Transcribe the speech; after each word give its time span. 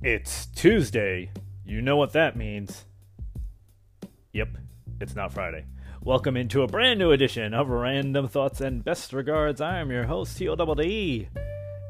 It's 0.00 0.46
Tuesday. 0.46 1.32
You 1.64 1.82
know 1.82 1.96
what 1.96 2.12
that 2.12 2.36
means. 2.36 2.84
Yep, 4.32 4.50
it's 5.00 5.16
not 5.16 5.32
Friday. 5.32 5.64
Welcome 6.00 6.36
into 6.36 6.62
a 6.62 6.68
brand 6.68 7.00
new 7.00 7.10
edition 7.10 7.52
of 7.52 7.68
Random 7.68 8.28
Thoughts 8.28 8.60
and 8.60 8.84
Best 8.84 9.12
Regards. 9.12 9.60
I 9.60 9.80
am 9.80 9.90
your 9.90 10.04
host, 10.04 10.38
T-O-D-D, 10.38 11.28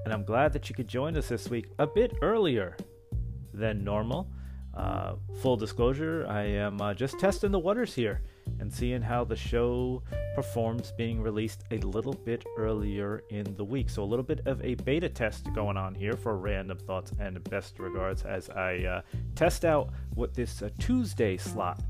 and 0.06 0.14
I'm 0.14 0.24
glad 0.24 0.54
that 0.54 0.70
you 0.70 0.74
could 0.74 0.88
join 0.88 1.18
us 1.18 1.28
this 1.28 1.50
week 1.50 1.66
a 1.78 1.86
bit 1.86 2.14
earlier 2.22 2.78
than 3.52 3.84
normal. 3.84 4.30
Uh, 4.72 5.16
full 5.42 5.58
disclosure, 5.58 6.24
I 6.26 6.44
am 6.44 6.80
uh, 6.80 6.94
just 6.94 7.18
testing 7.18 7.50
the 7.50 7.58
waters 7.58 7.94
here 7.94 8.22
and 8.60 8.72
seeing 8.72 9.02
how 9.02 9.24
the 9.24 9.36
show 9.36 10.02
performs 10.34 10.92
being 10.96 11.20
released 11.20 11.64
a 11.70 11.78
little 11.78 12.12
bit 12.12 12.44
earlier 12.56 13.22
in 13.30 13.54
the 13.56 13.64
week. 13.64 13.90
So, 13.90 14.02
a 14.02 14.04
little 14.04 14.24
bit 14.24 14.40
of 14.46 14.62
a 14.64 14.74
beta 14.76 15.08
test 15.08 15.52
going 15.54 15.76
on 15.76 15.94
here 15.94 16.14
for 16.14 16.36
random 16.36 16.78
thoughts 16.78 17.12
and 17.18 17.42
best 17.44 17.78
regards 17.78 18.22
as 18.24 18.50
I 18.50 18.84
uh, 18.84 19.00
test 19.34 19.64
out 19.64 19.90
what 20.14 20.34
this 20.34 20.62
uh, 20.62 20.70
Tuesday 20.78 21.36
slot 21.36 21.80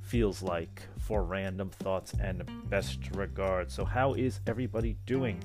feels 0.00 0.42
like 0.42 0.82
for 0.98 1.24
random 1.24 1.70
thoughts 1.70 2.12
and 2.20 2.48
best 2.70 2.98
regards. 3.14 3.74
So, 3.74 3.84
how 3.84 4.14
is 4.14 4.40
everybody 4.46 4.96
doing? 5.06 5.42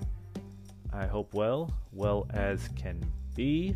I 0.93 1.07
hope 1.07 1.33
well, 1.33 1.71
well 1.93 2.27
as 2.33 2.67
can 2.75 3.03
be. 3.35 3.75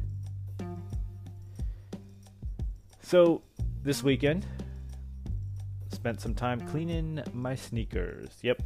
So, 3.02 3.42
this 3.84 4.04
weekend, 4.04 4.46
spent 6.06 6.22
some 6.22 6.36
time 6.36 6.62
cleaning 6.68 7.20
my 7.34 7.56
sneakers. 7.56 8.30
Yep. 8.44 8.62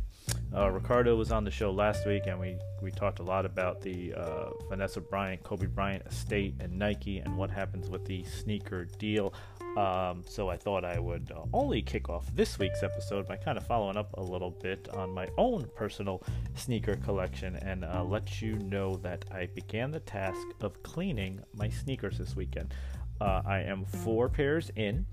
Uh, 0.53 0.69
Ricardo 0.71 1.15
was 1.15 1.31
on 1.31 1.45
the 1.45 1.51
show 1.51 1.71
last 1.71 2.05
week, 2.05 2.23
and 2.27 2.37
we, 2.37 2.57
we 2.81 2.91
talked 2.91 3.19
a 3.19 3.23
lot 3.23 3.45
about 3.45 3.79
the 3.79 4.13
uh, 4.13 4.49
Vanessa 4.67 4.99
Bryant, 4.99 5.41
Kobe 5.43 5.67
Bryant 5.67 6.05
estate, 6.05 6.55
and 6.59 6.77
Nike, 6.77 7.19
and 7.19 7.37
what 7.37 7.49
happens 7.49 7.89
with 7.89 8.03
the 8.03 8.25
sneaker 8.25 8.83
deal. 8.97 9.33
Um, 9.77 10.21
so 10.27 10.49
I 10.49 10.57
thought 10.57 10.83
I 10.83 10.99
would 10.99 11.31
uh, 11.33 11.43
only 11.53 11.81
kick 11.81 12.09
off 12.09 12.25
this 12.35 12.59
week's 12.59 12.83
episode 12.83 13.25
by 13.25 13.37
kind 13.37 13.57
of 13.57 13.65
following 13.65 13.95
up 13.95 14.09
a 14.17 14.21
little 14.21 14.51
bit 14.51 14.89
on 14.89 15.09
my 15.09 15.29
own 15.37 15.65
personal 15.77 16.21
sneaker 16.55 16.97
collection 16.97 17.55
and 17.55 17.85
uh, 17.85 18.03
let 18.03 18.41
you 18.41 18.55
know 18.59 18.97
that 18.97 19.23
I 19.31 19.45
began 19.45 19.91
the 19.91 20.01
task 20.01 20.45
of 20.59 20.83
cleaning 20.83 21.39
my 21.53 21.69
sneakers 21.69 22.17
this 22.17 22.35
weekend. 22.35 22.73
Uh, 23.21 23.41
I 23.45 23.59
am 23.61 23.85
four 23.85 24.27
pairs 24.27 24.71
in. 24.75 25.05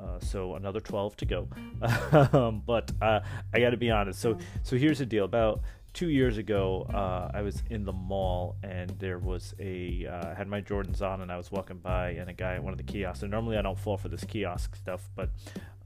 Uh, 0.00 0.18
so 0.20 0.54
another 0.54 0.80
12 0.80 1.16
to 1.16 1.26
go. 1.26 1.48
um, 2.32 2.62
but 2.66 2.92
uh, 3.00 3.20
I 3.52 3.60
got 3.60 3.70
to 3.70 3.76
be 3.76 3.90
honest. 3.90 4.20
So 4.20 4.38
so 4.62 4.76
here's 4.76 4.98
the 4.98 5.06
deal. 5.06 5.24
About 5.24 5.62
two 5.92 6.08
years 6.08 6.38
ago, 6.38 6.86
uh, 6.92 7.30
I 7.34 7.42
was 7.42 7.62
in 7.70 7.84
the 7.84 7.92
mall 7.92 8.56
and 8.62 8.90
there 8.98 9.18
was 9.18 9.54
a 9.58 10.06
uh, 10.06 10.30
I 10.30 10.34
had 10.34 10.48
my 10.48 10.60
Jordans 10.60 11.02
on 11.02 11.20
and 11.20 11.32
I 11.32 11.36
was 11.36 11.50
walking 11.50 11.78
by 11.78 12.10
and 12.10 12.30
a 12.30 12.34
guy 12.34 12.54
at 12.54 12.62
one 12.62 12.72
of 12.72 12.78
the 12.78 12.84
kiosks. 12.84 13.22
And 13.22 13.30
normally 13.30 13.56
I 13.56 13.62
don't 13.62 13.78
fall 13.78 13.96
for 13.96 14.08
this 14.08 14.24
kiosk 14.24 14.76
stuff, 14.76 15.08
but 15.16 15.30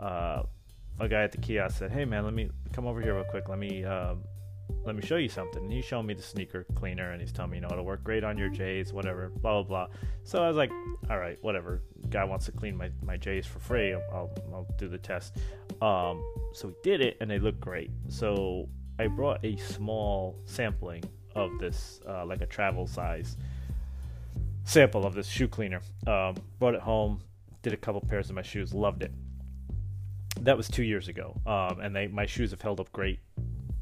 uh, 0.00 0.42
a 1.00 1.08
guy 1.08 1.22
at 1.22 1.32
the 1.32 1.38
kiosk 1.38 1.78
said, 1.78 1.90
"Hey 1.90 2.04
man, 2.04 2.24
let 2.24 2.34
me 2.34 2.50
come 2.72 2.86
over 2.86 3.00
here 3.00 3.14
real 3.14 3.24
quick. 3.24 3.48
Let 3.48 3.58
me." 3.58 3.84
Let 4.84 4.96
me 4.96 5.02
show 5.02 5.16
you 5.16 5.28
something. 5.28 5.62
And 5.62 5.72
he's 5.72 5.84
showing 5.84 6.06
me 6.06 6.14
the 6.14 6.22
sneaker 6.22 6.66
cleaner 6.74 7.12
and 7.12 7.20
he's 7.20 7.32
telling 7.32 7.52
me, 7.52 7.58
you 7.58 7.62
know, 7.62 7.68
it'll 7.70 7.84
work 7.84 8.02
great 8.02 8.24
on 8.24 8.36
your 8.36 8.48
J's, 8.48 8.92
whatever, 8.92 9.28
blah, 9.28 9.62
blah, 9.62 9.86
blah. 9.86 9.96
So 10.24 10.42
I 10.42 10.48
was 10.48 10.56
like, 10.56 10.70
all 11.08 11.18
right, 11.18 11.38
whatever. 11.42 11.82
Guy 12.10 12.24
wants 12.24 12.46
to 12.46 12.52
clean 12.52 12.76
my, 12.76 12.90
my 13.02 13.16
J's 13.16 13.46
for 13.46 13.58
free. 13.58 13.94
I'll, 13.94 14.02
I'll, 14.12 14.30
I'll 14.52 14.66
do 14.78 14.88
the 14.88 14.98
test. 14.98 15.36
Um, 15.80 16.24
so 16.52 16.68
we 16.68 16.74
did 16.82 17.00
it 17.00 17.16
and 17.20 17.30
they 17.30 17.38
look 17.38 17.58
great. 17.60 17.90
So 18.08 18.68
I 18.98 19.06
brought 19.06 19.44
a 19.44 19.56
small 19.56 20.38
sampling 20.44 21.04
of 21.34 21.58
this, 21.58 22.00
uh, 22.08 22.26
like 22.26 22.40
a 22.40 22.46
travel 22.46 22.86
size 22.86 23.36
sample 24.64 25.04
of 25.06 25.14
this 25.14 25.28
shoe 25.28 25.48
cleaner. 25.48 25.80
Um, 26.06 26.36
brought 26.58 26.74
it 26.74 26.80
home, 26.80 27.20
did 27.62 27.72
a 27.72 27.76
couple 27.76 28.00
pairs 28.00 28.30
of 28.30 28.36
my 28.36 28.42
shoes, 28.42 28.72
loved 28.74 29.02
it. 29.02 29.12
That 30.40 30.56
was 30.56 30.68
two 30.68 30.82
years 30.82 31.08
ago, 31.08 31.40
um, 31.46 31.80
and 31.80 31.94
they 31.94 32.08
my 32.08 32.26
shoes 32.26 32.50
have 32.50 32.62
held 32.62 32.80
up 32.80 32.90
great 32.92 33.20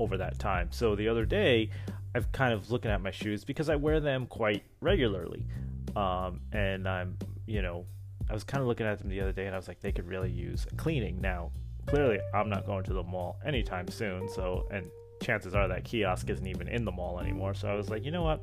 over 0.01 0.17
that 0.17 0.39
time. 0.39 0.69
So 0.73 0.97
the 0.97 1.09
other 1.09 1.25
day, 1.25 1.71
I've 2.15 2.31
kind 2.33 2.53
of 2.53 2.71
looking 2.71 2.91
at 2.91 3.01
my 3.01 3.11
shoes 3.11 3.45
because 3.45 3.69
I 3.69 3.77
wear 3.77 4.01
them 4.01 4.27
quite 4.27 4.65
regularly, 4.81 5.47
um, 5.95 6.41
and 6.53 6.89
I'm 6.89 7.17
you 7.47 7.63
know 7.63 7.87
I 8.29 8.33
was 8.35 8.43
kind 8.43 8.61
of 8.63 8.67
looking 8.67 8.87
at 8.87 8.99
them 8.99 9.09
the 9.09 9.21
other 9.21 9.33
day 9.33 9.47
and 9.47 9.55
I 9.55 9.59
was 9.59 9.69
like 9.69 9.81
they 9.81 9.93
could 9.93 10.09
really 10.09 10.31
use 10.31 10.67
cleaning. 10.77 11.21
Now 11.21 11.53
clearly 11.87 12.19
I'm 12.35 12.49
not 12.49 12.67
going 12.67 12.85
to 12.85 12.93
the 12.93 13.03
mall 13.03 13.39
anytime 13.45 13.87
soon, 13.89 14.29
so 14.29 14.67
and 14.73 14.87
chances 15.23 15.55
are 15.55 15.69
that 15.69 15.85
kiosk 15.85 16.31
isn't 16.31 16.47
even 16.47 16.67
in 16.67 16.85
the 16.85 16.93
mall 16.93 17.21
anymore. 17.21 17.55
So 17.55 17.69
I 17.69 17.75
was 17.75 17.91
like, 17.91 18.05
you 18.05 18.11
know 18.11 18.23
what? 18.23 18.43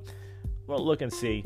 Well, 0.67 0.83
look 0.85 1.01
and 1.01 1.11
see 1.11 1.43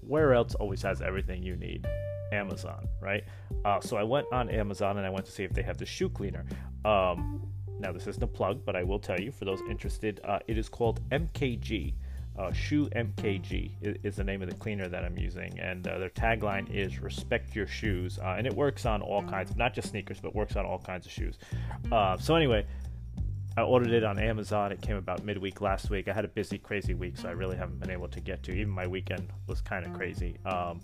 where 0.00 0.34
else 0.34 0.54
always 0.56 0.82
has 0.82 1.00
everything 1.00 1.42
you 1.42 1.56
need. 1.56 1.86
Amazon, 2.32 2.86
right? 3.00 3.24
Uh, 3.64 3.80
so 3.80 3.96
I 3.96 4.02
went 4.02 4.26
on 4.32 4.48
Amazon 4.50 4.98
and 4.98 5.06
I 5.06 5.10
went 5.10 5.26
to 5.26 5.32
see 5.32 5.44
if 5.44 5.52
they 5.52 5.62
have 5.62 5.78
the 5.78 5.86
shoe 5.86 6.08
cleaner. 6.08 6.44
Um, 6.84 7.49
now, 7.80 7.92
this 7.92 8.06
isn't 8.06 8.22
a 8.22 8.26
plug, 8.26 8.64
but 8.64 8.76
I 8.76 8.82
will 8.82 8.98
tell 8.98 9.18
you 9.18 9.32
for 9.32 9.44
those 9.44 9.60
interested, 9.68 10.20
uh, 10.24 10.38
it 10.46 10.58
is 10.58 10.68
called 10.68 11.00
MKG. 11.10 11.94
Uh, 12.38 12.52
Shoe 12.52 12.88
MKG 12.96 13.72
is, 14.04 14.16
the 14.16 14.24
name 14.24 14.40
of 14.40 14.48
the 14.48 14.54
cleaner 14.54 14.88
that 14.88 15.04
I'm 15.04 15.18
using, 15.18 15.58
and 15.58 15.86
uh, 15.86 15.98
their 15.98 16.10
tagline 16.10 16.70
is 16.70 17.00
"Respect 17.00 17.54
your 17.56 17.66
shoes," 17.66 18.18
uh, 18.18 18.36
and 18.38 18.46
it 18.46 18.54
works 18.54 18.86
on 18.86 19.02
all 19.02 19.22
kinds, 19.22 19.50
of, 19.50 19.56
not 19.56 19.74
just 19.74 19.90
sneakers, 19.90 20.20
but 20.20 20.34
works 20.34 20.56
on 20.56 20.64
all 20.64 20.78
kinds 20.78 21.06
of 21.06 21.12
shoes. 21.12 21.38
Uh, 21.90 22.16
so 22.16 22.36
anyway, 22.36 22.64
I 23.56 23.62
ordered 23.62 23.90
it 23.90 24.04
on 24.04 24.18
Amazon. 24.18 24.72
It 24.72 24.80
came 24.80 24.96
about 24.96 25.24
midweek 25.24 25.60
last 25.60 25.90
week. 25.90 26.08
I 26.08 26.12
had 26.12 26.24
a 26.24 26.28
busy, 26.28 26.56
crazy 26.56 26.94
week, 26.94 27.18
so 27.18 27.28
I 27.28 27.32
really 27.32 27.56
haven't 27.56 27.80
been 27.80 27.90
able 27.90 28.08
to 28.08 28.20
get 28.20 28.42
to. 28.44 28.52
Even 28.52 28.70
my 28.70 28.86
weekend 28.86 29.28
was 29.46 29.60
kind 29.60 29.84
of 29.84 29.92
crazy. 29.92 30.38
Um, 30.46 30.80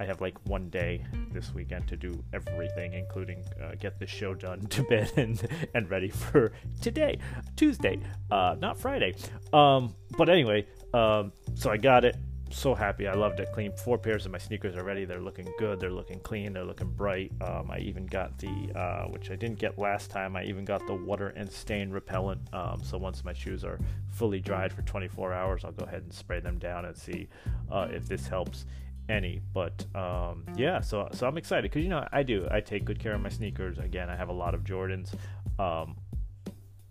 I 0.00 0.04
have 0.04 0.20
like 0.20 0.34
one 0.46 0.68
day 0.70 1.04
this 1.32 1.54
weekend 1.54 1.86
to 1.88 1.96
do 1.96 2.22
everything, 2.32 2.94
including 2.94 3.44
uh, 3.62 3.74
get 3.78 3.98
the 3.98 4.06
show 4.06 4.34
done 4.34 4.60
to 4.70 4.82
bed 4.84 5.12
and 5.16 5.46
and 5.74 5.90
ready 5.90 6.08
for 6.08 6.52
today, 6.80 7.18
Tuesday, 7.56 8.00
uh, 8.30 8.56
not 8.58 8.78
Friday. 8.78 9.14
Um, 9.52 9.94
but 10.16 10.28
anyway, 10.28 10.66
um, 10.94 11.32
so 11.54 11.70
I 11.70 11.76
got 11.76 12.04
it. 12.04 12.16
So 12.50 12.74
happy. 12.74 13.08
I 13.08 13.14
loved 13.14 13.40
it. 13.40 13.48
Clean 13.54 13.72
four 13.72 13.96
pairs 13.96 14.26
of 14.26 14.32
my 14.32 14.36
sneakers 14.36 14.76
already. 14.76 15.06
They're 15.06 15.22
looking 15.22 15.48
good. 15.58 15.80
They're 15.80 15.90
looking 15.90 16.20
clean. 16.20 16.52
They're 16.52 16.64
looking 16.64 16.90
bright. 16.90 17.32
Um, 17.40 17.70
I 17.70 17.78
even 17.78 18.04
got 18.04 18.38
the, 18.38 18.70
uh, 18.78 19.04
which 19.08 19.30
I 19.30 19.36
didn't 19.36 19.58
get 19.58 19.78
last 19.78 20.10
time. 20.10 20.36
I 20.36 20.44
even 20.44 20.66
got 20.66 20.86
the 20.86 20.94
water 20.94 21.28
and 21.28 21.50
stain 21.50 21.90
repellent. 21.90 22.42
Um, 22.52 22.82
so 22.84 22.98
once 22.98 23.24
my 23.24 23.32
shoes 23.32 23.64
are 23.64 23.78
fully 24.10 24.38
dried 24.38 24.70
for 24.70 24.82
24 24.82 25.32
hours, 25.32 25.64
I'll 25.64 25.72
go 25.72 25.86
ahead 25.86 26.02
and 26.02 26.12
spray 26.12 26.40
them 26.40 26.58
down 26.58 26.84
and 26.84 26.94
see 26.94 27.26
uh, 27.70 27.88
if 27.90 28.06
this 28.06 28.28
helps 28.28 28.66
any 29.08 29.40
but 29.52 29.84
um, 29.94 30.44
yeah 30.56 30.80
so 30.80 31.08
so 31.12 31.26
i'm 31.26 31.36
excited 31.36 31.62
because 31.70 31.82
you 31.82 31.88
know 31.88 32.06
i 32.12 32.22
do 32.22 32.46
i 32.50 32.60
take 32.60 32.84
good 32.84 32.98
care 32.98 33.14
of 33.14 33.20
my 33.20 33.28
sneakers. 33.28 33.78
Again 33.78 34.08
i 34.08 34.16
have 34.16 34.28
a 34.28 34.32
lot 34.32 34.54
of 34.54 34.64
jordans. 34.64 35.12
Um, 35.58 35.96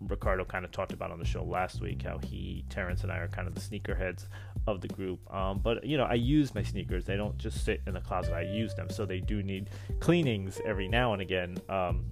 ricardo 0.00 0.44
kind 0.44 0.64
of 0.64 0.72
talked 0.72 0.92
about 0.92 1.10
on 1.12 1.18
the 1.18 1.24
show 1.24 1.44
last 1.44 1.80
week 1.80 2.02
how 2.02 2.18
he 2.18 2.64
terrence 2.68 3.04
and 3.04 3.12
i 3.12 3.18
are 3.18 3.28
kind 3.28 3.46
of 3.46 3.54
the 3.54 3.60
sneakerheads 3.60 4.26
of 4.66 4.80
the 4.80 4.88
group. 4.88 5.20
Um, 5.32 5.60
but 5.60 5.84
you 5.84 5.96
know 5.96 6.04
i 6.04 6.14
use 6.14 6.54
my 6.54 6.62
sneakers. 6.62 7.04
They 7.04 7.16
don't 7.16 7.36
just 7.38 7.64
sit 7.64 7.82
in 7.86 7.94
the 7.94 8.00
closet. 8.00 8.32
I 8.32 8.42
use 8.42 8.74
them. 8.74 8.88
So 8.90 9.04
they 9.04 9.20
do 9.20 9.42
need 9.42 9.70
cleanings 10.00 10.60
every 10.64 10.88
now 10.88 11.12
and 11.12 11.22
again. 11.22 11.58
Um, 11.68 12.04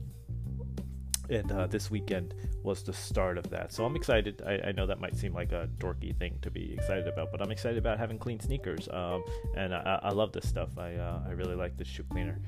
and 1.30 1.50
uh, 1.52 1.66
this 1.66 1.90
weekend 1.90 2.34
was 2.62 2.82
the 2.82 2.92
start 2.92 3.38
of 3.38 3.48
that. 3.50 3.72
So 3.72 3.84
I'm 3.84 3.96
excited. 3.96 4.42
I, 4.44 4.68
I, 4.68 4.72
know 4.72 4.86
that 4.86 5.00
might 5.00 5.16
seem 5.16 5.32
like 5.32 5.52
a 5.52 5.68
dorky 5.78 6.14
thing 6.14 6.38
to 6.42 6.50
be 6.50 6.74
excited 6.74 7.06
about, 7.06 7.30
but 7.30 7.40
I'm 7.40 7.50
excited 7.50 7.78
about 7.78 7.98
having 7.98 8.18
clean 8.18 8.40
sneakers. 8.40 8.88
Um, 8.92 9.22
and 9.56 9.74
I, 9.74 10.00
I, 10.02 10.10
love 10.10 10.32
this 10.32 10.48
stuff. 10.48 10.76
I 10.76 10.94
uh, 10.94 11.20
I 11.26 11.30
really 11.32 11.54
like 11.54 11.76
this 11.76 11.88
shoe 11.88 12.04
cleaner 12.04 12.38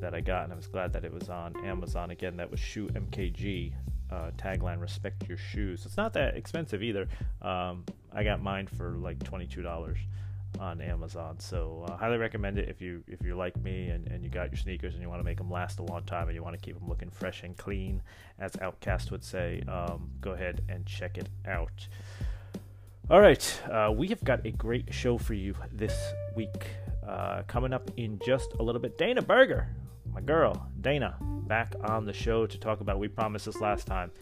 that 0.00 0.14
I 0.14 0.20
got, 0.20 0.44
and 0.44 0.52
I 0.52 0.56
was 0.56 0.66
glad 0.66 0.92
that 0.94 1.04
it 1.04 1.12
was 1.12 1.28
on 1.28 1.54
Amazon. 1.64 2.10
Again, 2.10 2.36
that 2.38 2.50
was 2.50 2.60
Shoe 2.60 2.88
MKG. 2.88 3.72
Uh, 4.10 4.32
tagline: 4.36 4.80
Respect 4.80 5.28
your 5.28 5.38
shoes. 5.38 5.86
It's 5.86 5.96
not 5.96 6.12
that 6.14 6.36
expensive 6.36 6.82
either. 6.82 7.06
Um, 7.42 7.84
I 8.12 8.24
got 8.24 8.42
mine 8.42 8.66
for 8.66 8.96
like 8.96 9.22
twenty 9.22 9.46
two 9.46 9.62
dollars 9.62 9.98
on 10.58 10.80
Amazon. 10.80 11.38
So 11.38 11.84
uh, 11.88 11.96
highly 11.96 12.18
recommend 12.18 12.58
it 12.58 12.68
if 12.68 12.80
you 12.80 13.02
if 13.06 13.22
you're 13.22 13.36
like 13.36 13.56
me 13.62 13.88
and, 13.88 14.06
and 14.08 14.24
you 14.24 14.30
got 14.30 14.50
your 14.50 14.58
sneakers 14.58 14.94
and 14.94 15.02
you 15.02 15.08
want 15.08 15.20
to 15.20 15.24
make 15.24 15.38
them 15.38 15.50
last 15.50 15.78
a 15.78 15.82
long 15.82 16.02
time 16.04 16.28
and 16.28 16.34
you 16.34 16.42
want 16.42 16.54
to 16.54 16.60
keep 16.60 16.78
them 16.78 16.88
looking 16.88 17.10
fresh 17.10 17.42
and 17.42 17.56
clean, 17.56 18.02
as 18.38 18.52
OutKast 18.52 19.10
would 19.10 19.24
say. 19.24 19.62
Um, 19.68 20.10
go 20.20 20.32
ahead 20.32 20.62
and 20.68 20.84
check 20.86 21.18
it 21.18 21.28
out. 21.46 21.86
All 23.08 23.20
right, 23.20 23.62
uh, 23.70 23.92
we 23.92 24.08
have 24.08 24.22
got 24.22 24.46
a 24.46 24.50
great 24.52 24.92
show 24.94 25.18
for 25.18 25.34
you 25.34 25.54
this 25.72 25.96
week. 26.36 26.66
Uh, 27.06 27.42
coming 27.48 27.72
up 27.72 27.90
in 27.96 28.20
just 28.24 28.52
a 28.60 28.62
little 28.62 28.80
bit, 28.80 28.96
Dana 28.96 29.20
Berger, 29.20 29.66
my 30.12 30.20
girl 30.20 30.68
Dana, 30.80 31.16
back 31.20 31.74
on 31.82 32.04
the 32.04 32.12
show 32.12 32.46
to 32.46 32.58
talk 32.58 32.80
about. 32.80 32.98
We 32.98 33.08
promised 33.08 33.46
this 33.46 33.60
last 33.60 33.86
time, 33.86 34.12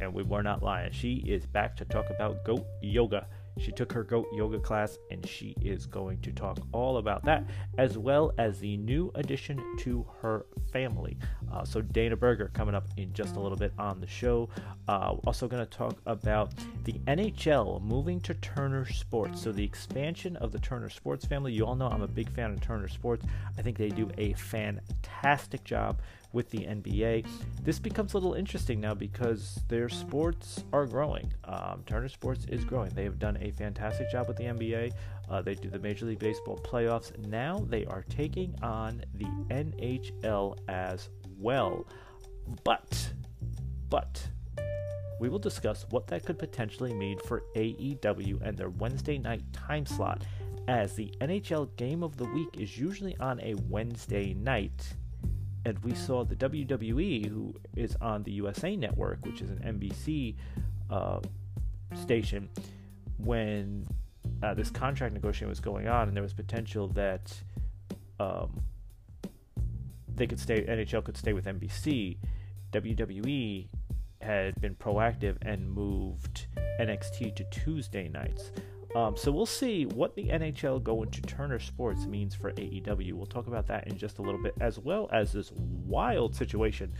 and 0.00 0.14
we 0.14 0.22
were 0.22 0.42
not 0.42 0.62
lying. 0.62 0.92
She 0.92 1.24
is 1.26 1.44
back 1.46 1.76
to 1.78 1.84
talk 1.84 2.08
about 2.10 2.44
goat 2.44 2.64
yoga 2.80 3.26
She 3.58 3.72
took 3.72 3.92
her 3.92 4.04
goat 4.04 4.26
yoga 4.32 4.58
class 4.58 4.98
and 5.10 5.26
she 5.26 5.54
is 5.60 5.86
going 5.86 6.20
to 6.20 6.32
talk 6.32 6.58
all 6.72 6.98
about 6.98 7.24
that 7.24 7.44
as 7.78 7.96
well 7.96 8.32
as 8.38 8.58
the 8.60 8.76
new 8.76 9.10
addition 9.14 9.60
to 9.78 10.06
her 10.20 10.46
family. 10.72 11.18
Uh, 11.52 11.64
so, 11.64 11.80
Dana 11.80 12.16
Berger 12.16 12.50
coming 12.52 12.74
up 12.74 12.86
in 12.96 13.12
just 13.12 13.36
a 13.36 13.40
little 13.40 13.56
bit 13.56 13.72
on 13.78 14.00
the 14.00 14.06
show. 14.06 14.48
Uh, 14.88 15.14
also, 15.26 15.48
going 15.48 15.64
to 15.64 15.70
talk 15.70 15.96
about 16.06 16.52
the 16.84 16.94
NHL 17.06 17.82
moving 17.82 18.20
to 18.20 18.34
Turner 18.34 18.84
Sports. 18.86 19.42
So, 19.42 19.52
the 19.52 19.64
expansion 19.64 20.36
of 20.36 20.52
the 20.52 20.58
Turner 20.58 20.90
Sports 20.90 21.24
family. 21.24 21.52
You 21.52 21.66
all 21.66 21.76
know 21.76 21.88
I'm 21.88 22.02
a 22.02 22.08
big 22.08 22.30
fan 22.30 22.52
of 22.52 22.60
Turner 22.60 22.88
Sports. 22.88 23.24
I 23.58 23.62
think 23.62 23.78
they 23.78 23.88
do 23.88 24.10
a 24.18 24.32
fantastic 24.34 25.64
job 25.64 26.00
with 26.36 26.50
the 26.50 26.58
NBA. 26.58 27.26
This 27.62 27.78
becomes 27.78 28.12
a 28.12 28.18
little 28.18 28.34
interesting 28.34 28.78
now 28.78 28.92
because 28.92 29.58
their 29.68 29.88
sports 29.88 30.62
are 30.70 30.84
growing. 30.84 31.32
Um, 31.44 31.82
Turner 31.86 32.10
Sports 32.10 32.44
is 32.50 32.62
growing. 32.62 32.90
They 32.90 33.04
have 33.04 33.18
done 33.18 33.38
a 33.40 33.50
fantastic 33.52 34.10
job 34.10 34.28
with 34.28 34.36
the 34.36 34.44
NBA. 34.44 34.92
Uh, 35.30 35.40
they 35.40 35.54
do 35.54 35.70
the 35.70 35.78
Major 35.78 36.04
League 36.04 36.18
Baseball 36.18 36.58
playoffs. 36.58 37.16
Now 37.26 37.64
they 37.70 37.86
are 37.86 38.04
taking 38.10 38.54
on 38.62 39.02
the 39.14 39.24
NHL 39.48 40.58
as 40.68 41.08
well. 41.38 41.86
But, 42.62 43.12
but, 43.88 44.28
we 45.18 45.30
will 45.30 45.38
discuss 45.38 45.86
what 45.88 46.06
that 46.08 46.26
could 46.26 46.38
potentially 46.38 46.92
mean 46.92 47.18
for 47.20 47.44
AEW 47.56 48.42
and 48.42 48.58
their 48.58 48.68
Wednesday 48.68 49.16
night 49.16 49.42
time 49.54 49.86
slot, 49.86 50.22
as 50.68 50.92
the 50.94 51.10
NHL 51.22 51.74
Game 51.76 52.02
of 52.02 52.18
the 52.18 52.26
Week 52.26 52.50
is 52.58 52.76
usually 52.76 53.16
on 53.16 53.40
a 53.40 53.54
Wednesday 53.70 54.34
night 54.34 54.94
and 55.66 55.76
we 55.80 55.94
saw 55.94 56.24
the 56.24 56.36
WWE, 56.36 57.26
who 57.26 57.52
is 57.74 57.96
on 58.00 58.22
the 58.22 58.30
USA 58.30 58.76
Network, 58.76 59.26
which 59.26 59.42
is 59.42 59.50
an 59.50 59.58
NBC 59.58 60.36
uh, 60.90 61.18
station, 61.92 62.48
when 63.18 63.84
uh, 64.44 64.54
this 64.54 64.70
contract 64.70 65.12
negotiation 65.12 65.48
was 65.48 65.58
going 65.58 65.88
on, 65.88 66.06
and 66.06 66.16
there 66.16 66.22
was 66.22 66.32
potential 66.32 66.86
that 66.90 67.32
um, 68.20 68.62
they 70.14 70.28
could 70.28 70.38
stay, 70.38 70.62
NHL 70.62 71.02
could 71.02 71.16
stay 71.16 71.32
with 71.32 71.46
NBC. 71.46 72.18
WWE 72.70 73.66
had 74.20 74.60
been 74.60 74.76
proactive 74.76 75.36
and 75.42 75.68
moved 75.68 76.46
NXT 76.78 77.34
to 77.34 77.44
Tuesday 77.50 78.08
nights. 78.08 78.52
Um, 78.96 79.14
so 79.14 79.30
we'll 79.30 79.44
see 79.44 79.84
what 79.84 80.16
the 80.16 80.28
NHL 80.28 80.82
going 80.82 81.10
to 81.10 81.20
Turner 81.20 81.58
Sports 81.58 82.06
means 82.06 82.34
for 82.34 82.52
AEW. 82.52 83.12
We'll 83.12 83.26
talk 83.26 83.46
about 83.46 83.66
that 83.66 83.88
in 83.88 83.98
just 83.98 84.20
a 84.20 84.22
little 84.22 84.42
bit, 84.42 84.54
as 84.58 84.78
well 84.78 85.10
as 85.12 85.32
this 85.32 85.52
wild 85.52 86.34
situation 86.34 86.94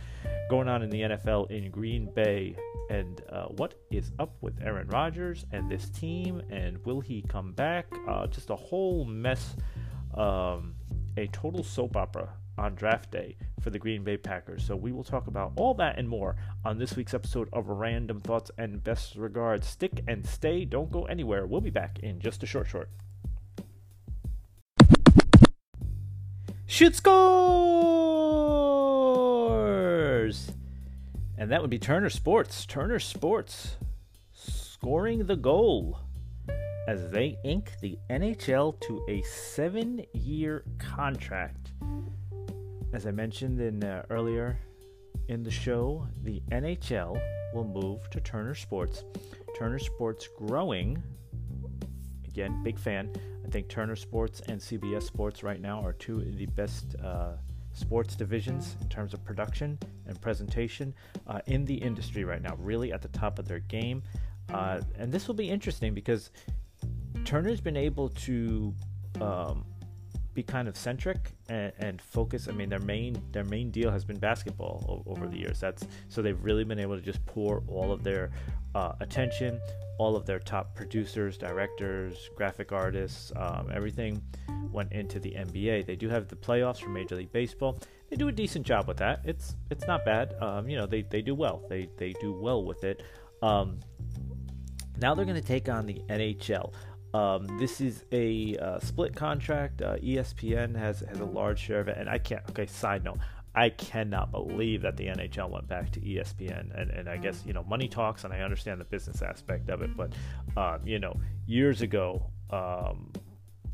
going 0.47 0.67
on 0.67 0.83
in 0.83 0.91
the 0.91 1.01
NFL 1.01 1.49
in 1.49 1.71
Green 1.71 2.13
Bay 2.13 2.55
and 2.91 3.23
uh, 3.31 3.45
what 3.45 3.73
is 3.89 4.11
up 4.19 4.35
with 4.41 4.61
Aaron 4.61 4.87
Rodgers 4.89 5.47
and 5.51 5.71
this 5.71 5.89
team, 5.89 6.39
and 6.51 6.77
will 6.85 7.01
he 7.01 7.23
come 7.23 7.51
back? 7.53 7.87
Uh, 8.07 8.27
just 8.27 8.51
a 8.51 8.55
whole 8.55 9.03
mess, 9.03 9.55
um, 10.13 10.75
a 11.17 11.25
total 11.33 11.63
soap 11.63 11.95
opera 11.95 12.29
on 12.57 12.75
draft 12.75 13.11
day 13.11 13.35
for 13.61 13.69
the 13.69 13.79
Green 13.79 14.03
Bay 14.03 14.17
Packers. 14.17 14.65
So 14.65 14.75
we 14.75 14.91
will 14.91 15.03
talk 15.03 15.27
about 15.27 15.53
all 15.55 15.73
that 15.75 15.97
and 15.97 16.09
more 16.09 16.35
on 16.65 16.77
this 16.77 16.95
week's 16.95 17.13
episode 17.13 17.49
of 17.53 17.67
Random 17.67 18.21
Thoughts 18.21 18.51
and 18.57 18.83
Best 18.83 19.15
Regards. 19.15 19.67
Stick 19.67 20.03
and 20.07 20.25
stay, 20.25 20.65
don't 20.65 20.91
go 20.91 21.05
anywhere. 21.05 21.45
We'll 21.45 21.61
be 21.61 21.69
back 21.69 21.99
in 21.99 22.19
just 22.19 22.43
a 22.43 22.45
short 22.45 22.67
short. 22.67 22.89
Shoot 26.65 26.95
scores! 26.95 27.27
And 31.37 31.51
that 31.51 31.61
would 31.61 31.69
be 31.69 31.79
Turner 31.79 32.09
Sports. 32.09 32.65
Turner 32.65 32.99
Sports 32.99 33.77
scoring 34.33 35.25
the 35.25 35.35
goal 35.35 35.99
as 36.87 37.09
they 37.11 37.37
ink 37.43 37.71
the 37.81 37.97
NHL 38.09 38.79
to 38.81 39.05
a 39.09 39.21
seven 39.23 40.05
year 40.13 40.63
contract 40.77 41.71
as 42.93 43.05
I 43.05 43.11
mentioned 43.11 43.59
in 43.59 43.83
uh, 43.83 44.03
earlier 44.09 44.57
in 45.27 45.43
the 45.43 45.51
show, 45.51 46.07
the 46.23 46.41
NHL 46.51 47.19
will 47.53 47.65
move 47.65 48.09
to 48.11 48.21
Turner 48.21 48.55
Sports. 48.55 49.03
Turner 49.57 49.79
Sports 49.79 50.27
growing. 50.37 51.01
Again, 52.27 52.61
big 52.63 52.79
fan. 52.79 53.11
I 53.45 53.49
think 53.49 53.67
Turner 53.67 53.95
Sports 53.95 54.41
and 54.47 54.59
CBS 54.59 55.03
Sports 55.03 55.43
right 55.43 55.59
now 55.59 55.81
are 55.81 55.93
two 55.93 56.19
of 56.19 56.37
the 56.37 56.45
best 56.47 56.95
uh, 57.03 57.33
sports 57.73 58.15
divisions 58.15 58.75
in 58.81 58.89
terms 58.89 59.13
of 59.13 59.23
production 59.23 59.77
and 60.05 60.19
presentation 60.19 60.93
uh, 61.27 61.39
in 61.47 61.65
the 61.65 61.75
industry 61.75 62.23
right 62.23 62.41
now. 62.41 62.55
Really 62.59 62.91
at 62.91 63.01
the 63.01 63.07
top 63.09 63.39
of 63.39 63.47
their 63.47 63.59
game. 63.59 64.03
Uh, 64.53 64.81
and 64.97 65.11
this 65.11 65.27
will 65.27 65.35
be 65.35 65.49
interesting 65.49 65.93
because 65.93 66.31
Turner's 67.25 67.61
been 67.61 67.77
able 67.77 68.09
to 68.09 68.73
um, 69.19 69.65
be 70.37 70.43
kind 70.43 70.67
of 70.67 70.77
centric 70.77 71.31
and, 71.49 71.73
and, 71.79 71.99
focus. 71.99 72.47
I 72.47 72.51
mean, 72.51 72.69
their 72.69 72.79
main 72.79 73.19
their 73.31 73.43
main 73.43 73.71
deal 73.71 73.89
has 73.89 74.05
been 74.05 74.19
basketball 74.19 75.03
over 75.07 75.25
the 75.25 75.35
years. 75.35 75.59
That's 75.59 75.83
so 76.09 76.21
they've 76.21 76.41
really 76.43 76.63
been 76.63 76.77
able 76.79 76.95
to 76.95 77.01
just 77.01 77.25
pour 77.25 77.63
all 77.67 77.91
of 77.91 78.03
their 78.03 78.29
uh, 78.75 78.93
attention, 78.99 79.59
all 79.97 80.15
of 80.15 80.27
their 80.27 80.37
top 80.37 80.75
producers, 80.75 81.39
directors, 81.39 82.29
graphic 82.35 82.71
artists, 82.71 83.31
um, 83.35 83.71
everything 83.73 84.21
went 84.71 84.91
into 84.91 85.19
the 85.19 85.31
NBA. 85.31 85.87
They 85.87 85.95
do 85.95 86.07
have 86.07 86.27
the 86.27 86.35
playoffs 86.35 86.81
for 86.81 86.89
Major 86.89 87.15
League 87.15 87.31
Baseball. 87.31 87.79
They 88.11 88.15
do 88.15 88.27
a 88.27 88.31
decent 88.31 88.63
job 88.63 88.87
with 88.87 88.97
that. 88.97 89.21
It's 89.23 89.55
it's 89.71 89.87
not 89.87 90.05
bad. 90.05 90.35
Um, 90.39 90.69
you 90.69 90.77
know, 90.77 90.85
they 90.85 91.01
they 91.01 91.23
do 91.23 91.33
well. 91.33 91.63
They 91.67 91.89
they 91.97 92.13
do 92.21 92.31
well 92.31 92.63
with 92.63 92.83
it. 92.83 93.01
Um, 93.41 93.79
now 94.99 95.15
they're 95.15 95.25
going 95.25 95.41
to 95.41 95.47
take 95.47 95.67
on 95.67 95.87
the 95.87 95.99
NHL. 96.09 96.73
Um, 97.17 97.47
this 97.57 97.81
is 97.81 98.03
a 98.11 98.55
uh, 98.57 98.79
split 98.79 99.15
contract. 99.15 99.81
Uh, 99.81 99.95
ESPN 99.95 100.75
has 100.75 100.99
has 100.99 101.19
a 101.19 101.25
large 101.25 101.59
share 101.59 101.79
of 101.79 101.87
it, 101.87 101.97
and 101.97 102.07
I 102.07 102.19
can't. 102.19 102.43
Okay, 102.51 102.67
side 102.67 103.03
note, 103.03 103.17
I 103.55 103.69
cannot 103.69 104.31
believe 104.31 104.83
that 104.83 104.97
the 104.97 105.07
NHL 105.07 105.49
went 105.49 105.67
back 105.67 105.89
to 105.93 105.99
ESPN, 105.99 106.79
and, 106.79 106.91
and 106.91 107.09
I 107.09 107.17
guess 107.17 107.43
you 107.43 107.53
know 107.53 107.63
money 107.63 107.87
talks, 107.87 108.23
and 108.23 108.31
I 108.31 108.41
understand 108.41 108.79
the 108.79 108.85
business 108.85 109.23
aspect 109.23 109.69
of 109.69 109.81
it, 109.81 109.97
but 109.97 110.13
um, 110.55 110.85
you 110.85 110.99
know 110.99 111.19
years 111.47 111.81
ago, 111.81 112.23
um, 112.51 113.11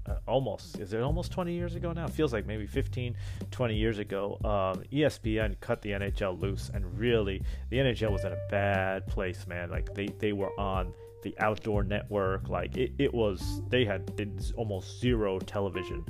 uh, 0.05 0.15
almost 0.25 0.79
is 0.79 0.93
it 0.93 1.01
almost 1.01 1.33
20 1.33 1.53
years 1.53 1.75
ago 1.75 1.91
now? 1.91 2.05
It 2.05 2.11
feels 2.11 2.31
like 2.31 2.45
maybe 2.45 2.65
15, 2.65 3.13
20 3.51 3.75
years 3.75 3.99
ago. 3.99 4.37
Um, 4.45 4.83
ESPN 4.89 5.59
cut 5.59 5.81
the 5.81 5.91
NHL 5.91 6.39
loose, 6.39 6.71
and 6.73 6.97
really 6.97 7.43
the 7.69 7.77
NHL 7.77 8.11
was 8.11 8.23
in 8.23 8.31
a 8.31 8.47
bad 8.49 9.05
place, 9.07 9.45
man. 9.47 9.69
Like 9.69 9.93
they 9.93 10.07
they 10.19 10.31
were 10.31 10.57
on 10.57 10.93
the 11.23 11.35
outdoor 11.39 11.83
network. 11.83 12.49
Like 12.49 12.77
it, 12.77 12.93
it 12.97 13.13
was, 13.13 13.61
they 13.69 13.85
had 13.85 14.11
almost 14.55 14.99
zero 14.99 15.39
television 15.39 16.05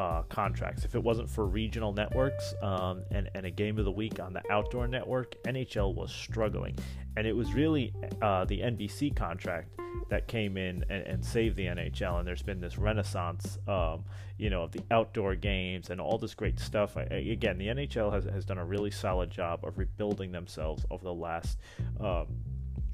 uh, 0.00 0.22
contracts. 0.30 0.84
If 0.84 0.94
it 0.94 1.02
wasn't 1.02 1.28
for 1.28 1.46
regional 1.46 1.92
networks 1.92 2.54
um, 2.62 3.02
and, 3.10 3.28
and 3.34 3.44
a 3.44 3.50
game 3.50 3.78
of 3.78 3.84
the 3.84 3.90
week 3.90 4.18
on 4.18 4.32
the 4.32 4.42
outdoor 4.50 4.88
network, 4.88 5.34
NHL 5.44 5.94
was 5.94 6.10
struggling. 6.10 6.76
And 7.16 7.26
it 7.26 7.36
was 7.36 7.52
really 7.52 7.92
uh, 8.22 8.46
the 8.46 8.60
NBC 8.60 9.14
contract 9.14 9.68
that 10.08 10.26
came 10.26 10.56
in 10.56 10.84
and, 10.88 11.06
and, 11.06 11.24
saved 11.24 11.56
the 11.56 11.66
NHL. 11.66 12.18
And 12.18 12.26
there's 12.26 12.42
been 12.42 12.60
this 12.60 12.78
renaissance, 12.78 13.58
um, 13.68 14.04
you 14.38 14.48
know, 14.48 14.62
of 14.62 14.72
the 14.72 14.82
outdoor 14.90 15.34
games 15.34 15.90
and 15.90 16.00
all 16.00 16.16
this 16.16 16.34
great 16.34 16.58
stuff. 16.58 16.96
I, 16.96 17.02
again, 17.02 17.58
the 17.58 17.66
NHL 17.66 18.12
has, 18.12 18.24
has 18.24 18.44
done 18.44 18.58
a 18.58 18.64
really 18.64 18.90
solid 18.90 19.30
job 19.30 19.64
of 19.64 19.76
rebuilding 19.78 20.32
themselves 20.32 20.86
over 20.90 21.04
the 21.04 21.14
last 21.14 21.58
um, 22.00 22.26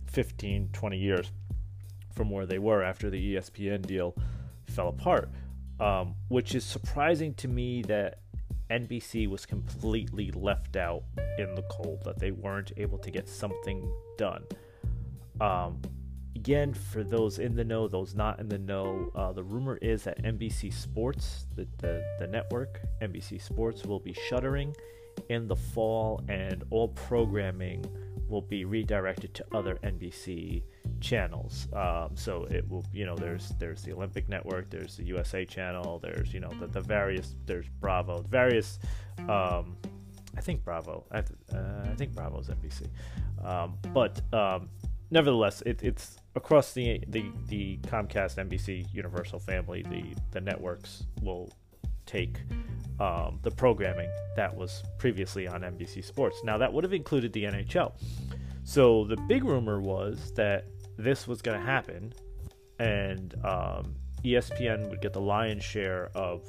15, 0.07 0.71
20 0.73 0.99
years 0.99 1.31
from 2.17 2.31
where 2.31 2.47
they 2.47 2.59
were 2.59 2.83
after 2.83 3.11
the 3.11 3.35
ESPN 3.35 3.87
deal 3.87 4.17
fell 4.67 4.89
apart. 4.89 5.31
Um, 5.79 6.15
which 6.29 6.55
is 6.55 6.65
surprising 6.65 7.35
to 7.35 7.49
me 7.49 7.83
that 7.83 8.21
NBC 8.71 9.29
was 9.29 9.45
completely 9.45 10.31
left 10.33 10.75
out 10.77 11.03
in 11.39 11.55
the 11.55 11.63
cold, 11.71 12.03
that 12.05 12.19
they 12.19 12.31
weren't 12.31 12.73
able 12.79 12.99
to 12.99 13.11
get 13.11 13.29
something 13.29 13.93
done. 14.17 14.43
Um, 15.39 15.83
again, 16.35 16.73
for 16.73 17.05
those 17.05 17.39
in 17.39 17.55
the 17.55 17.65
know, 17.65 17.89
those 17.89 18.15
not 18.15 18.41
in 18.41 18.49
the 18.49 18.59
know, 18.59 19.11
uh, 19.15 19.33
the 19.33 19.43
rumor 19.43 19.77
is 19.83 20.05
that 20.05 20.23
NBC 20.23 20.73
Sports, 20.73 21.47
the, 21.55 21.69
the, 21.79 22.03
the 22.19 22.27
network, 22.27 22.81
NBC 23.03 23.41
Sports, 23.41 23.85
will 23.85 24.01
be 24.01 24.17
shuttering 24.29 24.75
in 25.29 25.49
the 25.49 25.57
fall 25.57 26.23
and 26.29 26.65
all 26.71 26.89
programming 26.89 27.85
will 28.29 28.43
be 28.43 28.65
redirected 28.65 29.35
to 29.35 29.47
other 29.55 29.77
NBC 29.85 30.63
channels. 31.01 31.69
Um, 31.73 32.11
so 32.15 32.45
it 32.45 32.69
will, 32.69 32.85
you 32.93 33.07
know, 33.07 33.17
there's 33.17 33.51
there's 33.59 33.83
the 33.83 33.93
Olympic 33.93 34.29
Network, 34.29 34.71
there's 34.71 34.97
the 34.97 35.05
USA 35.05 35.45
Channel, 35.45 35.99
there's 36.01 36.33
you 36.33 36.41
know 36.41 36.51
the, 36.61 36.67
the 36.67 36.81
various 36.81 37.35
there's 37.47 37.69
Bravo, 37.81 38.23
various. 38.29 38.79
Um, 39.29 39.77
I 40.37 40.41
think 40.43 40.65
Bravo. 40.65 41.07
I, 41.11 41.19
uh, 41.19 41.23
I 41.85 41.95
think 41.97 42.15
Bravo's 42.15 42.49
NBC, 42.49 42.89
um, 43.45 43.79
but 43.95 44.21
um, 44.35 44.69
nevertheless, 45.11 45.63
it, 45.65 45.83
it's 45.83 46.19
across 46.35 46.73
the, 46.73 47.03
the 47.09 47.25
the 47.49 47.79
Comcast, 47.79 48.37
NBC, 48.37 48.93
Universal 48.93 49.41
family. 49.41 49.83
The 49.83 50.15
the 50.33 50.41
networks 50.41 51.05
will 51.23 51.51
take 52.07 52.41
um, 52.99 53.39
the 53.43 53.51
programming 53.51 54.09
that 54.37 54.55
was 54.55 54.83
previously 54.99 55.47
on 55.47 55.61
NBC 55.61 56.05
Sports. 56.05 56.43
Now 56.45 56.57
that 56.59 56.73
would 56.73 56.85
have 56.85 56.95
included 56.95 57.33
the 57.33 57.45
NHL. 57.45 57.93
So 58.65 59.05
the 59.05 59.17
big 59.17 59.45
rumor 59.45 59.81
was 59.81 60.33
that 60.35 60.65
this 60.97 61.29
was 61.29 61.43
going 61.43 61.59
to 61.59 61.65
happen 61.65 62.13
and 62.79 63.35
um, 63.45 63.95
ESPN 64.25 64.89
would 64.91 65.01
get 65.01 65.13
the 65.13 65.21
lion's 65.21 65.65
share 65.65 66.11
of 66.15 66.43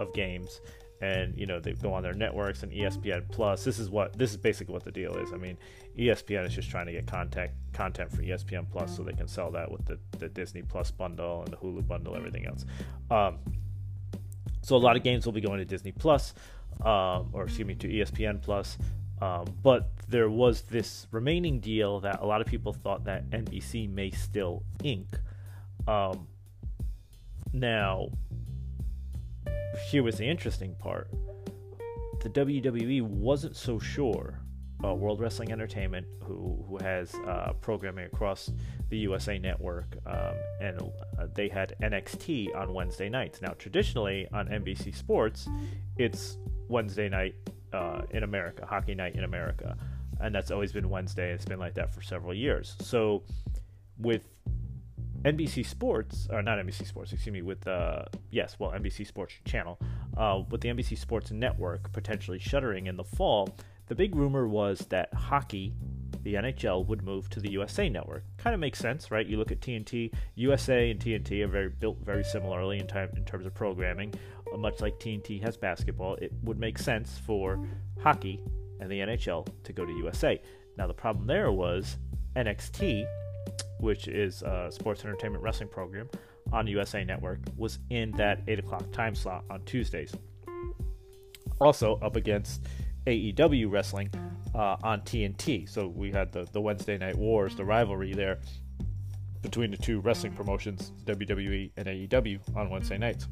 of 0.00 0.12
games, 0.12 0.60
and 1.00 1.36
you 1.36 1.46
know 1.46 1.60
they 1.60 1.72
go 1.72 1.92
on 1.92 2.02
their 2.02 2.14
networks 2.14 2.62
and 2.62 2.72
ESPN 2.72 3.30
Plus. 3.30 3.64
This 3.64 3.78
is 3.78 3.90
what 3.90 4.16
this 4.18 4.30
is 4.30 4.36
basically 4.36 4.72
what 4.72 4.84
the 4.84 4.90
deal 4.90 5.16
is. 5.16 5.32
I 5.32 5.36
mean, 5.36 5.56
ESPN 5.98 6.46
is 6.46 6.54
just 6.54 6.70
trying 6.70 6.86
to 6.86 6.92
get 6.92 7.06
content 7.06 7.50
content 7.72 8.10
for 8.10 8.22
ESPN 8.22 8.70
Plus 8.70 8.96
so 8.96 9.02
they 9.02 9.12
can 9.12 9.28
sell 9.28 9.50
that 9.52 9.70
with 9.70 9.84
the, 9.86 9.98
the 10.18 10.28
Disney 10.28 10.62
Plus 10.62 10.90
bundle 10.90 11.42
and 11.42 11.52
the 11.52 11.56
Hulu 11.56 11.86
bundle, 11.86 12.16
everything 12.16 12.46
else. 12.46 12.64
Um, 13.10 13.38
so 14.62 14.76
a 14.76 14.78
lot 14.78 14.96
of 14.96 15.02
games 15.02 15.26
will 15.26 15.32
be 15.32 15.40
going 15.40 15.58
to 15.58 15.64
Disney 15.64 15.92
Plus, 15.92 16.34
um, 16.80 17.30
or 17.32 17.44
excuse 17.44 17.66
me, 17.66 17.74
to 17.74 17.88
ESPN 17.88 18.40
Plus. 18.40 18.78
Um, 19.20 19.44
but 19.62 19.90
there 20.08 20.28
was 20.28 20.62
this 20.62 21.06
remaining 21.12 21.60
deal 21.60 22.00
that 22.00 22.20
a 22.20 22.26
lot 22.26 22.40
of 22.40 22.46
people 22.46 22.72
thought 22.72 23.04
that 23.04 23.30
NBC 23.30 23.88
may 23.88 24.10
still 24.10 24.64
ink. 24.82 25.06
Um, 25.86 26.26
now, 27.52 28.08
here 29.90 30.02
was 30.02 30.16
the 30.16 30.26
interesting 30.26 30.74
part. 30.74 31.08
The 32.22 32.30
WWE 32.30 33.02
wasn't 33.02 33.56
so 33.56 33.78
sure. 33.78 34.41
Uh, 34.84 34.94
World 34.94 35.20
Wrestling 35.20 35.52
Entertainment, 35.52 36.06
who 36.24 36.64
who 36.68 36.76
has 36.78 37.14
uh, 37.26 37.52
programming 37.60 38.06
across 38.06 38.50
the 38.88 38.98
USA 38.98 39.38
Network, 39.38 39.96
um, 40.06 40.34
and 40.60 40.80
uh, 40.80 41.26
they 41.34 41.48
had 41.48 41.74
NXT 41.82 42.54
on 42.56 42.74
Wednesday 42.74 43.08
nights. 43.08 43.40
Now, 43.40 43.54
traditionally 43.58 44.26
on 44.32 44.48
NBC 44.48 44.94
Sports, 44.94 45.48
it's 45.96 46.36
Wednesday 46.68 47.08
night 47.08 47.34
uh, 47.72 48.02
in 48.10 48.22
America, 48.22 48.66
Hockey 48.66 48.94
Night 48.94 49.14
in 49.14 49.24
America, 49.24 49.76
and 50.20 50.34
that's 50.34 50.50
always 50.50 50.72
been 50.72 50.90
Wednesday. 50.90 51.32
It's 51.32 51.44
been 51.44 51.60
like 51.60 51.74
that 51.74 51.94
for 51.94 52.02
several 52.02 52.34
years. 52.34 52.76
So, 52.80 53.22
with 53.98 54.28
NBC 55.24 55.64
Sports, 55.64 56.26
or 56.30 56.42
not 56.42 56.58
NBC 56.58 56.86
Sports, 56.86 57.12
excuse 57.12 57.32
me, 57.32 57.42
with 57.42 57.66
uh, 57.66 58.04
yes, 58.30 58.56
well, 58.58 58.72
NBC 58.72 59.06
Sports 59.06 59.34
Channel, 59.44 59.78
uh, 60.16 60.42
with 60.50 60.60
the 60.60 60.68
NBC 60.68 60.98
Sports 60.98 61.30
Network 61.30 61.92
potentially 61.92 62.38
shuttering 62.38 62.86
in 62.86 62.96
the 62.96 63.04
fall, 63.04 63.56
the 63.92 63.96
big 63.96 64.16
rumor 64.16 64.48
was 64.48 64.78
that 64.88 65.12
hockey, 65.12 65.74
the 66.22 66.32
NHL, 66.32 66.86
would 66.86 67.02
move 67.02 67.28
to 67.28 67.40
the 67.40 67.50
USA 67.50 67.90
Network. 67.90 68.24
Kind 68.38 68.54
of 68.54 68.60
makes 68.60 68.78
sense, 68.78 69.10
right? 69.10 69.26
You 69.26 69.36
look 69.36 69.52
at 69.52 69.60
TNT, 69.60 70.14
USA 70.36 70.90
and 70.90 70.98
TNT 70.98 71.44
are 71.44 71.48
very 71.48 71.68
built 71.68 71.98
very 72.02 72.24
similarly 72.24 72.78
in, 72.78 72.86
time, 72.86 73.10
in 73.16 73.24
terms 73.26 73.44
of 73.44 73.54
programming. 73.54 74.14
Uh, 74.50 74.56
much 74.56 74.80
like 74.80 74.98
TNT 74.98 75.42
has 75.42 75.58
basketball, 75.58 76.14
it 76.22 76.32
would 76.42 76.58
make 76.58 76.78
sense 76.78 77.20
for 77.26 77.62
hockey 78.00 78.40
and 78.80 78.90
the 78.90 79.00
NHL 79.00 79.46
to 79.64 79.72
go 79.74 79.84
to 79.84 79.92
USA. 79.92 80.40
Now 80.78 80.86
the 80.86 80.94
problem 80.94 81.26
there 81.26 81.52
was 81.52 81.98
NXT 82.34 83.04
which 83.80 84.06
is 84.06 84.42
a 84.42 84.68
sports 84.70 85.04
entertainment 85.04 85.42
wrestling 85.42 85.68
program 85.68 86.08
on 86.52 86.66
USA 86.68 87.04
Network, 87.04 87.40
was 87.56 87.80
in 87.90 88.12
that 88.12 88.40
8 88.46 88.60
o'clock 88.60 88.90
time 88.92 89.14
slot 89.14 89.44
on 89.50 89.62
Tuesdays. 89.64 90.14
Also 91.60 91.98
up 92.00 92.16
against 92.16 92.62
AEW 93.06 93.70
wrestling 93.70 94.10
uh, 94.54 94.76
on 94.82 95.00
TNT. 95.02 95.68
So 95.68 95.88
we 95.88 96.10
had 96.10 96.32
the, 96.32 96.46
the 96.52 96.60
Wednesday 96.60 96.98
Night 96.98 97.16
Wars, 97.16 97.56
the 97.56 97.64
rivalry 97.64 98.12
there 98.12 98.38
between 99.42 99.70
the 99.70 99.76
two 99.76 100.00
wrestling 100.00 100.32
promotions, 100.32 100.92
WWE 101.04 101.72
and 101.76 101.86
AEW, 101.88 102.56
on 102.56 102.70
Wednesday 102.70 102.96
nights. 102.98 103.26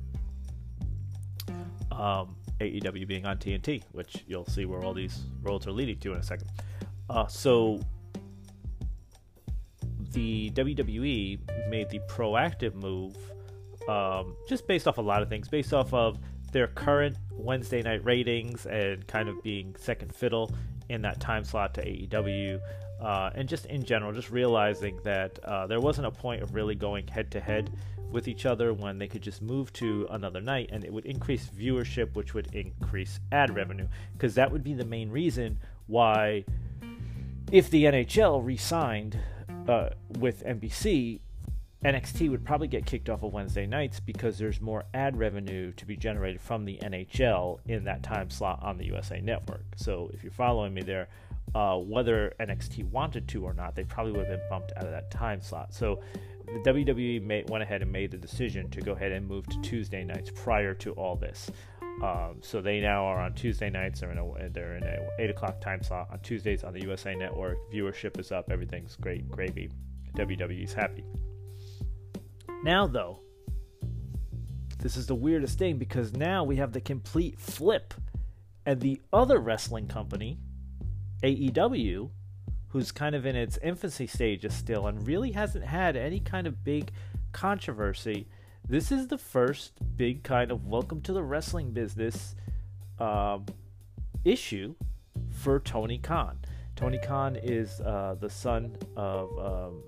Um, 1.93 2.37
AEW 2.61 3.07
being 3.07 3.27
on 3.27 3.39
TNT, 3.39 3.83
which 3.93 4.25
you'll 4.27 4.47
see 4.47 4.65
where 4.65 4.83
all 4.83 4.93
these 4.93 5.25
roads 5.43 5.67
are 5.67 5.73
leading 5.73 5.99
to 6.01 6.13
in 6.13 6.19
a 6.19 6.23
second. 6.23 6.49
Uh, 7.09 7.27
so 7.27 7.81
the 10.13 10.51
WWE 10.51 11.39
made 11.69 11.89
the 11.91 12.01
proactive 12.09 12.75
move 12.75 13.17
um, 13.89 14.37
just 14.49 14.67
based 14.67 14.87
off 14.87 14.99
a 14.99 15.03
lot 15.03 15.23
of 15.23 15.29
things, 15.29 15.49
based 15.49 15.73
off 15.73 15.93
of 15.95 16.19
their 16.53 16.69
current 16.69 17.17
Wednesday 17.33 17.83
night 17.83 18.05
ratings 18.05 18.67
and 18.67 19.07
kind 19.07 19.29
of 19.29 19.43
being 19.43 19.75
second 19.79 20.15
fiddle 20.15 20.53
in 20.89 21.03
that 21.03 21.21
time 21.21 21.45
slot 21.45 21.75
to 21.75 21.85
AEW. 21.85 22.61
Uh, 23.01 23.31
and 23.35 23.49
just 23.49 23.67
in 23.67 23.83
general, 23.83 24.13
just 24.13 24.31
realizing 24.31 24.99
that 25.05 25.39
uh, 25.45 25.67
there 25.67 25.81
wasn't 25.81 26.07
a 26.07 26.11
point 26.11 26.43
of 26.43 26.55
really 26.55 26.75
going 26.75 27.07
head 27.07 27.31
to 27.31 27.41
head 27.41 27.71
with 28.11 28.29
each 28.29 28.45
other 28.45 28.75
when 28.75 28.99
they 28.99 29.07
could 29.07 29.23
just 29.23 29.41
move 29.41 29.73
to 29.73 30.07
another 30.11 30.41
night 30.41 30.69
and 30.73 30.85
it 30.85 30.93
would 30.93 31.07
increase 31.07 31.47
viewership, 31.47 32.15
which 32.15 32.35
would 32.35 32.53
increase 32.55 33.21
ad 33.33 33.55
revenue. 33.55 33.87
Because 34.13 34.35
that 34.35 34.51
would 34.51 34.65
be 34.65 34.75
the 34.75 34.85
main 34.85 35.11
reason 35.11 35.59
why, 35.87 36.45
if 37.51 37.71
the 37.71 37.85
NHL 37.85 38.45
re 38.45 38.57
signed 38.57 39.19
uh, 39.69 39.91
with 40.19 40.45
NBC, 40.45 41.21
NXT 41.85 42.31
would 42.31 42.45
probably 42.45 42.69
get 42.69 42.85
kicked 42.85 43.09
off 43.09 43.23
of 43.23 43.33
Wednesday 43.33 43.67
nights 43.67 44.01
because 44.01 44.37
there's 44.37 44.61
more 44.61 44.85
ad 44.93 45.17
revenue 45.17 45.73
to 45.73 45.87
be 45.87 45.97
generated 45.97 46.41
from 46.41 46.67
the 46.67 46.79
NHL 46.83 47.59
in 47.67 47.85
that 47.85 48.03
time 48.03 48.29
slot 48.29 48.61
on 48.63 48.77
the 48.77 48.85
USA 48.87 49.21
Network. 49.21 49.65
So 49.77 50.11
if 50.13 50.23
you're 50.23 50.31
following 50.31 50.75
me 50.75 50.83
there, 50.83 51.09
uh, 51.55 51.79
whether 51.79 52.35
NXT 52.39 52.85
wanted 52.91 53.27
to 53.29 53.45
or 53.45 53.55
not, 53.55 53.75
they 53.75 53.85
probably 53.85 54.13
would 54.13 54.27
have 54.27 54.39
been 54.39 54.49
bumped 54.51 54.73
out 54.77 54.85
of 54.85 54.91
that 54.91 55.11
time 55.11 55.41
slot. 55.41 55.73
So 55.73 56.01
the 56.45 56.71
WWE 56.71 57.49
went 57.49 57.63
ahead 57.63 57.81
and 57.81 57.91
made 57.91 58.11
the 58.11 58.19
decision 58.19 58.69
to 58.71 58.83
go 58.83 58.93
ahead 58.93 59.13
and 59.13 59.27
move 59.27 59.47
to 59.47 59.61
Tuesday 59.63 60.05
nights 60.05 60.31
prior 60.35 60.75
to 60.75 60.93
all 60.93 61.17
this. 61.17 61.51
Um, 62.03 62.37
so 62.43 62.61
they 62.61 62.81
now 62.81 63.05
are 63.05 63.21
on 63.21 63.35
Tuesday 63.35 63.71
nights. 63.71 64.01
They're 64.01 64.13
in 64.13 64.19
a 64.19 64.49
they're 64.51 64.77
in 64.77 64.85
a 64.85 65.09
eight 65.19 65.31
o'clock 65.31 65.61
time 65.61 65.83
slot 65.83 66.09
on 66.11 66.21
Tuesdays 66.21 66.63
on 66.63 66.73
the 66.73 66.81
USA 66.83 67.15
Network. 67.15 67.59
Viewership 67.73 68.19
is 68.19 68.33
up. 68.33 68.51
Everything's 68.51 68.97
great, 68.97 69.29
gravy. 69.31 69.71
WWE's 70.17 70.73
happy. 70.73 71.05
Now 72.63 72.87
though, 72.87 73.21
this 74.79 74.97
is 74.97 75.07
the 75.07 75.15
weirdest 75.15 75.59
thing 75.59 75.79
because 75.79 76.13
now 76.13 76.45
we 76.45 76.57
have 76.57 76.73
the 76.73 76.81
complete 76.81 77.39
flip, 77.39 77.95
and 78.67 78.81
the 78.81 79.01
other 79.13 79.39
wrestling 79.39 79.89
company, 79.89 80.39
AEW, 81.23 82.11
who's 82.69 82.93
kind 82.93 83.15
of 83.15 83.27
in 83.27 83.37
its 83.37 83.59
infancy 83.63 84.07
stages 84.07 84.55
still 84.55 84.87
and 84.87 85.07
really 85.07 85.33
hasn't 85.33 85.65
had 85.65 85.97
any 85.97 86.21
kind 86.21 86.47
of 86.47 86.63
big 86.63 86.93
controversy 87.33 88.27
this 88.71 88.93
is 88.93 89.09
the 89.09 89.19
first 89.19 89.73
big 89.97 90.23
kind 90.23 90.53
of 90.53 90.69
welcome 90.69 91.01
to 91.01 91.13
the 91.13 91.25
wrestling 91.25 91.73
business 91.73 92.37
um, 93.01 93.45
issue 94.25 94.77
for 95.29 95.59
Tony 95.59 95.99
Khan. 95.99 96.39
Tony 96.77 96.99
Khan 96.99 97.35
is 97.35 97.81
uh, 97.81 98.15
the 98.21 98.31
son 98.31 98.77
of 98.97 99.37
um, 99.41 99.83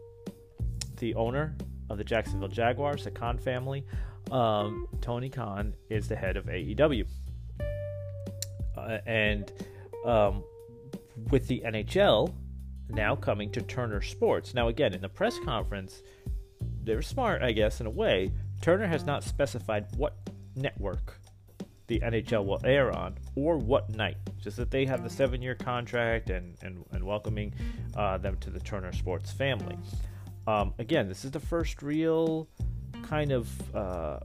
the 0.97 1.15
owner 1.15 1.55
of 1.93 1.99
the 1.99 2.05
Jacksonville 2.05 2.49
Jaguars, 2.49 3.05
the 3.05 3.11
Khan 3.11 3.39
family. 3.39 3.85
Um, 4.31 4.89
Tony 5.01 5.29
Khan 5.29 5.75
is 5.91 6.09
the 6.09 6.17
head 6.17 6.37
of 6.37 6.47
AEW. 6.47 7.07
Uh, 8.77 8.99
and 9.07 9.53
um, 10.07 10.43
with 11.31 11.47
the 11.47 11.63
NHL 11.65 12.35
now 12.89 13.15
coming 13.15 13.51
to 13.53 13.61
Turner 13.61 14.01
Sports. 14.01 14.55
Now, 14.55 14.69
again, 14.69 14.95
in 14.95 15.03
the 15.03 15.09
press 15.09 15.39
conference, 15.45 16.03
they're 16.83 17.03
smart, 17.03 17.43
I 17.43 17.53
guess, 17.53 17.81
in 17.81 17.87
a 17.87 17.91
way. 17.91 18.33
Turner 18.63 18.87
has 18.87 19.05
not 19.05 19.23
specified 19.23 19.87
what 19.97 20.17
network 20.57 21.19
the 21.89 22.01
NHL 22.01 22.47
will 22.47 22.61
air 22.65 22.91
on 22.91 23.19
or 23.35 23.59
what 23.59 23.91
night. 23.91 24.17
Just 24.41 24.57
that 24.57 24.71
they 24.71 24.87
have 24.87 25.03
the 25.03 25.11
seven 25.11 25.43
year 25.43 25.55
contract 25.55 26.31
and, 26.31 26.57
and, 26.63 26.85
and 26.93 27.05
welcoming 27.05 27.53
uh, 27.97 28.17
them 28.19 28.37
to 28.39 28.51
the 28.51 28.61
Turner 28.61 28.93
Sports 28.93 29.31
family. 29.31 29.77
Um, 30.47 30.75
again, 30.79 31.09
this 31.09 31.25
is 31.25 31.31
the 31.31 31.41
first 31.41 31.83
real 31.83 32.49
kind 33.03 33.33
of, 33.33 33.75
uh, 33.75 34.19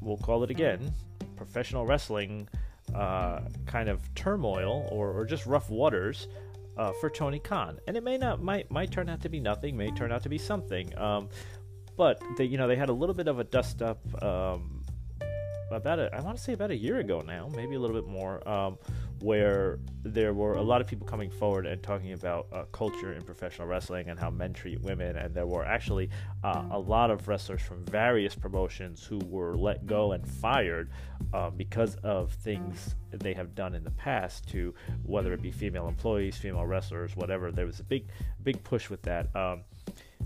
we'll 0.00 0.16
call 0.16 0.42
it 0.44 0.50
again, 0.50 0.92
professional 1.36 1.84
wrestling 1.84 2.48
uh, 2.94 3.40
kind 3.66 3.88
of 3.88 4.00
turmoil 4.14 4.88
or, 4.90 5.12
or 5.12 5.24
just 5.24 5.44
rough 5.46 5.68
waters 5.68 6.28
uh, 6.78 6.92
for 7.00 7.10
Tony 7.10 7.38
Khan. 7.38 7.78
And 7.86 7.96
it 7.96 8.04
may 8.04 8.16
not, 8.16 8.42
might, 8.42 8.70
might 8.70 8.90
turn 8.90 9.08
out 9.08 9.20
to 9.22 9.28
be 9.28 9.40
nothing, 9.40 9.76
may 9.76 9.90
turn 9.90 10.12
out 10.12 10.22
to 10.22 10.28
be 10.28 10.38
something. 10.38 10.96
Um, 10.98 11.28
but 11.96 12.22
they, 12.36 12.44
you 12.44 12.58
know, 12.58 12.68
they 12.68 12.76
had 12.76 12.88
a 12.88 12.92
little 12.92 13.14
bit 13.14 13.28
of 13.28 13.38
a 13.38 13.44
dust 13.44 13.82
up 13.82 14.00
um, 14.22 14.82
about 15.70 15.98
it. 15.98 16.12
I 16.12 16.20
want 16.20 16.36
to 16.36 16.42
say 16.42 16.52
about 16.52 16.70
a 16.70 16.76
year 16.76 16.98
ago 16.98 17.22
now, 17.26 17.50
maybe 17.54 17.74
a 17.74 17.80
little 17.80 17.96
bit 17.96 18.08
more, 18.08 18.46
um, 18.48 18.78
where 19.20 19.78
there 20.02 20.34
were 20.34 20.54
a 20.54 20.62
lot 20.62 20.80
of 20.80 20.86
people 20.86 21.06
coming 21.06 21.30
forward 21.30 21.66
and 21.66 21.82
talking 21.82 22.12
about 22.12 22.46
uh, 22.52 22.64
culture 22.72 23.12
in 23.12 23.22
professional 23.22 23.66
wrestling 23.66 24.08
and 24.08 24.18
how 24.18 24.30
men 24.30 24.52
treat 24.52 24.80
women. 24.82 25.16
And 25.16 25.34
there 25.34 25.46
were 25.46 25.64
actually 25.64 26.10
uh, 26.44 26.64
a 26.70 26.78
lot 26.78 27.10
of 27.10 27.26
wrestlers 27.26 27.62
from 27.62 27.84
various 27.86 28.34
promotions 28.34 29.04
who 29.04 29.18
were 29.26 29.56
let 29.56 29.86
go 29.86 30.12
and 30.12 30.26
fired 30.26 30.90
uh, 31.32 31.50
because 31.50 31.96
of 31.96 32.32
things 32.32 32.94
they 33.10 33.34
have 33.34 33.54
done 33.54 33.74
in 33.74 33.84
the 33.84 33.90
past 33.92 34.48
to 34.48 34.74
whether 35.02 35.32
it 35.32 35.42
be 35.42 35.50
female 35.50 35.88
employees, 35.88 36.36
female 36.36 36.66
wrestlers, 36.66 37.16
whatever. 37.16 37.50
There 37.50 37.66
was 37.66 37.80
a 37.80 37.84
big, 37.84 38.08
big 38.42 38.62
push 38.62 38.90
with 38.90 39.02
that. 39.02 39.34
Um, 39.34 39.64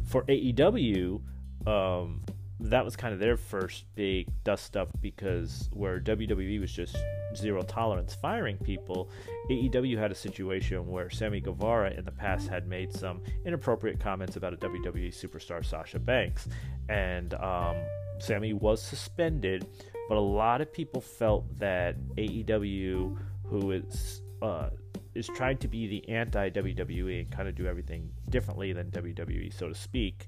for 0.04 0.24
AEW, 0.24 1.20
um, 1.66 2.22
that 2.60 2.84
was 2.84 2.94
kind 2.94 3.14
of 3.14 3.20
their 3.20 3.36
first 3.36 3.84
big 3.94 4.28
dust 4.44 4.76
up 4.76 4.88
because 5.00 5.68
where 5.72 5.98
WWE 5.98 6.60
was 6.60 6.70
just 6.70 6.96
zero 7.34 7.62
tolerance 7.62 8.14
firing 8.14 8.58
people, 8.58 9.10
AEW 9.50 9.96
had 9.98 10.10
a 10.10 10.14
situation 10.14 10.86
where 10.86 11.08
Sammy 11.08 11.40
Guevara 11.40 11.92
in 11.92 12.04
the 12.04 12.12
past 12.12 12.48
had 12.48 12.68
made 12.68 12.92
some 12.92 13.22
inappropriate 13.44 13.98
comments 13.98 14.36
about 14.36 14.52
a 14.52 14.56
WWE 14.56 15.08
superstar 15.08 15.64
Sasha 15.64 15.98
Banks, 15.98 16.48
and 16.88 17.34
um, 17.34 17.76
Sammy 18.18 18.52
was 18.52 18.82
suspended. 18.82 19.66
But 20.08 20.16
a 20.16 20.20
lot 20.20 20.60
of 20.60 20.72
people 20.72 21.00
felt 21.00 21.58
that 21.58 21.96
AEW, 22.16 23.16
who 23.44 23.70
is 23.70 24.22
uh, 24.42 24.70
is 25.14 25.28
trying 25.28 25.56
to 25.58 25.68
be 25.68 25.86
the 25.86 26.08
anti 26.08 26.50
WWE 26.50 27.20
and 27.20 27.30
kind 27.30 27.48
of 27.48 27.54
do 27.54 27.66
everything 27.66 28.10
differently 28.28 28.72
than 28.72 28.90
WWE, 28.90 29.52
so 29.52 29.68
to 29.68 29.74
speak. 29.74 30.24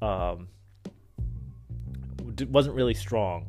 Um, 0.00 0.48
wasn't 2.42 2.74
really 2.74 2.94
strong. 2.94 3.48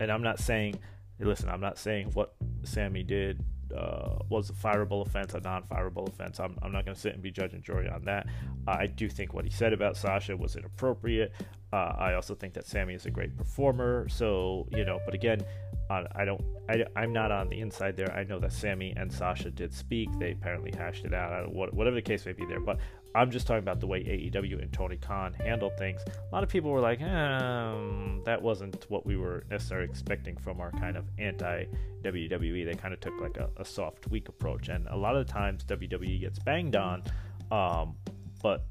And 0.00 0.10
I'm 0.10 0.22
not 0.22 0.38
saying, 0.38 0.78
listen, 1.20 1.48
I'm 1.48 1.60
not 1.60 1.78
saying 1.78 2.10
what 2.14 2.34
Sammy 2.64 3.02
did 3.02 3.44
uh, 3.76 4.18
was 4.28 4.50
a 4.50 4.52
fireable 4.52 5.06
offense, 5.06 5.34
a 5.34 5.40
non-fireable 5.40 6.08
offense. 6.08 6.40
I'm, 6.40 6.56
I'm 6.62 6.72
not 6.72 6.84
going 6.84 6.94
to 6.94 7.00
sit 7.00 7.14
and 7.14 7.22
be 7.22 7.30
judge 7.30 7.54
and 7.54 7.62
jury 7.62 7.88
on 7.88 8.04
that. 8.04 8.26
I 8.66 8.86
do 8.86 9.08
think 9.08 9.32
what 9.32 9.44
he 9.44 9.50
said 9.50 9.72
about 9.72 9.96
Sasha 9.96 10.36
was 10.36 10.56
inappropriate. 10.56 11.32
Uh, 11.72 11.94
I 11.98 12.14
also 12.14 12.34
think 12.34 12.52
that 12.54 12.66
Sammy 12.66 12.94
is 12.94 13.06
a 13.06 13.10
great 13.10 13.36
performer. 13.36 14.06
So 14.08 14.68
you 14.72 14.84
know, 14.84 15.00
but 15.06 15.14
again, 15.14 15.42
I 15.90 16.24
don't. 16.24 16.42
I, 16.68 16.84
am 17.02 17.12
not 17.12 17.30
on 17.30 17.48
the 17.48 17.60
inside 17.60 17.96
there. 17.96 18.12
I 18.14 18.24
know 18.24 18.38
that 18.38 18.52
Sammy 18.52 18.94
and 18.96 19.12
Sasha 19.12 19.50
did 19.50 19.74
speak. 19.74 20.08
They 20.18 20.32
apparently 20.32 20.72
hashed 20.76 21.04
it 21.04 21.12
out. 21.12 21.52
Whatever 21.52 21.96
the 21.96 22.02
case 22.02 22.24
may 22.24 22.32
be 22.32 22.46
there, 22.46 22.60
but 22.60 22.78
I'm 23.14 23.30
just 23.30 23.46
talking 23.46 23.62
about 23.62 23.80
the 23.80 23.86
way 23.86 24.02
AEW 24.02 24.62
and 24.62 24.72
Tony 24.72 24.96
Khan 24.96 25.34
handled 25.34 25.76
things. 25.76 26.00
A 26.06 26.34
lot 26.34 26.42
of 26.42 26.48
people 26.48 26.70
were 26.70 26.80
like, 26.80 27.00
um, 27.02 28.22
that 28.24 28.40
wasn't 28.40 28.86
what 28.88 29.04
we 29.04 29.16
were 29.16 29.44
necessarily 29.50 29.88
expecting 29.88 30.36
from 30.36 30.60
our 30.60 30.70
kind 30.72 30.96
of 30.96 31.04
anti 31.18 31.66
WWE. 32.02 32.64
They 32.64 32.74
kind 32.74 32.94
of 32.94 33.00
took 33.00 33.20
like 33.20 33.36
a, 33.36 33.50
a, 33.58 33.64
soft, 33.64 34.08
weak 34.08 34.28
approach. 34.28 34.68
And 34.68 34.88
a 34.88 34.96
lot 34.96 35.14
of 35.14 35.26
the 35.26 35.32
times 35.32 35.64
WWE 35.64 36.20
gets 36.20 36.38
banged 36.38 36.74
on, 36.74 37.02
um, 37.50 37.96
but, 38.42 38.64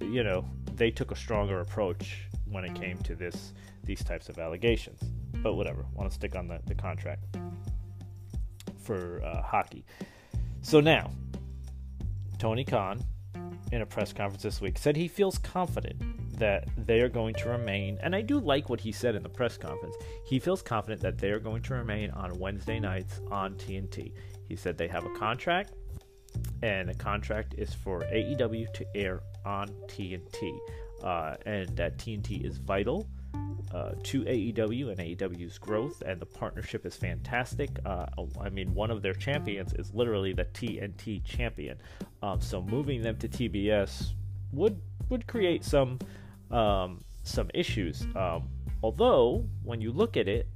you 0.00 0.24
know, 0.24 0.44
they 0.74 0.90
took 0.90 1.12
a 1.12 1.16
stronger 1.16 1.60
approach 1.60 2.26
when 2.50 2.64
it 2.64 2.74
came 2.74 2.98
to 2.98 3.14
this 3.14 3.52
these 3.84 4.02
types 4.02 4.28
of 4.28 4.38
allegations. 4.38 5.00
But 5.42 5.54
whatever, 5.54 5.86
want 5.94 6.10
to 6.10 6.14
stick 6.14 6.34
on 6.34 6.48
the, 6.48 6.60
the 6.66 6.74
contract 6.74 7.24
for 8.82 9.22
uh, 9.24 9.42
hockey. 9.42 9.84
So 10.62 10.80
now, 10.80 11.12
Tony 12.38 12.64
Khan, 12.64 13.02
in 13.72 13.82
a 13.82 13.86
press 13.86 14.12
conference 14.12 14.42
this 14.42 14.60
week, 14.60 14.78
said 14.78 14.96
he 14.96 15.08
feels 15.08 15.38
confident 15.38 16.00
that 16.38 16.68
they 16.86 17.00
are 17.00 17.08
going 17.08 17.34
to 17.34 17.48
remain, 17.48 17.98
and 18.02 18.14
I 18.14 18.20
do 18.20 18.38
like 18.38 18.68
what 18.68 18.80
he 18.80 18.92
said 18.92 19.14
in 19.14 19.22
the 19.22 19.28
press 19.28 19.56
conference. 19.56 19.96
He 20.26 20.38
feels 20.38 20.62
confident 20.62 21.00
that 21.00 21.18
they 21.18 21.30
are 21.30 21.38
going 21.38 21.62
to 21.62 21.74
remain 21.74 22.10
on 22.10 22.38
Wednesday 22.38 22.78
nights 22.78 23.20
on 23.30 23.54
TNT. 23.54 24.12
He 24.48 24.56
said 24.56 24.76
they 24.76 24.88
have 24.88 25.06
a 25.06 25.10
contract, 25.10 25.72
and 26.62 26.88
the 26.88 26.94
contract 26.94 27.54
is 27.56 27.72
for 27.72 28.02
AEW 28.02 28.72
to 28.74 28.86
air 28.94 29.20
on 29.44 29.68
TNT, 29.88 30.58
uh, 31.02 31.36
and 31.46 31.74
that 31.76 31.98
TNT 31.98 32.44
is 32.44 32.58
vital 32.58 33.08
uh, 33.76 33.92
to 34.02 34.22
AEW 34.22 34.88
and 34.88 34.98
AEW's 34.98 35.58
growth, 35.58 36.02
and 36.06 36.18
the 36.18 36.24
partnership 36.24 36.86
is 36.86 36.96
fantastic. 36.96 37.78
Uh, 37.84 38.06
I 38.40 38.48
mean, 38.48 38.72
one 38.72 38.90
of 38.90 39.02
their 39.02 39.12
champions 39.12 39.74
is 39.74 39.92
literally 39.92 40.32
the 40.32 40.46
TNT 40.46 41.22
champion, 41.24 41.76
um, 42.22 42.40
so 42.40 42.62
moving 42.62 43.02
them 43.02 43.18
to 43.18 43.28
TBS 43.28 44.12
would 44.52 44.80
would 45.10 45.26
create 45.26 45.62
some 45.62 45.98
um, 46.50 47.04
some 47.22 47.50
issues. 47.52 48.06
Um, 48.16 48.48
although, 48.82 49.44
when 49.62 49.82
you 49.82 49.92
look 49.92 50.16
at 50.16 50.26
it, 50.26 50.48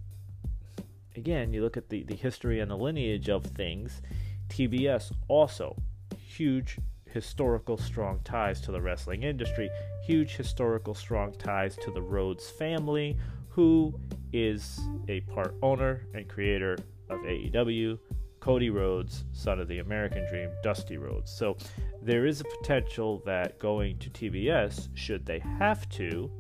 again, 1.15 1.53
you 1.53 1.63
look 1.63 1.77
at 1.77 1.91
the, 1.91 2.05
the 2.05 2.17
history 2.17 2.61
and 2.61 2.71
the 2.71 2.77
lineage 2.77 3.29
of 3.29 3.45
things, 3.45 4.01
TBS 4.49 5.13
also 5.29 5.77
huge 6.17 6.79
historical 7.13 7.77
strong 7.77 8.21
ties 8.25 8.61
to 8.63 8.73
the 8.73 8.81
wrestling 8.81 9.23
industry, 9.23 9.71
huge 10.03 10.37
historical 10.37 10.95
strong 10.95 11.33
ties 11.33 11.77
to 11.77 11.91
the 11.91 12.03
Rhodes 12.03 12.49
family, 12.51 13.17
who 13.49 13.99
is 14.33 14.81
a 15.09 15.21
part 15.23 15.57
owner 15.63 16.07
and 16.15 16.29
creator 16.29 16.77
of 17.09 17.19
AEW, 17.21 17.99
Cody 18.41 18.71
Rhodes, 18.71 19.25
son 19.33 19.61
of 19.61 19.69
the 19.69 19.81
American 19.81 20.27
Dream, 20.29 20.51
Dusty 20.63 20.97
Rhodes. 20.97 21.31
So 21.31 21.57
there 22.01 22.27
is 22.27 22.41
a 22.41 22.45
potential 22.45 23.23
that 23.27 23.59
going 23.59 23.99
to 23.99 24.11
TBS, 24.11 24.89
should 24.95 25.27
they 25.27 25.41
have 25.41 25.89
to, 25.91 26.31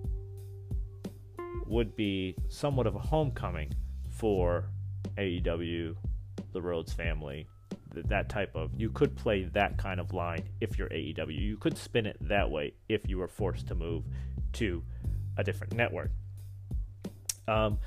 would 1.66 1.94
be 1.94 2.34
somewhat 2.48 2.86
of 2.86 2.96
a 2.96 2.98
homecoming 2.98 3.72
for 4.08 4.70
AEW, 5.18 5.94
the 6.52 6.62
Rhodes 6.62 6.92
family, 6.92 7.46
that 7.94 8.28
type 8.28 8.54
of 8.54 8.70
you 8.76 8.90
could 8.90 9.16
play 9.16 9.44
that 9.44 9.76
kind 9.78 10.00
of 10.00 10.12
line 10.12 10.48
if 10.60 10.78
you're 10.78 10.88
AEW. 10.88 11.38
You 11.38 11.56
could 11.56 11.76
spin 11.76 12.06
it 12.06 12.16
that 12.20 12.50
way 12.50 12.74
if 12.88 13.08
you 13.08 13.18
were 13.18 13.28
forced 13.28 13.66
to 13.68 13.74
move 13.74 14.04
to 14.54 14.82
a 15.36 15.44
different 15.44 15.74
network. 15.74 16.10
Um, 17.48 17.78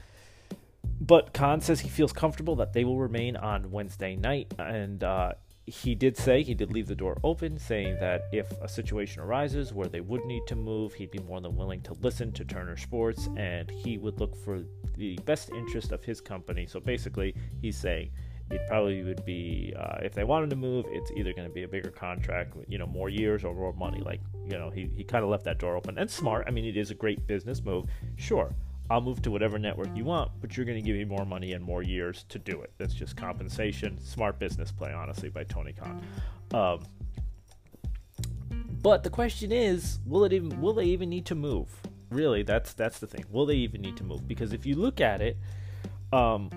but 0.99 1.33
Khan 1.33 1.61
says 1.61 1.79
he 1.79 1.89
feels 1.89 2.13
comfortable 2.13 2.55
that 2.57 2.73
they 2.73 2.83
will 2.83 2.99
remain 2.99 3.35
on 3.35 3.71
Wednesday 3.71 4.15
night, 4.15 4.53
and 4.57 5.03
uh, 5.03 5.33
he 5.65 5.95
did 5.95 6.17
say 6.17 6.43
he 6.43 6.53
did 6.53 6.71
leave 6.71 6.87
the 6.87 6.95
door 6.95 7.17
open, 7.23 7.57
saying 7.57 7.97
that 7.99 8.23
if 8.31 8.51
a 8.61 8.67
situation 8.67 9.21
arises 9.21 9.73
where 9.73 9.87
they 9.87 10.01
would 10.01 10.25
need 10.25 10.45
to 10.47 10.55
move, 10.55 10.93
he'd 10.93 11.11
be 11.11 11.19
more 11.19 11.39
than 11.39 11.55
willing 11.55 11.81
to 11.81 11.93
listen 12.01 12.31
to 12.33 12.45
Turner 12.45 12.75
Sports, 12.75 13.29
and 13.37 13.69
he 13.69 13.97
would 13.97 14.19
look 14.19 14.35
for 14.35 14.63
the 14.97 15.17
best 15.25 15.49
interest 15.51 15.91
of 15.91 16.03
his 16.03 16.19
company. 16.19 16.65
So 16.65 16.79
basically, 16.79 17.35
he's 17.61 17.77
saying 17.77 18.11
it 18.51 18.61
probably 18.67 19.03
would 19.03 19.25
be 19.25 19.73
uh, 19.77 19.97
if 20.01 20.13
they 20.13 20.23
wanted 20.23 20.49
to 20.49 20.55
move 20.55 20.85
it's 20.89 21.11
either 21.11 21.33
going 21.33 21.47
to 21.47 21.53
be 21.53 21.63
a 21.63 21.67
bigger 21.67 21.89
contract 21.89 22.53
you 22.67 22.77
know 22.77 22.85
more 22.85 23.09
years 23.09 23.43
or 23.43 23.53
more 23.53 23.73
money. 23.73 23.99
Like 23.99 24.21
you 24.45 24.57
know 24.57 24.69
he, 24.69 24.89
he 24.95 25.03
kind 25.03 25.23
of 25.23 25.29
left 25.29 25.43
that 25.45 25.59
door 25.59 25.75
open. 25.75 25.97
And 25.97 26.09
smart 26.09 26.45
i 26.47 26.51
mean 26.51 26.65
it 26.65 26.77
is 26.77 26.91
a 26.91 26.95
great 26.95 27.25
business 27.27 27.63
move. 27.63 27.85
Sure 28.15 28.53
i'll 28.89 29.01
move 29.01 29.21
to 29.21 29.31
whatever 29.31 29.57
network 29.57 29.87
you 29.95 30.03
want 30.03 30.29
but 30.41 30.57
you're 30.57 30.65
going 30.65 30.77
to 30.77 30.85
give 30.85 30.97
me 30.97 31.05
more 31.05 31.25
money 31.25 31.53
and 31.53 31.63
more 31.63 31.83
years 31.83 32.25
to 32.29 32.37
do 32.37 32.61
it. 32.61 32.73
That's 32.77 32.93
just 32.93 33.15
compensation. 33.15 33.97
Smart 33.99 34.39
business 34.39 34.71
play 34.71 34.91
honestly 34.93 35.29
by 35.29 35.43
tony 35.45 35.73
khan. 35.73 36.03
Um, 36.53 36.83
but 38.81 39.03
the 39.03 39.09
question 39.09 39.51
is 39.51 39.99
will 40.05 40.25
it 40.25 40.33
even 40.33 40.59
will 40.61 40.73
they 40.73 40.85
even 40.85 41.09
need 41.09 41.25
to 41.27 41.35
move? 41.35 41.69
Really 42.09 42.43
that's 42.43 42.73
that's 42.73 42.99
the 42.99 43.07
thing. 43.07 43.25
Will 43.31 43.45
they 43.45 43.55
even 43.55 43.81
need 43.81 43.97
to 43.97 44.03
move? 44.03 44.27
Because 44.27 44.53
if 44.53 44.65
you 44.65 44.75
look 44.75 45.01
at 45.01 45.21
it 45.21 45.37
um, 46.11 46.49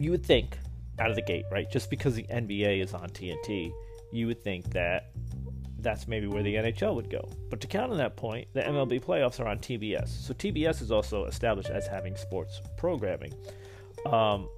you 0.00 0.10
would 0.10 0.24
think 0.24 0.58
out 0.98 1.10
of 1.10 1.16
the 1.16 1.22
gate, 1.22 1.44
right? 1.52 1.70
Just 1.70 1.90
because 1.90 2.14
the 2.14 2.24
NBA 2.24 2.82
is 2.82 2.94
on 2.94 3.10
TNT, 3.10 3.70
you 4.10 4.26
would 4.26 4.42
think 4.42 4.70
that 4.70 5.12
that's 5.78 6.08
maybe 6.08 6.26
where 6.26 6.42
the 6.42 6.54
NHL 6.54 6.94
would 6.94 7.10
go. 7.10 7.28
But 7.50 7.60
to 7.60 7.66
count 7.66 7.92
on 7.92 7.98
that 7.98 8.16
point, 8.16 8.48
the 8.54 8.62
MLB 8.62 9.04
playoffs 9.04 9.40
are 9.40 9.46
on 9.46 9.58
TBS. 9.58 10.08
So 10.08 10.32
TBS 10.32 10.80
is 10.80 10.90
also 10.90 11.26
established 11.26 11.68
as 11.68 11.86
having 11.86 12.16
sports 12.16 12.62
programming. 12.78 13.34
Um, 14.06 14.48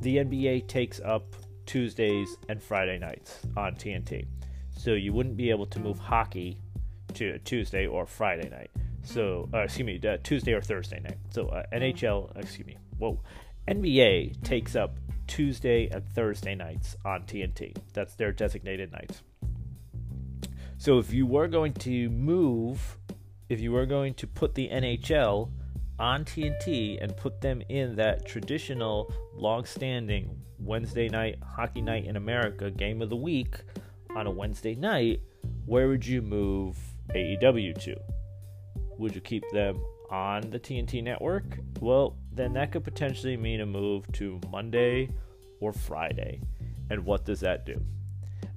the 0.00 0.18
NBA 0.18 0.68
takes 0.68 1.00
up 1.00 1.34
Tuesdays 1.66 2.36
and 2.48 2.62
Friday 2.62 2.98
nights 2.98 3.40
on 3.56 3.74
TNT. 3.74 4.26
So 4.76 4.92
you 4.92 5.12
wouldn't 5.12 5.36
be 5.36 5.50
able 5.50 5.66
to 5.66 5.80
move 5.80 5.98
hockey 5.98 6.60
to 7.14 7.30
a 7.30 7.38
Tuesday 7.40 7.88
or 7.88 8.06
Friday 8.06 8.48
night. 8.48 8.70
So, 9.02 9.48
uh, 9.54 9.58
excuse 9.60 9.86
me, 9.86 10.00
uh, 10.08 10.18
Tuesday 10.22 10.52
or 10.52 10.60
Thursday 10.60 11.00
night. 11.00 11.18
So, 11.30 11.48
uh, 11.48 11.62
NHL, 11.72 12.36
excuse 12.36 12.66
me, 12.66 12.76
whoa, 12.98 13.20
NBA 13.66 14.42
takes 14.42 14.76
up 14.76 14.98
Tuesday 15.26 15.88
and 15.88 16.06
Thursday 16.10 16.54
nights 16.54 16.96
on 17.04 17.22
TNT. 17.22 17.76
That's 17.92 18.14
their 18.14 18.32
designated 18.32 18.92
nights. 18.92 19.22
So, 20.76 20.98
if 20.98 21.12
you 21.12 21.26
were 21.26 21.48
going 21.48 21.72
to 21.74 22.08
move, 22.10 22.98
if 23.48 23.60
you 23.60 23.72
were 23.72 23.86
going 23.86 24.14
to 24.14 24.26
put 24.26 24.54
the 24.54 24.68
NHL 24.68 25.50
on 25.98 26.24
TNT 26.24 27.02
and 27.02 27.16
put 27.16 27.40
them 27.40 27.62
in 27.68 27.96
that 27.96 28.24
traditional, 28.26 29.12
long-standing 29.34 30.40
Wednesday 30.60 31.08
night 31.08 31.38
hockey 31.42 31.80
night 31.80 32.04
in 32.06 32.16
America 32.16 32.70
game 32.70 33.02
of 33.02 33.10
the 33.10 33.16
week 33.16 33.56
on 34.14 34.26
a 34.26 34.30
Wednesday 34.30 34.74
night, 34.74 35.20
where 35.66 35.88
would 35.88 36.06
you 36.06 36.22
move 36.22 36.76
AEW 37.14 37.80
to? 37.82 37.96
Would 38.98 39.14
you 39.14 39.20
keep 39.20 39.44
them 39.52 39.80
on 40.10 40.50
the 40.50 40.58
TNT 40.58 41.02
network? 41.02 41.44
Well, 41.80 42.16
then 42.32 42.52
that 42.54 42.72
could 42.72 42.84
potentially 42.84 43.36
mean 43.36 43.60
a 43.60 43.66
move 43.66 44.10
to 44.12 44.40
Monday 44.50 45.10
or 45.60 45.72
Friday. 45.72 46.40
And 46.90 47.04
what 47.04 47.24
does 47.24 47.40
that 47.40 47.64
do? 47.64 47.80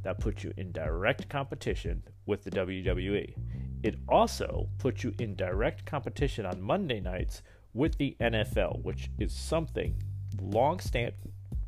That 0.04 0.20
puts 0.20 0.44
you 0.44 0.52
in 0.58 0.72
direct 0.72 1.30
competition 1.30 2.04
with 2.26 2.44
the 2.44 2.52
WWE. 2.52 3.36
It 3.84 3.96
also 4.10 4.68
puts 4.80 5.04
you 5.04 5.14
in 5.20 5.36
direct 5.36 5.86
competition 5.86 6.46
on 6.46 6.62
Monday 6.62 7.00
nights 7.00 7.44
with 7.74 7.98
the 7.98 8.16
NFL, 8.20 8.84
which 8.84 9.10
is 9.20 9.34
something 9.34 9.96
long 10.42 10.80
stand 10.80 11.14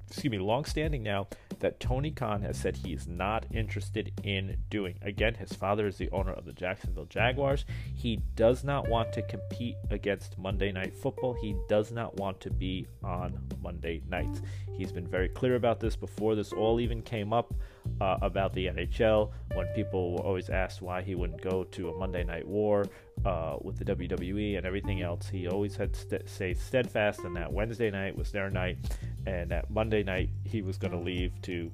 excuse 0.07 0.31
me, 0.31 0.37
long 0.37 0.63
standing 0.63 1.01
now 1.01 1.27
that 1.59 1.79
Tony 1.79 2.11
Khan 2.11 2.41
has 2.41 2.57
said 2.57 2.77
he 2.77 2.93
is 2.93 3.07
not 3.07 3.45
interested 3.51 4.11
in 4.23 4.57
doing. 4.69 4.97
Again, 5.01 5.35
his 5.35 5.53
father 5.53 5.87
is 5.87 5.97
the 5.97 6.09
owner 6.11 6.33
of 6.33 6.45
the 6.45 6.53
Jacksonville 6.53 7.05
Jaguars. 7.05 7.65
He 7.93 8.17
does 8.35 8.63
not 8.63 8.87
want 8.87 9.13
to 9.13 9.21
compete 9.21 9.75
against 9.89 10.37
Monday 10.37 10.71
Night 10.71 10.95
Football. 10.95 11.33
He 11.33 11.55
does 11.69 11.91
not 11.91 12.15
want 12.17 12.39
to 12.41 12.49
be 12.49 12.87
on 13.03 13.39
Monday 13.61 14.01
nights. 14.09 14.41
He's 14.77 14.91
been 14.91 15.07
very 15.07 15.29
clear 15.29 15.55
about 15.55 15.79
this 15.79 15.95
before 15.95 16.35
this 16.35 16.53
all 16.53 16.79
even 16.79 17.01
came 17.01 17.33
up 17.33 17.53
uh, 18.01 18.17
about 18.21 18.53
the 18.53 18.67
NHL 18.67 19.31
when 19.53 19.67
people 19.67 20.13
were 20.13 20.21
always 20.21 20.49
asked 20.49 20.81
why 20.81 21.01
he 21.01 21.15
wouldn't 21.15 21.41
go 21.41 21.63
to 21.63 21.89
a 21.89 21.97
Monday 21.97 22.23
Night 22.23 22.47
War 22.47 22.85
uh, 23.25 23.57
with 23.61 23.77
the 23.77 23.85
WWE 23.85 24.57
and 24.57 24.65
everything 24.65 25.01
else. 25.01 25.27
He 25.27 25.47
always 25.47 25.75
had 25.75 25.95
st- 25.95 26.29
stay 26.29 26.53
steadfast, 26.53 27.21
and 27.21 27.35
that 27.35 27.51
Wednesday 27.51 27.89
night 27.91 28.15
was 28.15 28.31
their 28.31 28.49
night, 28.49 28.77
and 29.25 29.49
that 29.51 29.69
Monday 29.69 30.03
night 30.03 30.29
he 30.43 30.61
was 30.61 30.77
going 30.77 30.91
to 30.91 30.99
leave 30.99 31.31
to 31.43 31.71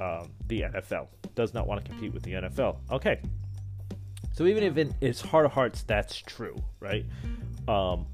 um, 0.00 0.30
the 0.46 0.62
NFL. 0.62 1.08
Does 1.34 1.52
not 1.52 1.66
want 1.66 1.84
to 1.84 1.90
compete 1.90 2.12
with 2.12 2.22
the 2.22 2.32
NFL. 2.32 2.78
Okay. 2.90 3.20
So 4.32 4.46
even 4.46 4.62
if 4.62 4.76
in 4.76 4.94
his 5.00 5.20
heart 5.20 5.46
of 5.46 5.52
hearts 5.52 5.82
that's 5.82 6.16
true, 6.16 6.56
right? 6.80 7.06
Um, 7.68 8.06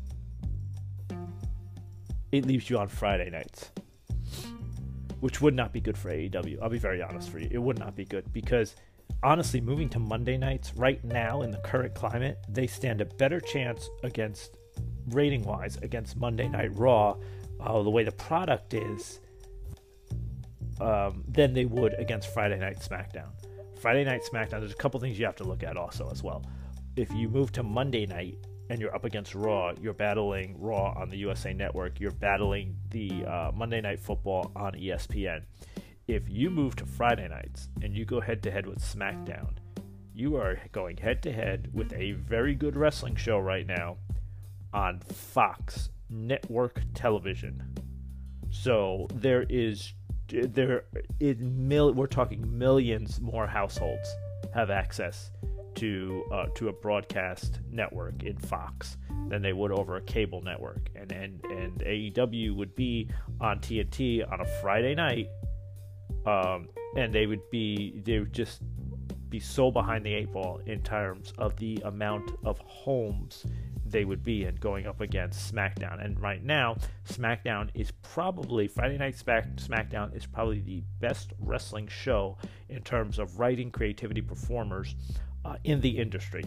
it 2.31 2.47
leaves 2.47 2.71
you 2.71 2.79
on 2.79 2.89
Friday 2.89 3.29
nights 3.29 3.71
which 5.23 5.41
would 5.41 5.55
not 5.55 5.73
be 5.73 5.81
good 5.81 5.97
for 5.97 6.11
AEW. 6.11 6.59
I'll 6.61 6.69
be 6.69 6.79
very 6.79 7.01
honest 7.01 7.31
for 7.31 7.39
you. 7.39 7.47
It 7.49 7.59
would 7.59 7.79
not 7.79 7.95
be 7.95 8.05
good 8.05 8.33
because 8.33 8.75
honestly, 9.23 9.61
moving 9.61 9.89
to 9.91 10.01
Monday 10.01 10.37
nights 10.37 10.75
right 10.75 11.03
now 11.05 11.43
in 11.43 11.53
the 11.53 11.59
current 11.59 11.95
climate, 11.95 12.39
they 12.49 12.67
stand 12.67 13.01
a 13.01 13.05
better 13.05 13.39
chance 13.39 13.89
against 14.03 14.57
rating 15.11 15.45
wise 15.45 15.77
against 15.77 16.17
Monday 16.17 16.49
Night 16.49 16.77
Raw, 16.77 17.17
uh, 17.61 17.83
the 17.85 17.91
way 17.91 18.03
the 18.03 18.11
product 18.11 18.75
is, 18.75 19.21
um, 20.81 21.23
than 21.29 21.55
they 21.55 21.67
would 21.67 21.95
against 22.01 22.35
Friday 22.35 22.59
Night 22.59 22.81
SmackDown. 22.81 23.31
Friday 23.81 24.03
Night 24.03 24.23
SmackDown, 24.29 24.59
there's 24.59 24.73
a 24.73 24.77
couple 24.77 24.99
things 24.99 25.21
you 25.21 25.25
have 25.25 25.37
to 25.37 25.45
look 25.45 25.63
at 25.63 25.77
also 25.77 26.11
as 26.11 26.25
well. 26.25 26.45
If 26.97 27.13
you 27.13 27.29
move 27.29 27.53
to 27.53 27.63
Monday 27.63 28.07
night, 28.07 28.39
and 28.71 28.81
you're 28.81 28.95
up 28.95 29.05
against 29.05 29.35
Raw, 29.35 29.73
you're 29.81 29.93
battling 29.93 30.57
Raw 30.59 30.93
on 30.97 31.09
the 31.09 31.17
USA 31.19 31.53
Network, 31.53 32.01
you're 32.01 32.11
battling 32.11 32.77
the 32.91 33.25
uh, 33.25 33.53
Monday 33.55 33.81
Night 33.81 34.01
Football 34.01 34.51
on 34.57 34.73
ESPN. 34.73 35.43
If 36.09 36.29
you 36.29 36.51
move 36.51 36.77
to 36.77 36.87
Friday 36.87 37.29
nights 37.29 37.69
and 37.83 37.95
you 37.95 38.05
go 38.05 38.21
head 38.21 38.43
to 38.45 38.51
head 38.51 38.67
with 38.67 38.79
SmackDown, 38.79 39.51
you 40.15 40.37
are 40.37 40.59
going 40.73 40.97
head 40.97 41.23
to 41.23 41.33
head 41.33 41.71
with 41.73 41.93
a 41.93 42.13
very 42.13 42.55
good 42.55 42.77
wrestling 42.77 43.17
show 43.17 43.39
right 43.39 43.67
now 43.67 43.97
on 44.73 45.01
Fox 45.01 45.91
network 46.11 46.83
television. 46.95 47.63
So 48.51 49.07
there 49.15 49.47
is 49.49 49.95
there 50.29 50.85
in 51.21 51.69
mil 51.69 51.93
we're 51.93 52.07
talking 52.07 52.59
millions 52.59 53.21
more 53.21 53.47
households 53.47 54.15
have 54.55 54.71
access 54.71 55.31
to 55.77 56.25
uh, 56.33 56.47
to 56.55 56.69
a 56.69 56.73
broadcast 56.73 57.61
network 57.71 58.23
in 58.23 58.37
Fox 58.37 58.97
than 59.29 59.43
they 59.43 59.53
would 59.53 59.73
over 59.73 59.97
a 59.97 60.03
cable 60.03 60.43
network, 60.43 60.91
and 60.95 61.13
and 61.13 61.45
and 61.47 61.81
AEW 61.81 62.55
would 62.55 62.75
be 62.75 63.09
on 63.41 63.61
TNT 63.61 64.31
on 64.31 64.41
a 64.41 64.47
Friday 64.61 64.95
night, 64.95 65.29
um, 66.27 66.69
and 66.97 67.13
they 67.13 67.27
would 67.27 67.49
be 67.51 68.01
they 68.05 68.19
would 68.19 68.33
just 68.33 68.63
be 69.29 69.41
so 69.41 69.71
behind 69.71 70.05
the 70.05 70.13
eight 70.13 70.31
ball 70.31 70.61
in 70.67 70.83
terms 70.83 71.33
of 71.39 71.57
the 71.57 71.81
amount 71.87 72.31
of 72.45 72.59
homes 72.59 73.47
they 73.93 74.05
would 74.05 74.25
be 74.25 74.45
in 74.45 74.57
going 74.57 74.87
up 74.87 75.01
against 75.01 75.55
SmackDown. 75.55 76.05
And 76.05 76.19
right 76.21 76.43
now, 76.43 76.77
SmackDown 77.09 77.71
is 77.75 77.91
probably 78.03 78.67
Friday 78.67 78.99
Night 78.99 79.17
Smack, 79.17 79.57
SmackDown 79.57 80.17
is 80.17 80.27
probably 80.27 80.61
the 80.61 80.83
best 80.99 81.33
wrestling 81.39 81.87
show 81.87 82.37
in 82.69 82.83
terms 82.83 83.19
of 83.19 83.39
writing, 83.39 83.71
creativity, 83.71 84.21
performers 84.21 84.97
uh, 85.45 85.57
in 85.65 85.81
the 85.81 85.99
industry. 85.99 86.45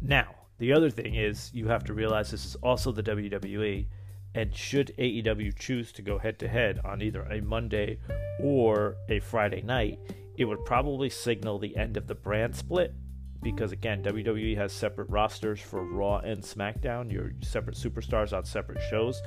Now, 0.00 0.34
the 0.58 0.72
other 0.72 0.90
thing 0.90 1.14
is 1.14 1.50
you 1.52 1.68
have 1.68 1.84
to 1.84 1.94
realize 1.94 2.30
this 2.30 2.44
is 2.44 2.54
also 2.56 2.92
the 2.92 3.02
WWE, 3.02 3.86
and 4.34 4.54
should 4.54 4.94
AEW 4.98 5.56
choose 5.58 5.92
to 5.92 6.02
go 6.02 6.18
head 6.18 6.38
to 6.40 6.48
head 6.48 6.80
on 6.84 7.02
either 7.02 7.22
a 7.22 7.40
Monday 7.40 7.98
or 8.40 8.96
a 9.08 9.20
Friday 9.20 9.62
night, 9.62 9.98
it 10.36 10.44
would 10.44 10.64
probably 10.64 11.10
signal 11.10 11.58
the 11.58 11.76
end 11.76 11.96
of 11.96 12.06
the 12.06 12.14
brand 12.14 12.54
split 12.54 12.94
because 13.42 13.72
again, 13.72 14.02
WWE 14.02 14.56
has 14.56 14.72
separate 14.72 15.08
rosters 15.10 15.60
for 15.60 15.84
Raw 15.84 16.18
and 16.18 16.42
SmackDown, 16.42 17.12
your 17.12 17.32
separate 17.40 17.76
superstars 17.76 18.36
on 18.36 18.44
separate 18.44 18.82
shows. 18.90 19.20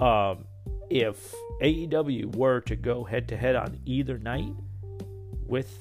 Um, 0.00 0.44
if 0.90 1.34
AEW 1.62 2.34
were 2.36 2.60
to 2.62 2.76
go 2.76 3.04
head 3.04 3.28
to 3.28 3.36
head 3.36 3.56
on 3.56 3.78
either 3.84 4.18
night 4.18 4.52
with 5.46 5.72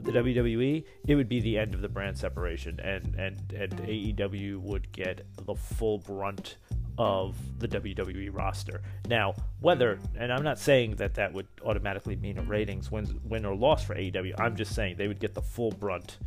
the 0.00 0.12
WWE, 0.12 0.84
it 1.06 1.14
would 1.14 1.28
be 1.28 1.40
the 1.40 1.58
end 1.58 1.74
of 1.74 1.80
the 1.80 1.88
brand 1.88 2.16
separation, 2.16 2.78
and 2.80 3.14
and 3.16 3.52
and 3.52 3.72
AEW 3.72 4.58
would 4.60 4.90
get 4.92 5.26
the 5.46 5.54
full 5.54 5.98
brunt 5.98 6.56
of 6.98 7.34
the 7.58 7.68
WWE 7.68 8.28
roster. 8.36 8.82
Now, 9.08 9.34
whether 9.60 9.98
and 10.16 10.32
I'm 10.32 10.42
not 10.42 10.58
saying 10.58 10.96
that 10.96 11.14
that 11.14 11.32
would 11.32 11.46
automatically 11.64 12.16
mean 12.16 12.38
a 12.38 12.42
ratings 12.42 12.90
win 12.90 13.20
win 13.24 13.44
or 13.44 13.54
loss 13.54 13.84
for 13.84 13.94
AEW. 13.94 14.34
I'm 14.38 14.56
just 14.56 14.74
saying 14.74 14.96
they 14.96 15.08
would 15.08 15.20
get 15.20 15.34
the 15.34 15.42
full 15.42 15.70
brunt. 15.70 16.18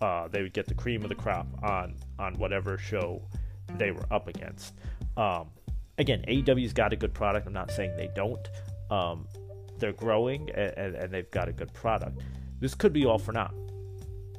Uh, 0.00 0.28
they 0.28 0.40
would 0.42 0.54
get 0.54 0.66
the 0.66 0.74
cream 0.74 1.02
of 1.02 1.08
the 1.08 1.14
crop 1.14 1.46
on 1.62 1.96
on 2.18 2.34
whatever 2.34 2.78
show 2.78 3.22
they 3.76 3.90
were 3.90 4.06
up 4.10 4.28
against. 4.28 4.74
Um, 5.16 5.50
again, 5.98 6.24
AEW's 6.28 6.72
got 6.72 6.92
a 6.92 6.96
good 6.96 7.12
product. 7.14 7.46
I'm 7.46 7.52
not 7.52 7.70
saying 7.70 7.96
they 7.96 8.10
don't. 8.14 8.48
Um, 8.90 9.26
they're 9.78 9.92
growing 9.92 10.50
and, 10.50 10.72
and, 10.76 10.94
and, 10.94 11.12
they've 11.12 11.30
got 11.30 11.48
a 11.48 11.52
good 11.52 11.72
product. 11.72 12.20
This 12.60 12.74
could 12.74 12.92
be 12.92 13.06
all 13.06 13.18
for 13.18 13.32
naught. 13.32 13.54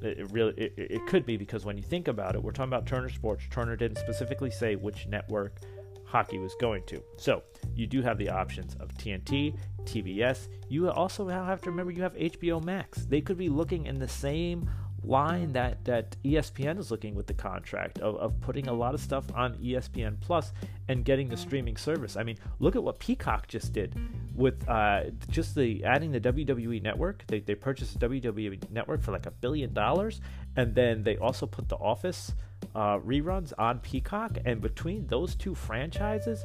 It, 0.01 0.19
it 0.19 0.31
really 0.31 0.53
it, 0.57 0.73
it 0.77 1.07
could 1.07 1.25
be 1.25 1.37
because 1.37 1.65
when 1.65 1.77
you 1.77 1.83
think 1.83 2.07
about 2.07 2.35
it, 2.35 2.43
we're 2.43 2.51
talking 2.51 2.69
about 2.71 2.85
Turner 2.85 3.09
Sports. 3.09 3.43
Turner 3.49 3.75
didn't 3.75 3.97
specifically 3.97 4.51
say 4.51 4.75
which 4.75 5.07
network 5.07 5.59
hockey 6.05 6.39
was 6.39 6.53
going 6.59 6.83
to. 6.87 7.01
So 7.17 7.43
you 7.73 7.87
do 7.87 8.01
have 8.01 8.17
the 8.17 8.29
options 8.29 8.75
of 8.79 8.89
TNT, 8.95 9.57
TBS. 9.83 10.49
You 10.67 10.89
also 10.91 11.27
have 11.27 11.61
to 11.61 11.69
remember 11.69 11.91
you 11.91 12.03
have 12.03 12.13
HBO 12.13 12.63
Max. 12.63 13.05
They 13.05 13.21
could 13.21 13.37
be 13.37 13.49
looking 13.49 13.85
in 13.85 13.97
the 13.97 14.07
same 14.07 14.69
line 15.03 15.51
that 15.53 15.83
that 15.85 16.15
ESPN 16.23 16.77
is 16.77 16.91
looking 16.91 17.15
with 17.15 17.27
the 17.27 17.33
contract 17.33 17.99
of, 17.99 18.15
of 18.17 18.39
putting 18.41 18.67
a 18.67 18.73
lot 18.73 18.93
of 18.93 18.99
stuff 18.99 19.25
on 19.33 19.55
ESPN 19.55 20.19
Plus 20.21 20.53
and 20.87 21.03
getting 21.03 21.27
the 21.27 21.37
streaming 21.37 21.77
service. 21.77 22.17
I 22.17 22.23
mean, 22.23 22.37
look 22.59 22.75
at 22.75 22.83
what 22.83 22.99
Peacock 22.99 23.47
just 23.47 23.73
did 23.73 23.99
with 24.35 24.67
uh, 24.69 25.05
just 25.29 25.55
the 25.55 25.83
adding 25.83 26.11
the 26.11 26.19
WWE 26.19 26.81
network. 26.81 27.25
They 27.27 27.39
they 27.39 27.55
purchased 27.55 27.99
the 27.99 28.07
WWE 28.07 28.69
network 28.71 29.01
for 29.01 29.11
like 29.11 29.25
a 29.25 29.31
billion 29.31 29.73
dollars, 29.73 30.21
and 30.55 30.75
then 30.75 31.03
they 31.03 31.17
also 31.17 31.45
put 31.45 31.67
The 31.69 31.77
Office 31.77 32.33
uh, 32.75 32.99
reruns 32.99 33.53
on 33.57 33.79
Peacock. 33.79 34.37
And 34.45 34.61
between 34.61 35.07
those 35.07 35.35
two 35.35 35.55
franchises, 35.55 36.43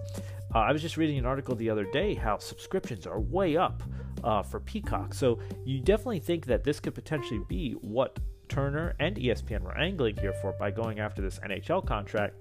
uh, 0.55 0.61
I 0.61 0.73
was 0.73 0.83
just 0.83 0.97
reading 0.97 1.19
an 1.19 1.27
article 1.27 1.55
the 1.55 1.71
other 1.71 1.85
day 1.85 2.15
how 2.15 2.39
subscriptions 2.39 3.07
are 3.07 3.21
way 3.21 3.57
up 3.57 3.83
uh, 4.25 4.43
for 4.43 4.61
Peacock. 4.61 5.15
So 5.15 5.39
you 5.65 5.81
definitely 5.81 6.21
think 6.21 6.47
that 6.47 6.65
this 6.65 6.81
could 6.81 6.95
potentially 6.95 7.41
be 7.49 7.73
what 7.73 8.19
Turner 8.49 8.95
and 8.99 9.17
ESPN 9.17 9.63
were 9.63 9.77
angling 9.77 10.17
here 10.17 10.33
for 10.35 10.53
by 10.53 10.71
going 10.71 11.01
after 11.01 11.23
this 11.23 11.39
NHL 11.41 11.87
contract. 11.87 12.35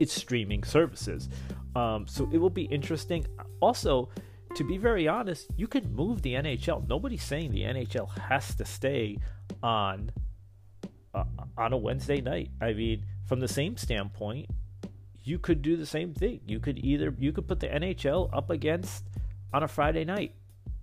It's 0.00 0.12
streaming 0.12 0.64
services. 0.64 1.28
Um, 1.76 2.06
so 2.06 2.28
it 2.32 2.38
will 2.38 2.50
be 2.50 2.64
interesting. 2.64 3.26
Also, 3.60 4.08
to 4.56 4.64
be 4.64 4.76
very 4.76 5.08
honest, 5.08 5.48
you 5.56 5.66
could 5.66 5.90
move 5.90 6.22
the 6.22 6.34
NHL. 6.34 6.86
Nobody's 6.88 7.22
saying 7.22 7.52
the 7.52 7.62
NHL 7.62 8.18
has 8.18 8.54
to 8.56 8.64
stay 8.64 9.18
on 9.62 10.10
uh, 11.14 11.24
on 11.56 11.72
a 11.72 11.76
Wednesday 11.76 12.20
night. 12.20 12.50
I 12.60 12.72
mean, 12.72 13.04
from 13.26 13.40
the 13.40 13.48
same 13.48 13.76
standpoint, 13.76 14.50
you 15.24 15.38
could 15.38 15.62
do 15.62 15.76
the 15.76 15.86
same 15.86 16.14
thing. 16.14 16.40
You 16.46 16.60
could 16.60 16.78
either 16.84 17.14
you 17.18 17.32
could 17.32 17.46
put 17.46 17.60
the 17.60 17.68
NHL 17.68 18.30
up 18.32 18.50
against 18.50 19.04
on 19.52 19.62
a 19.62 19.68
Friday 19.68 20.04
night 20.04 20.34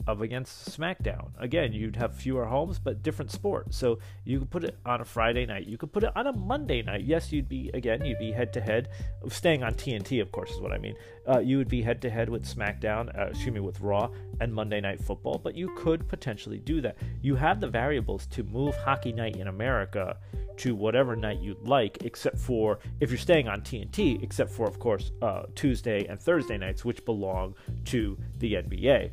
up 0.07 0.21
against 0.21 0.77
SmackDown. 0.77 1.29
Again, 1.37 1.73
you'd 1.73 1.95
have 1.95 2.15
fewer 2.15 2.45
homes, 2.45 2.79
but 2.79 3.03
different 3.03 3.31
sport. 3.31 3.73
So 3.73 3.99
you 4.23 4.39
could 4.39 4.49
put 4.49 4.63
it 4.63 4.77
on 4.85 5.01
a 5.01 5.05
Friday 5.05 5.45
night. 5.45 5.67
You 5.67 5.77
could 5.77 5.91
put 5.91 6.03
it 6.03 6.11
on 6.15 6.27
a 6.27 6.33
Monday 6.33 6.81
night. 6.81 7.03
Yes, 7.03 7.31
you'd 7.31 7.49
be 7.49 7.69
again, 7.73 8.03
you'd 8.05 8.19
be 8.19 8.31
head 8.31 8.53
to 8.53 8.61
head, 8.61 8.89
staying 9.27 9.63
on 9.63 9.73
TNT, 9.73 10.21
of 10.21 10.31
course, 10.31 10.51
is 10.51 10.59
what 10.59 10.71
I 10.71 10.77
mean. 10.77 10.95
Uh, 11.27 11.39
you 11.39 11.57
would 11.57 11.67
be 11.67 11.81
head 11.81 12.01
to 12.01 12.09
head 12.09 12.29
with 12.29 12.45
SmackDown, 12.45 13.17
uh, 13.17 13.27
excuse 13.27 13.53
me, 13.53 13.59
with 13.59 13.79
Raw 13.81 14.09
and 14.41 14.53
Monday 14.53 14.81
Night 14.81 15.01
Football. 15.01 15.39
But 15.43 15.55
you 15.55 15.73
could 15.75 16.07
potentially 16.07 16.59
do 16.59 16.81
that. 16.81 16.97
You 17.21 17.35
have 17.35 17.59
the 17.59 17.67
variables 17.67 18.25
to 18.27 18.43
move 18.43 18.75
Hockey 18.77 19.11
Night 19.11 19.35
in 19.35 19.47
America 19.47 20.17
to 20.57 20.75
whatever 20.75 21.15
night 21.15 21.39
you'd 21.39 21.67
like, 21.67 22.03
except 22.03 22.37
for 22.37 22.79
if 22.99 23.09
you're 23.09 23.17
staying 23.17 23.47
on 23.47 23.61
TNT, 23.61 24.21
except 24.21 24.51
for, 24.51 24.67
of 24.67 24.77
course, 24.77 25.11
uh, 25.21 25.43
Tuesday 25.55 26.05
and 26.07 26.19
Thursday 26.19 26.57
nights, 26.57 26.83
which 26.83 27.03
belong 27.05 27.55
to 27.85 28.17
the 28.39 28.55
NBA 28.55 29.11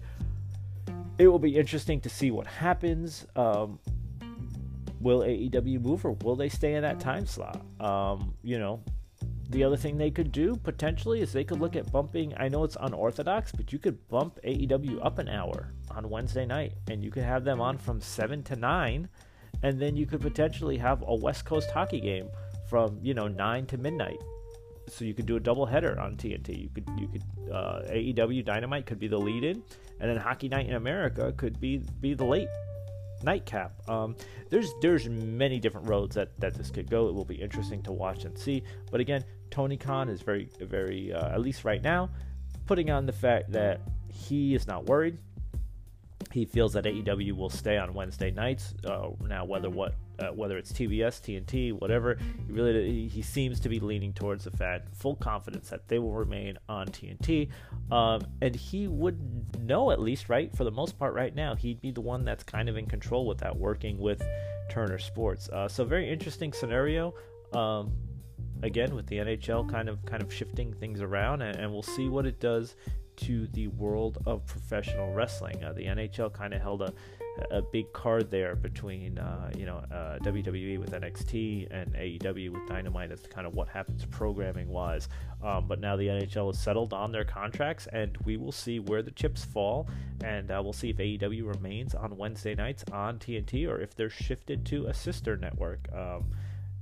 it 1.19 1.29
will 1.29 1.39
be 1.39 1.57
interesting 1.57 2.01
to 2.01 2.09
see 2.09 2.31
what 2.31 2.47
happens. 2.47 3.27
Um, 3.37 3.79
will 5.01 5.21
AEW 5.21 5.81
move 5.81 6.05
or 6.05 6.13
will 6.13 6.37
they 6.37 6.49
stay 6.49 6.75
in 6.75 6.83
that 6.83 7.01
time 7.01 7.27
slot? 7.27 7.61
Um, 7.81 8.35
you 8.43 8.59
know, 8.59 8.83
the 9.51 9.63
other 9.63 9.77
thing 9.77 9.97
they 9.97 10.11
could 10.11 10.33
do 10.33 10.57
potentially 10.57 11.21
is 11.21 11.33
they 11.33 11.45
could 11.45 11.61
look 11.61 11.77
at 11.77 11.91
bumping. 11.93 12.35
I 12.37 12.49
know 12.49 12.65
it's 12.65 12.77
unorthodox, 12.81 13.53
but 13.53 13.73
you 13.73 13.79
could 13.79 14.07
bump 14.09 14.39
AEW 14.45 15.05
up 15.05 15.19
an 15.19 15.29
hour 15.29 15.73
on 15.91 16.11
Wednesday 16.11 16.45
night, 16.45 16.73
and 16.91 17.05
you 17.05 17.11
could 17.11 17.23
have 17.23 17.45
them 17.45 17.61
on 17.61 17.79
from 17.79 18.01
seven 18.01 18.43
to 18.45 18.57
nine, 18.57 19.09
and 19.63 19.81
then 19.81 19.97
you 19.97 20.05
could 20.05 20.21
potentially 20.21 20.77
have 20.79 21.05
a 21.07 21.15
West 21.15 21.45
Coast 21.45 21.71
hockey 21.71 22.01
game 22.01 22.29
from 22.69 22.99
you 23.03 23.15
know 23.15 23.29
nine 23.29 23.67
to 23.67 23.79
midnight. 23.79 24.19
So 24.89 25.05
you 25.05 25.15
could 25.15 25.27
do 25.27 25.37
a 25.37 25.41
double 25.41 25.67
header 25.67 25.99
on 25.99 26.17
TNT. 26.17 26.63
You 26.63 26.69
could 26.69 26.89
you 26.99 27.09
could 27.09 27.53
uh, 27.53 27.83
AEW 27.89 28.45
Dynamite 28.45 28.87
could 28.87 28.99
be 28.99 29.09
the 29.09 29.19
lead 29.19 29.45
in, 29.45 29.63
and 30.01 30.11
then 30.11 30.17
Hockey 30.17 30.49
Night 30.49 30.67
in 30.67 30.75
America 30.75 31.33
could 31.37 31.61
be 31.61 31.83
be 32.01 32.15
the 32.15 32.25
late 32.25 32.49
nightcap. 33.23 33.73
Um, 33.89 34.17
there's 34.51 34.73
there's 34.81 35.09
many 35.09 35.59
different 35.59 35.89
roads 35.89 36.15
that, 36.15 36.39
that 36.41 36.55
this 36.55 36.71
could 36.71 36.89
go. 36.89 37.09
It 37.09 37.15
will 37.15 37.25
be 37.25 37.37
interesting 37.37 37.83
to 37.83 37.93
watch 37.93 38.25
and 38.25 38.39
see. 38.39 38.63
But 38.91 39.01
again, 39.01 39.25
Tony 39.51 39.77
Khan 39.77 40.09
is 40.09 40.23
very 40.23 40.49
very 40.61 41.13
uh, 41.13 41.31
at 41.31 41.41
least 41.41 41.65
right 41.65 41.83
now 41.83 42.11
putting 42.67 42.91
on 42.91 43.07
the 43.07 43.13
fact 43.13 43.53
that 43.53 43.81
he 44.13 44.55
is 44.55 44.67
not 44.67 44.87
worried. 44.87 45.19
He 46.33 46.45
feels 46.45 46.73
that 46.75 46.85
AEW 46.85 47.33
will 47.33 47.51
stay 47.51 47.79
on 47.79 47.95
Wednesday 47.95 48.31
nights. 48.31 48.75
Uh, 48.85 49.11
now, 49.23 49.45
whether 49.45 49.71
what 49.71 49.95
uh, 50.19 50.29
whether 50.29 50.57
it's 50.59 50.73
TBS, 50.73 51.21
TNT, 51.21 51.73
whatever, 51.73 52.19
he 52.47 52.53
really 52.53 53.09
he 53.09 53.23
seems 53.23 53.61
to 53.61 53.69
be 53.69 53.81
leaning 53.81 54.13
towards 54.13 54.45
the 54.45 54.51
fact, 54.51 54.95
full 54.95 55.17
confidence 55.17 55.71
that 55.71 55.89
they 55.89 55.99
will 55.99 56.13
remain 56.13 56.59
on 56.69 56.87
TNT, 56.89 57.49
um, 57.91 58.27
and 58.41 58.55
he 58.55 58.87
would 58.87 59.61
know 59.61 59.91
at 59.91 60.01
least, 60.01 60.29
right, 60.29 60.55
for 60.57 60.65
the 60.65 60.71
most 60.71 60.99
part, 60.99 61.15
right 61.15 61.35
now, 61.35 61.55
he'd 61.55 61.81
be 61.81 61.91
the 61.91 62.01
one 62.01 62.25
that's 62.25 62.45
kind 62.45 62.69
of 62.69 62.77
in 62.77 62.87
control 62.87 63.27
with 63.27 63.39
that, 63.39 63.57
working 63.57 63.99
with 63.99 64.23
Turner 64.71 64.99
Sports. 64.99 65.49
Uh, 65.49 65.69
so 65.69 65.85
very 65.85 66.09
interesting 66.09 66.53
scenario. 66.53 67.15
Um, 67.53 67.93
again, 68.63 68.95
with 68.95 69.07
the 69.07 69.17
NHL 69.17 69.71
kind 69.71 69.89
of 69.89 70.05
kind 70.05 70.23
of 70.23 70.33
shifting 70.33 70.73
things 70.75 71.01
around, 71.01 71.43
and, 71.43 71.57
and 71.59 71.73
we'll 71.73 71.83
see 71.83 72.09
what 72.09 72.27
it 72.27 72.41
does 72.41 72.77
to 73.17 73.47
the 73.49 73.69
world 73.69 74.19
of 74.27 74.47
professional 74.47 75.13
wrestling. 75.13 75.63
Uh, 75.65 75.73
the 75.73 75.85
NHL 75.85 76.33
kind 76.33 76.55
of 76.55 76.61
held 76.61 76.83
a 76.83 76.93
a 77.51 77.61
big 77.61 77.93
card 77.93 78.31
there 78.31 78.57
between 78.57 79.19
uh, 79.19 79.51
you 79.57 79.67
know 79.67 79.77
uh, 79.93 80.19
WWE 80.23 80.79
with 80.79 80.93
NXT 80.93 81.69
and 81.71 81.95
AEW 81.95 82.51
with 82.51 82.67
Dynamite 82.67 83.13
as 83.13 83.21
kind 83.21 83.47
of 83.47 83.55
what 83.55 83.69
happens 83.69 84.05
programming 84.07 84.69
wise. 84.69 85.09
Um, 85.43 85.67
but 85.69 85.81
now 85.81 85.97
the 85.97 86.07
NHL 86.07 86.47
has 86.47 86.59
settled 86.59 86.93
on 86.93 87.13
their 87.13 87.25
contracts, 87.25 87.87
and 87.93 88.17
we 88.25 88.37
will 88.37 88.53
see 88.53 88.81
where 88.81 89.03
the 89.03 89.11
chips 89.11 89.45
fall, 89.45 89.87
and 90.25 90.51
uh, 90.51 90.61
we'll 90.63 90.73
see 90.73 90.91
if 90.91 90.97
AEW 90.97 91.47
remains 91.47 91.95
on 91.95 92.17
Wednesday 92.17 92.55
nights 92.55 92.85
on 92.91 93.19
TNT 93.19 93.69
or 93.69 93.81
if 93.81 93.95
they're 93.95 94.11
shifted 94.11 94.65
to 94.67 94.87
a 94.87 94.95
sister 94.95 95.37
network. 95.37 95.89
Um, 95.93 96.25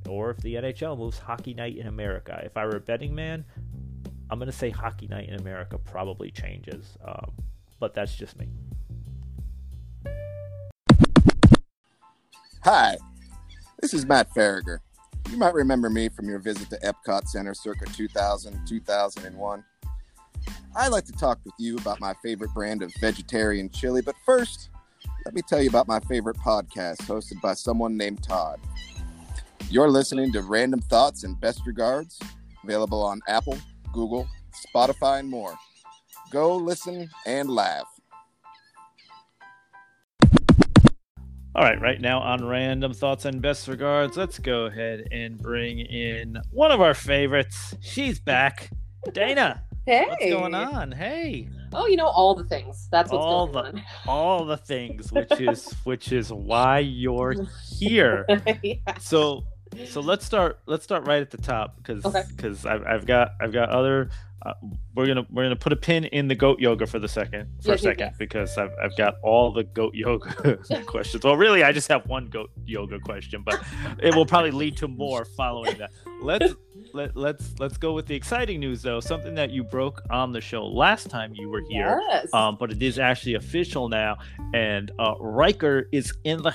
or 0.09 0.31
if 0.31 0.37
the 0.39 0.57
NHL 0.57 0.99
moves 0.99 1.19
Hockey 1.19 1.55
Night 1.55 1.79
in 1.79 1.87
America. 1.87 2.41
If 2.45 2.59
I 2.59 2.67
were 2.67 2.77
a 2.77 2.81
betting 2.81 3.15
man, 3.15 3.45
I'm 4.35 4.41
going 4.41 4.51
to 4.51 4.59
say 4.59 4.71
Hockey 4.71 5.07
Night 5.07 5.29
in 5.29 5.37
America 5.37 5.79
probably 5.79 6.33
changes, 6.33 6.99
um, 7.05 7.31
but 7.79 7.95
that's 7.95 8.17
just 8.17 8.37
me. 8.37 8.49
Hi, 12.65 12.97
this 13.81 13.95
is 13.95 14.05
Matt 14.05 14.35
Farragher. 14.35 14.79
You 15.31 15.37
might 15.37 15.55
remember 15.55 15.89
me 15.89 16.09
from 16.09 16.29
your 16.29 16.41
visit 16.41 16.69
to 16.71 16.79
Epcot 16.81 17.29
Center 17.29 17.55
circa 17.55 17.87
2000 17.87 18.67
2001. 18.67 19.65
I'd 20.75 20.89
like 20.89 21.05
to 21.05 21.13
talk 21.13 21.39
with 21.45 21.55
you 21.61 21.77
about 21.77 22.01
my 22.01 22.15
favorite 22.21 22.53
brand 22.55 22.83
of 22.83 22.93
vegetarian 22.95 23.71
chili, 23.71 24.03
but 24.03 24.17
first, 24.27 24.71
let 25.25 25.33
me 25.33 25.43
tell 25.49 25.63
you 25.63 25.69
about 25.69 25.87
my 25.87 26.01
favorite 26.01 26.39
podcast 26.39 27.03
hosted 27.03 27.41
by 27.41 27.55
someone 27.55 27.97
named 27.97 28.25
Todd. 28.25 28.59
You're 29.71 29.91
listening 29.91 30.33
to 30.33 30.43
Random 30.43 30.81
Thoughts 30.81 31.23
and 31.23 31.41
Best 31.41 31.65
Regards, 31.69 32.19
available 32.65 33.01
on 33.01 33.21
Apple, 33.29 33.61
Google, 33.95 34.29
Spotify, 34.75 35.21
and 35.21 35.31
more. 35.31 35.55
Go 36.31 36.57
listen 36.57 37.09
and 37.27 37.49
laugh. 37.49 37.87
All 41.57 41.63
right, 41.63 41.81
right 41.81 42.01
now 42.01 42.19
on 42.19 42.45
Random 42.45 42.93
Thoughts 42.93 43.25
and 43.27 43.41
Best 43.41 43.69
Regards, 43.69 44.17
let's 44.17 44.41
go 44.41 44.65
ahead 44.67 45.07
and 45.13 45.39
bring 45.39 45.79
in 45.79 46.37
one 46.51 46.73
of 46.73 46.81
our 46.81 46.95
favorites. 46.95 47.77
She's 47.81 48.19
back. 48.19 48.71
Dana. 49.13 49.63
Hey. 49.87 50.07
What's 50.09 50.27
going 50.27 50.55
on? 50.55 50.91
Hey. 50.91 51.49
Oh, 51.73 51.87
you 51.87 51.97
know 51.97 52.07
all 52.09 52.35
the 52.35 52.45
things. 52.45 52.89
That's 52.91 53.13
what's 53.13 53.25
all 53.25 53.47
going 53.47 53.75
the 53.77 53.79
on. 53.81 53.85
all 54.09 54.45
the 54.47 54.57
things, 54.57 55.13
which 55.13 55.41
is 55.41 55.73
which 55.85 56.11
is 56.11 56.33
why 56.33 56.81
you're 56.81 57.35
here. 57.79 58.27
Yeah. 58.63 58.75
So 58.99 59.45
so 59.87 60.01
let's 60.01 60.25
start 60.25 60.61
let's 60.67 60.85
start 60.85 61.07
right 61.07 61.21
at 61.23 61.31
the 61.31 61.39
top 61.39 61.77
because 61.79 62.05
Okay. 62.05 62.23
because 62.37 62.65
I've, 62.67 62.85
I've 62.87 63.07
got 63.07 63.31
I've 63.41 63.53
got 63.53 63.71
other 63.71 64.11
uh, 64.47 64.53
we're 64.95 65.07
gonna 65.07 65.27
we're 65.31 65.43
gonna 65.45 65.57
put 65.57 65.73
a 65.73 65.77
pin 65.77 66.05
in 66.05 66.29
the 66.29 66.35
goat 66.35 66.61
yoga 66.61 66.87
for 66.87 66.99
the 66.99 67.09
second 67.09 67.49
for 67.63 67.71
a 67.71 67.73
Yes, 67.73 67.83
yes, 67.83 67.83
second 67.83 68.07
yes. 68.09 68.15
because 68.19 68.59
I've, 68.59 68.71
I've 68.83 68.97
got 68.97 69.15
all 69.23 69.53
the 69.53 69.65
goat 69.65 69.95
yoga 69.95 70.59
questions 70.87 71.25
well 71.25 71.37
really 71.37 71.65
I 71.65 71.73
just 71.73 71.89
have 71.89 72.07
one 72.07 72.27
goat 72.27 72.51
yoga 72.67 72.99
question 73.01 73.43
but 73.43 73.61
it 74.01 74.15
will 74.15 74.27
probably 74.27 74.51
lead 74.53 74.77
to 74.79 74.87
more 74.89 75.25
following 75.25 75.77
that 75.79 75.91
let's 76.23 76.55
let, 76.93 77.17
let's 77.17 77.55
let's 77.59 77.77
go 77.79 77.95
with 77.95 78.07
the 78.07 78.15
exciting 78.15 78.61
news 78.61 78.83
though 78.83 79.01
something 79.01 79.35
that 79.35 79.51
you 79.51 79.65
broke 79.65 80.03
on 80.11 80.31
the 80.31 80.41
show 80.43 80.65
last 80.67 81.09
time 81.11 81.33
you 81.35 81.49
were 81.49 81.63
here 81.71 81.99
Yes. 82.11 82.33
um 82.35 82.57
but 82.61 82.71
it 82.71 82.83
is 82.83 82.99
actually 82.99 83.35
official 83.35 83.89
now 83.89 84.19
and 84.53 84.93
uh 84.99 85.15
Riker 85.19 85.89
is 85.91 86.13
in 86.25 86.43
the 86.43 86.55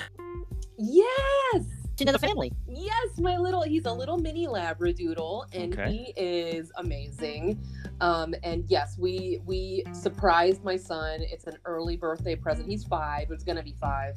yes. 0.78 1.64
Into 2.00 2.12
the 2.12 2.18
family. 2.18 2.52
Yes, 2.68 3.18
my 3.18 3.36
little 3.36 3.62
he's 3.62 3.84
a 3.86 3.92
little 3.92 4.18
mini 4.18 4.46
labradoodle 4.46 5.44
and 5.54 5.72
Okay. 5.78 5.90
he 5.90 6.14
is 6.16 6.70
amazing. 6.76 7.60
Um 8.00 8.34
and 8.42 8.64
yes, 8.68 8.96
we 8.98 9.40
we 9.44 9.84
surprised 9.92 10.64
my 10.64 10.76
son. 10.76 11.20
It's 11.22 11.46
an 11.46 11.58
early 11.64 11.96
birthday 11.96 12.36
present. 12.36 12.68
He's 12.68 12.84
5. 12.84 13.30
It's 13.30 13.44
going 13.44 13.56
to 13.56 13.62
be 13.62 13.74
5. 13.80 14.16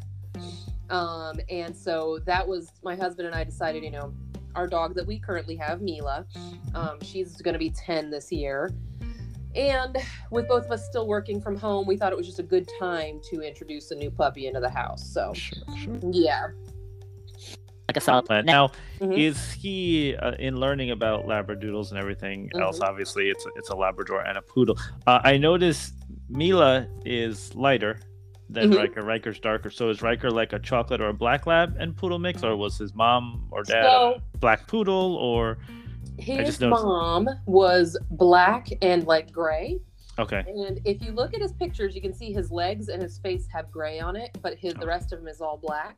Um 0.90 1.40
and 1.50 1.76
so 1.76 2.20
that 2.26 2.48
was 2.48 2.72
my 2.84 2.96
husband 2.96 3.28
and 3.28 3.36
I 3.36 3.44
decided, 3.44 3.84
you 3.84 3.92
know, 3.92 4.14
our 4.56 4.68
dog 4.68 4.94
that 4.96 5.06
we 5.08 5.20
currently 5.20 5.56
have, 5.56 5.82
Mila, 5.82 6.26
um 6.76 7.00
she's 7.02 7.42
going 7.42 7.54
to 7.54 7.60
be 7.60 7.70
10 7.72 8.10
this 8.10 8.32
year. 8.32 8.72
And 9.56 9.98
with 10.32 10.48
both 10.48 10.66
of 10.66 10.72
us 10.72 10.84
still 10.88 11.08
working 11.08 11.40
from 11.40 11.56
home, 11.56 11.86
we 11.86 11.96
thought 11.96 12.12
it 12.12 12.18
was 12.18 12.26
just 12.26 12.40
a 12.40 12.44
good 12.44 12.68
time 12.80 13.22
to 13.30 13.42
introduce 13.42 13.92
a 13.92 13.96
new 13.96 14.10
puppy 14.10 14.48
into 14.48 14.60
the 14.60 14.70
house. 14.70 15.08
So, 15.08 15.32
sure, 15.36 15.60
sure. 15.78 16.00
yeah. 16.12 16.48
Like 17.90 17.98
a 17.98 18.02
solid 18.02 18.26
plan. 18.26 18.46
Now, 18.46 18.72
Now, 19.02 19.08
Mhm. 19.08 19.18
is 19.18 19.52
he 19.52 20.16
uh, 20.16 20.32
in 20.40 20.56
learning 20.58 20.92
about 20.92 21.26
labradoodles 21.26 21.90
and 21.90 22.00
everything 22.00 22.50
else? 22.56 22.80
Mhm. 22.80 22.88
Obviously, 22.88 23.30
it's 23.30 23.46
a, 23.46 23.50
it's 23.58 23.70
a 23.70 23.76
Labrador 23.76 24.22
and 24.22 24.38
a 24.38 24.42
poodle. 24.42 24.78
Uh, 25.06 25.20
I 25.24 25.38
noticed 25.38 25.94
Mila 26.30 26.88
is 27.06 27.54
lighter 27.56 28.00
than 28.50 28.72
Mhm. 28.72 28.78
Riker. 28.78 29.02
Riker's 29.02 29.40
darker. 29.40 29.70
So 29.70 29.90
is 29.90 30.02
Riker 30.02 30.32
like 30.32 30.54
a 30.54 30.60
chocolate 30.60 31.02
or 31.02 31.10
a 31.10 31.14
black 31.14 31.46
lab 31.46 31.76
and 31.78 31.96
poodle 31.96 32.20
mix, 32.20 32.44
or 32.44 32.56
was 32.56 32.78
his 32.78 32.94
mom 32.96 33.48
or 33.52 33.64
dad 33.64 33.84
So, 33.84 34.22
a 34.34 34.38
black 34.38 34.68
poodle? 34.68 35.16
Or 35.18 35.58
His 36.18 36.46
just 36.46 36.62
noticed- 36.62 36.84
mom 36.86 37.28
was 37.48 37.98
black 38.12 38.68
and 38.82 39.06
like 39.06 39.32
gray. 39.32 39.80
okay, 40.20 40.44
And 40.48 40.80
if 40.86 41.02
you 41.02 41.12
look 41.12 41.34
at 41.34 41.42
his 41.42 41.52
pictures, 41.54 41.96
you 41.96 42.02
can 42.02 42.14
see 42.14 42.32
his 42.32 42.50
legs 42.52 42.88
and 42.88 43.02
his 43.02 43.18
face 43.18 43.48
have 43.52 43.70
gray 43.72 44.00
on 44.00 44.16
it, 44.16 44.30
but 44.42 44.54
his 44.58 44.74
the 44.76 44.86
rest 44.86 45.12
of 45.12 45.20
him 45.20 45.28
is 45.28 45.42
all 45.42 45.58
black. 45.58 45.98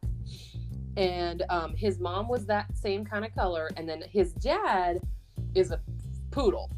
And 0.97 1.43
um, 1.49 1.75
his 1.75 1.99
mom 1.99 2.27
was 2.27 2.45
that 2.45 2.75
same 2.77 3.03
kind 3.05 3.25
of 3.25 3.33
color, 3.35 3.69
and 3.77 3.87
then 3.87 4.03
his 4.09 4.31
dad 4.33 4.99
is 5.53 5.71
a 5.71 5.79
poodle. 6.31 6.71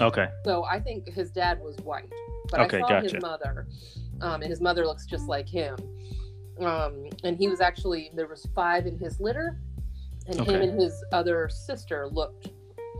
okay, 0.00 0.28
So 0.44 0.64
I 0.64 0.80
think 0.80 1.08
his 1.12 1.30
dad 1.30 1.60
was 1.60 1.76
white, 1.78 2.12
but 2.50 2.60
Okay, 2.60 2.78
I 2.78 2.80
saw 2.80 2.88
gotcha. 2.88 3.14
his 3.14 3.22
mother, 3.22 3.66
um, 4.20 4.42
and 4.42 4.50
his 4.50 4.60
mother 4.60 4.84
looks 4.86 5.06
just 5.06 5.28
like 5.28 5.48
him. 5.48 5.76
Um, 6.60 7.06
and 7.24 7.36
he 7.38 7.48
was 7.48 7.60
actually 7.60 8.10
there 8.14 8.26
was 8.26 8.46
five 8.54 8.86
in 8.86 8.98
his 8.98 9.20
litter, 9.20 9.60
and 10.26 10.40
him 10.40 10.60
and 10.60 10.80
his 10.80 11.02
other 11.12 11.48
sister 11.48 12.08
looked 12.10 12.48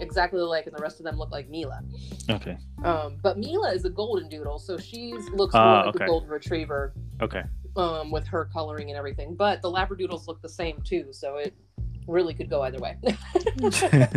exactly 0.00 0.40
alike, 0.40 0.66
and 0.66 0.74
the 0.74 0.80
rest 0.80 0.98
of 0.98 1.04
them 1.04 1.18
looked 1.18 1.32
like 1.32 1.48
Mila. 1.50 1.82
okay, 2.30 2.56
Um, 2.84 3.18
but 3.22 3.38
Mila 3.38 3.72
is 3.74 3.84
a 3.84 3.90
golden 3.90 4.28
doodle, 4.30 4.58
so 4.58 4.78
she 4.78 5.12
looks 5.34 5.52
more 5.54 5.62
like 5.64 5.86
okay. 5.96 6.04
a 6.04 6.08
golden 6.08 6.30
retriever 6.30 6.94
okay. 7.20 7.42
Um, 7.80 8.10
with 8.10 8.26
her 8.28 8.44
coloring 8.52 8.90
and 8.90 8.98
everything. 8.98 9.34
But 9.34 9.62
the 9.62 9.70
Labradoodles 9.70 10.26
look 10.26 10.40
the 10.42 10.48
same 10.48 10.80
too, 10.82 11.06
so 11.12 11.36
it 11.36 11.54
really 12.06 12.34
could 12.34 12.50
go 12.50 12.62
either 12.62 12.78
way. 12.78 12.96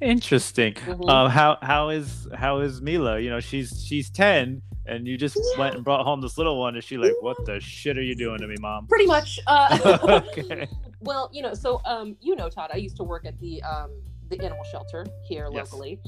Interesting. 0.00 0.74
Mhm. 0.74 1.08
Um, 1.08 1.30
how 1.30 1.58
how 1.62 1.88
is 1.90 2.26
how 2.34 2.60
is 2.60 2.80
Mila? 2.82 3.18
You 3.20 3.30
know, 3.30 3.40
she's 3.40 3.82
she's 3.84 4.10
ten, 4.10 4.62
and 4.86 5.06
you 5.06 5.16
just 5.16 5.36
Yeah. 5.36 5.60
went 5.60 5.74
and 5.76 5.84
brought 5.84 6.04
home 6.04 6.20
this 6.20 6.36
little 6.38 6.58
one. 6.58 6.76
Is 6.76 6.84
she 6.84 6.96
like, 6.96 7.12
what 7.20 7.36
the 7.46 7.60
shit 7.60 7.98
are 7.98 8.02
you 8.02 8.14
doing 8.16 8.38
to 8.38 8.46
me, 8.46 8.56
mom? 8.60 8.86
Pretty 8.86 9.06
much. 9.06 9.38
Uh, 9.46 9.78
okay. 10.38 10.68
Well, 11.00 11.30
you 11.32 11.42
know, 11.42 11.54
so 11.54 11.80
um, 11.84 12.16
you 12.20 12.36
know, 12.36 12.48
Todd, 12.48 12.70
I 12.72 12.76
used 12.76 12.96
to 12.96 13.04
work 13.04 13.26
at 13.26 13.38
the 13.40 13.62
um, 13.62 13.90
the 14.28 14.40
animal 14.42 14.64
shelter 14.64 15.04
here 15.28 15.48
Yes. 15.52 15.70
locally, 15.72 16.00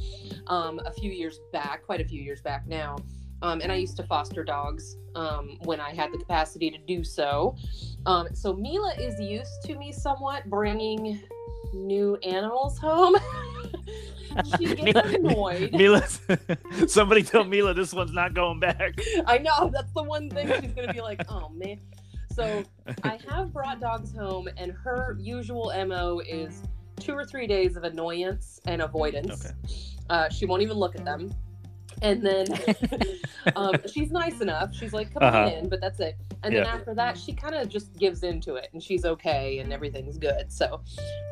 um, 0.47 0.81
a 0.87 0.93
few 0.93 1.11
years 1.11 1.39
back, 1.53 1.85
quite 1.85 2.01
a 2.01 2.05
few 2.05 2.21
years 2.23 2.41
back 2.41 2.67
now, 2.67 2.97
um, 3.43 3.61
and 3.61 3.71
I 3.71 3.77
used 3.77 3.97
to 3.99 4.03
foster 4.05 4.45
dogs 4.45 4.97
um, 5.15 5.59
when 5.65 5.81
I 5.81 5.95
had 5.95 6.13
the 6.13 6.19
capacity 6.19 6.71
to 6.71 6.79
do 6.79 7.05
so. 7.05 7.57
Um, 8.07 8.29
so 8.33 8.55
Mila 8.55 8.95
is 8.99 9.21
used 9.21 9.63
to 9.65 9.77
me 9.77 9.93
somewhat 9.93 10.49
bringing 10.49 11.21
new 11.75 12.17
animals 12.17 12.79
home. 12.79 13.17
she 14.59 14.67
gets 14.75 14.83
Mila- 14.83 15.03
annoyed. 15.03 15.73
Mila, 15.73 16.07
somebody 16.87 17.23
tell 17.23 17.45
Mila 17.45 17.75
this 17.75 17.93
one's 17.93 18.13
not 18.13 18.35
going 18.35 18.61
back. 18.61 18.99
I 19.27 19.39
know 19.39 19.71
that's 19.73 19.93
the 19.93 20.03
one 20.03 20.31
thing 20.31 20.49
she's 20.61 20.73
gonna 20.73 20.93
be 20.93 21.01
like, 21.01 21.23
oh 21.29 21.49
man. 21.51 21.81
So 22.33 22.65
I 23.03 23.19
have 23.31 23.53
brought 23.53 23.81
dogs 23.81 24.15
home, 24.15 24.49
and 24.59 24.71
her 24.73 25.17
usual 25.19 25.73
mo 25.87 26.21
is 26.21 26.63
two 27.01 27.13
or 27.15 27.25
three 27.25 27.47
days 27.47 27.77
of 27.77 27.85
annoyance 27.85 28.61
and 28.67 28.83
avoidance. 28.83 29.47
Okay. 29.47 29.55
Uh, 30.11 30.29
she 30.29 30.45
won't 30.45 30.63
even 30.63 30.77
look 30.77 30.95
at 30.95 31.05
them. 31.05 31.35
And 32.03 32.25
then 32.25 32.47
um, 33.57 33.75
she's 33.91 34.11
nice 34.11 34.41
enough. 34.41 34.75
She's 34.75 34.93
like, 34.93 35.13
come 35.15 35.23
Uh-huh. 35.23 35.39
on 35.47 35.49
in, 35.53 35.69
but 35.69 35.81
that's 35.81 35.99
it. 36.01 36.17
And 36.43 36.55
then 36.55 36.67
after 36.67 36.95
that, 36.95 37.17
she 37.17 37.33
kind 37.33 37.55
of 37.55 37.69
just 37.69 37.97
gives 37.99 38.23
into 38.23 38.57
it 38.57 38.69
and 38.73 38.83
she's 38.83 39.05
okay 39.05 39.59
and 39.61 39.73
everything's 39.73 40.19
good. 40.19 40.53
So 40.53 40.83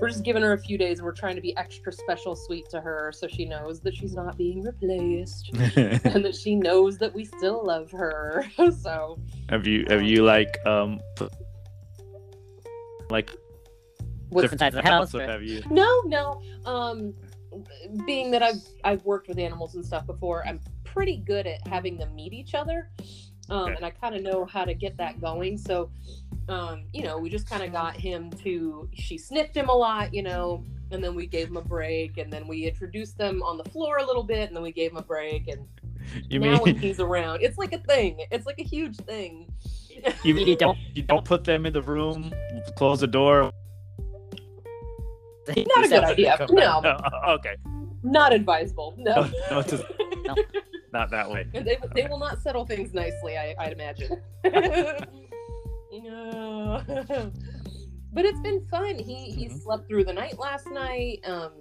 we're 0.00 0.09
just 0.09 0.24
giving 0.24 0.42
her 0.42 0.53
a 0.55 0.59
few 0.59 0.79
days 0.79 0.98
and 0.98 1.07
we're 1.07 1.12
trying 1.12 1.37
to 1.37 1.42
be 1.42 1.57
extra 1.57 1.92
special 1.92 2.35
sweet 2.35 2.68
to 2.70 2.81
her 2.81 3.12
so 3.14 3.27
she 3.29 3.44
knows 3.44 3.81
that 3.81 3.94
she's 3.94 4.14
not 4.14 4.37
being 4.38 4.62
replaced 4.62 5.50
and 5.77 6.24
that 6.24 6.35
she 6.35 6.55
knows 6.57 6.96
that 6.98 7.14
we 7.14 7.24
still 7.24 7.64
love 7.64 7.90
her. 7.90 8.44
so 8.83 9.18
have 9.50 9.66
you 9.66 9.85
have 9.88 10.03
you 10.03 10.24
like 10.24 10.59
um 10.66 10.98
like 13.11 13.31
what's 14.31 14.44
different 14.44 14.62
inside 14.62 14.72
the 14.72 14.83
types 14.83 14.88
house, 14.90 15.14
of- 15.14 15.20
or- 15.20 15.27
have 15.27 15.42
you? 15.42 15.62
No, 15.70 16.00
no. 16.07 16.40
Um, 16.64 17.14
being 18.07 18.31
that 18.33 18.43
I've 18.43 18.62
I've 18.85 19.05
worked 19.05 19.29
with 19.29 19.38
animals 19.38 19.75
and 19.75 19.85
stuff 19.85 20.07
before, 20.07 20.47
I'm 20.47 20.61
pretty 20.85 21.17
good 21.19 21.47
at 21.47 21.67
having 21.67 21.97
them 21.99 22.14
meet 22.14 22.33
each 22.33 22.55
other, 22.55 22.90
um, 23.51 23.62
Okay. 23.64 23.75
and 23.77 23.85
I 23.85 23.90
kind 23.90 24.14
of 24.14 24.23
know 24.23 24.45
how 24.45 24.64
to 24.64 24.75
get 24.75 24.97
that 24.99 25.21
going. 25.21 25.59
So, 25.59 25.90
um, 26.49 26.85
you 26.93 27.03
know, 27.03 27.19
we 27.19 27.29
just 27.31 27.49
kind 27.49 27.62
of 27.62 27.73
got 27.73 27.97
him 27.97 28.31
to. 28.45 28.88
She 28.95 29.19
sniffed 29.19 29.57
him 29.57 29.69
a 29.69 29.75
lot, 29.75 30.14
you 30.14 30.23
know, 30.23 30.64
and 30.90 31.03
then 31.03 31.14
we 31.14 31.27
gave 31.27 31.49
him 31.49 31.57
a 31.57 31.62
break, 31.62 32.19
and 32.19 32.33
then 32.33 32.47
we 32.47 32.64
introduced 32.67 33.19
them 33.19 33.43
on 33.43 33.57
the 33.59 33.64
floor 33.71 33.99
a 33.99 34.07
little 34.07 34.23
bit, 34.25 34.47
and 34.49 34.57
then 34.57 34.62
we 34.62 34.73
gave 34.73 34.90
him 34.93 34.99
a 34.99 35.03
break, 35.03 35.49
and 35.49 35.67
You 36.31 36.38
now 36.38 36.62
when 36.62 36.77
he's 36.77 37.01
around, 37.01 37.43
it's 37.43 37.59
like 37.59 37.73
a 37.73 37.79
thing. 37.79 38.21
It's 38.31 38.47
like 38.47 38.59
a 38.61 38.64
huge 38.64 38.97
thing. 38.99 39.51
you, 40.23 40.35
You 40.37 40.57
don't- 40.57 40.79
you 40.95 41.03
don't 41.03 41.25
put 41.25 41.45
them 41.45 41.67
in 41.67 41.73
the 41.73 41.83
room, 41.83 42.33
close 42.77 43.01
the 43.01 43.07
door? 43.07 43.51
Not 45.48 45.85
a 45.85 45.88
good 45.88 46.04
idea. 46.04 46.37
Come 46.38 46.54
No. 46.57 46.80
Oh, 46.85 47.33
okay. 47.35 47.57
not 48.02 48.33
advisable. 48.33 48.94
No. 48.98 49.14
No, 49.22 49.30
no, 49.50 49.62
just- 49.62 49.85
No. 50.26 50.35
not 50.92 51.11
that 51.11 51.30
way. 51.30 51.46
And 51.54 51.66
they, 51.66 51.78
they 51.94 52.07
will 52.09 52.18
not 52.18 52.40
settle 52.42 52.64
things 52.64 52.94
nicely, 52.94 53.37
I, 53.37 53.54
I'd 53.59 53.72
imagine. 53.72 54.20
no. 55.92 56.83
but 58.12 58.24
it's 58.24 58.40
been 58.40 58.64
fun. 58.70 58.98
He 58.98 59.14
he 59.33 59.48
Mhm. 59.48 59.62
slept 59.62 59.87
through 59.88 60.04
the 60.04 60.12
night 60.12 60.38
last 60.38 60.66
night. 60.70 61.20
Um, 61.26 61.52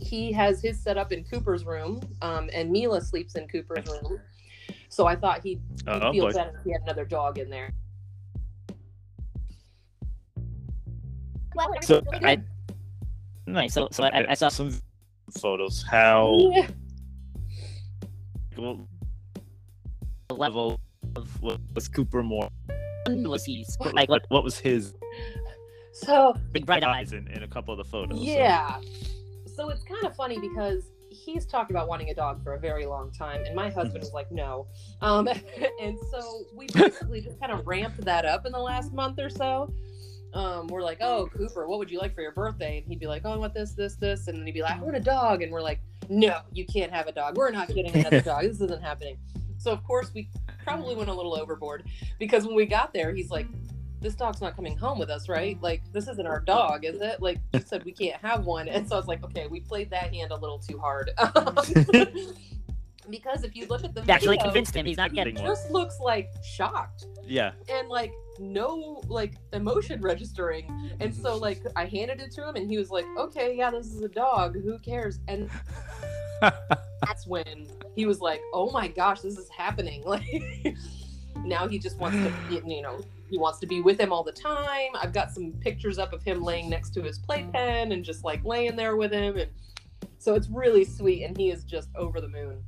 he 0.00 0.32
has 0.32 0.60
his 0.60 0.80
set 0.82 0.98
up 0.98 1.12
in 1.12 1.24
Cooper's 1.24 1.64
room, 1.64 2.00
um, 2.20 2.50
and 2.52 2.70
Mila 2.70 3.00
sleeps 3.00 3.36
in 3.36 3.46
Cooper's 3.48 3.86
room. 3.86 4.18
So 4.88 5.06
I 5.06 5.14
thought 5.16 5.42
he'd, 5.42 5.60
he'd 5.86 5.88
Oh 5.88 6.12
feel 6.12 6.26
boy. 6.26 6.32
better 6.32 6.58
if 6.58 6.64
he 6.64 6.72
had 6.72 6.82
another 6.82 7.04
dog 7.04 7.38
in 7.38 7.48
there. 7.50 7.70
So 11.82 12.02
I, 12.22 12.40
nice. 13.46 13.72
So, 13.74 13.88
so 13.90 14.04
I, 14.04 14.30
I 14.30 14.34
saw 14.34 14.48
some 14.48 14.70
photos. 15.40 15.82
How 15.88 16.38
Yeah. 16.54 16.68
level 20.30 20.80
of 21.16 21.42
what 21.42 21.60
was 21.74 21.88
Cooper 21.88 22.22
more? 22.22 22.48
was 23.08 23.44
he's 23.44 23.76
like 23.92 24.08
What 24.08 24.22
what 24.28 24.42
was 24.42 24.58
his 24.58 24.94
So 25.92 26.34
big 26.52 26.64
bright 26.66 26.82
eyes. 26.82 27.12
in, 27.12 27.28
in 27.28 27.42
a 27.42 27.48
couple 27.48 27.72
of 27.72 27.78
the 27.78 27.84
photos? 27.84 28.18
so- 28.18 28.24
Yeah. 28.24 28.80
So 29.56 29.68
it's 29.68 29.84
kind 29.84 30.04
of 30.04 30.16
funny 30.16 30.38
because 30.40 30.82
he's 31.10 31.46
talked 31.46 31.70
about 31.70 31.86
wanting 31.86 32.10
a 32.10 32.14
dog 32.14 32.42
for 32.42 32.54
a 32.54 32.58
very 32.58 32.86
long 32.86 33.12
time, 33.12 33.44
and 33.44 33.54
my 33.54 33.70
husband 33.70 34.00
was 34.00 34.12
like, 34.12 34.32
no. 34.32 34.66
Um, 35.00 35.28
and 35.80 35.96
so 36.10 36.42
we 36.56 36.66
basically 36.74 37.20
just 37.20 37.38
kind 37.38 37.52
of 37.52 37.64
ramped 37.64 38.00
that 38.04 38.24
up 38.24 38.46
in 38.46 38.52
the 38.52 38.58
last 38.58 38.92
month 38.92 39.20
or 39.20 39.28
so. 39.30 39.72
Um, 40.34 40.66
we're 40.66 40.82
like, 40.82 40.98
oh, 41.00 41.28
Cooper, 41.32 41.66
what 41.68 41.78
would 41.78 41.90
you 41.90 42.00
like 42.00 42.14
for 42.14 42.20
your 42.20 42.32
birthday? 42.32 42.78
And 42.78 42.86
he'd 42.88 42.98
be 42.98 43.06
like, 43.06 43.22
oh, 43.24 43.32
I 43.32 43.36
want 43.36 43.54
this, 43.54 43.72
this, 43.72 43.94
this. 43.94 44.26
And 44.26 44.38
then 44.38 44.46
he'd 44.46 44.52
be 44.52 44.62
like, 44.62 44.76
I 44.76 44.82
want 44.82 44.96
a 44.96 45.00
dog. 45.00 45.42
And 45.42 45.52
we're 45.52 45.62
like, 45.62 45.80
no, 46.08 46.40
you 46.52 46.66
can't 46.66 46.92
have 46.92 47.06
a 47.06 47.12
dog. 47.12 47.36
We're 47.36 47.50
not 47.50 47.68
getting 47.68 47.94
another 47.94 48.20
dog. 48.22 48.42
This 48.42 48.60
isn't 48.60 48.82
happening. 48.82 49.16
So, 49.58 49.70
of 49.70 49.82
course, 49.84 50.12
we 50.12 50.28
probably 50.64 50.96
went 50.96 51.08
a 51.08 51.14
little 51.14 51.38
overboard 51.38 51.84
because 52.18 52.46
when 52.46 52.56
we 52.56 52.66
got 52.66 52.92
there, 52.92 53.14
he's 53.14 53.30
like, 53.30 53.46
this 54.00 54.14
dog's 54.14 54.40
not 54.40 54.56
coming 54.56 54.76
home 54.76 54.98
with 54.98 55.08
us, 55.08 55.28
right? 55.28 55.56
Like, 55.62 55.82
this 55.92 56.08
isn't 56.08 56.26
our 56.26 56.40
dog, 56.40 56.84
is 56.84 57.00
it? 57.00 57.22
Like, 57.22 57.38
you 57.54 57.60
said 57.60 57.84
we 57.84 57.92
can't 57.92 58.20
have 58.20 58.44
one. 58.44 58.68
And 58.68 58.86
so 58.86 58.96
I 58.96 58.98
was 58.98 59.06
like, 59.06 59.24
okay, 59.24 59.46
we 59.46 59.60
played 59.60 59.88
that 59.90 60.12
hand 60.12 60.32
a 60.32 60.36
little 60.36 60.58
too 60.58 60.78
hard. 60.78 61.10
because 63.10 63.44
if 63.44 63.54
you 63.54 63.66
look 63.66 63.84
at 63.84 63.94
the 63.94 64.02
You 64.02 64.12
actually 64.12 64.36
video, 64.36 64.44
convinced 64.44 64.74
him 64.74 64.86
he's 64.86 64.96
not 64.96 65.12
getting 65.14 65.36
he 65.36 65.42
one. 65.42 65.50
just 65.50 65.70
looks 65.70 66.00
like 66.00 66.30
shocked 66.42 67.06
Yeah. 67.24 67.52
and 67.68 67.88
like 67.88 68.12
no 68.38 69.02
like 69.08 69.34
emotion 69.52 70.00
registering. 70.00 70.96
And 71.00 71.14
so 71.14 71.32
mm-hmm. 71.32 71.42
like 71.42 71.62
I 71.76 71.86
handed 71.86 72.20
it 72.20 72.30
to 72.32 72.48
him 72.48 72.56
and 72.56 72.68
he 72.70 72.78
was 72.78 72.90
like, 72.90 73.06
okay, 73.18 73.56
yeah, 73.56 73.70
this 73.70 73.86
is 73.86 74.02
a 74.02 74.08
dog. 74.08 74.56
Who 74.60 74.78
cares? 74.78 75.20
And 75.28 75.50
that's 76.40 77.26
when 77.26 77.66
he 77.94 78.06
was 78.06 78.20
like, 78.20 78.40
"Oh 78.52 78.70
my 78.70 78.88
gosh, 78.88 79.20
this 79.20 79.38
is 79.38 79.48
happening!" 79.48 80.02
Like 80.14 80.76
now 81.44 81.66
he 81.66 81.78
just 81.78 81.98
wants 81.98 82.16
to, 82.16 82.62
you 82.66 82.82
know, 82.82 83.00
he 83.28 83.38
wants 83.38 83.58
to 83.60 83.66
be 83.66 83.80
with 83.80 83.98
him 83.98 84.12
all 84.12 84.22
the 84.22 84.32
time. 84.32 84.90
I've 85.00 85.12
got 85.12 85.32
some 85.32 85.52
pictures 85.60 85.98
up 85.98 86.12
of 86.12 86.22
him 86.22 86.42
laying 86.42 86.70
next 86.70 86.90
to 86.90 87.02
his 87.02 87.18
playpen 87.18 87.92
and 87.92 88.04
just 88.04 88.24
like 88.24 88.44
laying 88.44 88.76
there 88.76 88.96
with 88.96 89.12
him, 89.12 89.36
and 89.36 89.50
so 90.18 90.34
it's 90.34 90.48
really 90.48 90.84
sweet. 90.84 91.24
And 91.24 91.36
he 91.36 91.50
is 91.50 91.64
just 91.64 91.88
over 91.96 92.20
the 92.20 92.28
moon. 92.28 92.62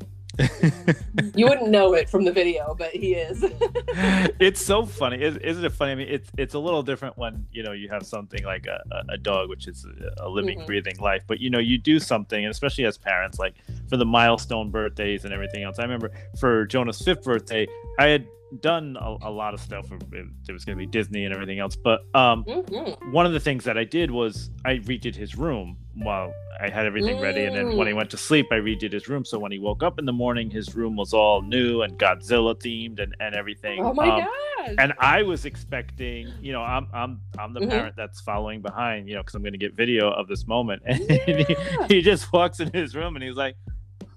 You 1.34 1.46
wouldn't 1.48 1.70
know 1.70 1.94
it 1.94 2.08
from 2.08 2.24
the 2.24 2.32
video, 2.32 2.74
but 2.78 2.90
he 2.90 3.14
is. 3.14 3.42
it's 4.38 4.60
so 4.64 4.84
funny. 4.84 5.22
Is, 5.22 5.36
isn't 5.38 5.64
it 5.64 5.72
funny? 5.72 5.92
I 5.92 5.94
mean, 5.94 6.08
it's 6.08 6.30
it's 6.36 6.54
a 6.54 6.58
little 6.58 6.82
different 6.82 7.16
when 7.16 7.46
you 7.52 7.62
know 7.62 7.72
you 7.72 7.88
have 7.88 8.04
something 8.04 8.44
like 8.44 8.66
a, 8.66 8.82
a- 9.10 9.16
dog, 9.18 9.48
which 9.48 9.66
is 9.66 9.86
a, 10.18 10.28
living, 10.28 10.60
Mhm. 10.60 10.66
breathing 10.66 10.98
life. 10.98 11.22
But 11.26 11.40
you 11.40 11.48
know, 11.50 11.58
you 11.58 11.78
do 11.78 11.98
something, 11.98 12.44
and 12.44 12.50
especially 12.50 12.84
as 12.84 12.98
parents, 12.98 13.38
like 13.38 13.54
for 13.88 13.96
the 13.96 14.04
milestone 14.04 14.70
birthdays 14.70 15.24
and 15.24 15.32
everything 15.32 15.62
else. 15.62 15.78
I 15.78 15.82
remember 15.82 16.10
for 16.38 16.66
Jonah's 16.66 17.00
fifth 17.00 17.24
birthday, 17.24 17.66
I 17.98 18.06
had 18.08 18.26
done 18.60 18.96
a, 19.00 19.16
a 19.22 19.30
lot 19.30 19.54
of 19.54 19.60
stuff. 19.60 19.86
It, 20.12 20.52
was 20.52 20.64
going 20.64 20.78
to 20.78 20.84
be 20.84 20.90
Disney 20.90 21.24
and 21.24 21.34
everything 21.34 21.58
else, 21.58 21.76
but 21.76 22.00
um, 22.14 22.44
Mhm. 22.44 23.12
one 23.12 23.26
of 23.26 23.32
the 23.32 23.40
things 23.40 23.64
that 23.64 23.76
I 23.76 23.84
did 23.84 24.10
was 24.10 24.50
I 24.64 24.76
redid 24.76 25.14
his 25.16 25.36
room 25.36 25.76
while 25.94 26.32
I 26.60 26.68
had 26.70 26.86
everything 26.86 27.20
ready, 27.20 27.44
and 27.44 27.54
then 27.54 27.76
when 27.76 27.86
he 27.86 27.92
Mm. 27.92 27.96
went 27.96 28.10
to 28.10 28.16
sleep, 28.16 28.46
I 28.50 28.56
redid 28.56 28.92
his 28.92 29.08
room. 29.08 29.24
So 29.24 29.38
when 29.38 29.52
he 29.52 29.58
woke 29.58 29.82
up 29.82 29.98
in 29.98 30.04
the 30.06 30.12
morning, 30.12 30.50
his 30.50 30.74
room 30.74 30.96
was 30.96 31.12
all 31.12 31.42
new 31.42 31.82
and 31.82 31.98
Godzilla 31.98 32.54
themed 32.54 33.00
and, 33.02 33.14
and 33.20 33.34
everything. 33.34 33.80
Oh 33.84 33.92
my 33.92 34.08
Um, 34.08 34.20
gosh! 34.24 34.74
And 34.78 34.94
I 34.98 35.22
was 35.22 35.44
expecting, 35.44 36.32
you 36.40 36.52
know, 36.52 36.62
I'm 36.62 36.86
I'm 36.92 37.20
I'm 37.38 37.52
the 37.52 37.60
Mhm. 37.60 37.68
parent 37.68 37.94
that's 37.96 38.20
following 38.20 38.62
behind, 38.62 39.08
you 39.08 39.14
know, 39.14 39.20
because 39.22 39.34
I'm 39.34 39.42
going 39.42 39.52
to 39.52 39.58
get 39.58 39.74
video 39.74 40.10
of 40.10 40.28
this 40.28 40.46
moment. 40.46 40.82
And 40.86 41.00
Yeah. 41.08 41.44
he, 41.88 41.96
he 41.96 42.02
just 42.02 42.32
walks 42.32 42.60
in 42.60 42.70
his 42.72 42.94
room 42.96 43.16
and 43.16 43.22
he's 43.24 43.36
like, 43.36 43.56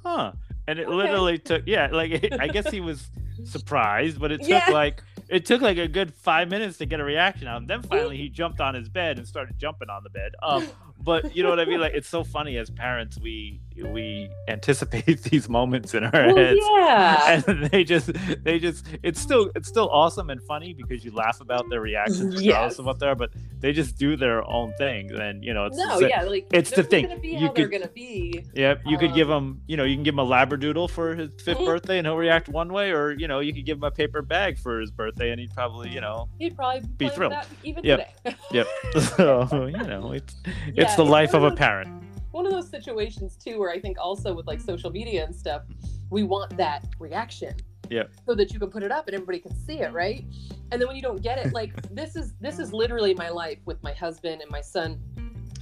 "Huh." 0.03 0.31
And 0.69 0.77
it 0.77 0.87
Okay. 0.87 0.95
literally 0.97 1.39
took, 1.39 1.63
yeah, 1.65 1.87
like 1.91 2.31
I 2.39 2.47
guess 2.47 2.69
he 2.69 2.79
was 2.89 3.09
surprised, 3.43 4.19
but 4.19 4.31
it 4.31 4.41
took 4.43 4.49
Yeah. 4.67 4.71
like 4.71 5.01
it 5.27 5.45
took 5.45 5.61
like 5.61 5.77
a 5.77 5.87
good 5.87 6.13
five 6.13 6.47
minutes 6.49 6.77
to 6.77 6.85
get 6.85 6.99
a 6.99 7.03
reaction 7.03 7.47
out 7.47 7.57
of 7.57 7.61
him. 7.63 7.67
Then 7.67 7.81
finally 7.81 8.17
he 8.17 8.29
jumped 8.29 8.59
on 8.61 8.75
his 8.75 8.87
bed 8.89 9.17
and 9.17 9.27
started 9.27 9.57
jumping 9.57 9.89
on 9.89 10.03
the 10.03 10.09
bed. 10.11 10.31
Um, 10.43 10.63
but 11.01 11.35
you 11.35 11.43
know 11.43 11.49
what 11.49 11.59
I 11.59 11.65
mean? 11.65 11.79
Like 11.79 11.93
it's 11.93 12.09
so 12.09 12.23
funny 12.23 12.57
as 12.57 12.69
parents, 12.69 13.19
we 13.19 13.59
we 13.81 14.29
anticipate 14.49 15.23
these 15.31 15.47
moments 15.47 15.93
in 15.93 16.03
our 16.03 16.11
Well, 16.11 16.35
heads, 16.35 16.59
yeah. 16.61 17.41
and 17.47 17.65
they 17.67 17.83
just 17.85 18.11
they 18.43 18.59
just 18.59 18.85
it's 19.03 19.19
still 19.21 19.49
it's 19.55 19.69
still 19.69 19.89
awesome 19.89 20.29
and 20.29 20.41
funny 20.43 20.73
because 20.73 21.05
you 21.05 21.11
laugh 21.11 21.39
about 21.39 21.69
their 21.69 21.79
reactions 21.79 22.35
regardless 22.35 22.43
Yes. 22.73 22.79
of 22.79 22.85
what 22.85 22.99
they 22.99 23.07
are, 23.07 23.15
but 23.15 23.31
they 23.61 23.71
just 23.71 23.97
do 23.97 24.17
their 24.17 24.43
own 24.49 24.73
thing. 24.77 25.11
And 25.13 25.43
you 25.43 25.53
know, 25.53 25.65
it's 25.65 25.77
no, 25.77 25.95
it's- 25.97 26.09
yeah, 26.09 26.23
like 26.23 26.47
it's 26.51 26.71
the 26.71 26.83
thing. 26.83 27.07
Gonna 27.07 27.19
be 27.19 27.29
You 27.29 27.47
how 27.47 27.53
they're 27.53 27.67
could- 27.69 27.71
gonna 27.79 27.87
be. 27.93 28.43
Yep, 28.53 28.81
you 28.85 28.97
could 28.97 29.11
Um, 29.11 29.15
give 29.15 29.29
him, 29.29 29.61
you 29.67 29.77
know, 29.77 29.83
you 29.85 29.95
can 29.95 30.03
give 30.03 30.13
him 30.15 30.19
a 30.19 30.25
labradoodle 30.25 30.89
for 30.89 31.15
his 31.15 31.29
5th 31.41 31.59
Mhm. 31.59 31.65
birthday 31.71 31.97
and 31.99 32.07
he'll 32.07 32.17
react 32.17 32.49
one 32.49 32.73
way, 32.73 32.91
or 32.91 33.11
you 33.11 33.27
know, 33.29 33.39
you 33.39 33.53
could 33.53 33.65
give 33.65 33.77
him 33.77 33.83
a 33.85 33.91
paper 33.91 34.21
bag 34.21 34.57
for 34.57 34.81
his 34.81 34.91
birthday 34.91 35.31
and 35.31 35.39
he'd 35.39 35.53
probably, 35.53 35.89
you 35.89 36.01
know, 36.01 36.27
He'd 36.37 36.55
probably 36.57 36.81
Be 36.97 37.07
thrilled. 37.09 37.31
that 37.33 37.47
even 37.63 37.83
Yep. 37.85 38.23
today. 38.23 38.35
yep. 38.51 38.67
so 39.15 39.65
you 39.67 39.77
know, 39.87 40.11
it's 40.11 40.35
Yeah, 40.73 40.88
it's 40.89 40.95
the 40.97 41.05
life 41.05 41.35
of 41.35 41.43
a 41.43 41.51
parent. 41.51 42.03
One 42.31 42.47
of 42.47 42.51
those 42.51 42.67
situations 42.67 43.35
too, 43.35 43.59
where 43.59 43.69
I 43.69 43.79
think 43.79 43.97
also 43.99 44.33
with 44.33 44.47
like 44.47 44.59
social 44.59 44.89
media 44.89 45.23
and 45.23 45.35
stuff, 45.35 45.61
we 46.09 46.23
want 46.23 46.57
that 46.57 46.83
reaction. 46.97 47.53
yeah 47.91 48.03
So 48.25 48.33
that 48.33 48.51
you 48.51 48.59
can 48.59 48.71
put 48.71 48.81
it 48.81 48.91
up 48.91 49.07
and 49.07 49.13
everybody 49.13 49.39
can 49.39 49.55
see 49.55 49.79
it, 49.81 49.93
right? 49.93 50.25
And 50.71 50.81
then 50.81 50.87
when 50.87 50.95
you 50.95 51.03
don't 51.03 51.21
get 51.21 51.37
it, 51.37 51.53
like 51.53 51.73
this 51.95 52.15
is 52.15 52.33
this 52.41 52.57
is 52.57 52.73
literally 52.73 53.13
my 53.13 53.29
life 53.29 53.59
with 53.65 53.81
my 53.83 53.93
husband 53.93 54.41
and 54.41 54.49
my 54.49 54.61
son. 54.61 54.99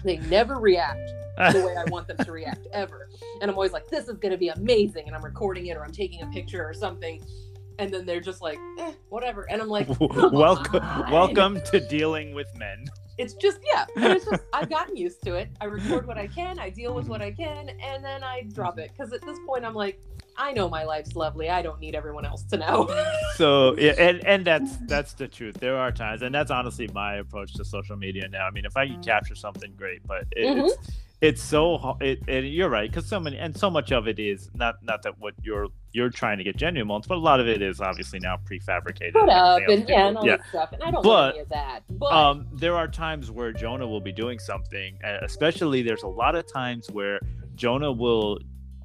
They 0.03 0.17
never 0.17 0.59
react 0.59 1.09
the 1.51 1.63
way 1.65 1.75
I 1.75 1.83
want 1.89 2.07
them 2.07 2.17
to 2.17 2.31
react 2.31 2.67
ever. 2.73 3.09
And 3.41 3.51
I'm 3.51 3.55
always 3.55 3.73
like, 3.73 3.87
this 3.87 4.07
is 4.07 4.17
gonna 4.17 4.37
be 4.37 4.47
amazing, 4.49 5.07
and 5.07 5.15
I'm 5.15 5.25
recording 5.25 5.65
it 5.67 5.75
or 5.75 5.83
I'm 5.83 5.91
taking 5.91 6.21
a 6.21 6.27
picture 6.27 6.63
or 6.65 6.73
something. 6.73 7.21
And 7.79 7.93
then 7.93 8.05
they're 8.05 8.21
just 8.21 8.41
like, 8.41 8.57
eh, 8.79 8.93
whatever. 9.09 9.49
And 9.51 9.61
I'm 9.61 9.67
like, 9.67 9.87
welcome, 9.99 10.81
on. 10.81 11.11
welcome 11.11 11.61
to 11.71 11.79
dealing 11.79 12.33
with 12.33 12.47
men. 12.57 12.85
It's 13.17 13.33
just 13.33 13.59
yeah. 13.73 13.85
It's 13.95 14.25
just 14.25 14.43
I've 14.53 14.69
gotten 14.77 14.95
used 14.95 15.21
to 15.23 15.35
it. 15.35 15.49
I 15.59 15.65
record 15.65 16.07
what 16.07 16.17
I 16.17 16.27
can, 16.27 16.59
I 16.59 16.69
deal 16.69 16.93
with 16.93 17.07
what 17.07 17.21
mm-hmm. 17.21 17.41
I 17.41 17.45
can, 17.45 17.69
and 17.69 18.03
then 18.03 18.23
I 18.23 18.43
drop 18.53 18.73
mm-hmm. 18.73 18.81
it. 18.81 18.91
Because 18.95 19.13
at 19.13 19.21
this 19.21 19.37
point, 19.45 19.65
I'm 19.65 19.73
like, 19.73 19.99
I 20.37 20.53
know 20.53 20.69
my 20.69 20.83
life's 20.83 21.15
lovely. 21.15 21.49
I 21.49 21.61
don't 21.61 21.79
need 21.79 21.95
everyone 21.95 22.25
else 22.25 22.43
to 22.43 22.57
know. 22.57 22.87
so 23.35 23.77
yeah, 23.77 23.91
and 23.97 24.25
and 24.25 24.45
that's 24.45 24.77
that's 24.87 25.13
the 25.13 25.27
truth. 25.27 25.55
There 25.55 25.77
are 25.77 25.91
times, 25.91 26.21
and 26.21 26.33
that's 26.33 26.51
honestly 26.51 26.89
my 26.93 27.15
approach 27.15 27.53
to 27.53 27.65
social 27.65 27.95
media 27.95 28.27
now. 28.27 28.45
I 28.45 28.51
mean, 28.51 28.65
if 28.65 28.77
I 28.77 28.87
can 28.87 28.97
mm. 28.97 29.05
capture 29.05 29.35
something, 29.35 29.73
great, 29.77 30.05
but 30.05 30.25
it, 30.31 30.45
Mhm. 30.45 30.65
it's 30.65 30.77
mm-hmm. 30.77 30.91
It's 31.19 31.41
so 31.41 31.97
it, 31.99 32.19
it 32.27 32.43
you're 32.45 32.69
right 32.69 32.89
because 32.91 33.07
so 33.07 33.19
many 33.19 33.37
and 33.37 33.57
so 33.57 33.71
much 33.71 33.91
of 33.91 34.07
it 34.07 34.19
is 34.19 34.51
not 34.53 34.75
not 34.83 35.01
that 35.01 35.17
what 35.19 35.33
you're 35.41 35.67
you're 35.91 36.11
trying 36.11 36.37
to 36.37 36.43
get 36.43 36.55
genuine 36.55 36.87
moments, 36.87 37.07
but 37.07 37.15
a 37.15 37.19
lot 37.19 37.39
of 37.39 37.47
it 37.47 37.61
is 37.61 37.81
obviously 37.81 38.19
now 38.19 38.37
prefabricated. 38.49 39.13
Put 39.13 39.29
up 39.29 39.61
everything 39.61 39.79
and 39.79 39.89
yeah, 39.89 40.07
and 40.09 40.17
all 40.17 40.25
yeah. 40.27 40.37
stuff, 40.49 40.71
and 40.73 40.83
I 40.83 40.91
don't 40.91 41.03
But, 41.03 41.33
any 41.33 41.39
of 41.39 41.49
that. 41.49 41.79
But 41.89 42.11
um, 42.11 42.47
there 42.53 42.75
are 42.75 42.87
times 42.87 43.31
where 43.31 43.51
Jonah 43.51 43.87
will 43.87 44.01
be 44.01 44.11
doing 44.11 44.37
something, 44.37 44.99
especially 45.23 45.81
there's 45.81 46.03
a 46.03 46.07
lot 46.07 46.35
of 46.35 46.45
times 46.51 46.91
where 46.91 47.19
Jonah 47.55 47.91
will 47.91 48.37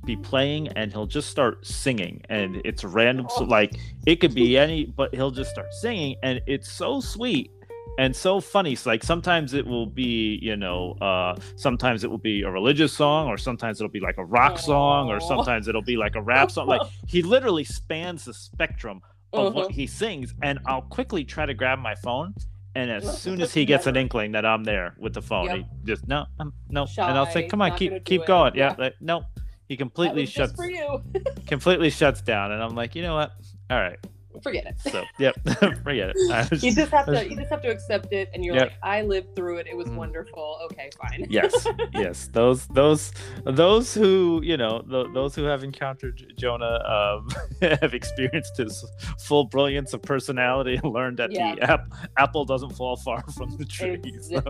be 0.07 0.17
playing 0.17 0.69
and 0.69 0.91
he'll 0.91 1.07
just 1.07 1.31
start 1.31 1.65
singing 1.65 2.21
and 2.29 2.61
it's 2.65 2.83
random 2.83 3.27
so 3.29 3.43
Oh. 3.43 3.45
like 3.45 3.77
it 4.07 4.17
could 4.17 4.35
be 4.35 4.59
any 4.65 4.87
but 4.87 5.15
he'll 5.15 5.31
just 5.31 5.51
start 5.51 5.73
singing 5.75 6.17
and 6.25 6.41
it's 6.49 6.73
so 6.73 7.01
sweet 7.01 7.53
and 7.99 8.17
so 8.17 8.41
funny 8.41 8.75
so 8.75 8.89
like 8.89 9.03
sometimes 9.05 9.53
it 9.53 9.67
will 9.67 9.85
be 9.87 10.39
you 10.41 10.57
know 10.57 10.93
uh 11.03 11.35
sometimes 11.57 12.05
it 12.05 12.11
will 12.11 12.17
be 12.19 12.41
a 12.43 12.51
religious 12.51 12.93
song 12.93 13.29
or 13.29 13.37
sometimes 13.37 13.81
it'll 13.81 13.91
be 13.91 14.01
like 14.01 14.17
a 14.19 14.25
rock 14.25 14.59
song 14.59 15.11
or 15.11 15.21
sometimes 15.21 15.69
it'll 15.69 15.83
be 15.83 15.97
like 15.97 16.15
a 16.15 16.23
rap 16.23 16.51
song 16.51 16.67
like 16.67 16.81
he 17.07 17.21
literally 17.23 17.65
spans 17.65 18.25
the 18.25 18.33
spectrum 18.33 19.01
of 19.35 19.53
what 19.55 19.69
Mhm. 19.69 19.73
he 19.73 19.87
sings 19.87 20.35
and 20.43 20.59
i'll 20.67 20.83
quickly 20.83 21.23
try 21.25 21.45
to 21.45 21.53
grab 21.55 21.79
my 21.79 21.95
phone 21.97 22.35
and 22.75 22.91
as 22.91 23.19
soon 23.25 23.43
as 23.43 23.53
he 23.53 23.67
gets 23.67 23.87
an 23.87 23.97
inkling 23.97 24.33
that 24.33 24.47
i'm 24.47 24.65
there 24.65 24.95
with 24.99 25.13
the 25.13 25.23
phone 25.23 25.45
Yep. 25.47 25.57
he 25.57 25.65
just 25.85 26.09
no 26.09 26.25
um, 26.41 26.53
no 26.71 26.87
and 26.97 27.19
i'll 27.19 27.27
say 27.27 27.43
come 27.47 27.61
on 27.61 27.77
keep 27.77 28.05
keep 28.07 28.23
it." 28.23 28.27
going 28.27 28.55
yeah, 28.55 28.71
Yeah. 28.71 28.85
like, 28.85 28.95
no 29.03 29.25
he 29.69 29.77
completely 29.77 30.27
shuts 30.27 30.53
for 30.55 30.67
you. 30.69 31.03
completely 31.47 31.91
shuts 31.91 32.21
down 32.23 32.53
and 32.53 32.63
i'm 32.63 32.75
like 32.75 32.95
you 32.95 33.03
know 33.03 33.15
what 33.17 33.33
all 33.71 33.79
right 33.79 33.99
Forget 34.43 34.67
it. 34.67 34.75
so 34.91 35.05
yep 35.19 35.35
forget 35.85 36.13
it 36.15 36.63
You 36.63 36.75
just 36.75 36.91
have 36.93 37.07
to 37.07 37.29
you 37.29 37.37
just 37.37 37.51
have 37.51 37.63
to 37.63 37.69
accept 37.71 38.13
it, 38.13 38.29
and 38.35 38.45
you're 38.45 38.55
Yep. 38.55 38.65
like, 38.69 38.73
I 38.83 39.03
lived 39.03 39.35
through 39.37 39.59
it. 39.59 39.67
It 39.67 39.77
was 39.77 39.89
Mhm. 39.89 39.97
wonderful. 39.97 40.59
Okay, 40.67 40.91
fine. 41.01 41.27
yes 41.29 41.53
yes 41.93 42.29
those 42.33 42.67
those 42.69 43.13
those 43.45 43.93
who 43.95 44.41
you 44.45 44.57
know 44.57 44.83
th- 44.89 45.09
those 45.15 45.35
who 45.35 45.45
have 45.45 45.63
encountered 45.65 46.23
jonah 46.39 46.81
um, 46.87 47.29
have 47.63 47.95
experienced 47.95 48.57
his 48.57 48.85
full 49.21 49.45
brilliance 49.45 49.93
of 49.93 50.03
personality 50.03 50.77
and 50.83 50.93
learned 50.93 51.19
that 51.19 51.33
Yeah. 51.33 51.55
the 51.55 51.71
ap- 51.71 51.93
apple 52.19 52.45
doesn't 52.45 52.71
fall 52.77 52.97
far 52.97 53.23
from 53.37 53.51
the 53.57 53.65
tree 53.65 54.01
so- 54.21 54.43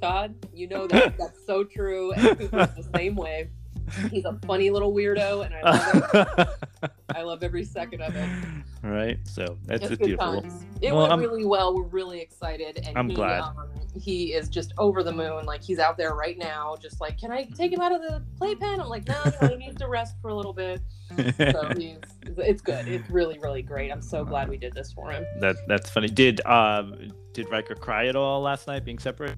Todd, 0.00 0.36
you 0.54 0.68
know 0.68 0.86
that 0.86 1.18
that's 1.18 1.44
so 1.44 1.64
true, 1.64 2.12
and 2.12 2.38
Cooper's 2.38 2.74
the 2.76 2.88
same 2.94 3.16
way. 3.16 3.50
He's 4.10 4.24
a 4.24 4.38
funny 4.46 4.70
little 4.70 4.92
weirdo, 4.92 5.44
and 5.46 5.54
I 5.54 5.62
love 5.62 6.10
it. 6.82 6.90
I 7.14 7.22
love 7.22 7.42
every 7.42 7.64
second 7.64 8.02
of 8.02 8.14
it. 8.14 8.28
right 8.82 9.18
so 9.24 9.56
that's 9.64 9.80
It's 9.82 9.88
just 9.90 10.00
beautiful 10.02 10.42
times. 10.42 10.64
It 10.82 10.92
Well, 10.92 11.00
went 11.02 11.12
I'm- 11.12 11.20
really 11.20 11.44
well. 11.44 11.74
We're 11.74 11.82
really 11.84 12.20
excited, 12.20 12.80
and 12.86 12.96
I'm 12.96 13.08
he, 13.08 13.14
glad. 13.14 13.40
Um, 13.40 13.56
he 14.00 14.32
is 14.34 14.48
just 14.48 14.72
over 14.78 15.02
the 15.02 15.12
moon. 15.12 15.44
Like 15.46 15.62
he's 15.62 15.78
out 15.78 15.96
there 15.96 16.14
right 16.14 16.38
now, 16.38 16.76
just 16.80 17.00
like, 17.00 17.18
can 17.18 17.32
I 17.32 17.44
take 17.44 17.72
him 17.72 17.80
out 17.80 17.92
of 17.92 18.02
the 18.02 18.22
playpen? 18.36 18.80
I'm 18.80 18.88
like, 18.88 19.08
no, 19.08 19.20
no, 19.42 19.48
he 19.48 19.56
needs 19.56 19.76
to 19.78 19.88
rest 19.88 20.14
for 20.22 20.28
a 20.28 20.34
little 20.34 20.52
bit. 20.52 20.80
So 21.36 21.72
he's, 21.76 21.96
it's 22.36 22.60
good. 22.60 22.86
It's 22.86 23.08
really, 23.10 23.38
really 23.38 23.62
great. 23.62 23.90
I'm 23.90 24.02
so 24.02 24.24
glad 24.24 24.48
we 24.48 24.56
did 24.58 24.74
this 24.74 24.92
for 24.92 25.10
him. 25.10 25.24
that 25.40 25.56
that's 25.66 25.88
funny 25.90 26.08
did 26.08 26.44
um 26.46 26.94
did 27.32 27.48
Riker 27.50 27.74
cry 27.74 28.06
at 28.06 28.14
all 28.16 28.40
last 28.42 28.66
night 28.66 28.84
being 28.84 28.98
separate 28.98 29.36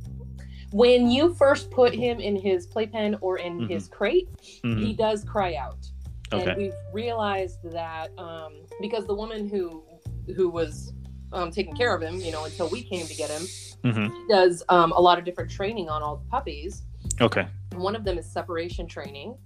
When 0.72 1.10
you 1.10 1.34
first 1.34 1.70
put 1.70 1.94
him 1.94 2.20
in 2.20 2.36
his 2.36 2.66
playpen 2.66 3.16
or 3.20 3.38
in 3.38 3.60
Mhm. 3.62 3.68
his 3.70 3.88
crate, 3.88 4.28
Mhm. 4.64 4.78
he 4.78 4.92
does 4.92 5.24
cry 5.24 5.54
out. 5.54 5.78
And 6.32 6.56
we've 6.56 6.74
realized 6.92 7.58
that 7.72 8.16
um, 8.18 8.52
because 8.80 9.04
the 9.06 9.14
woman 9.14 9.48
who 9.48 9.82
who 10.36 10.48
was 10.48 10.92
um, 11.32 11.50
taking 11.52 11.74
care 11.74 11.94
of 11.94 12.02
him, 12.02 12.20
you 12.20 12.30
know, 12.32 12.44
until 12.44 12.68
we 12.68 12.82
came 12.82 13.06
to 13.06 13.14
get 13.14 13.30
him, 13.30 13.42
Mhm. 13.84 14.12
does 14.28 14.62
um, 14.68 14.90
a 14.92 15.00
lot 15.00 15.16
of 15.18 15.24
different 15.24 15.48
training 15.50 15.88
on 15.88 16.02
all 16.02 16.16
the 16.16 16.28
puppies. 16.28 16.82
okay 17.20 17.46
One 17.76 17.94
of 17.96 18.04
them 18.04 18.18
is 18.18 18.26
separation 18.30 18.86
training. 18.88 19.36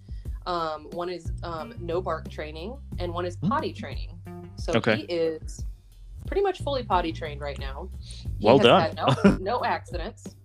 Um, 0.46 0.88
one 0.92 1.08
is 1.10 1.30
um, 1.42 1.74
no 1.80 2.00
bark 2.02 2.28
training, 2.30 2.76
and 2.98 3.12
one 3.14 3.24
is 3.26 3.36
Hmm. 3.36 3.48
potty 3.48 3.72
training. 3.72 4.10
So 4.56 4.72
Okay. 4.74 4.96
he 4.96 5.02
is 5.04 5.64
pretty 6.26 6.42
much 6.42 6.62
fully 6.62 6.82
potty 6.84 7.12
trained 7.12 7.40
right 7.42 7.58
now. 7.58 7.88
He 8.38 8.46
Well 8.46 8.58
has 8.58 8.64
done. 8.66 8.82
had 8.82 8.96
no, 8.96 9.06
no 9.60 9.64
accidents. 9.64 10.36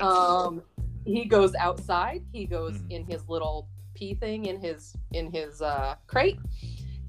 Um, 0.00 0.62
he 1.04 1.24
goes 1.24 1.54
outside. 1.54 2.22
He 2.32 2.44
goes 2.46 2.78
Mhm. 2.78 2.90
in 2.90 3.04
his 3.04 3.28
little 3.28 3.68
pee 3.94 4.14
thing 4.14 4.46
in 4.46 4.60
his 4.60 4.94
in 5.12 5.32
his 5.32 5.60
uh, 5.62 5.96
crate, 6.06 6.38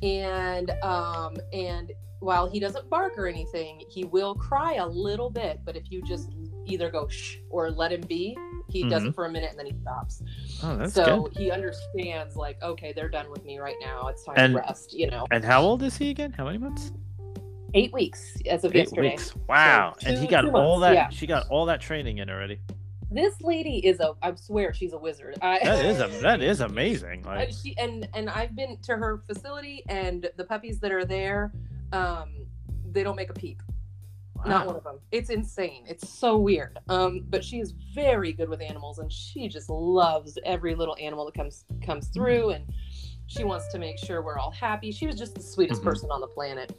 and 0.03 0.72
um, 0.84 1.36
and 1.53 1.91
while 2.20 2.47
he 2.49 2.59
doesn't 2.59 2.88
bark 2.89 3.18
or 3.18 3.28
anything, 3.28 3.82
he 3.89 4.03
will 4.05 4.36
cry 4.36 4.76
a 4.76 4.88
little 4.88 5.30
bit. 5.30 5.59
But 5.66 5.76
if 5.76 5.91
you 5.91 6.01
just 6.03 6.30
either 6.66 6.89
go 6.91 7.07
shh 7.07 7.38
or 7.49 7.72
let 7.72 7.91
him 7.91 8.01
be, 8.01 8.38
he 8.70 8.88
does 8.88 9.03
it 9.03 9.16
for 9.16 9.26
a 9.26 9.32
minute 9.32 9.49
and 9.49 9.57
then 9.59 9.66
he 9.66 9.74
stops. 9.82 10.22
oh 10.64 10.78
that's 10.78 10.93
so 10.93 11.24
good 11.24 11.36
he 11.38 11.49
understands 11.51 12.36
like, 12.36 12.62
okay, 12.62 12.93
they're 12.93 13.09
done 13.09 13.30
with 13.32 13.43
me 13.43 13.57
right 13.57 13.76
now. 13.82 14.07
It's 14.07 14.24
time 14.24 14.36
And- 14.38 14.53
to 14.53 14.59
rest. 14.59 14.93
You 14.93 15.09
know, 15.09 15.26
and 15.32 15.43
how 15.43 15.64
old 15.64 15.82
is 15.82 15.97
he 15.97 16.12
again 16.12 16.32
how 16.32 16.45
many 16.45 16.59
months 16.59 16.91
eight 17.74 17.93
weeks 17.93 18.38
as 18.49 18.63
of 18.63 18.76
eight 18.76 18.80
yesterday. 18.80 19.09
weeks 19.11 19.34
wow 19.47 19.95
So 19.99 20.09
and 20.09 20.17
he 20.19 20.28
got 20.28 20.45
all 20.45 20.80
months, 20.80 20.82
that 20.82 20.93
yeah. 20.93 21.09
she 21.09 21.28
got 21.28 21.47
all 21.49 21.65
that 21.65 21.82
training 21.82 22.17
in 22.19 22.30
already 22.30 22.59
This 23.09 23.41
lady 23.41 23.86
is 23.86 23.99
a. 23.99 24.13
I 24.22 24.34
swear 24.36 24.74
she's 24.74 24.93
a 24.93 24.97
wizard. 24.97 25.36
I, 25.41 25.59
that 25.63 25.86
is 25.86 25.99
a, 25.99 26.07
that 26.22 26.41
is 26.41 26.61
amazing 26.72 27.24
like 27.24 27.49
Uh, 27.49 27.51
she 27.51 27.76
and 27.78 28.07
and 28.13 28.30
I've 28.30 28.55
been 28.55 28.78
to 28.84 28.95
her 28.95 29.22
facility, 29.28 29.84
and 29.89 30.30
the 30.38 30.45
puppies 30.45 30.80
that 30.80 30.91
are 30.93 31.03
there, 31.03 31.51
um, 31.91 32.45
they 32.91 33.03
don't 33.03 33.17
make 33.17 33.30
a 33.30 33.34
peep. 33.34 33.61
Not 34.45 34.65
one 34.65 34.76
of 34.76 34.84
them. 34.84 34.99
It's 35.11 35.30
insane. 35.30 35.84
It's 35.88 36.09
so 36.09 36.38
weird. 36.38 36.80
Um, 36.89 37.26
but 37.30 37.43
she 37.43 37.59
is 37.59 37.74
very 37.93 38.34
good 38.34 38.49
with 38.49 38.61
animals, 38.61 38.97
and 38.97 39.11
she 39.11 39.47
just 39.47 39.69
loves 39.69 40.38
every 40.45 40.74
little 40.74 40.95
animal 40.99 41.26
that 41.26 41.36
comes 41.36 41.65
comes 41.86 42.07
through, 42.07 42.51
and 42.51 42.65
she 43.32 43.43
wants 43.45 43.67
to 43.69 43.79
make 43.79 43.97
sure 43.97 44.21
we're 44.21 44.38
all 44.38 44.51
happy. 44.51 44.91
She 44.91 45.07
was 45.07 45.15
just 45.15 45.36
the 45.36 45.41
sweetest 45.41 45.82
Mhm. 45.82 45.86
person 45.86 46.09
on 46.11 46.19
the 46.19 46.27
planet. 46.27 46.73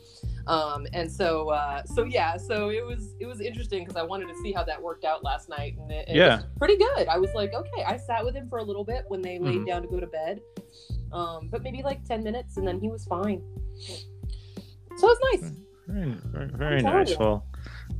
Um, 0.47 0.87
and 0.93 1.11
so 1.11 1.49
uh, 1.51 1.83
so 1.85 2.05
yeah, 2.05 2.37
so 2.37 2.69
it 2.71 2.85
was 2.85 3.15
it 3.21 3.27
was 3.27 3.41
interesting 3.41 3.85
because 3.85 3.97
I 3.97 4.03
wanted 4.03 4.29
to 4.29 4.35
see 4.43 4.53
how 4.53 4.63
that 4.65 4.81
worked 4.83 5.05
out 5.05 5.25
last 5.25 5.49
night, 5.49 5.77
and 5.79 5.91
it, 5.91 6.09
it 6.09 6.17
Yeah. 6.17 6.37
was 6.37 6.45
pretty 6.59 6.77
good. 6.77 7.09
I 7.09 7.17
was 7.17 7.31
like, 7.35 7.55
okay, 7.55 7.85
I 7.85 7.97
sat 7.97 8.25
with 8.25 8.35
him 8.35 8.49
for 8.49 8.59
a 8.59 8.63
little 8.63 8.85
bit 8.85 9.05
when 9.09 9.23
they 9.23 9.39
laid 9.39 9.61
Mhm. 9.63 9.67
down 9.67 9.83
to 9.83 9.89
go 9.89 9.99
to 10.01 10.07
bed, 10.07 10.41
um, 11.13 11.49
but 11.51 11.63
maybe 11.63 11.83
like 11.83 12.05
ten 12.05 12.23
minutes, 12.23 12.57
and 12.59 12.67
then 12.69 12.81
he 12.81 12.89
was 12.89 13.05
fine. 13.07 13.43
So 14.97 15.09
it 15.09 15.19
was 15.19 15.19
nice. 15.33 15.53
Very, 15.87 16.11
very, 16.33 16.49
very 16.51 16.83
nice. 16.83 17.11
you. 17.11 17.17
Well, 17.19 17.47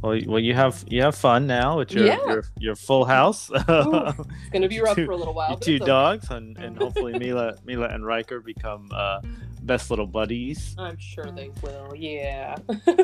well, 0.03 0.17
you- 0.17 0.29
well, 0.31 0.39
you 0.41 0.55
have 0.55 0.85
you 0.89 1.01
have 1.03 1.15
fun 1.15 1.47
now 1.47 1.79
with 1.79 1.93
your 1.93 2.07
Yeah. 2.07 2.19
your, 2.27 2.45
your 2.59 2.77
full 2.77 3.05
house. 3.05 3.51
It's 3.55 3.65
gonna 4.53 4.69
be 4.69 4.81
rough 4.87 4.97
Two- 4.97 5.07
for 5.07 5.13
a 5.13 5.17
little 5.17 5.35
while. 5.35 5.51
Your 5.51 5.59
but 5.59 5.65
two 5.65 5.75
it's 5.75 5.83
okay. 5.83 5.89
dogs, 5.89 6.31
and, 6.31 6.57
and 6.65 6.77
hopefully 6.77 7.19
Mila 7.19 7.55
Mila 7.65 7.87
and 7.89 8.05
Riker 8.05 8.41
become 8.41 8.89
uh, 8.93 9.21
best 9.63 9.91
little 9.91 10.07
buddies. 10.07 10.75
I'm 10.79 10.99
sure 10.99 11.31
they 11.31 11.51
will. 11.63 11.95
Yeah. 11.97 12.57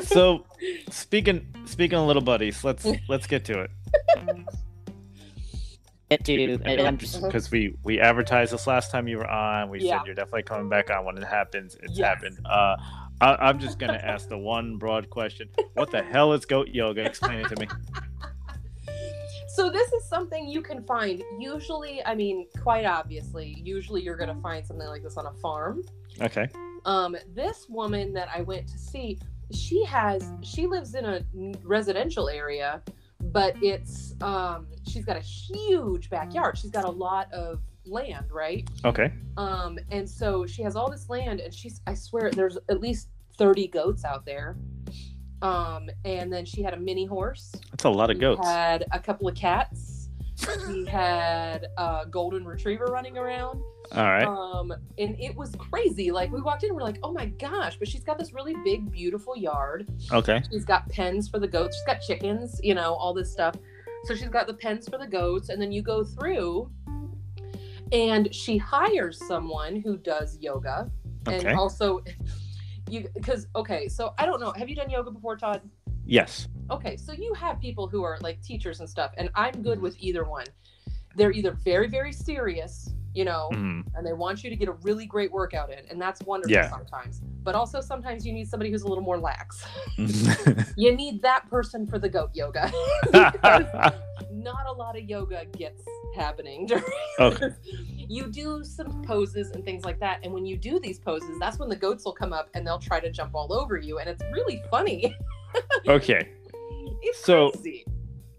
So, 0.03 0.45
speaking 0.89 1.47
speaking 1.65 1.97
of 1.97 2.05
little 2.05 2.21
buddies, 2.23 2.63
let's 2.63 2.85
let's 3.07 3.27
get 3.27 3.45
to 3.45 3.61
it 3.61 3.71
Get 6.09 6.25
to, 6.25 6.59
and 6.65 6.81
I'm 6.81 6.97
just, 6.97 7.17
Uh-huh. 7.17 7.27
because 7.27 7.51
we 7.51 7.75
we 7.83 7.99
advertised 7.99 8.51
this 8.51 8.65
last 8.65 8.89
time 8.89 9.07
you 9.07 9.17
were 9.19 9.29
on. 9.29 9.69
We 9.69 9.81
Yeah. 9.81 9.99
said 9.99 10.07
you're 10.07 10.15
definitely 10.15 10.41
coming 10.41 10.67
back 10.67 10.89
on 10.89 11.05
when 11.05 11.15
it 11.17 11.23
happens. 11.23 11.77
It's 11.83 11.99
Yes. 11.99 12.07
happened. 12.07 12.39
Uh, 12.45 12.77
I, 13.21 13.35
I'm 13.35 13.59
just 13.59 13.79
gonna 13.79 14.01
ask 14.01 14.29
the 14.29 14.37
one 14.37 14.77
broad 14.77 15.09
question: 15.09 15.49
What 15.73 15.91
the 15.91 16.01
hell 16.01 16.33
is 16.33 16.45
goat 16.45 16.69
yoga? 16.69 17.05
Explain 17.05 17.39
it 17.39 17.49
to 17.49 17.59
me. 17.59 17.67
So 19.59 19.69
this 19.69 19.91
is 19.91 20.05
something 20.05 20.47
you 20.47 20.61
can 20.61 20.83
find. 20.83 21.21
Usually, 21.37 22.01
I 22.05 22.15
mean, 22.15 22.47
quite 22.61 22.85
obviously, 22.85 23.61
usually 23.61 24.01
you're 24.01 24.15
gonna 24.15 24.39
find 24.41 24.65
something 24.65 24.87
like 24.87 25.03
this 25.03 25.17
on 25.17 25.25
a 25.25 25.33
farm. 25.33 25.83
Okay. 26.21 26.47
Um, 26.85 27.17
this 27.33 27.67
woman 27.67 28.13
that 28.13 28.29
I 28.33 28.41
went 28.41 28.67
to 28.69 28.77
see, 28.77 29.19
she 29.51 29.83
has 29.83 30.31
she 30.43 30.65
lives 30.65 30.95
in 30.95 31.03
a 31.03 31.25
residential 31.63 32.29
area, 32.29 32.81
but 33.19 33.53
it's 33.61 34.13
um 34.21 34.67
she's 34.87 35.03
got 35.03 35.17
a 35.17 35.21
huge 35.21 36.09
backyard. 36.09 36.57
She's 36.57 36.71
got 36.71 36.85
a 36.85 36.91
lot 36.91 37.29
of 37.33 37.59
land, 37.89 38.25
right? 38.31 38.67
Okay. 38.85 39.11
Um, 39.37 39.77
and 39.91 40.09
so 40.09 40.45
she 40.45 40.61
has 40.63 40.75
all 40.75 40.89
this 40.89 41.09
land, 41.09 41.39
and 41.39 41.53
she's 41.53 41.81
I 41.87 41.93
swear 41.93 42.31
there's 42.31 42.57
at 42.69 42.79
least 42.79 43.09
30 43.37 43.67
goats 43.67 44.03
out 44.05 44.25
there. 44.25 44.57
Um, 45.41 45.89
and 46.03 46.31
then 46.31 46.45
she 46.45 46.61
had 46.61 46.73
a 46.73 46.77
mini 46.77 47.05
horse. 47.05 47.51
That's 47.71 47.85
a 47.85 47.89
lot 47.89 48.09
of 48.09 48.17
She 48.17 48.21
goats. 48.21 48.45
had 48.45 48.85
a 48.91 48.99
couple 48.99 49.27
of 49.27 49.35
cats. 49.35 50.09
She 50.35 50.85
had 50.89 51.67
a 51.77 52.05
golden 52.09 52.45
retriever 52.45 52.85
running 52.85 53.17
around. 53.17 53.61
All 53.93 54.03
right. 54.03 54.25
Um, 54.25 54.71
and 54.97 55.19
it 55.19 55.35
was 55.35 55.55
crazy. 55.57 56.11
Like 56.11 56.31
we 56.31 56.41
walked 56.41 56.63
in, 56.63 56.69
and 56.69 56.75
we're 56.75 56.83
like, 56.83 56.99
oh 57.03 57.11
my 57.13 57.25
gosh! 57.27 57.77
But 57.79 57.87
she's 57.87 58.03
got 58.03 58.19
this 58.19 58.33
really 58.33 58.55
big, 58.63 58.91
beautiful 58.91 59.35
yard. 59.35 59.87
Okay. 60.11 60.43
She's 60.51 60.65
got 60.65 60.87
pens 60.89 61.27
for 61.29 61.39
the 61.39 61.47
goats. 61.47 61.75
She's 61.77 61.85
got 61.85 62.01
chickens. 62.01 62.59
You 62.61 62.75
know, 62.75 62.93
all 62.93 63.13
this 63.13 63.31
stuff. 63.31 63.55
So 64.05 64.15
she's 64.15 64.29
got 64.29 64.47
the 64.47 64.53
pens 64.53 64.87
for 64.87 64.97
the 64.97 65.07
goats, 65.07 65.49
and 65.49 65.61
then 65.61 65.71
you 65.71 65.81
go 65.81 66.03
through, 66.03 66.69
and 67.91 68.33
she 68.33 68.57
hires 68.57 69.17
someone 69.27 69.81
who 69.81 69.97
does 69.97 70.37
yoga, 70.39 70.89
and 71.27 71.47
also, 71.49 72.01
you 72.89 73.07
because 73.13 73.47
okay, 73.55 73.87
so 73.87 74.13
I 74.17 74.25
don't 74.25 74.39
know. 74.39 74.51
Have 74.51 74.69
you 74.69 74.75
done 74.75 74.89
yoga 74.89 75.11
before, 75.11 75.37
Todd? 75.37 75.61
Yes. 76.05 76.47
Okay, 76.71 76.97
so 76.97 77.13
you 77.13 77.33
have 77.35 77.59
people 77.59 77.87
who 77.87 78.03
are 78.03 78.17
like 78.21 78.41
teachers 78.41 78.79
and 78.79 78.89
stuff, 78.89 79.11
and 79.17 79.29
I'm 79.35 79.61
good 79.61 79.79
with 79.79 79.95
either 79.99 80.23
one. 80.23 80.45
They're 81.15 81.31
either 81.31 81.51
very, 81.51 81.87
very 81.87 82.11
serious, 82.11 82.93
you 83.13 83.25
know, 83.25 83.49
Mhm. 83.51 83.85
and 83.95 84.05
they 84.05 84.13
want 84.13 84.43
you 84.43 84.49
to 84.49 84.55
get 84.55 84.69
a 84.69 84.73
really 84.83 85.05
great 85.05 85.31
workout 85.31 85.71
in, 85.71 85.79
and 85.89 86.01
that's 86.01 86.21
wonderful 86.23 86.53
Yeah. 86.53 86.69
sometimes. 86.69 87.21
But 87.43 87.55
also 87.55 87.81
sometimes 87.81 88.25
you 88.25 88.33
need 88.33 88.47
somebody 88.47 88.71
who's 88.71 88.83
a 88.83 88.87
little 88.87 89.03
more 89.03 89.17
lax. 89.19 89.65
You 90.77 90.95
need 90.95 91.21
that 91.23 91.49
person 91.49 91.85
for 91.85 91.99
the 91.99 92.07
goat 92.07 92.29
yoga. 92.33 92.71
because 94.39 94.53
not 94.55 94.65
a 94.67 94.71
lot 94.71 94.97
of 94.97 95.03
yoga 95.03 95.45
gets 95.57 95.81
happening 96.15 96.65
during 96.67 96.83
Okay. 97.19 97.49
you 97.97 98.27
do 98.31 98.63
some 98.63 99.03
poses 99.03 99.51
and 99.51 99.63
things 99.63 99.85
like 99.85 99.99
that 99.99 100.19
and 100.23 100.33
when 100.33 100.45
you 100.45 100.57
do 100.57 100.79
these 100.79 100.99
poses 100.99 101.37
that's 101.39 101.59
when 101.59 101.69
the 101.69 101.75
goats 101.75 102.05
will 102.05 102.13
come 102.13 102.33
up 102.33 102.49
and 102.53 102.65
they'll 102.65 102.79
try 102.79 102.99
to 102.99 103.11
jump 103.11 103.35
all 103.35 103.53
over 103.53 103.77
you 103.77 103.99
and 103.99 104.09
it's 104.09 104.23
really 104.33 104.61
funny 104.71 105.15
okay. 105.87 106.29
it's 107.01 107.19
So- 107.23 107.51
crazy 107.51 107.85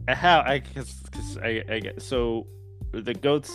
How 0.08 0.40
I 0.40 0.60
cause, 0.60 1.02
'cause 1.12 1.38
I, 1.38 1.62
I 1.68 1.78
get 1.80 2.02
so 2.02 2.46
the 2.92 3.14
goats 3.14 3.52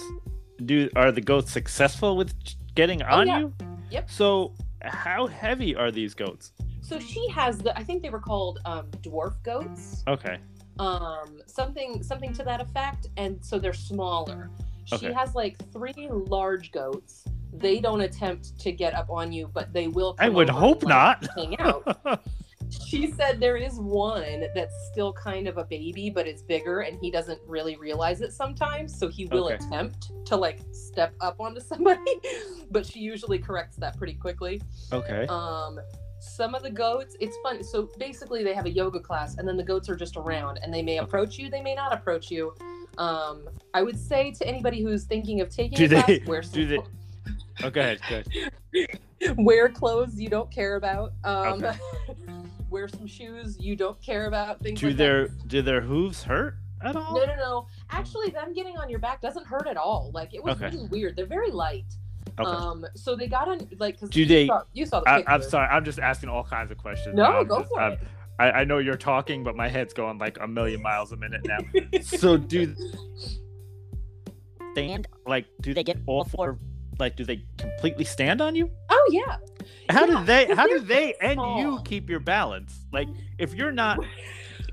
do 0.65 0.89
are 0.95 1.11
the 1.11 1.21
goats 1.21 1.51
successful 1.51 2.15
with 2.15 2.33
getting 2.75 3.01
on 3.03 3.27
Oh, 3.29 3.31
yeah. 3.33 3.39
you? 3.39 3.53
Yep. 3.91 4.09
So 4.09 4.53
how 4.81 5.27
heavy 5.27 5.75
are 5.75 5.91
these 5.91 6.13
goats? 6.13 6.51
so 6.81 6.99
she 6.99 7.27
has 7.29 7.57
the 7.57 7.75
i 7.79 7.83
think 7.83 8.03
they 8.03 8.11
were 8.11 8.19
called 8.19 8.59
um, 8.65 8.85
dwarf 9.01 9.33
goats 9.43 10.03
Okay. 10.07 10.37
Um 10.79 11.41
something 11.47 12.03
something 12.03 12.33
to 12.33 12.43
that 12.43 12.59
effect 12.61 13.07
and 13.17 13.43
so 13.43 13.57
they're 13.57 13.73
smaller 13.73 14.49
she 14.85 15.05
has 15.11 15.33
like 15.33 15.57
three 15.71 16.07
large 16.09 16.71
goats 16.71 17.25
they 17.53 17.79
don't 17.79 18.01
attempt 18.01 18.59
to 18.59 18.71
get 18.71 18.93
up 18.93 19.09
on 19.09 19.31
you 19.31 19.49
but 19.53 19.71
they 19.73 19.87
will 19.87 20.15
I 20.19 20.29
would 20.29 20.49
hope 20.49 20.81
and, 20.83 20.91
like, 20.91 21.21
not. 21.21 21.35
hang 21.35 21.59
out 21.59 22.21
she 22.85 23.07
said 23.11 23.39
there 23.39 23.55
is 23.57 23.79
one 23.79 24.45
that's 24.53 24.73
still 24.91 25.13
kind 25.13 25.47
of 25.47 25.57
a 25.57 25.63
baby 25.63 26.09
but 26.09 26.27
it's 26.27 26.41
bigger 26.41 26.81
and 26.81 26.97
he 26.99 27.09
doesn't 27.09 27.39
really 27.47 27.77
realize 27.77 28.21
it 28.21 28.33
sometimes 28.33 28.97
so 28.97 29.07
he 29.07 29.25
will 29.27 29.45
Okay. 29.45 29.55
attempt 29.55 30.11
to 30.25 30.35
like 30.35 30.59
step 30.71 31.13
up 31.21 31.39
onto 31.39 31.61
somebody 31.71 32.01
but 32.71 32.85
she 32.85 32.99
usually 32.99 33.37
corrects 33.39 33.77
that 33.77 33.95
pretty 33.97 34.15
quickly 34.15 34.61
okay. 34.91 35.25
um 35.29 35.79
some 36.19 36.55
of 36.55 36.63
the 36.63 36.69
goats 36.71 37.15
it's 37.19 37.37
fun 37.43 37.63
so 37.63 37.89
basically 37.99 38.43
they 38.43 38.53
have 38.53 38.65
a 38.65 38.71
yoga 38.71 38.99
class 38.99 39.37
and 39.37 39.47
then 39.47 39.57
the 39.57 39.63
goats 39.63 39.89
are 39.89 39.95
just 39.95 40.15
around 40.17 40.59
and 40.63 40.73
they 40.73 40.81
may 40.81 40.97
approach 40.97 41.37
you 41.37 41.49
they 41.49 41.61
may 41.61 41.75
not 41.75 41.93
approach 41.93 42.31
you 42.31 42.53
um 42.97 43.47
i 43.73 43.81
would 43.83 43.99
say 43.99 44.31
to 44.31 44.47
anybody 44.47 44.81
who's 44.81 45.03
thinking 45.03 45.41
of 45.41 45.49
taking 45.49 45.77
Do 45.77 45.85
a 45.85 45.89
class 45.89 46.07
they- 46.07 46.23
wear 46.25 46.41
do 46.41 46.47
some 46.47 46.67
they- 46.69 46.79
Oh, 47.63 47.69
go 47.69 47.79
ahead. 47.79 47.99
Go 48.09 48.21
ahead. 48.75 48.99
wear 49.37 49.69
clothes 49.69 50.19
you 50.19 50.27
don't 50.27 50.51
care 50.51 50.75
about 50.75 51.13
um 51.23 51.63
Okay. 51.63 51.77
wear 52.69 52.87
some 52.89 53.07
shoes 53.07 53.57
you 53.59 53.75
don't 53.77 54.01
care 54.01 54.25
about 54.25 54.59
things 54.61 54.79
Do 54.81 54.87
like 54.87 54.97
their 54.97 55.27
that. 55.29 55.47
do 55.47 55.61
their 55.61 55.79
hooves 55.81 56.21
hurt 56.23 56.55
at 56.83 56.95
all? 56.97 57.13
no 57.17 57.25
no 57.25 57.35
no 57.37 57.67
actually 57.91 58.29
them 58.29 58.53
getting 58.53 58.75
on 58.77 58.89
your 58.89 58.99
back 58.99 59.21
doesn't 59.21 59.45
hurt 59.47 59.67
at 59.67 59.77
all 59.77 60.11
like 60.13 60.33
it 60.33 60.43
was 60.43 60.61
Okay. 60.61 60.75
really 60.75 60.87
weird 60.89 61.15
they're 61.15 61.25
very 61.25 61.49
light 61.51 61.85
Okay. 62.39 62.49
um 62.49 62.85
so 62.95 63.15
they 63.15 63.27
got 63.27 63.47
on 63.47 63.59
like 63.79 63.95
because 63.95 64.09
Do 64.09 64.19
you 64.19 64.25
they- 64.25 64.47
saw, 64.47 64.61
you 64.73 64.85
saw 64.85 64.99
the 65.01 65.09
I, 65.09 65.17
picture. 65.17 65.31
I'm 65.31 65.41
sorry. 65.41 65.67
I'm 65.69 65.85
just 65.85 65.99
asking 65.99 66.29
all 66.29 66.43
kinds 66.43 66.69
of 66.71 66.77
questions. 66.77 67.15
no 67.15 67.23
I'm 67.25 67.47
go 67.47 67.59
just- 67.59 67.69
for 67.71 67.79
I'm- 67.79 67.91
it 67.93 67.99
I, 68.37 68.51
I 68.51 68.63
know 68.65 68.79
you're 68.79 68.97
talking, 68.97 69.45
but 69.45 69.55
my 69.55 69.69
head's 69.69 69.93
going 69.93 70.17
like 70.17 70.37
a 70.41 70.47
million 70.47 70.81
miles 70.81 71.13
a 71.13 71.15
minute 71.15 71.45
now. 71.47 71.59
so 72.01 72.35
do 72.35 72.75
stand 74.73 75.07
like 75.25 75.45
do 75.61 75.73
they 75.73 75.83
get 75.83 75.97
all 76.05 76.23
four? 76.25 76.59
Like 76.99 77.15
do 77.15 77.23
they 77.25 77.43
completely 77.57 78.05
stand 78.05 78.41
on 78.41 78.55
you? 78.55 78.69
oh 78.89 79.09
yeah 79.11 79.37
How 79.89 80.05
Yeah, 80.05 80.19
do 80.19 80.25
they 80.25 80.45
How 80.53 80.67
do 80.67 80.79
they 80.79 81.13
very 81.19 81.31
and 81.31 81.59
you 81.59 81.79
keep 81.85 82.09
your 82.09 82.19
balance? 82.19 82.85
Like 82.91 83.07
if 83.37 83.53
you're 83.53 83.71
not, 83.71 83.99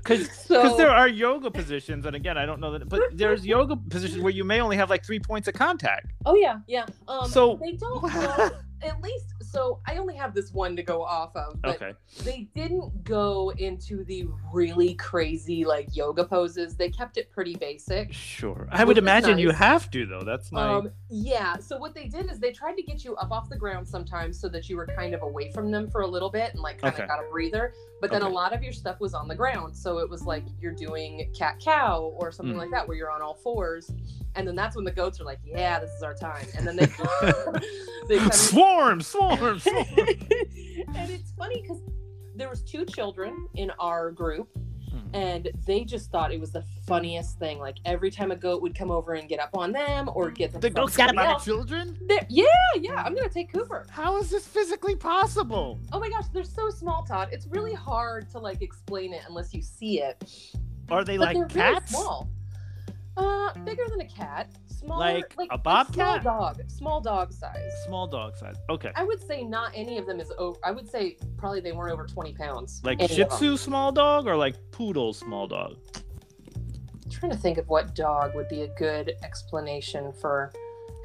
because 0.03 0.29
so 0.47 0.75
there 0.75 0.89
are 0.91 1.07
yoga 1.07 1.49
positions, 1.49 2.05
and 2.05 2.15
again, 2.15 2.37
I 2.37 2.45
don't 2.45 2.59
know 2.59 2.77
that, 2.77 2.89
but 2.89 3.01
there's 3.13 3.45
yoga 3.45 3.75
positions 3.75 4.21
where 4.21 4.33
you 4.33 4.43
may 4.43 4.59
only 4.61 4.75
have 4.77 4.89
like 4.89 5.05
three 5.05 5.19
points 5.19 5.47
of 5.47 5.53
contact. 5.53 6.07
Oh 6.25 6.35
yeah, 6.35 6.59
yeah. 6.67 6.85
Um, 7.07 7.27
So- 7.29 7.59
they 7.61 7.73
don't 7.73 8.03
have 10.23 10.33
this 10.33 10.53
one 10.53 10.75
to 10.77 10.83
go 10.83 11.03
off 11.03 11.35
of, 11.35 11.61
but 11.61 11.75
Okay. 11.75 11.93
they 12.23 12.47
didn't 12.55 13.03
go 13.03 13.49
into 13.57 14.05
the 14.05 14.25
really 14.53 14.93
crazy 14.95 15.65
like 15.65 15.93
yoga 15.95 16.23
poses. 16.23 16.75
They 16.77 16.89
kept 16.89 17.17
it 17.17 17.29
pretty 17.31 17.55
basic. 17.55 18.13
Sure. 18.13 18.67
I 18.71 18.85
would 18.85 18.97
imagine 18.97 19.37
you 19.37 19.51
have 19.51 19.91
to 19.91 20.05
though. 20.05 20.23
That's 20.23 20.51
my. 20.51 20.75
Um, 20.75 20.91
yeah. 21.09 21.57
So 21.57 21.77
what 21.77 21.93
they 21.93 22.07
did 22.07 22.31
is 22.31 22.39
they 22.39 22.51
tried 22.53 22.75
to 22.75 22.83
get 22.83 23.03
you 23.03 23.15
up 23.17 23.31
off 23.31 23.49
the 23.49 23.57
ground 23.57 23.85
sometimes 23.87 24.39
so 24.39 24.47
that 24.49 24.69
you 24.69 24.77
were 24.77 24.87
kind 24.87 25.13
of 25.13 25.21
away 25.23 25.51
from 25.51 25.69
them 25.71 25.89
for 25.89 26.01
a 26.01 26.07
little 26.07 26.29
bit 26.29 26.53
and 26.53 26.61
like 26.61 26.79
kind 26.79 26.93
Okay. 26.93 27.03
of 27.03 27.09
got 27.09 27.19
a 27.19 27.29
breather. 27.29 27.73
But 27.99 28.11
then 28.11 28.23
Okay. 28.23 28.31
a 28.31 28.33
lot 28.33 28.53
of 28.53 28.63
your 28.63 28.73
stuff 28.73 28.99
was 29.01 29.13
on 29.13 29.27
the 29.27 29.35
ground, 29.35 29.75
so 29.75 29.97
it 29.99 30.09
was 30.09 30.23
like 30.23 30.43
you're 30.61 30.73
doing 30.75 31.29
cat 31.37 31.59
cow 31.63 32.13
or 32.17 32.31
something 32.31 32.55
Mm. 32.55 32.59
like 32.59 32.71
that 32.71 32.87
where 32.87 32.95
you're 32.95 33.11
on 33.11 33.21
all 33.21 33.35
fours. 33.35 33.91
And 34.35 34.47
then 34.47 34.55
that's 34.55 34.75
when 34.75 34.85
the 34.85 34.91
goats 34.91 35.19
are 35.21 35.25
like, 35.25 35.39
"Yeah, 35.45 35.79
this 35.79 35.91
is 35.91 36.01
our 36.03 36.13
time." 36.15 36.45
And 36.57 36.65
then 36.67 36.75
they 36.75 36.85
they 38.07 38.17
kind 38.17 38.29
of 38.31 38.33
swarm, 38.33 39.01
swarm, 39.01 39.59
swarm. 39.59 39.85
and 40.95 41.09
it's 41.11 41.31
funny 41.37 41.61
because 41.61 41.79
there 42.35 42.49
was 42.49 42.61
two 42.63 42.85
children 42.85 43.47
in 43.55 43.71
our 43.79 44.11
group 44.11 44.49
Hmm. 44.91 45.15
and 45.15 45.49
they 45.65 45.83
just 45.85 46.11
thought 46.11 46.31
it 46.31 46.39
was 46.39 46.51
the 46.51 46.63
funniest 46.85 47.39
thing 47.39 47.57
like 47.57 47.77
every 47.83 48.11
time 48.11 48.29
a 48.29 48.35
goat 48.35 48.61
would 48.61 48.75
come 48.77 48.91
over 48.91 49.13
and 49.13 49.27
get 49.27 49.39
up 49.39 49.49
on 49.57 49.71
them 49.71 50.07
or 50.13 50.29
get 50.29 50.51
them 50.51 50.61
The 50.61 50.69
goats 50.69 50.95
got 50.95 51.15
my 51.15 51.25
else, 51.31 51.43
children. 51.45 51.97
they're- 52.05 52.27
yeah 52.29 52.43
yeah 52.75 53.01
i'm 53.03 53.15
gonna 53.15 53.27
take 53.27 53.51
cooper 53.51 53.87
How 53.89 54.17
is 54.17 54.29
this 54.29 54.45
physically 54.47 54.95
possible? 54.95 55.79
oh 55.93 55.99
my 55.99 56.09
gosh 56.11 56.25
they're 56.31 56.43
so 56.43 56.69
small 56.69 57.03
todd 57.05 57.29
it's 57.31 57.47
really 57.47 57.73
hard 57.73 58.29
to 58.33 58.37
like 58.39 58.61
explain 58.61 59.13
it 59.15 59.21
unless 59.27 59.51
you 59.51 59.63
see 59.63 59.99
it 59.99 60.23
Are 60.91 61.03
they 61.03 61.17
but 61.17 61.25
like 61.33 61.37
they're 61.37 61.47
cats? 61.47 61.91
really 61.91 62.03
small 62.03 62.29
uh 63.17 63.53
bigger 63.65 63.83
than 63.89 64.01
a 64.01 64.07
cat 64.07 64.51
smaller 64.67 65.13
Like 65.13 65.37
like 65.37 65.49
a 65.51 65.57
bobcat, 65.57 66.21
small 66.23 66.39
dog 66.39 66.61
small 66.67 67.01
dog 67.01 67.33
size 67.33 67.71
Small 67.85 68.07
dog 68.07 68.35
size. 68.37 68.55
Okay. 68.69 68.91
I 68.95 69.03
would 69.03 69.21
say 69.25 69.43
not 69.43 69.71
any 69.75 69.97
of 69.97 70.05
them 70.05 70.19
is 70.19 70.31
over. 70.37 70.59
I 70.63 70.71
would 70.71 70.89
say 70.89 71.17
probably 71.37 71.59
they 71.59 71.71
weren't 71.71 71.93
over 71.93 72.05
20 72.07 72.33
pounds. 72.33 72.81
Like 72.83 72.99
Any 73.01 73.13
Shih 73.13 73.25
Tzu 73.25 73.57
small 73.57 73.91
dog 73.91 74.27
or 74.27 74.35
like 74.35 74.55
Poodle 74.71 75.13
small 75.13 75.47
dog? 75.47 75.77
I'm 76.45 77.11
trying 77.11 77.31
to 77.31 77.37
think 77.37 77.57
of 77.57 77.67
what 77.67 77.93
dog 77.95 78.33
would 78.35 78.49
be 78.49 78.61
a 78.63 78.67
good 78.75 79.13
explanation 79.23 80.11
for 80.13 80.51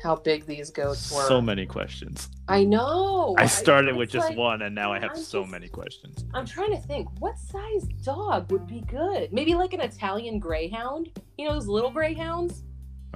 how 0.02 0.16
big 0.16 0.46
these 0.46 0.70
goats 0.70 1.10
were. 1.12 1.22
So 1.26 1.40
many 1.40 1.66
questions. 1.66 2.28
I 2.48 2.64
know. 2.64 3.34
I 3.38 3.46
started 3.46 3.96
with 3.96 4.10
just 4.10 4.28
like- 4.28 4.38
one 4.38 4.62
and 4.62 4.74
now 4.74 4.92
I 4.92 5.00
have 5.00 5.10
I'm 5.10 5.16
so 5.16 5.40
just- 5.42 5.50
many 5.52 5.68
questions. 5.68 6.24
I'm 6.34 6.46
trying 6.46 6.70
to 6.70 6.78
think 6.78 7.08
what 7.20 7.38
size 7.38 7.84
dog 8.02 8.50
would 8.52 8.66
be 8.66 8.80
good. 8.82 9.32
Maybe 9.32 9.54
like 9.54 9.72
an 9.72 9.80
Italian 9.80 10.38
greyhound. 10.38 11.10
You 11.36 11.46
know 11.48 11.54
those 11.54 11.66
little 11.68 11.90
greyhounds. 11.90 12.62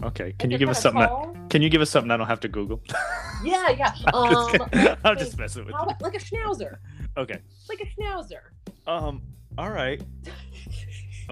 Okay. 0.02 0.34
Can 0.38 0.50
you 0.50 0.58
give 0.58 0.68
us 0.68 0.80
something? 0.82 1.00
That, 1.02 1.50
can 1.50 1.62
you 1.62 1.68
give 1.68 1.80
us 1.80 1.90
something 1.90 2.10
I 2.10 2.16
don't 2.16 2.26
have 2.26 2.40
to 2.40 2.48
Google? 2.48 2.82
Yeah, 3.44 3.70
yeah. 3.70 3.92
I'm 4.14 4.14
Um, 4.14 4.52
just, 4.52 4.52
kidding. 4.52 4.68
let's 4.84 5.00
I'm 5.04 5.16
think. 5.16 5.18
just 5.18 5.38
messing 5.38 5.64
with 5.66 5.74
How 5.74 5.84
you. 5.88 5.94
like 6.00 6.14
a 6.14 6.18
schnauzer. 6.18 6.76
Okay. 7.16 7.38
Like 7.68 7.80
a 7.80 7.86
schnauzer. 8.00 8.40
Um. 8.86 9.20
All 9.58 9.70
right. 9.70 10.00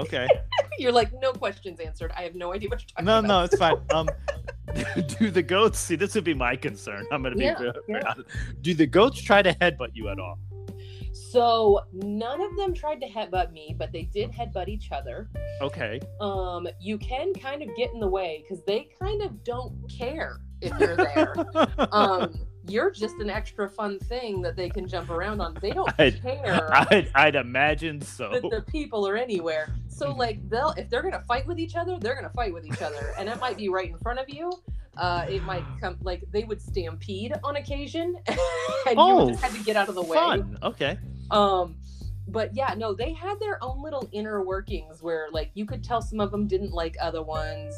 Okay. 0.01 0.27
You're 0.79 0.93
like 0.93 1.11
no 1.21 1.33
questions 1.33 1.79
answered. 1.81 2.13
I 2.17 2.23
have 2.23 2.35
no 2.35 2.53
idea 2.55 2.69
what 2.71 2.81
you're 2.81 2.89
talking 2.89 3.05
No, 3.05 3.19
about. 3.19 3.29
no, 3.29 3.39
no, 3.41 3.45
it's 3.45 3.57
fine. 3.57 3.77
Um, 3.95 4.09
do 5.19 5.31
the 5.31 5.43
goats 5.43 5.79
see? 5.79 5.97
This 5.97 6.15
would 6.15 6.25
be 6.25 6.33
my 6.35 6.57
concern. 6.57 7.05
I'm 7.13 7.23
gonna 7.23 7.35
be 7.37 7.45
Yeah, 7.45 7.73
yeah. 7.89 8.15
Do 8.63 8.73
the 8.73 8.87
goats 8.87 9.21
try 9.21 9.43
to 9.43 9.53
headbutt 9.55 9.91
you 9.95 10.09
at 10.09 10.19
all? 10.19 10.39
So 11.13 11.81
none 11.93 12.41
of 12.41 12.57
them 12.57 12.73
tried 12.73 13.01
to 13.01 13.09
headbutt 13.09 13.53
me, 13.53 13.75
but 13.77 13.93
they 13.93 14.03
did 14.05 14.31
headbutt 14.31 14.69
each 14.69 14.93
other. 14.93 15.29
Okay. 15.61 16.01
Um, 16.21 16.69
you 16.81 16.99
can 16.99 17.35
kind 17.35 17.63
of 17.63 17.69
get 17.77 17.93
in 17.93 18.01
the 18.01 18.09
way 18.09 18.43
because 18.43 18.65
they 18.65 18.89
kind 19.01 19.21
of 19.23 19.43
don't 19.45 19.75
care 19.91 20.39
if 20.61 20.79
you're 20.79 20.97
there. 20.97 21.35
um, 21.93 22.33
you're 22.69 22.91
just 22.91 23.17
an 23.17 23.31
extra 23.31 23.69
fun 23.69 23.99
thing 23.99 24.43
that 24.43 24.57
they 24.57 24.69
can 24.69 24.87
jump 24.87 25.11
around 25.11 25.41
on. 25.41 25.57
They 25.61 25.71
don't 25.71 25.93
I'd, 25.99 26.21
care 26.23 26.69
I'd, 26.91 27.11
I'd 27.15 27.35
imagine 27.35 28.01
so. 28.01 28.31
that 28.31 28.43
the 28.43 28.63
people 28.63 29.07
are 29.09 29.17
anywhere. 29.17 29.75
So 29.89 30.13
like 30.13 30.47
they'll 30.49 30.75
if 30.77 30.91
they're 30.91 31.03
gonna 31.03 31.23
fight 31.27 31.47
with 31.47 31.59
each 31.59 31.77
other, 31.77 31.99
they're 31.99 32.15
gonna 32.15 32.31
fight 32.31 32.53
with 32.53 32.67
each 32.67 32.83
other, 32.83 33.15
and 33.19 33.29
it 33.29 33.41
might 33.41 33.57
be 33.57 33.69
right 33.69 33.91
in 33.91 33.99
front 33.99 34.19
of 34.19 34.29
you. 34.29 34.53
Uh, 34.97 35.25
it 35.29 35.43
might 35.45 35.65
come 35.81 35.97
like 36.03 36.25
they 36.33 36.45
would 36.45 36.61
stampede 36.61 37.33
on 37.45 37.57
occasion, 37.57 38.17
and 38.29 38.39
you 38.39 38.95
Oh, 38.97 39.25
would 39.25 39.33
just 39.33 39.43
had 39.43 39.53
to 39.53 39.65
get 39.65 39.77
out 39.77 39.89
of 39.89 39.95
the 39.95 40.03
way. 40.03 40.17
Fun. 40.17 40.59
Okay. 40.63 40.99
Um, 41.31 41.77
but 42.29 42.55
yeah, 42.55 42.75
no, 42.77 42.95
they 42.95 43.13
had 43.13 43.41
their 43.41 43.63
own 43.63 43.83
little 43.83 44.09
inner 44.13 44.43
workings 44.45 45.03
where 45.03 45.29
like 45.33 45.51
you 45.55 45.65
could 45.65 45.83
tell 45.83 46.01
some 46.03 46.21
of 46.21 46.31
them 46.31 46.47
didn't 46.47 46.73
like 46.73 46.97
other 47.01 47.23
ones. 47.23 47.75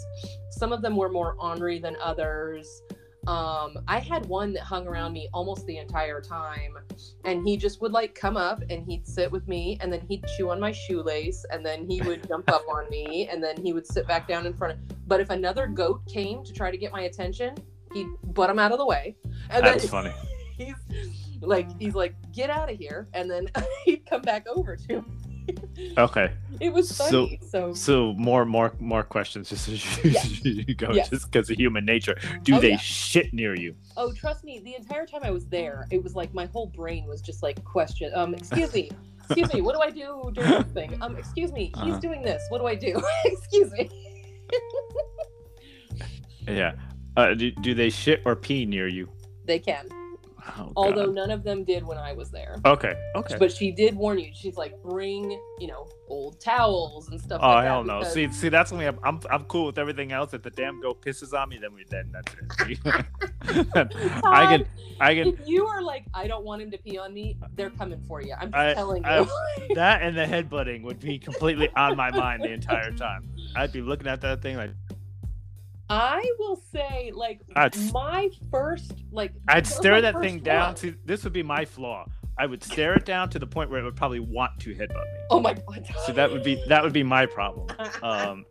Some 0.51 0.72
of 0.72 0.83
them 0.83 0.97
were 0.97 1.09
more 1.09 1.37
ornery 1.39 1.78
than 1.78 1.97
others. 2.03 2.83
Um, 3.27 3.79
I 3.87 4.01
had 4.01 4.27
one 4.27 4.53
that 4.55 4.62
hung 4.64 4.89
around 4.89 5.12
me 5.12 5.29
almost 5.33 5.64
the 5.66 5.79
entire 5.79 6.20
time, 6.20 6.77
and 7.25 7.47
he 7.47 7.57
just 7.57 7.81
would 7.81 7.93
like 7.93 8.16
come 8.16 8.37
up 8.37 8.62
and 8.68 8.85
he'd 8.85 9.07
sit 9.07 9.31
with 9.31 9.47
me, 9.47 9.79
and 9.81 9.93
then 9.93 10.01
he'd 10.09 10.25
chew 10.37 10.51
on 10.51 10.59
my 10.59 10.73
shoelace, 10.73 11.47
and 11.51 11.64
then 11.64 11.89
he 11.89 12.01
would 12.03 12.27
jump 12.27 12.51
up 12.51 12.64
on 12.68 12.91
me, 12.91 13.29
and 13.31 13.43
then 13.43 13.57
he 13.57 13.73
would 13.73 13.87
sit 13.87 14.09
back 14.09 14.27
down 14.27 14.45
in 14.45 14.55
front 14.55 14.73
of. 14.73 15.09
But 15.09 15.20
if 15.20 15.31
another 15.31 15.68
goat 15.68 16.03
came 16.07 16.43
to 16.43 16.53
try 16.53 16.73
to 16.73 16.77
get 16.77 16.91
my 16.91 17.03
attention, 17.03 17.55
he'd 17.93 18.09
butt 18.35 18.51
him 18.51 18.59
out 18.59 18.73
of 18.73 18.79
the 18.79 18.87
way, 18.87 19.16
and 19.51 19.64
That's 19.64 19.89
funny. 19.89 20.12
he's 20.57 20.75
like, 21.41 21.81
he's 21.81 21.95
like, 21.95 22.16
get 22.33 22.51
out 22.51 22.73
of 22.73 22.77
here, 22.77 23.09
and 23.14 23.31
then 23.31 23.49
he'd 23.85 24.05
come 24.05 24.23
back 24.23 24.47
over 24.49 24.77
to. 24.77 25.03
me. 25.03 25.32
Okay. 25.99 26.32
It 26.61 26.72
was 26.72 26.88
So- 26.95 27.05
funny. 27.26 27.40
So, 27.49 27.74
So 27.74 28.12
more, 28.14 28.45
more, 28.45 28.72
more 28.80 29.03
questions 29.03 29.49
just 29.51 29.68
as 29.68 30.05
you, 30.05 30.11
Yes. 30.11 30.45
you 30.45 30.74
go, 30.74 30.93
Yes. 30.93 31.11
just 31.11 31.30
because 31.30 31.51
of 31.51 31.57
human 31.57 31.84
nature. 31.84 32.16
Do 32.43 32.57
Oh, 32.57 32.61
they 32.61 32.70
yeah. 32.70 32.76
shit 32.78 33.32
near 33.34 33.55
you? 33.55 33.74
oh, 33.97 34.12
trust 34.12 34.45
me, 34.45 34.59
the 34.61 34.74
entire 34.74 35.07
time 35.07 35.20
I 35.24 35.30
was 35.30 35.47
there, 35.47 35.86
it 35.90 36.03
was 36.03 36.14
like 36.14 36.32
my 36.34 36.47
whole 36.47 36.66
brain 36.68 37.07
was 37.07 37.20
just 37.20 37.43
like, 37.43 37.62
question. 37.64 38.12
Um, 38.14 38.34
excuse 38.34 38.72
me. 38.72 38.90
Excuse 39.24 39.53
me, 39.55 39.61
what 39.61 39.74
do 39.74 39.80
I 39.80 39.90
do 39.90 40.30
during 40.34 40.51
this 40.51 40.72
thing? 40.72 40.99
Um, 41.03 41.16
excuse 41.16 41.53
me, 41.53 41.72
he's 41.82 41.93
Uh-huh. 41.95 41.99
doing 42.01 42.22
this. 42.22 42.43
What 42.51 42.59
do 42.59 42.66
I 42.66 42.74
do? 42.74 43.01
excuse 43.24 43.70
me. 43.72 43.90
Yeah. 46.47 46.72
Uh, 47.16 47.34
do, 47.34 47.51
do 47.53 47.74
they 47.74 47.90
shit 47.90 48.22
or 48.24 48.34
pee 48.36 48.64
near 48.66 48.88
you? 48.88 49.09
They 49.45 49.59
can. 49.59 49.88
Oh, 50.59 50.72
Although 50.76 51.07
God. 51.07 51.14
none 51.14 51.30
of 51.30 51.45
them 51.45 51.64
did 51.64 51.84
when 51.86 51.99
I 51.99 52.12
was 52.12 52.30
there. 52.30 52.57
Okay. 52.64 52.95
Okay. 53.14 53.36
But 53.38 53.53
she 53.53 53.70
did 53.70 53.95
warn 53.95 54.18
you. 54.18 54.30
She's 54.34 54.57
like, 54.57 54.80
bring, 54.82 55.30
you 55.61 55.66
know, 55.68 55.88
old 56.09 56.40
towels 56.40 57.09
and 57.09 57.20
stuff 57.20 57.40
Oh 57.43 57.49
like 57.49 57.64
that. 57.64 57.68
hell 57.68 57.84
no! 57.84 57.99
because- 58.01 58.12
See, 58.12 58.28
see, 58.32 58.49
that's 58.49 58.70
when 58.70 58.78
we 58.78 58.84
have, 58.84 58.99
I'm, 59.05 59.20
I'm 59.30 59.45
cool 59.45 59.66
with 59.66 59.78
everything 59.78 60.12
else. 60.12 60.34
If 60.34 60.43
the 60.43 60.51
damn 60.51 60.80
goat 60.82 61.01
pisses 61.01 61.32
on 61.32 61.49
me, 61.49 61.59
then 61.59 61.72
we, 61.74 61.84
then 61.88 62.12
that's 62.12 62.34
it. 62.68 62.78
I 64.24 64.57
can, 64.57 64.66
I 65.01 65.14
can, 65.14 65.28
If 65.28 65.47
you 65.47 65.66
are 65.66 65.82
like, 65.82 66.05
I 66.14 66.26
don't 66.26 66.45
want 66.45 66.62
him 66.62 66.70
to 66.72 66.78
pee 66.78 66.99
on 66.99 67.14
me, 67.14 67.36
they're 67.55 67.70
coming 67.70 68.01
for 68.07 68.20
you. 68.22 68.34
I'm 68.38 68.51
I- 68.53 68.74
telling 68.74 69.05
you. 69.05 69.09
I- 69.09 69.26
that 69.74 70.03
and 70.03 70.16
the 70.16 70.24
headbutting 70.26 70.82
would 70.82 71.01
be 71.01 71.18
completely 71.18 71.68
on 71.76 71.97
my 71.97 72.11
mind 72.11 72.43
the 72.43 72.51
entire 72.51 72.90
time. 72.93 73.28
I'd 73.55 73.72
be 73.72 73.80
looking 73.82 74.07
at 74.07 74.20
that 74.22 74.43
thing 74.43 74.57
like 74.57 74.70
I 75.93 76.24
will 76.38 76.57
say, 76.57 77.12
like, 77.14 77.43
I'd, 77.55 77.76
my 77.93 78.30
first, 78.51 78.95
like, 79.11 79.34
I'd 79.47 79.66
stare 79.66 80.01
that 80.01 80.18
thing 80.22 80.38
down. 80.38 80.74
To 80.76 80.95
this 81.05 81.22
would 81.24 81.34
be 81.34 81.43
my 81.43 81.66
flaw. 81.66 82.07
I 82.38 82.47
would 82.47 82.62
stare 82.64 82.95
it 82.95 83.05
down 83.05 83.28
to 83.28 83.38
the 83.38 83.47
point 83.47 83.68
where 83.70 83.78
it 83.78 83.84
would 83.84 83.95
probably 83.95 84.20
want 84.20 84.59
to 84.61 84.74
headbutt 84.74 84.88
me. 84.88 85.20
Oh 85.28 85.38
my 85.38 85.53
god. 85.53 85.86
So 86.07 86.12
that 86.12 86.30
would 86.32 86.43
be 86.43 86.62
that 86.68 86.82
would 86.82 86.95
be 86.95 87.03
my 87.03 87.26
problem. 87.26 87.68
Um, 88.03 88.47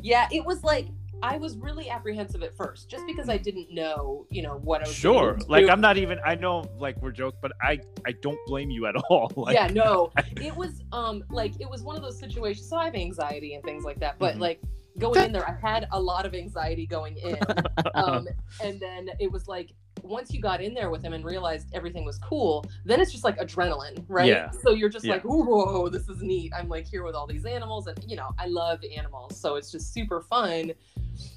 yeah, 0.00 0.26
it 0.32 0.44
was 0.44 0.64
like 0.64 0.88
I 1.22 1.36
was 1.36 1.56
really 1.58 1.90
apprehensive 1.90 2.42
at 2.42 2.56
first, 2.56 2.88
just 2.90 3.06
because 3.06 3.28
I 3.28 3.36
didn't 3.36 3.72
know, 3.72 4.26
you 4.30 4.42
know, 4.42 4.56
what 4.56 4.80
I 4.82 4.86
was. 4.88 4.96
sure, 4.96 5.38
like. 5.48 5.68
I'm 5.68 5.80
not 5.82 5.96
even. 5.98 6.18
I 6.24 6.34
know, 6.34 6.64
like 6.78 7.00
we're 7.02 7.12
joking, 7.12 7.38
but 7.42 7.52
I 7.60 7.78
I 8.06 8.12
don't 8.22 8.38
blame 8.46 8.70
you 8.70 8.86
at 8.86 8.96
all. 9.10 9.30
Like, 9.36 9.54
yeah, 9.54 9.68
no, 9.68 10.10
it 10.40 10.56
was 10.56 10.82
um 10.92 11.22
like 11.30 11.60
it 11.60 11.68
was 11.70 11.82
one 11.82 11.94
of 11.94 12.02
those 12.02 12.18
situations. 12.18 12.68
So 12.70 12.76
I 12.78 12.86
have 12.86 12.94
anxiety 12.94 13.54
and 13.54 13.62
things 13.62 13.84
like 13.84 14.00
that, 14.00 14.18
but 14.18 14.36
Mhm. 14.36 14.40
like 14.40 14.60
going 14.98 15.24
in 15.24 15.32
there, 15.32 15.48
I 15.48 15.56
had 15.60 15.88
a 15.92 16.00
lot 16.00 16.26
of 16.26 16.34
anxiety 16.34 16.86
going 16.86 17.16
in, 17.16 17.40
um, 17.94 18.28
and 18.62 18.80
then 18.80 19.10
it 19.18 19.30
was 19.30 19.48
like 19.48 19.72
once 20.02 20.32
you 20.32 20.40
got 20.40 20.60
in 20.60 20.74
there 20.74 20.90
with 20.90 21.02
him 21.02 21.12
and 21.12 21.24
realized 21.24 21.68
everything 21.72 22.04
was 22.04 22.18
cool, 22.18 22.64
then 22.84 23.00
it's 23.00 23.12
just 23.12 23.22
like 23.24 23.38
adrenaline, 23.38 24.04
right? 24.08 24.26
Yeah. 24.26 24.50
So 24.50 24.72
you're 24.72 24.88
just 24.88 25.04
Yeah. 25.04 25.12
like, 25.14 25.22
whoa, 25.22 25.88
this 25.88 26.08
is 26.08 26.22
neat. 26.22 26.52
I'm 26.56 26.68
like 26.68 26.86
here 26.86 27.04
with 27.04 27.14
all 27.14 27.26
these 27.26 27.44
animals, 27.44 27.86
and 27.86 28.02
you 28.06 28.16
know, 28.16 28.30
I 28.38 28.46
love 28.46 28.80
animals, 28.96 29.38
so 29.40 29.54
it's 29.56 29.70
just 29.70 29.92
super 29.92 30.20
fun. 30.22 30.72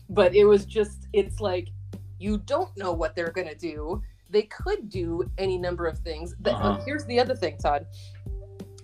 But 0.09 0.33
it 0.35 0.45
was 0.45 0.65
just, 0.65 1.07
it's 1.13 1.39
like 1.39 1.69
you 2.17 2.37
don't 2.39 2.75
know 2.77 2.91
what 2.93 3.15
they're 3.15 3.31
gonna 3.31 3.55
do. 3.55 4.01
They 4.29 4.43
could 4.43 4.89
do 4.89 5.29
any 5.37 5.57
number 5.57 5.85
of 5.85 5.99
things. 5.99 6.33
But 6.39 6.53
Uh-huh. 6.55 6.79
here's 6.85 7.05
the 7.05 7.19
other 7.19 7.35
thing, 7.35 7.57
Todd. 7.57 7.85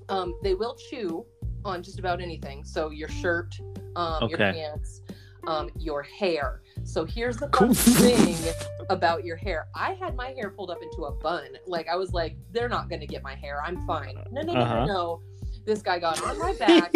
Um, 0.10 0.36
they 0.44 0.54
will 0.54 0.76
chew 0.76 1.26
on 1.64 1.82
just 1.82 1.98
about 1.98 2.22
anything. 2.22 2.64
So 2.64 2.90
your 2.90 3.08
shirt, 3.08 3.58
um, 3.96 4.30
your 4.30 4.38
pants, 4.38 5.02
um, 5.48 5.70
your 5.78 6.02
hair. 6.04 6.62
So 6.84 7.06
here's 7.06 7.38
the 7.38 7.48
Cool. 7.50 7.74
thing 7.74 8.38
about 8.90 9.24
your 9.24 9.36
hair. 9.36 9.68
I 9.76 9.94
had 9.94 10.16
my 10.16 10.30
hair 10.32 10.50
pulled 10.50 10.72
up 10.72 10.82
into 10.82 11.04
a 11.06 11.12
bun. 11.12 11.50
Like 11.68 11.88
I 11.88 11.96
was 11.96 12.14
like, 12.14 12.36
they're 12.52 12.70
not 12.70 12.90
gonna 12.90 13.06
get 13.08 13.24
my 13.24 13.36
hair. 13.36 13.62
I'm 13.64 13.86
fine. 13.86 14.18
No, 14.32 14.42
no, 14.42 14.54
no, 14.54 14.60
Uh-huh. 14.62 14.86
no, 14.86 14.94
no. 14.94 15.22
This 15.66 15.82
guy 15.84 16.00
got 16.00 16.22
on 16.24 16.40
my 16.40 16.54
back, 16.54 16.92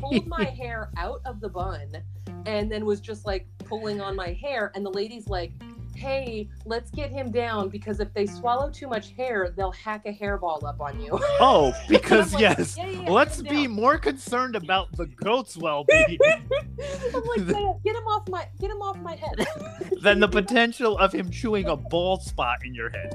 pulled 0.00 0.26
my 0.26 0.44
hair 0.58 0.90
out 0.98 1.20
of 1.24 1.40
the 1.40 1.48
bun, 1.48 1.88
and 2.44 2.70
then 2.70 2.84
was 2.84 3.00
just 3.00 3.24
like 3.24 3.46
pulling 3.64 4.00
on 4.02 4.14
my 4.14 4.32
hair. 4.34 4.70
And 4.74 4.84
the 4.84 4.90
lady's 4.90 5.28
like, 5.28 5.52
hey, 5.94 6.48
let's 6.64 6.90
get 6.90 7.10
him 7.10 7.30
down 7.30 7.68
because 7.68 8.00
if 8.00 8.12
they 8.14 8.26
swallow 8.26 8.70
too 8.70 8.86
much 8.86 9.12
hair, 9.12 9.52
they'll 9.56 9.72
hack 9.72 10.02
a 10.06 10.12
hairball 10.12 10.62
up 10.64 10.80
on 10.80 11.00
you. 11.00 11.10
oh, 11.40 11.72
because 11.88 12.32
like, 12.32 12.40
yes. 12.40 12.76
"Yeah, 12.76 12.86
yeah, 12.88 13.10
Let's 13.10 13.42
be 13.42 13.64
him 13.64 13.72
more 13.72 13.98
concerned 13.98 14.56
about 14.56 14.92
the 14.96 15.06
goat's 15.06 15.56
well-being. 15.56 16.18
I'm 16.24 17.22
like, 17.24 17.38
"Yeah, 17.48 17.72
get 17.84 17.96
him 17.96 18.06
off 18.06 18.28
my 18.28 18.46
get 18.60 18.70
him 18.70 18.82
off 18.82 18.98
my 18.98 19.16
head. 19.16 19.46
than 20.02 20.20
the 20.20 20.28
potential 20.28 20.98
of 20.98 21.12
him 21.12 21.30
chewing 21.30 21.66
a 21.68 21.76
bald 21.76 22.22
spot 22.22 22.58
in 22.64 22.74
your 22.74 22.90
head. 22.90 23.14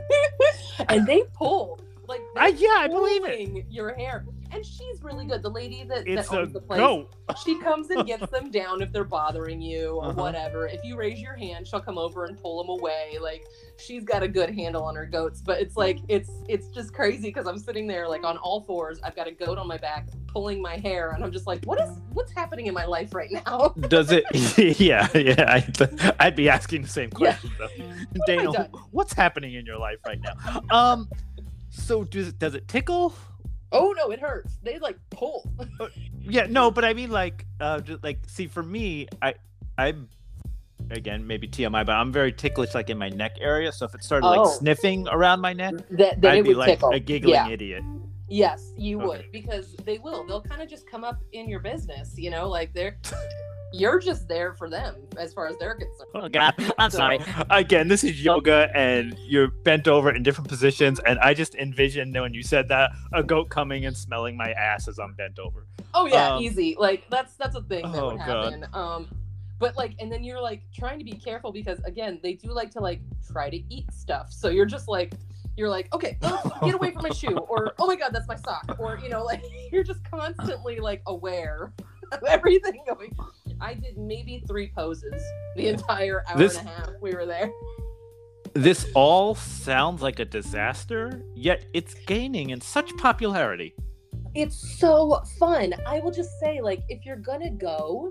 and 0.89 1.05
they 1.05 1.23
pull 1.33 1.79
like 2.07 2.21
I, 2.35 2.47
yeah, 2.49 2.75
I 2.77 2.87
believe 2.87 3.25
it. 3.25 3.65
your 3.69 3.93
hair. 3.95 4.25
And 4.51 4.65
she's 4.65 5.03
really 5.03 5.25
good. 5.25 5.43
The 5.43 5.49
lady 5.49 5.83
that, 5.89 6.07
It's 6.07 6.29
that 6.29 6.37
owns 6.37 6.53
the 6.53 6.61
place, 6.61 6.79
goat. 6.79 7.13
she 7.43 7.59
comes 7.59 7.89
and 7.89 8.07
gets 8.07 8.31
them 8.31 8.49
down 8.49 8.81
if 8.81 8.93
they're 8.93 9.03
bothering 9.03 9.61
you 9.61 9.89
or 9.97 10.05
Uh-huh. 10.05 10.13
whatever. 10.21 10.67
If 10.67 10.79
you 10.85 10.95
raise 10.95 11.19
your 11.19 11.35
hand, 11.35 11.67
she'll 11.67 11.81
come 11.81 11.97
over 11.97 12.23
and 12.25 12.41
pull 12.41 12.57
them 12.63 12.69
away. 12.69 13.17
Like 13.21 13.45
she's 13.77 14.05
got 14.05 14.23
a 14.23 14.27
good 14.27 14.49
handle 14.55 14.83
on 14.83 14.95
her 14.95 15.05
goats. 15.05 15.41
But 15.41 15.59
it's 15.59 15.75
like 15.75 15.99
it's 16.07 16.31
it's 16.47 16.69
just 16.69 16.93
crazy 16.93 17.27
because 17.27 17.45
I'm 17.45 17.57
sitting 17.59 17.87
there 17.87 18.07
like 18.07 18.23
on 18.23 18.37
all 18.37 18.61
fours. 18.61 18.99
I've 19.03 19.15
got 19.17 19.27
a 19.27 19.31
goat 19.31 19.57
on 19.57 19.67
my 19.67 19.77
back 19.77 20.07
pulling 20.27 20.61
my 20.61 20.77
hair, 20.77 21.11
and 21.11 21.23
I'm 21.25 21.31
just 21.31 21.45
like, 21.47 21.63
what 21.65 21.81
is 21.81 21.89
what's 22.13 22.31
happening 22.31 22.67
in 22.67 22.73
my 22.73 22.85
life 22.85 23.13
right 23.13 23.31
now? 23.45 23.73
Does 23.89 24.11
it? 24.13 24.23
yeah, 24.79 25.09
yeah. 25.13 25.43
I, 25.45 26.15
I'd 26.21 26.35
be 26.37 26.47
asking 26.47 26.83
the 26.83 26.87
same 26.87 27.09
Yeah. 27.19 27.33
question 27.35 27.51
though. 27.59 27.67
have 27.67 27.97
I 28.21 28.25
Dana, 28.25 28.51
done? 28.53 28.69
what's 28.91 29.11
happening 29.13 29.55
in 29.55 29.65
your 29.65 29.77
life 29.77 29.97
right 30.05 30.19
now? 30.21 30.61
Um, 30.69 31.09
so 31.77 32.03
does 32.03 32.33
does 32.33 32.55
it 32.55 32.67
tickle? 32.67 33.13
oh 33.73 33.93
no, 33.97 34.11
it 34.11 34.19
hurts. 34.19 34.57
They 34.63 34.79
like 34.79 34.97
pull. 35.09 35.49
Yeah, 36.29 36.45
no, 36.49 36.71
but 36.71 36.83
I 36.83 36.93
mean 36.93 37.09
like, 37.09 37.45
uh, 37.61 37.79
just 37.79 38.03
like, 38.03 38.19
see, 38.27 38.47
for 38.47 38.61
me, 38.61 39.07
I, 39.21 39.35
I'm, 39.77 40.09
again, 40.91 41.25
maybe 41.25 41.47
TMI, 41.47 41.85
but 41.85 41.93
I'm 41.93 42.11
very 42.11 42.33
ticklish, 42.33 42.75
like 42.75 42.89
in 42.89 42.97
my 42.97 43.07
neck 43.07 43.37
area. 43.39 43.71
So 43.71 43.85
if 43.85 43.95
it 43.95 44.03
started 44.03 44.27
like 44.27 44.41
Oh. 44.41 44.49
sniffing 44.49 45.07
around 45.07 45.39
my 45.39 45.53
neck, 45.53 45.75
that 45.91 46.19
that 46.21 46.31
I'd 46.33 46.39
it 46.39 46.43
be 46.43 46.49
would 46.49 46.57
like 46.57 46.67
tickle. 46.71 46.89
a 46.89 46.99
giggling 46.99 47.35
yeah. 47.35 47.47
idiot. 47.47 47.83
Yes, 48.27 48.73
you 48.75 48.97
Okay. 48.97 49.07
would 49.07 49.31
because 49.31 49.73
they 49.85 49.99
will. 49.99 50.25
They'll 50.27 50.41
kind 50.41 50.61
of 50.61 50.67
just 50.69 50.85
come 50.89 51.05
up 51.05 51.21
in 51.31 51.47
your 51.47 51.61
business, 51.61 52.17
you 52.17 52.29
know, 52.29 52.49
like 52.49 52.73
they're 52.73 52.97
you're 53.73 53.99
just 53.99 54.27
there 54.27 54.53
for 54.53 54.69
them 54.69 54.95
as 55.17 55.33
far 55.33 55.47
as 55.47 55.57
they're 55.57 55.75
concerned. 55.75 56.09
Oh 56.15 56.29
god, 56.29 56.53
I'm 56.77 56.89
So, 56.89 56.97
sorry. 56.97 57.19
Again, 57.49 57.87
this 57.87 58.03
is 58.03 58.23
yoga, 58.23 58.69
and 58.73 59.15
you're 59.27 59.49
bent 59.49 59.87
over 59.87 60.11
in 60.13 60.23
different 60.23 60.47
positions, 60.49 60.99
and 61.05 61.19
I 61.19 61.33
just 61.33 61.55
envisioned 61.55 62.13
when 62.13 62.33
you 62.33 62.43
said 62.43 62.67
that 62.69 62.91
a 63.13 63.23
goat 63.23 63.49
coming 63.49 63.85
and 63.85 63.95
smelling 63.95 64.37
my 64.37 64.51
ass 64.51 64.87
as 64.87 64.99
I'm 64.99 65.13
bent 65.15 65.37
over. 65.39 65.65
Oh 65.93 66.05
yeah, 66.05 66.35
Um, 66.35 66.41
easy. 66.43 66.75
Like 66.79 67.03
that's 67.09 67.35
that's 67.35 67.55
a 67.55 67.61
thing 67.61 67.83
that 67.91 68.01
Oh, 68.01 68.09
would 68.11 68.17
God. 68.19 68.53
happen. 68.53 68.65
Um 68.73 69.07
but 69.59 69.75
like 69.75 69.95
and 69.99 70.11
then 70.11 70.23
you're 70.23 70.41
like 70.41 70.61
trying 70.73 70.99
to 70.99 71.05
be 71.05 71.13
careful 71.13 71.51
because 71.51 71.79
again, 71.85 72.19
they 72.21 72.33
do 72.33 72.49
like 72.51 72.71
to 72.71 72.79
like 72.79 73.01
try 73.31 73.49
to 73.49 73.57
eat 73.73 73.91
stuff. 73.91 74.31
So 74.31 74.49
you're 74.49 74.65
just 74.67 74.87
like 74.87 75.13
you're 75.55 75.69
like, 75.69 75.91
okay, 75.95 76.17
oh, 76.21 76.51
get 76.63 76.75
away 76.75 76.91
from 76.91 77.01
my 77.03 77.09
shoe, 77.09 77.35
or 77.35 77.73
oh 77.79 77.87
my 77.87 77.95
god, 77.95 78.11
that's 78.13 78.27
my 78.27 78.35
sock, 78.35 78.75
or 78.79 78.99
you 79.01 79.09
know, 79.09 79.23
like 79.23 79.41
you're 79.71 79.83
just 79.83 80.03
constantly 80.09 80.79
like 80.79 81.01
aware 81.07 81.73
of 82.11 82.23
everything 82.27 82.79
going. 82.87 83.11
I 83.59 83.73
did 83.73 83.97
maybe 83.97 84.43
three 84.47 84.71
poses 84.75 85.21
the 85.55 85.67
entire 85.67 86.23
hour 86.29 86.37
This- 86.37 86.57
and 86.57 86.67
a 86.67 86.71
half 86.71 86.89
we 87.01 87.13
were 87.13 87.25
there. 87.25 87.51
This 88.53 88.87
all 88.95 89.35
sounds 89.35 90.01
like 90.01 90.19
a 90.19 90.25
disaster, 90.25 91.21
yet 91.35 91.65
it's 91.73 91.93
gaining 91.93 92.49
in 92.49 92.61
such 92.61 92.95
popularity. 92.97 93.75
It's 94.37 94.77
so 94.77 95.19
fun. 95.39 95.73
I 95.87 95.99
will 95.99 96.11
just 96.11 96.39
say, 96.39 96.61
like, 96.61 96.83
if 96.89 97.03
you're 97.07 97.15
gonna 97.15 97.49
go, 97.49 98.07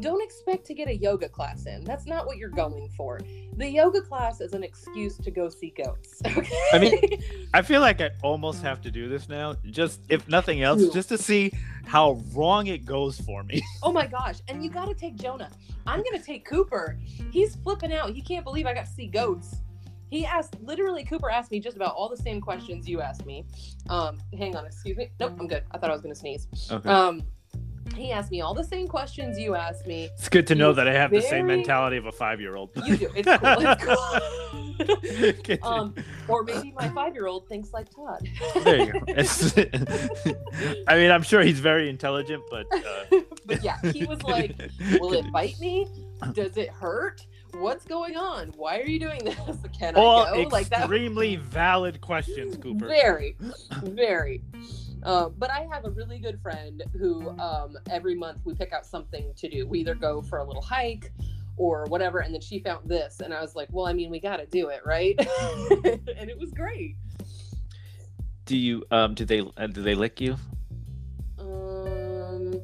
don't 0.00 0.20
expect 0.20 0.66
to 0.66 0.74
get 0.74 0.88
a 0.88 0.96
yoga 0.96 1.28
class 1.28 1.66
in. 1.66 1.84
That's 1.84 2.04
not 2.04 2.26
what 2.26 2.36
you're 2.36 2.48
going 2.48 2.88
for. 2.96 3.20
The 3.56 3.70
yoga 3.70 4.00
class 4.00 4.40
is 4.40 4.54
an 4.54 4.64
excuse 4.64 5.16
to 5.18 5.30
go 5.30 5.48
see 5.48 5.72
goats. 5.76 6.20
Okay? 6.26 6.58
I 6.72 6.78
mean, 6.80 7.22
I 7.54 7.62
feel 7.62 7.80
like 7.80 8.00
I 8.00 8.10
almost 8.24 8.60
have 8.62 8.80
to 8.82 8.90
do 8.90 9.08
this 9.08 9.28
now, 9.28 9.54
just 9.70 10.00
if 10.08 10.28
nothing 10.28 10.62
else, 10.62 10.92
just 10.92 11.10
to 11.10 11.18
see 11.18 11.52
how 11.86 12.20
wrong 12.34 12.66
it 12.66 12.84
goes 12.84 13.20
for 13.20 13.44
me. 13.44 13.62
oh 13.84 13.92
my 13.92 14.08
gosh. 14.08 14.38
And 14.48 14.64
you 14.64 14.70
gotta 14.70 14.94
take 14.94 15.14
Jonah. 15.14 15.50
I'm 15.86 16.02
gonna 16.02 16.20
take 16.20 16.44
Cooper. 16.44 16.98
He's 17.30 17.54
flipping 17.54 17.92
out. 17.92 18.10
He 18.10 18.20
can't 18.20 18.44
believe 18.44 18.66
I 18.66 18.74
got 18.74 18.86
to 18.86 18.92
see 18.92 19.06
goats. 19.06 19.58
He 20.10 20.24
asked 20.24 20.56
literally 20.62 21.04
Cooper 21.04 21.30
asked 21.30 21.50
me 21.50 21.60
just 21.60 21.76
about 21.76 21.94
all 21.94 22.08
the 22.08 22.16
same 22.16 22.40
questions 22.40 22.88
you 22.88 23.00
asked 23.00 23.26
me. 23.26 23.44
Um, 23.88 24.18
hang 24.36 24.56
on, 24.56 24.64
excuse 24.66 24.96
me. 24.96 25.10
Nope, 25.20 25.34
I'm 25.38 25.46
good. 25.46 25.64
I 25.70 25.78
thought 25.78 25.90
I 25.90 25.92
was 25.92 26.02
gonna 26.02 26.14
sneeze. 26.14 26.46
Okay. 26.70 26.88
Um, 26.88 27.22
He 27.96 28.12
asked 28.12 28.30
me 28.30 28.42
all 28.42 28.52
the 28.54 28.64
same 28.64 28.86
questions 28.86 29.38
you 29.38 29.54
asked 29.54 29.86
me. 29.86 30.10
It's 30.18 30.28
good 30.28 30.46
to 30.48 30.54
know 30.54 30.72
that 30.74 30.86
I 30.86 30.92
have 30.92 31.10
the 31.10 31.22
same 31.22 31.46
mentality 31.46 31.96
of 31.96 32.04
a 32.06 32.12
five-year-old. 32.12 32.70
You 32.84 32.96
do. 32.98 33.10
It's 33.16 33.26
cool. 33.26 33.56
It's 34.78 35.42
cool. 35.62 35.68
um, 35.68 35.94
or 36.28 36.42
maybe 36.44 36.72
my 36.76 36.88
five-year-old 36.90 37.48
thinks 37.48 37.72
like 37.72 37.88
Todd. 37.90 38.28
there 38.62 38.78
you 38.84 38.92
go. 38.92 39.00
I 40.86 40.96
mean, 40.96 41.10
I'm 41.10 41.22
sure 41.22 41.40
he's 41.42 41.60
very 41.60 41.88
intelligent, 41.88 42.42
but 42.50 42.66
uh, 42.72 43.20
but 43.46 43.64
yeah, 43.64 43.78
he 43.90 44.04
was 44.04 44.22
like, 44.22 44.54
"Will 45.00 45.14
it 45.14 45.30
bite 45.32 45.58
me? 45.58 45.86
Does 46.32 46.56
it 46.58 46.68
hurt? 46.70 47.26
What's 47.52 47.84
going 47.84 48.16
on? 48.16 48.48
Why 48.56 48.78
are 48.80 48.86
you 48.86 49.00
doing 49.00 49.24
this? 49.24 49.36
Can 49.78 49.94
all 49.96 50.26
I 50.26 50.34
go?" 50.44 50.48
Like 50.48 50.68
that. 50.70 50.80
extremely 50.80 51.36
valid 51.36 52.00
questions, 52.00 52.56
Cooper. 52.56 52.86
Very, 52.86 53.36
very. 53.82 54.42
Um, 55.04 55.34
but 55.38 55.50
I 55.50 55.66
have 55.72 55.84
a 55.84 55.90
really 55.90 56.18
good 56.18 56.40
friend 56.42 56.82
who 56.98 57.30
um, 57.38 57.76
every 57.90 58.14
month 58.14 58.40
we 58.44 58.54
pick 58.54 58.72
out 58.72 58.84
something 58.84 59.32
to 59.36 59.48
do. 59.48 59.66
We 59.66 59.80
either 59.80 59.94
go 59.94 60.20
for 60.22 60.38
a 60.38 60.44
little 60.44 60.62
hike 60.62 61.12
or 61.56 61.84
whatever, 61.86 62.18
and 62.20 62.32
then 62.34 62.40
she 62.40 62.58
found 62.60 62.88
this, 62.88 63.20
and 63.20 63.32
I 63.32 63.40
was 63.40 63.54
like, 63.56 63.68
"Well, 63.72 63.86
I 63.86 63.92
mean, 63.92 64.10
we 64.10 64.20
got 64.20 64.36
to 64.38 64.46
do 64.46 64.68
it, 64.68 64.80
right?" 64.84 65.14
and 65.84 66.28
it 66.30 66.38
was 66.38 66.50
great. 66.52 66.96
Do 68.44 68.56
you 68.56 68.84
um 68.90 69.14
do 69.14 69.24
they 69.24 69.40
uh, 69.56 69.66
do 69.66 69.82
they 69.82 69.94
lick 69.94 70.20
you? 70.20 70.36
Um, 71.38 72.60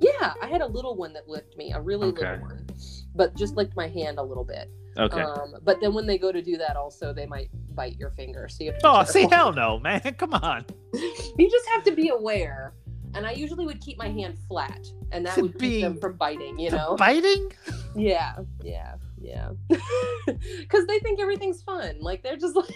yeah, 0.00 0.32
I 0.42 0.46
had 0.46 0.60
a 0.62 0.66
little 0.66 0.96
one 0.96 1.12
that 1.12 1.28
licked 1.28 1.56
me, 1.56 1.72
a 1.72 1.80
really 1.80 2.08
Okay. 2.08 2.22
little 2.32 2.40
one, 2.40 2.66
but 3.14 3.36
just 3.36 3.56
licked 3.56 3.76
my 3.76 3.88
hand 3.88 4.18
a 4.18 4.22
little 4.22 4.44
bit. 4.44 4.70
Okay. 4.96 5.20
Um, 5.20 5.56
but 5.62 5.80
then 5.80 5.92
when 5.92 6.06
they 6.06 6.18
go 6.18 6.30
to 6.30 6.42
do 6.42 6.56
that, 6.58 6.76
also 6.76 7.12
they 7.12 7.26
might 7.26 7.50
bite 7.74 7.98
your 7.98 8.10
finger. 8.10 8.48
So 8.48 8.64
you 8.64 8.72
have 8.72 8.80
oh, 8.84 9.04
see, 9.04 9.26
hell 9.28 9.52
no, 9.52 9.78
man! 9.78 10.00
Come 10.18 10.34
on. 10.34 10.64
you 10.92 11.50
just 11.50 11.68
have 11.70 11.82
to 11.84 11.92
be 11.92 12.08
aware. 12.10 12.74
And 13.14 13.26
I 13.26 13.32
usually 13.32 13.64
would 13.64 13.80
keep 13.80 13.96
my 13.96 14.08
hand 14.08 14.36
flat, 14.48 14.86
and 15.12 15.24
that 15.24 15.36
To 15.36 15.42
would 15.42 15.58
keep 15.58 15.82
them 15.82 16.00
from 16.00 16.16
biting. 16.16 16.58
You 16.58 16.70
know? 16.70 16.96
biting? 16.96 17.52
Yeah, 17.96 18.34
yeah, 18.60 18.96
yeah. 19.20 19.50
Because 19.68 20.84
they 20.88 20.98
think 20.98 21.20
everything's 21.20 21.62
fun. 21.62 21.98
Like 22.00 22.24
they're 22.24 22.36
just 22.36 22.56
like. 22.56 22.68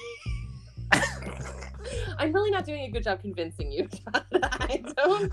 I'm 2.19 2.33
really 2.33 2.51
not 2.51 2.65
doing 2.65 2.83
a 2.85 2.91
good 2.91 3.03
job 3.05 3.21
convincing 3.21 3.71
you. 3.73 3.89
I 4.43 4.83
don't. 4.97 5.33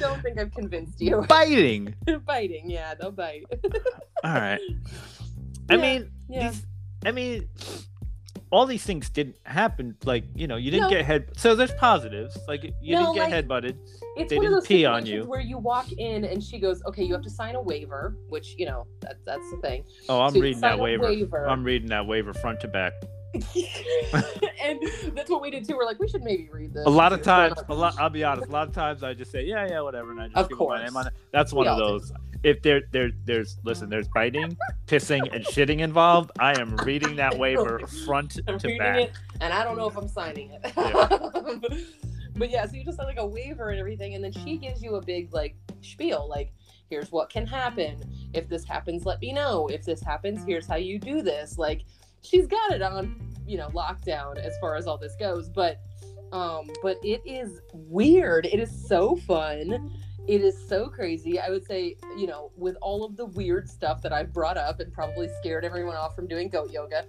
Don't 0.00 0.22
think 0.22 0.38
I've 0.38 0.52
convinced 0.52 1.00
you. 1.00 1.22
Biting. 1.28 1.94
Biting, 2.26 2.70
yeah, 2.70 2.94
they'll 2.94 3.10
bite. 3.12 3.44
All 4.24 4.32
right. 4.34 4.60
I 5.70 5.74
Yeah, 5.74 5.80
mean, 5.80 6.10
Yeah. 6.28 6.50
these. 6.50 6.66
I 7.06 7.12
mean, 7.12 7.48
all 8.50 8.66
these 8.66 8.84
things 8.84 9.10
didn't 9.10 9.36
happen. 9.44 9.96
Like 10.04 10.24
you 10.34 10.46
know, 10.46 10.56
you 10.56 10.70
didn't 10.70 10.84
No. 10.84 10.90
get 10.90 11.04
head. 11.04 11.30
So 11.36 11.54
there's 11.54 11.72
positives. 11.72 12.36
Like 12.48 12.64
you 12.80 12.94
No, 12.94 13.00
didn't 13.02 13.14
get 13.14 13.20
like- 13.24 13.32
head 13.32 13.48
butted. 13.48 13.78
It's 14.16 14.30
They 14.30 14.36
one 14.36 14.46
of 14.46 14.50
didn't 14.52 14.52
those 14.60 14.66
pee 14.68 14.84
on 14.84 15.04
you. 15.06 15.24
where 15.24 15.40
you 15.40 15.58
walk 15.58 15.90
in 15.92 16.24
and 16.24 16.40
she 16.42 16.58
goes, 16.60 16.80
"Okay, 16.84 17.02
you 17.02 17.12
have 17.14 17.22
to 17.22 17.30
sign 17.30 17.56
a 17.56 17.60
waiver," 17.60 18.14
which 18.28 18.54
you 18.56 18.64
know 18.66 18.86
that, 19.00 19.16
that's 19.26 19.50
the 19.50 19.56
thing. 19.58 19.84
Oh, 20.08 20.20
I'm 20.20 20.32
So 20.32 20.40
reading 20.40 20.60
that 20.60 20.78
waiver. 20.78 21.02
waiver. 21.04 21.48
I'm 21.48 21.64
reading 21.64 21.88
that 21.88 22.06
waiver 22.06 22.32
front 22.32 22.60
to 22.60 22.68
back. 22.68 22.92
and 24.62 24.80
that's 25.14 25.30
what 25.30 25.42
we 25.42 25.50
did 25.50 25.66
too. 25.66 25.76
We're 25.76 25.84
like, 25.84 25.98
we 25.98 26.08
should 26.08 26.22
maybe 26.22 26.48
read 26.52 26.72
this. 26.72 26.86
A 26.86 26.90
lot 26.90 27.12
of 27.12 27.22
times, 27.22 27.58
a 27.68 27.74
lot. 27.74 27.94
I'll 27.98 28.10
be 28.10 28.24
honest. 28.24 28.48
A 28.48 28.52
lot 28.52 28.68
of 28.68 28.74
times, 28.74 29.02
I 29.02 29.14
just 29.14 29.30
say, 29.32 29.44
yeah, 29.44 29.66
yeah, 29.68 29.80
whatever, 29.80 30.12
and 30.12 30.20
I 30.20 30.26
just 30.28 30.36
Of 30.36 30.48
give 30.50 30.58
my 30.58 30.84
name 30.84 30.96
on 30.96 31.06
it. 31.08 31.12
That's 31.32 31.52
one 31.52 31.64
We 31.66 31.68
of 31.70 31.78
all 31.80 31.98
do. 31.98 31.98
those. 31.98 32.12
If 32.42 32.62
there, 32.62 32.82
there, 32.92 33.10
there's 33.24 33.56
listen, 33.64 33.88
there's 33.88 34.08
biting, 34.08 34.56
pissing, 34.86 35.34
and 35.34 35.44
shitting 35.46 35.80
involved. 35.80 36.30
I 36.38 36.58
am 36.60 36.76
reading 36.78 37.16
that 37.16 37.36
waiver 37.38 37.78
front 38.06 38.38
I'm 38.46 38.58
to 38.58 38.78
back. 38.78 38.98
it, 39.00 39.12
and 39.40 39.52
I 39.52 39.64
don't 39.64 39.76
know 39.78 39.88
if 39.88 39.96
I'm 39.96 40.08
signing 40.08 40.50
it. 40.52 40.60
Yeah. 40.76 41.58
but 42.36 42.50
yeah, 42.50 42.66
so 42.66 42.74
you 42.76 42.84
just 42.84 42.98
have 42.98 43.08
like 43.08 43.18
a 43.18 43.26
waiver 43.26 43.70
and 43.70 43.80
everything, 43.80 44.14
and 44.14 44.22
then 44.22 44.32
she 44.32 44.58
gives 44.58 44.82
you 44.82 44.96
a 44.96 45.02
big 45.02 45.32
like 45.32 45.54
spiel, 45.80 46.28
like, 46.28 46.52
"Here's 46.90 47.10
what 47.10 47.30
can 47.30 47.46
happen. 47.46 47.96
If 48.34 48.46
this 48.48 48.64
happens, 48.64 49.06
let 49.06 49.20
me 49.22 49.32
know. 49.32 49.68
If 49.68 49.84
this 49.84 50.02
happens, 50.02 50.44
here's 50.46 50.66
how 50.66 50.76
you 50.76 50.98
do 50.98 51.22
this." 51.22 51.56
Like, 51.56 51.84
she's 52.24 52.46
got 52.46 52.72
it 52.72 52.82
on, 52.82 53.16
you 53.46 53.56
know, 53.56 53.68
lockdown 53.68 54.38
as 54.38 54.56
far 54.60 54.76
as 54.76 54.86
all 54.86 54.98
this 54.98 55.14
goes. 55.16 55.48
But, 55.48 55.80
um, 56.32 56.68
but 56.82 56.98
it 57.02 57.22
is 57.24 57.60
weird. 57.72 58.46
It 58.46 58.60
is 58.60 58.88
so 58.88 59.16
fun. 59.16 59.92
It 60.26 60.40
is 60.40 60.56
so 60.68 60.88
crazy. 60.88 61.38
I 61.38 61.50
would 61.50 61.66
say, 61.66 61.96
you 62.16 62.26
know, 62.26 62.50
with 62.56 62.76
all 62.80 63.04
of 63.04 63.16
the 63.16 63.26
weird 63.26 63.68
stuff 63.68 64.00
that 64.02 64.12
I've 64.12 64.32
brought 64.32 64.56
up 64.56 64.80
and 64.80 64.92
probably 64.92 65.28
scared 65.40 65.64
everyone 65.64 65.96
off 65.96 66.16
from 66.16 66.26
doing 66.26 66.48
goat 66.48 66.70
yoga, 66.70 67.04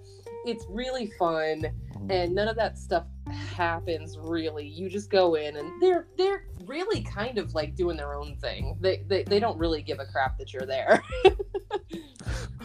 it's 0.46 0.66
really 0.70 1.12
fun 1.18 1.66
and 2.10 2.36
none 2.36 2.48
of 2.48 2.56
that 2.56 2.78
stuff 2.78 3.06
happens 3.32 4.18
really. 4.20 4.68
You 4.68 4.90
just 4.90 5.10
go 5.10 5.36
in 5.36 5.58
and 5.58 5.82
they're 5.82 6.08
they're 6.18 6.46
really 6.66 7.02
kind 7.02 7.38
of 7.38 7.54
like 7.54 7.76
doing 7.76 7.98
their 7.98 8.14
own 8.14 8.36
thing. 8.38 8.78
They 8.80 9.04
they, 9.08 9.24
they 9.24 9.40
don't 9.40 9.58
really 9.58 9.82
give 9.82 10.00
a 10.00 10.06
crap 10.06 10.38
that 10.38 10.54
you're 10.54 10.66
there. 10.66 11.02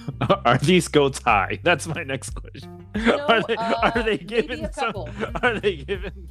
Are 0.44 0.58
these 0.58 0.88
goats 0.88 1.22
high? 1.22 1.58
That's 1.62 1.86
my 1.86 2.02
next 2.02 2.30
question. 2.30 2.86
No, 2.94 3.18
are 3.28 3.42
they, 3.42 3.56
uh, 3.56 3.90
are 3.94 4.02
they 4.02 4.18
given 4.18 4.72
some? 4.72 4.94
Are 5.42 5.58
they 5.60 5.76
given? 5.76 6.28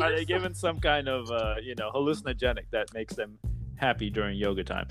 Are 0.00 0.10
they 0.10 0.18
some- 0.18 0.24
given 0.26 0.54
some 0.54 0.80
kind 0.80 1.08
of 1.08 1.30
uh, 1.30 1.56
you 1.62 1.74
know 1.74 1.90
hallucinogenic 1.90 2.64
that 2.70 2.92
makes 2.94 3.14
them 3.14 3.38
happy 3.76 4.10
during 4.10 4.38
yoga 4.38 4.64
time? 4.64 4.88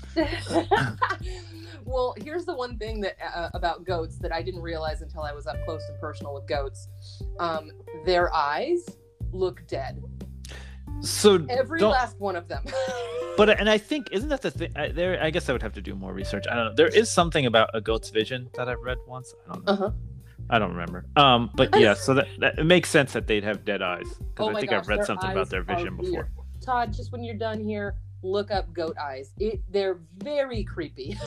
well, 1.84 2.14
here's 2.22 2.44
the 2.44 2.54
one 2.54 2.78
thing 2.78 3.00
that 3.00 3.16
uh, 3.34 3.50
about 3.54 3.84
goats 3.84 4.18
that 4.18 4.32
I 4.32 4.42
didn't 4.42 4.62
realize 4.62 5.02
until 5.02 5.22
I 5.22 5.32
was 5.32 5.46
up 5.46 5.56
close 5.64 5.82
and 5.88 5.98
personal 6.00 6.34
with 6.34 6.46
goats. 6.46 6.88
Um, 7.40 7.70
their 8.04 8.32
eyes 8.34 8.86
look 9.32 9.66
dead. 9.66 10.02
So 11.02 11.44
Every 11.48 11.80
don't- 11.80 11.90
last 11.92 12.18
one 12.20 12.36
of 12.36 12.48
them. 12.48 12.64
But 13.36 13.60
and 13.60 13.68
I 13.68 13.76
think 13.76 14.08
isn't 14.12 14.30
that 14.30 14.40
the 14.40 14.50
thing? 14.50 14.72
I, 14.74 14.88
there, 14.88 15.22
I 15.22 15.28
guess 15.28 15.50
I 15.50 15.52
would 15.52 15.60
have 15.60 15.74
to 15.74 15.82
do 15.82 15.94
more 15.94 16.14
research. 16.14 16.46
I 16.50 16.54
don't 16.54 16.64
know. 16.68 16.74
There 16.74 16.88
is 16.88 17.10
something 17.10 17.44
about 17.44 17.68
a 17.74 17.82
goat's 17.82 18.08
vision 18.08 18.48
that 18.54 18.66
I've 18.66 18.80
read 18.80 18.96
once. 19.06 19.34
I 19.46 19.52
don't 19.52 19.66
know. 19.66 19.72
Uh-huh. 19.74 19.90
I 20.48 20.58
don't 20.58 20.70
remember. 20.70 21.04
Um, 21.16 21.50
but 21.54 21.78
yeah, 21.78 21.92
so 21.92 22.14
that, 22.14 22.28
that 22.38 22.58
it 22.58 22.64
makes 22.64 22.88
sense 22.88 23.12
that 23.12 23.26
they'd 23.26 23.44
have 23.44 23.62
dead 23.66 23.82
eyes 23.82 24.06
because 24.08 24.24
Oh 24.38 24.48
I 24.48 24.54
think 24.60 24.70
gosh, 24.70 24.80
I've 24.84 24.88
read 24.88 25.04
something 25.04 25.30
about 25.30 25.50
their 25.50 25.62
vision 25.62 25.98
before. 25.98 26.30
Todd, 26.64 26.94
just 26.94 27.12
when 27.12 27.22
you're 27.22 27.36
done 27.36 27.62
here, 27.62 27.96
look 28.22 28.50
up 28.50 28.72
goat 28.72 28.96
eyes. 28.98 29.34
It 29.38 29.60
they're 29.70 29.98
very 30.16 30.64
creepy. 30.64 31.18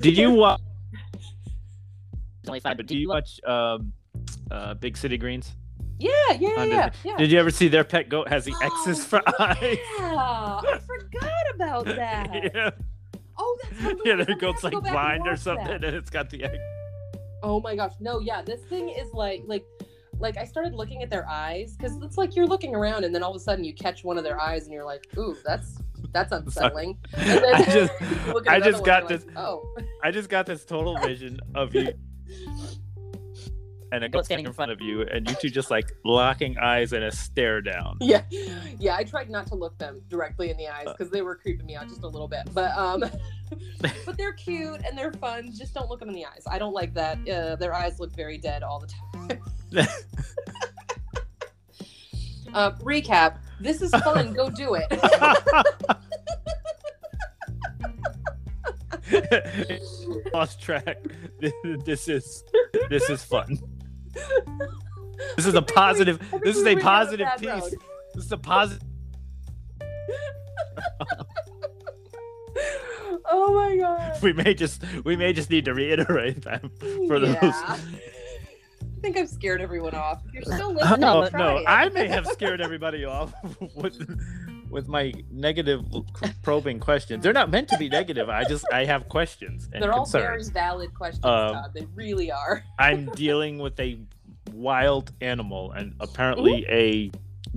Did 0.00 0.16
you 0.18 0.32
watch? 0.32 0.60
It's 2.40 2.48
only 2.48 2.58
five, 2.58 2.72
But 2.72 2.78
but 2.78 2.86
do 2.88 2.98
you 2.98 3.08
watch 3.08 3.40
um, 3.44 3.92
uh, 4.50 4.74
Big 4.74 4.96
City 4.96 5.16
Greens? 5.16 5.52
Yeah, 6.02 6.10
yeah, 6.32 6.48
yeah, 6.48 6.60
Under 6.60 6.74
yeah. 6.76 6.90
yeah. 7.04 7.16
Did 7.16 7.30
you 7.32 7.38
ever 7.38 7.50
see 7.50 7.68
their 7.68 7.84
pet 7.84 8.08
goat 8.08 8.28
has 8.28 8.44
the 8.44 8.54
X's 8.62 9.00
Oh, 9.00 9.04
for 9.04 9.22
eyes? 9.40 9.78
Yeah, 9.98 10.60
I 10.74 10.80
forgot 10.86 11.54
about 11.54 11.84
that. 11.96 12.50
yeah, 12.54 12.70
Oh, 13.38 13.58
that's 13.80 13.94
yeah, 14.04 14.16
their 14.16 14.36
goat's 14.36 14.62
like 14.62 14.72
go 14.74 14.80
blind 14.80 15.26
or 15.26 15.36
something, 15.36 15.66
that. 15.66 15.84
and 15.84 15.96
it's 15.96 16.10
got 16.10 16.30
the 16.30 16.44
X. 16.44 16.56
Oh 17.42 17.60
my 17.60 17.74
gosh, 17.74 17.92
no, 18.00 18.20
yeah, 18.20 18.42
this 18.42 18.60
thing 18.64 18.88
is 18.90 19.12
like 19.12 19.42
like 19.46 19.64
like 20.18 20.36
I 20.36 20.44
started 20.44 20.74
looking 20.74 21.02
at 21.02 21.10
their 21.10 21.26
eyes 21.28 21.76
because 21.76 21.96
it's 22.02 22.16
like 22.18 22.36
you're 22.36 22.46
looking 22.46 22.74
around 22.74 23.04
and 23.04 23.12
then 23.14 23.22
all 23.22 23.30
of 23.30 23.36
a 23.36 23.40
sudden 23.40 23.64
you 23.64 23.74
catch 23.74 24.04
one 24.04 24.18
of 24.18 24.22
their 24.24 24.38
eyes 24.40 24.64
and 24.64 24.72
you're 24.72 24.84
like, 24.84 25.06
ooh, 25.18 25.34
that's 25.44 25.78
that's 26.12 26.30
unsettling. 26.32 26.98
And 27.14 27.28
then 27.42 27.54
I 27.54 27.64
just, 27.64 27.92
you 28.00 28.32
look 28.32 28.46
at 28.46 28.52
I 28.52 28.60
just 28.60 28.84
got 28.84 29.08
this. 29.08 29.24
like, 29.26 29.38
oh, 29.38 29.74
I 30.04 30.10
just 30.10 30.28
got 30.28 30.46
this 30.46 30.64
total 30.64 30.96
vision 30.98 31.40
of 31.54 31.74
you 31.74 31.88
and 33.92 34.02
a 34.04 34.08
goat 34.08 34.24
standing 34.24 34.46
in 34.46 34.52
front 34.52 34.70
of 34.72 34.80
you, 34.80 35.02
and 35.02 35.28
you 35.28 35.36
two 35.40 35.50
just 35.50 35.70
like 35.70 35.92
locking 36.04 36.56
eyes 36.58 36.92
and 36.92 37.04
a 37.04 37.12
stare 37.12 37.60
down. 37.60 37.98
yeah, 38.00 38.22
yeah. 38.80 38.96
I 38.96 39.04
tried 39.04 39.30
not 39.30 39.46
to 39.48 39.54
look 39.54 39.76
them 39.78 40.00
directly 40.08 40.50
in 40.50 40.56
the 40.56 40.66
eyes 40.68 40.86
Uh. 40.88 40.92
because 40.92 41.10
they 41.10 41.22
were 41.22 41.36
creeping 41.36 41.66
me 41.66 41.76
out 41.76 41.88
just 41.88 42.02
a 42.02 42.08
little 42.08 42.28
bit, 42.28 42.48
but 42.54 42.76
um, 42.76 43.00
but 44.06 44.16
they're 44.16 44.32
cute 44.32 44.80
and 44.86 44.96
they're 44.98 45.12
fun. 45.12 45.52
Just 45.54 45.74
don't 45.74 45.88
look 45.88 46.00
them 46.00 46.08
in 46.08 46.14
the 46.14 46.24
eyes. 46.24 46.42
I 46.50 46.58
don't 46.58 46.72
like 46.74 46.94
that. 46.94 47.18
Uh, 47.28 47.56
their 47.56 47.74
eyes 47.74 48.00
look 48.00 48.14
very 48.16 48.38
dead 48.38 48.62
all 48.62 48.80
the 48.80 48.88
time. 48.88 49.86
Uh, 52.54 52.72
recap. 52.80 53.38
This 53.60 53.80
is 53.80 53.90
fun. 53.92 54.34
Go 54.34 54.50
do 54.50 54.74
it. 54.74 54.84
Lost 60.34 60.60
track. 60.60 60.98
This 61.40 62.08
is 62.08 62.44
this 62.90 63.08
is 63.10 63.22
fun. 63.24 63.58
This 65.36 65.46
is 65.46 65.54
a 65.54 65.62
positive. 65.62 66.18
This 66.42 66.56
is 66.56 66.62
a 66.62 66.74
went 66.74 66.80
down 66.80 66.88
a 66.88 66.96
positive 66.96 67.28
piece. 67.38 67.48
road. 67.48 67.74
This 68.14 68.24
is 68.24 68.32
a 68.32 68.38
positive. 68.38 68.88
Oh 73.26 73.54
my 73.54 73.76
god. 73.76 74.20
We 74.22 74.32
may 74.32 74.54
just 74.54 74.82
we 75.04 75.16
may 75.16 75.32
just 75.32 75.48
need 75.50 75.64
to 75.66 75.74
reiterate 75.74 76.42
that 76.42 76.62
for 77.06 77.20
those. 77.20 77.36
Yeah. 77.40 77.52
I 78.82 79.00
think 79.00 79.16
I've 79.16 79.28
scared 79.28 79.60
everyone 79.60 79.94
off. 79.94 80.22
If 80.26 80.34
you're 80.34 80.42
still 80.42 80.70
oh, 80.70 80.72
listening, 80.72 81.00
No, 81.00 81.28
no, 81.34 81.56
it. 81.58 81.64
I 81.66 81.88
may 81.88 82.06
have 82.08 82.26
scared 82.26 82.60
everybody 82.60 83.04
off 83.04 83.32
with 83.74 83.98
with 84.72 84.88
my 84.88 85.12
negative 85.30 85.84
probing 86.42 86.80
questions. 86.80 87.22
They're 87.22 87.32
not 87.32 87.50
meant 87.50 87.68
to 87.68 87.78
be 87.78 87.88
negative. 87.88 88.28
I 88.28 88.44
just 88.44 88.64
I 88.72 88.84
have 88.86 89.08
questions 89.08 89.68
and 89.72 89.82
They're 89.82 89.92
all 89.92 90.06
very 90.06 90.42
valid 90.44 90.94
questions, 90.94 91.24
Um, 91.24 91.54
Todd. 91.54 91.70
They 91.74 91.86
really 91.94 92.32
are. 92.32 92.64
I'm 92.78 93.06
dealing 93.10 93.58
with 93.58 93.78
a 93.78 94.00
wild 94.52 95.12
animal 95.20 95.72
and 95.72 95.94
apparently 96.00 96.66
a 96.68 97.10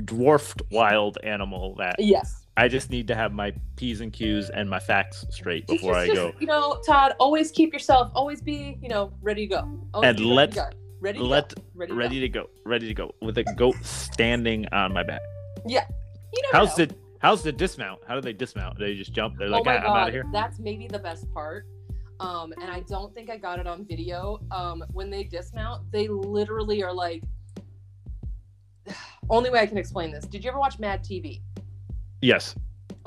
dwarfed 0.03 0.61
wild 0.71 1.17
animal 1.23 1.75
that 1.77 1.95
Yes. 1.97 2.45
I 2.57 2.67
just 2.67 2.89
need 2.89 3.07
to 3.07 3.15
have 3.15 3.33
my 3.33 3.53
p's 3.75 4.01
and 4.01 4.11
q's 4.13 4.49
and 4.49 4.69
my 4.69 4.79
facts 4.79 5.25
straight 5.29 5.67
before 5.67 5.93
Just- 5.93 6.03
I 6.03 6.07
just, 6.07 6.17
go. 6.17 6.33
You 6.39 6.47
know, 6.47 6.81
Todd, 6.85 7.13
always 7.19 7.51
keep 7.51 7.73
yourself, 7.73 8.11
always 8.13 8.41
be, 8.41 8.77
you 8.81 8.89
know, 8.89 9.11
ready 9.21 9.47
to 9.47 9.55
go. 9.55 9.79
Always 9.93 10.09
And 10.09 10.19
let- 10.19 10.49
ready 10.49 10.51
to 10.51 10.59
go. 10.75 10.77
Ready 11.01 11.19
to 11.19 11.25
Let 11.25 11.55
go. 11.55 11.61
Ready 11.75 11.91
to 11.91 11.95
ready 11.97 12.15
go. 12.15 12.21
to 12.21 12.29
go, 12.29 12.49
ready 12.65 12.87
to 12.87 12.93
go 12.93 13.13
with 13.21 13.37
a 13.37 13.43
goat 13.55 13.75
standing 13.83 14.65
on 14.71 14.93
my 14.93 15.03
back. 15.03 15.19
Yeah. 15.67 15.85
You 16.33 16.41
never 16.51 16.57
How's 16.65 16.77
know. 16.77 16.85
How's 17.25 17.41
the 17.41 17.51
dismount? 17.51 18.01
How 18.07 18.13
do 18.13 18.21
they 18.21 18.33
dismount? 18.33 18.77
They 18.77 18.93
just 18.93 19.11
jump? 19.11 19.39
They're 19.39 19.47
oh 19.47 19.53
like, 19.53 19.65
my 19.65 19.77
"Ah, 19.77 19.81
god, 19.81 19.89
I'm 19.89 19.97
out 19.97 20.07
of 20.09 20.13
here. 20.13 20.25
that's 20.31 20.59
maybe 20.59 20.87
the 20.87 20.99
best 20.99 21.33
part. 21.33 21.65
Um, 22.19 22.53
and 22.61 22.69
I 22.69 22.81
don't 22.81 23.15
think 23.15 23.31
I 23.31 23.37
got 23.37 23.57
it 23.57 23.65
on 23.65 23.83
video. 23.83 24.39
Um, 24.51 24.83
when 24.93 25.09
they 25.09 25.23
dismount, 25.23 25.91
they 25.91 26.07
literally 26.07 26.83
are 26.83 26.93
like. 26.93 27.23
Only 29.31 29.49
way 29.49 29.57
I 29.59 29.65
can 29.65 29.79
explain 29.79 30.11
this. 30.11 30.25
Did 30.25 30.43
you 30.43 30.51
ever 30.51 30.59
watch 30.59 30.77
Mad 30.77 31.03
TV? 31.03 31.41
Yes. 32.21 32.53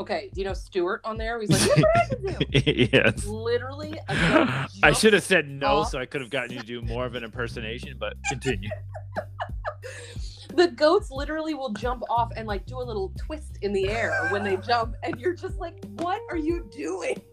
Okay, 0.01 0.31
do 0.35 0.41
you 0.41 0.49
know 0.49 0.53
Stuart 0.53 1.01
on 1.05 1.17
there? 1.17 1.41
He's 1.41 1.51
like, 1.51 1.77
what 1.77 1.97
I 1.97 2.09
can 2.09 2.23
do." 2.51 2.89
yes. 2.93 3.25
literally. 3.25 4.01
I 4.09 4.93
should 4.97 5.13
have 5.13 5.23
said 5.23 5.49
no, 5.49 5.67
off. 5.67 5.91
so 5.91 6.01
I 6.01 6.07
could 6.07 6.23
have 6.23 6.31
gotten 6.31 6.55
you 6.55 6.59
to 6.59 6.67
do 6.67 6.83
more 6.83 7.07
of 7.07 7.15
an 7.15 7.23
impersonation. 7.23 7.95
But 8.01 8.15
continue. 8.29 8.71
the 10.59 10.69
goats 10.69 11.11
literally 11.11 11.55
will 11.55 11.73
jump 11.73 12.03
off 12.11 12.31
and 12.37 12.47
like 12.47 12.67
do 12.67 12.79
a 12.81 12.83
little 12.83 13.13
twist 13.19 13.59
in 13.63 13.73
the 13.73 13.89
air 13.89 14.29
when 14.31 14.43
they 14.45 14.57
jump 14.57 14.95
and 15.03 15.19
you're 15.21 15.35
just 15.35 15.59
like 15.59 15.75
what 15.97 16.21
are 16.31 16.37
you 16.37 16.69
doing? 16.71 17.21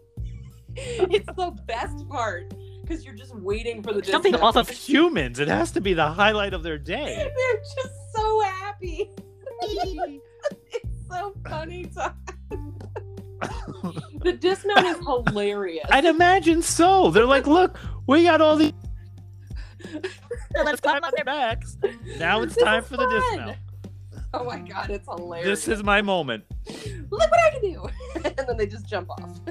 It's 0.78 1.24
the 1.24 1.56
best 1.66 2.06
part 2.10 2.52
because 2.82 3.02
you're 3.02 3.14
just 3.14 3.34
waiting 3.34 3.82
for 3.82 3.94
the 3.94 4.02
Jumping 4.02 4.34
off 4.34 4.56
of 4.56 4.68
Humans, 4.68 5.38
it 5.38 5.48
has 5.48 5.70
to 5.70 5.80
be 5.80 5.94
the 5.94 6.06
highlight 6.06 6.52
of 6.52 6.62
their 6.62 6.76
day. 6.76 7.16
they're 7.36 7.62
just 7.62 7.94
so 8.14 8.40
happy. 8.40 9.10
It's 9.62 11.08
so 11.08 11.34
funny 11.48 11.90
the 14.22 14.32
dismount 14.32 14.86
is 14.86 14.98
hilarious. 14.98 15.86
I'd 15.90 16.04
imagine 16.04 16.62
so. 16.62 17.10
They're 17.10 17.26
like, 17.26 17.46
look, 17.46 17.78
we 18.06 18.24
got 18.24 18.40
all 18.40 18.56
the 18.56 18.74
Let's 20.54 20.80
climb 20.80 21.04
on 21.04 21.12
their 21.14 21.24
backs. 21.24 21.76
Now 22.18 22.42
it's 22.42 22.54
This 22.54 22.64
time 22.64 22.82
for 22.82 22.96
the 22.96 23.06
dismount. 23.08 23.58
oh 24.34 24.44
my 24.44 24.58
god 24.58 24.90
it's 24.90 25.06
hilarious 25.06 25.46
This 25.64 25.68
is 25.78 25.84
my 25.84 26.02
moment. 26.02 26.44
look 27.10 27.20
what 27.30 27.40
i 27.46 27.50
can 27.50 27.60
do 27.62 27.86
and 28.24 28.36
then 28.48 28.56
they 28.56 28.66
just 28.66 28.86
jump 28.88 29.10
off 29.10 29.38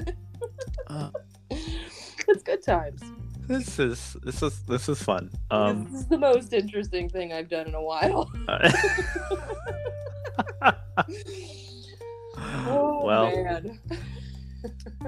Uh, 0.88 1.10
it's 1.50 2.42
good 2.44 2.62
times 2.62 3.02
this 3.48 3.78
is 3.78 4.16
this 4.22 4.42
is 4.42 4.60
this 4.64 4.88
is 4.88 5.00
fun. 5.02 5.30
Um, 5.52 5.84
this 5.84 6.00
is 6.02 6.06
the 6.08 6.18
most 6.18 6.52
interesting 6.52 7.08
thing 7.08 7.32
I've 7.32 7.48
done 7.48 7.66
in 7.68 7.74
a 7.74 7.82
while. 7.82 8.28
Oh 12.38 13.00
well, 13.04 13.30
man. 13.44 13.80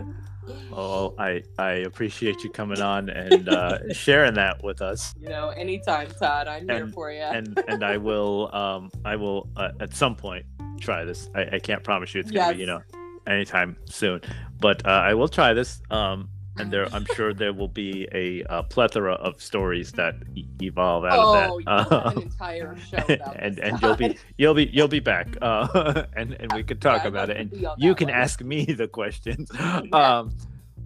oh, 0.73 1.15
I 1.19 1.43
I 1.59 1.71
appreciate 1.71 2.45
you 2.45 2.51
coming 2.51 2.81
on 2.81 3.09
and 3.09 3.49
uh, 3.49 3.79
sharing 3.93 4.35
that 4.35 4.63
with 4.63 4.81
us. 4.83 5.15
You 5.21 5.29
know, 5.29 5.51
anytime, 5.51 6.09
Todd, 6.11 6.49
I'm 6.49 6.69
here 6.69 6.89
for 6.89 7.13
you. 7.13 7.23
and 7.23 7.63
and 7.69 7.85
I 7.85 7.97
will 7.97 8.55
um 8.55 8.91
I 9.05 9.17
will 9.17 9.49
uh, 9.57 9.71
at 9.81 9.95
some 9.95 10.17
point 10.17 10.47
try 10.81 11.05
this. 11.05 11.29
I, 11.35 11.57
I 11.57 11.59
can't 11.59 11.83
promise 11.83 12.15
you 12.15 12.21
it's 12.21 12.31
gonna 12.31 12.55
be 12.55 12.61
you 12.61 12.67
know 12.67 12.83
anytime 13.27 13.77
soon, 13.87 14.21
but 14.61 14.87
uh, 14.87 14.91
I 14.91 15.15
will 15.15 15.29
try 15.29 15.53
this. 15.53 15.83
Um, 15.91 16.29
and 16.59 16.71
there 16.73 16.87
I'm 16.95 17.05
sure 17.15 17.33
there 17.35 17.53
will 17.53 17.69
be 17.69 18.09
a, 18.13 18.43
uh 18.45 18.63
plethora 18.63 19.15
of 19.15 19.41
stories 19.43 19.93
that 19.93 20.15
e- 20.35 20.45
evolve 20.63 21.05
out 21.05 21.19
oh, 21.19 21.59
of 21.59 21.65
that. 21.65 21.71
Uh, 21.71 22.11
an 22.17 22.23
entire 22.29 22.77
show 22.77 22.97
about 23.09 23.37
and 23.39 23.59
and 23.59 23.81
you'll 23.83 23.97
be 23.97 24.17
you'll 24.37 24.55
be 24.55 24.65
you'll 24.73 24.89
be 24.89 25.01
back 25.01 25.29
uh 25.43 26.05
and 26.17 26.35
and 26.41 26.53
we 26.53 26.63
could 26.69 26.81
talk 26.81 27.03
Yeah, 27.03 27.09
about 27.09 27.31
it 27.31 27.37
and 27.37 27.53
you 27.79 27.95
can 27.95 28.09
one. 28.09 28.15
ask 28.17 28.43
me 28.43 28.65
the 28.65 28.89
questions 28.89 29.51
um 29.93 30.33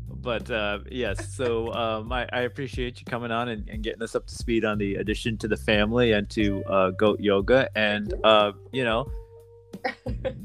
but 0.08 0.48
uh 0.50 0.78
yes 0.90 1.34
so 1.34 1.72
um 1.72 2.12
I, 2.12 2.28
I 2.32 2.40
appreciate 2.42 3.00
you 3.00 3.06
coming 3.06 3.32
on 3.32 3.48
and, 3.48 3.68
and 3.68 3.82
getting 3.82 4.02
us 4.02 4.14
up 4.14 4.26
to 4.26 4.34
speed 4.34 4.64
on 4.64 4.78
the 4.78 4.96
addition 4.96 5.36
to 5.38 5.48
the 5.48 5.56
family 5.56 6.12
and 6.12 6.28
to 6.30 6.62
uh 6.66 6.90
goat 6.90 7.18
yoga 7.20 7.68
and 7.74 8.14
uh 8.24 8.52
you 8.72 8.84
know 8.84 9.10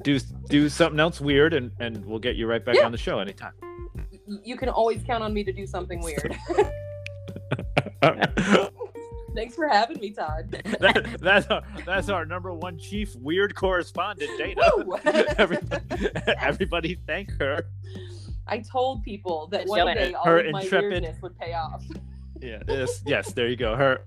do 0.03 0.19
do 0.49 0.67
something 0.69 0.99
else 0.99 1.21
weird 1.21 1.53
and 1.53 1.69
and 1.79 2.03
we'll 2.05 2.17
get 2.17 2.35
you 2.35 2.47
right 2.47 2.63
back 2.65 2.75
Yeah. 2.75 2.85
on 2.85 2.91
the 2.91 2.97
show 2.97 3.19
anytime 3.19 3.51
You 4.43 4.57
can 4.57 4.69
always 4.69 5.03
count 5.03 5.23
on 5.23 5.33
me 5.33 5.43
to 5.43 5.53
do 5.53 5.65
something 5.65 6.01
weird. 6.01 6.37
Thanks 9.35 9.55
for 9.55 9.67
having 9.67 9.99
me, 9.99 10.11
Todd. 10.11 10.49
that, 10.79 11.17
that's 11.21 11.47
our 11.47 11.61
that's 11.85 12.09
our 12.09 12.25
number 12.25 12.53
one 12.53 12.79
chief 12.79 13.15
weird 13.17 13.53
correspondent 13.55 14.31
dana 14.37 14.61
everybody, 15.37 16.09
everybody 16.39 16.97
thank 17.05 17.29
her 17.39 17.63
I 18.47 18.59
told 18.59 19.03
people 19.03 19.47
that 19.47 19.67
one 19.67 19.93
day 19.93 20.13
all 20.13 20.25
Her 20.25 20.39
of 20.39 20.51
my 20.51 20.61
intrepid- 20.61 20.89
weirdness 20.91 21.21
would 21.21 21.37
pay 21.37 21.53
off. 21.53 21.83
Yeah, 22.41 22.63
yes, 22.67 23.01
yes, 23.05 23.33
there 23.33 23.47
you 23.47 23.57
go. 23.57 23.75
Her 23.75 24.05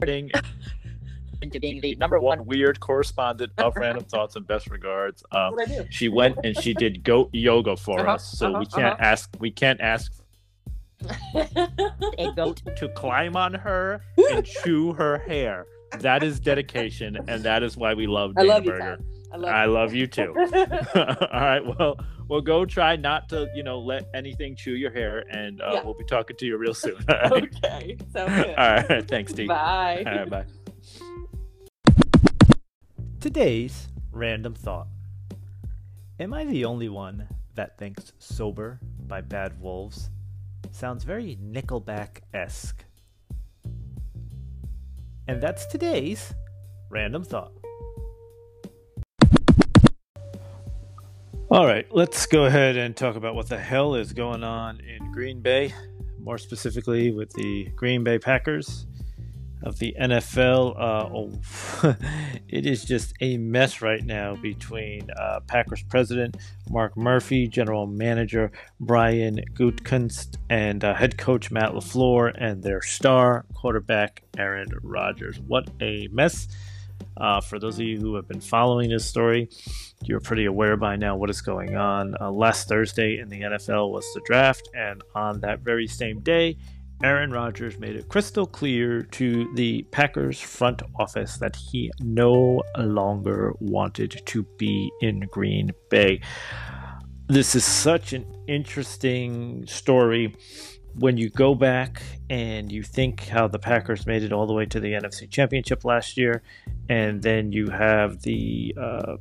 being 0.00 0.30
into 1.42 1.60
being 1.60 1.80
the 1.80 1.94
number 1.96 2.18
one. 2.20 2.38
one 2.40 2.46
weird 2.46 2.80
correspondent 2.80 3.52
of 3.58 3.76
Random 3.84 4.04
Thoughts 4.04 4.36
and 4.36 4.46
Best 4.46 4.70
Regards. 4.70 5.22
Um, 5.32 5.52
What 5.54 5.68
I 5.68 5.72
do? 5.72 5.86
she 5.90 6.08
went 6.08 6.38
and 6.44 6.56
she 6.56 6.72
did 6.74 7.02
goat 7.04 7.30
yoga 7.32 7.76
for 7.76 8.00
Uh-huh, 8.00 8.12
us, 8.14 8.24
so 8.38 8.48
we 8.50 8.64
uh-huh, 8.66 8.80
can't 8.80 9.00
ask 9.00 9.30
we 9.40 9.50
can't 9.50 9.80
ask 9.80 10.12
A 11.34 12.32
goat. 12.36 12.62
to 12.76 12.88
climb 12.90 13.36
on 13.36 13.54
her 13.54 14.00
and 14.30 14.44
chew 14.46 14.92
her 14.92 15.18
hair. 15.18 15.66
That 15.98 16.22
is 16.22 16.40
dedication, 16.40 17.18
and 17.28 17.42
that 17.42 17.62
is 17.62 17.76
why 17.76 17.92
we 17.94 18.06
love 18.06 18.32
I 18.36 18.42
Dana 18.42 18.54
love 18.54 18.64
you, 18.64 18.70
Burger. 18.70 18.96
Todd. 18.96 19.04
I 19.32 19.36
love 19.36 19.50
I 19.54 19.64
you. 19.64 19.70
love 19.72 19.94
you 19.94 20.06
too. 20.06 20.34
All 20.94 21.40
right, 21.40 21.60
well, 21.78 21.98
we'll 22.28 22.40
go 22.40 22.64
try 22.64 22.96
not 22.96 23.28
to, 23.30 23.48
you 23.54 23.62
know, 23.62 23.78
let 23.78 24.06
anything 24.14 24.54
chew 24.56 24.72
your 24.74 24.90
hair, 24.90 25.24
and 25.30 25.60
uh, 25.60 25.70
Yeah. 25.74 25.82
we'll 25.84 25.94
be 25.94 26.04
talking 26.04 26.36
to 26.36 26.46
you 26.46 26.56
real 26.56 26.72
soon. 26.74 26.96
All 27.08 27.30
right, 27.30 27.50
okay. 27.64 27.96
Sounds 28.12 28.32
good. 28.34 28.54
All 28.56 28.76
right. 28.76 29.08
thanks, 29.08 29.32
Dee. 29.32 29.46
Bye. 29.48 30.04
All 30.06 30.14
right, 30.14 30.30
bye. 30.30 30.44
Today's 33.22 33.86
random 34.10 34.52
thought. 34.52 34.88
Am 36.18 36.34
I 36.34 36.44
the 36.44 36.64
only 36.64 36.88
one 36.88 37.28
that 37.54 37.78
thinks 37.78 38.12
Sober 38.18 38.80
by 39.06 39.20
Bad 39.20 39.60
Wolves 39.60 40.10
sounds 40.72 41.04
very 41.04 41.38
Nickelback 41.40 42.22
esque? 42.34 42.84
And 45.28 45.40
that's 45.40 45.66
today's 45.66 46.34
random 46.90 47.22
thought. 47.22 47.52
All 51.48 51.64
right, 51.64 51.86
let's 51.92 52.26
go 52.26 52.46
ahead 52.46 52.76
and 52.76 52.96
talk 52.96 53.14
about 53.14 53.36
what 53.36 53.48
the 53.48 53.56
hell 53.56 53.94
is 53.94 54.12
going 54.12 54.42
on 54.42 54.80
in 54.80 55.12
Green 55.12 55.40
Bay, 55.40 55.72
more 56.18 56.38
specifically 56.38 57.12
with 57.12 57.32
the 57.34 57.68
Green 57.76 58.02
Bay 58.02 58.18
Packers 58.18 58.86
of 59.62 59.78
the 59.78 59.94
NFL. 60.00 60.74
Uh, 60.76 61.08
oh, 61.12 61.94
it 62.48 62.66
is 62.66 62.84
just 62.84 63.14
a 63.20 63.36
mess 63.36 63.82
right 63.82 64.02
now 64.04 64.36
between 64.36 65.08
uh, 65.16 65.40
Packers 65.46 65.82
president 65.84 66.36
Mark 66.70 66.96
Murphy, 66.96 67.48
general 67.48 67.86
manager 67.86 68.50
Brian 68.80 69.40
Gutekunst, 69.54 70.36
and 70.50 70.84
uh, 70.84 70.94
head 70.94 71.18
coach 71.18 71.50
Matt 71.50 71.72
LaFleur, 71.72 72.32
and 72.38 72.62
their 72.62 72.82
star 72.82 73.44
quarterback 73.54 74.22
Aaron 74.38 74.68
Rodgers. 74.82 75.38
What 75.40 75.68
a 75.80 76.08
mess! 76.12 76.48
Uh, 77.16 77.40
for 77.40 77.58
those 77.58 77.78
of 77.78 77.84
you 77.84 77.98
who 77.98 78.14
have 78.14 78.26
been 78.26 78.40
following 78.40 78.90
this 78.90 79.04
story, 79.04 79.48
you're 80.04 80.20
pretty 80.20 80.46
aware 80.46 80.76
by 80.76 80.96
now 80.96 81.16
what 81.16 81.30
is 81.30 81.40
going 81.40 81.76
on. 81.76 82.14
Uh, 82.20 82.30
last 82.30 82.68
Thursday 82.68 83.18
in 83.18 83.28
the 83.28 83.40
NFL 83.40 83.90
was 83.90 84.04
the 84.14 84.20
draft, 84.24 84.68
and 84.74 85.02
on 85.14 85.40
that 85.40 85.60
very 85.60 85.86
same 85.86 86.20
day, 86.20 86.56
Aaron 87.04 87.32
Rodgers 87.32 87.80
made 87.80 87.96
it 87.96 88.08
crystal 88.08 88.46
clear 88.46 89.02
to 89.02 89.52
the 89.54 89.82
Packers 89.90 90.40
front 90.40 90.82
office 91.00 91.36
that 91.38 91.56
he 91.56 91.90
no 92.00 92.62
longer 92.78 93.52
wanted 93.58 94.22
to 94.24 94.46
be 94.56 94.88
in 95.00 95.20
Green 95.32 95.72
Bay. 95.90 96.20
This 97.26 97.56
is 97.56 97.64
such 97.64 98.12
an 98.12 98.24
interesting 98.46 99.66
story 99.66 100.36
when 100.94 101.16
you 101.16 101.28
go 101.30 101.56
back 101.56 102.02
and 102.30 102.70
you 102.70 102.84
think 102.84 103.26
how 103.26 103.48
the 103.48 103.58
Packers 103.58 104.06
made 104.06 104.22
it 104.22 104.32
all 104.32 104.46
the 104.46 104.54
way 104.54 104.66
to 104.66 104.78
the 104.78 104.92
NFC 104.92 105.28
Championship 105.28 105.84
last 105.84 106.16
year, 106.16 106.42
and 106.88 107.20
then 107.20 107.50
you 107.50 107.68
have 107.70 108.22
the 108.22 108.74
uh, 108.80 109.16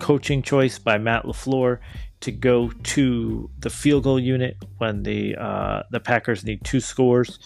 coaching 0.00 0.42
choice 0.42 0.78
by 0.78 0.98
Matt 0.98 1.24
LaFleur 1.24 1.78
to 2.20 2.32
go 2.32 2.70
to 2.82 3.50
the 3.60 3.70
field 3.70 4.04
goal 4.04 4.20
unit 4.20 4.56
when 4.78 5.02
the 5.02 5.36
uh, 5.36 5.82
the 5.90 6.00
Packers 6.00 6.44
need 6.44 6.62
two 6.64 6.80
scores 6.80 7.38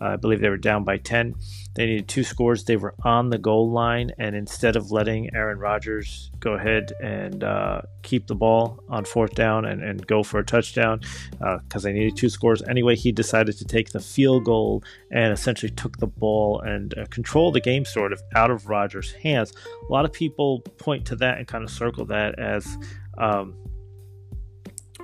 Uh, 0.00 0.06
I 0.06 0.16
believe 0.16 0.40
they 0.40 0.48
were 0.48 0.56
down 0.56 0.84
by 0.84 0.96
10. 0.98 1.34
They 1.76 1.86
needed 1.86 2.08
two 2.08 2.24
scores. 2.24 2.64
They 2.64 2.76
were 2.76 2.94
on 3.04 3.30
the 3.30 3.38
goal 3.38 3.70
line, 3.70 4.10
and 4.18 4.34
instead 4.34 4.76
of 4.76 4.90
letting 4.90 5.34
Aaron 5.34 5.58
Rodgers 5.58 6.30
go 6.40 6.54
ahead 6.54 6.92
and 7.02 7.42
uh, 7.44 7.82
keep 8.02 8.26
the 8.26 8.34
ball 8.34 8.82
on 8.88 9.04
fourth 9.04 9.34
down 9.34 9.64
and, 9.64 9.82
and 9.82 10.06
go 10.06 10.22
for 10.22 10.38
a 10.38 10.44
touchdown, 10.44 11.00
because 11.30 11.84
uh, 11.84 11.88
they 11.88 11.92
needed 11.92 12.16
two 12.16 12.28
scores 12.28 12.62
anyway, 12.62 12.96
he 12.96 13.12
decided 13.12 13.56
to 13.58 13.64
take 13.64 13.90
the 13.90 14.00
field 14.00 14.44
goal 14.44 14.82
and 15.10 15.32
essentially 15.32 15.70
took 15.70 15.98
the 15.98 16.06
ball 16.06 16.60
and 16.60 16.96
uh, 16.98 17.04
controlled 17.10 17.54
the 17.54 17.60
game 17.60 17.84
sort 17.84 18.12
of 18.12 18.20
out 18.34 18.50
of 18.50 18.68
Rodgers' 18.68 19.12
hands. 19.12 19.52
A 19.88 19.92
lot 19.92 20.04
of 20.04 20.12
people 20.12 20.60
point 20.78 21.04
to 21.06 21.16
that 21.16 21.38
and 21.38 21.46
kind 21.46 21.64
of 21.64 21.70
circle 21.70 22.04
that 22.06 22.38
as 22.38 22.76
um, 23.18 23.54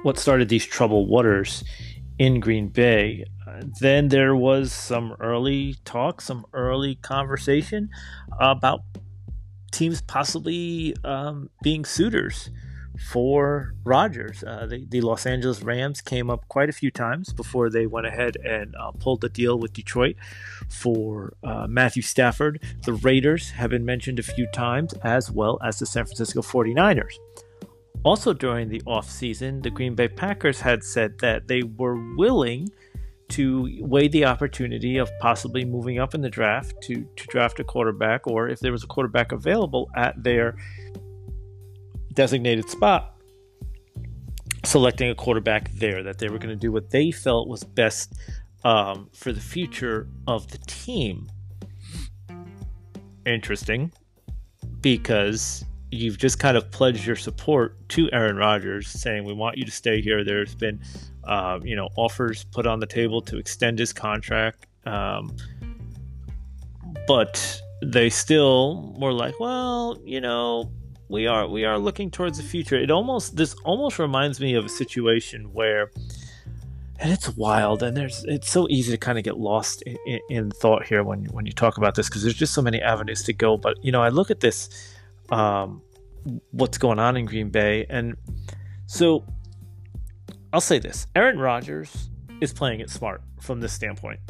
what 0.03 0.18
started 0.18 0.48
these 0.48 0.64
troubled 0.64 1.09
waters 1.09 1.64
in 2.18 2.40
Green 2.40 2.68
Bay. 2.68 3.24
Uh, 3.46 3.62
then 3.80 4.09
there 4.09 4.36
was 4.36 4.72
some 4.72 5.16
early 5.20 5.76
talk, 5.84 6.20
some 6.20 6.44
early 6.53 6.96
conversation 6.96 7.88
about 8.38 8.80
teams 9.72 10.03
possibly 10.03 10.94
um, 11.05 11.48
being 11.62 11.84
suitors 11.84 12.51
for 13.09 13.74
Rodgers. 13.84 14.44
Uh, 14.44 14.66
the, 14.66 14.86
the, 14.88 15.01
Los 15.01 15.24
Angeles 15.24 15.62
Rams 15.62 16.01
came 16.01 16.28
up 16.28 16.46
quite 16.48 16.68
a 16.68 16.72
few 16.72 16.90
times 16.90 17.32
before 17.32 17.70
they 17.70 17.86
went 17.86 18.07
ahead 18.07 18.36
and 18.44 18.74
uh, 18.76 18.90
pulled 18.92 19.22
the 19.22 19.28
deal 19.28 19.59
with 19.59 19.72
Detroit 19.72 20.16
for 20.68 21.34
uh, 21.42 21.66
Matthew 21.68 22.03
Stafford. 22.03 22.62
The 22.84 22.92
Raiders 22.92 23.51
have 23.53 23.70
been 23.70 23.84
mentioned 23.84 24.18
a 24.18 24.22
few 24.22 24.46
times, 24.48 24.92
as 25.03 25.30
well 25.30 25.59
as 25.64 25.78
the 25.78 25.86
San 25.86 26.05
Francisco 26.05 26.42
49ers. 26.42 27.14
Also, 28.03 28.32
during 28.32 28.68
the 28.68 28.80
offseason, 28.82 29.62
the 29.62 29.70
Green 29.70 29.94
Bay 29.94 30.09
Packers 30.09 30.61
had 30.61 30.82
said 30.82 31.18
that 31.18 31.48
they 31.48 31.62
were 31.62 32.16
willing 32.16 32.68
to 33.28 33.68
weigh 33.80 34.09
the 34.09 34.24
opportunity 34.24 34.96
of 34.96 35.11
possibly 35.20 35.64
moving 35.64 35.98
up 35.98 36.14
in 36.14 36.20
the 36.20 36.30
draft 36.30 36.74
to, 36.82 37.07
to 37.16 37.26
draft 37.26 37.61
a 37.61 37.64
quarterback, 37.64 38.26
or 38.26 38.48
if 38.48 38.59
there 38.61 38.72
was 38.72 38.82
a 38.82 38.86
quarterback 38.86 39.32
available 39.32 39.90
at 39.96 40.20
their 40.22 40.57
designated 42.14 42.68
spot, 42.70 43.16
selecting 44.64 45.11
a 45.11 45.14
quarterback 45.14 45.70
there, 45.74 46.03
that 46.03 46.18
they 46.18 46.28
were 46.28 46.38
going 46.38 46.48
to 46.48 46.57
do 46.57 46.72
what 46.72 46.90
they 46.90 47.11
felt 47.11 47.48
was 47.48 47.62
best 47.62 48.14
um, 48.64 49.09
for 49.14 49.32
the 49.32 49.40
future 49.40 50.09
of 50.26 50.48
the 50.51 50.59
team. 50.66 51.30
Interesting, 53.26 53.92
because 54.80 55.64
you've 55.91 56.18
just 56.18 56.38
kind 56.38 56.57
of 56.57 56.70
pledged 56.70 57.07
your 57.07 57.16
support 57.16 57.76
to 57.91 58.09
Aaron 58.12 58.36
Rodgers, 58.36 58.88
saying 58.88 59.24
we 59.24 59.32
want 59.32 59.59
you 59.59 59.64
to 59.64 59.70
stay 59.70 60.01
here. 60.01 60.24
There's 60.24 60.55
been, 60.55 60.80
uh, 61.24 61.59
you 61.62 61.74
know, 61.74 61.88
offers 61.97 62.45
put 62.45 62.66
on 62.66 62.80
the 62.80 62.86
table 62.86 63.20
to 63.22 63.38
extend 63.38 63.78
his 63.78 63.93
contract, 63.93 64.66
um, 64.86 65.34
but 67.07 67.61
they 67.82 68.11
still 68.11 68.95
were 68.99 69.12
like, 69.12 69.38
well, 69.41 69.99
you 70.05 70.20
know, 70.20 70.70
we 71.09 71.26
are 71.26 71.49
we 71.49 71.64
are 71.64 71.78
looking 71.78 72.11
towards 72.11 72.38
the 72.38 72.45
future. 72.45 72.76
It 72.76 72.91
almost 72.91 73.36
this 73.36 73.55
almost 73.64 73.99
reminds 73.99 74.41
me 74.41 74.55
of 74.55 74.64
a 74.64 74.70
situation 74.70 75.53
where. 75.53 75.91
And 77.03 77.11
it's 77.11 77.30
wild, 77.30 77.82
and 77.82 77.97
there's 77.97 78.24
it's 78.24 78.51
so 78.51 78.68
easy 78.68 78.93
to 78.93 78.99
kind 78.99 79.16
of 79.16 79.24
get 79.24 79.38
lost 79.38 79.80
in, 79.86 79.97
in, 80.07 80.20
in 80.28 80.51
thought 80.51 80.84
here 80.84 81.03
when 81.03 81.24
when 81.30 81.47
you 81.47 81.53
talk 81.53 81.78
about 81.78 81.95
this 81.95 82.11
because 82.11 82.22
there's 82.22 82.34
just 82.34 82.53
so 82.53 82.61
many 82.61 82.78
avenues 82.82 83.22
to 83.22 83.32
go. 83.32 83.57
But 83.57 83.82
you 83.82 83.91
know, 83.91 84.03
I 84.03 84.11
look 84.11 84.30
at 84.30 84.41
this 84.41 84.68
um, 85.31 85.83
what's 86.51 86.78
going 86.78 86.99
on 86.99 87.16
in 87.16 87.26
Green 87.26 87.51
Bay. 87.51 87.87
And 87.89 88.16
so 88.87 89.24
I'll 90.53 90.61
say 90.61 90.78
this 90.78 91.07
Aaron 91.14 91.39
Rodgers 91.39 92.11
is 92.41 92.53
playing 92.53 92.81
it 92.81 92.91
smart 92.91 93.22
from 93.41 93.61
this 93.61 93.72
standpoint. 93.72 94.20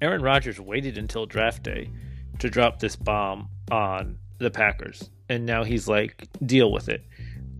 Aaron 0.00 0.22
Rodgers 0.22 0.60
waited 0.60 0.98
until 0.98 1.26
draft 1.26 1.62
day 1.62 1.90
to 2.38 2.50
drop 2.50 2.78
this 2.78 2.96
bomb 2.96 3.48
on 3.70 4.18
the 4.38 4.50
Packers. 4.50 5.10
And 5.28 5.46
now 5.46 5.64
he's 5.64 5.88
like, 5.88 6.28
deal 6.44 6.70
with 6.70 6.88
it. 6.88 7.02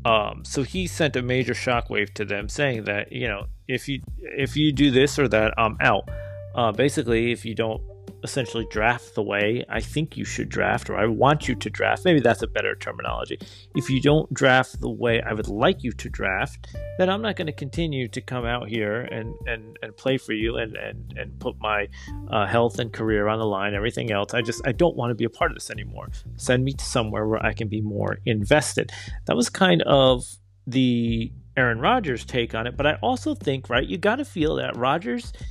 Um, 0.05 0.45
so 0.45 0.63
he 0.63 0.87
sent 0.87 1.17
a 1.17 1.23
major 1.23 1.55
shockwave 1.55 2.15
to 2.15 2.25
them 2.25 2.49
saying 2.49 2.85
that, 2.85 3.11
you 3.11 3.27
know, 3.27 3.47
if 3.67 3.89
you 3.89 4.03
if 4.21 4.57
you 4.57 4.73
do 4.73 4.91
this 4.93 5.19
or 5.19 5.27
that, 5.29 5.55
I'm 5.59 5.77
out. 5.81 6.09
Uh, 6.55 6.71
basically, 6.71 7.33
if 7.33 7.45
you 7.45 7.55
don't 7.55 7.83
essentially 8.23 8.67
draft 8.71 9.15
the 9.15 9.23
way 9.23 9.65
I 9.69 9.81
think 9.81 10.17
you 10.17 10.25
should 10.25 10.49
draft, 10.49 10.91
or 10.91 10.97
I 10.97 11.07
want 11.07 11.49
you 11.49 11.55
to 11.55 11.71
draft. 11.71 12.05
Maybe 12.05 12.21
that's 12.21 12.43
a 12.43 12.47
better 12.47 12.75
terminology. 12.75 13.39
If 13.75 13.91
you 13.91 14.01
don't 14.01 14.33
draft 14.33 14.81
the 14.81 14.91
way 14.91 15.23
I 15.23 15.33
would 15.33 15.49
like 15.49 15.83
you 15.83 15.93
to 15.93 16.09
draft, 16.09 16.75
then 16.99 17.09
I'm 17.09 17.23
not 17.23 17.37
going 17.37 17.47
to 17.47 17.53
continue 17.53 18.09
to 18.09 18.21
come 18.21 18.45
out 18.45 18.69
here 18.69 19.03
and, 19.03 19.35
and, 19.47 19.79
and 19.83 19.97
play 19.97 20.19
for 20.19 20.33
you 20.33 20.57
and, 20.57 20.77
and, 20.77 21.15
and 21.17 21.39
put 21.39 21.59
my 21.61 21.89
uh, 22.31 22.47
health 22.47 22.79
and 22.79 22.93
career 22.93 23.29
on 23.29 23.39
the 23.39 23.47
line, 23.47 23.75
everything 23.75 24.11
else. 24.11 24.35
I 24.35 24.43
just, 24.43 24.67
I 24.67 24.73
don't 24.73 24.97
want 24.97 25.11
to 25.11 25.15
be 25.15 25.25
a 25.25 25.31
part 25.31 25.51
of 25.51 25.57
this 25.57 25.71
anymore. 25.71 26.09
Send 26.37 26.65
me 26.65 26.73
to 26.73 26.85
somewhere 26.85 27.27
where 27.27 27.45
I 27.45 27.53
can 27.53 27.69
be 27.69 27.81
more 27.81 28.19
invested. 28.27 28.93
That 29.27 29.37
was 29.37 29.51
kind 29.51 29.83
of 29.83 30.25
the 30.67 31.33
Aaron 31.57 31.81
Rodgers 31.81 32.25
take 32.25 32.55
on 32.55 32.67
it, 32.67 32.77
but 32.77 32.87
I 32.87 32.95
also 33.03 33.35
think, 33.35 33.71
right, 33.71 33.87
you 33.87 33.99
got 33.99 34.17
to 34.17 34.25
feel 34.25 34.57
that 34.57 34.77
Rodgers– 34.77 35.33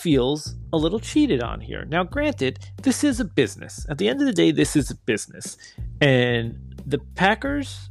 feels 0.00 0.54
a 0.72 0.76
little 0.76 1.00
cheated 1.00 1.42
on 1.42 1.60
here. 1.60 1.84
Now, 1.84 2.04
granted, 2.04 2.58
this 2.82 3.04
is 3.04 3.20
a 3.20 3.24
business. 3.24 3.86
At 3.88 3.98
the 3.98 4.08
end 4.08 4.20
of 4.20 4.26
the 4.26 4.32
day, 4.32 4.50
this 4.50 4.76
is 4.76 4.90
a 4.90 4.96
business. 4.96 5.56
And 6.00 6.74
the 6.86 6.98
Packers 7.14 7.90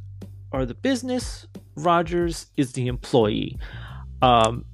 are 0.52 0.66
the 0.66 0.74
business, 0.74 1.46
Rodgers 1.76 2.46
is 2.56 2.72
the 2.72 2.88
employee. 2.88 3.58
Um, 4.22 4.64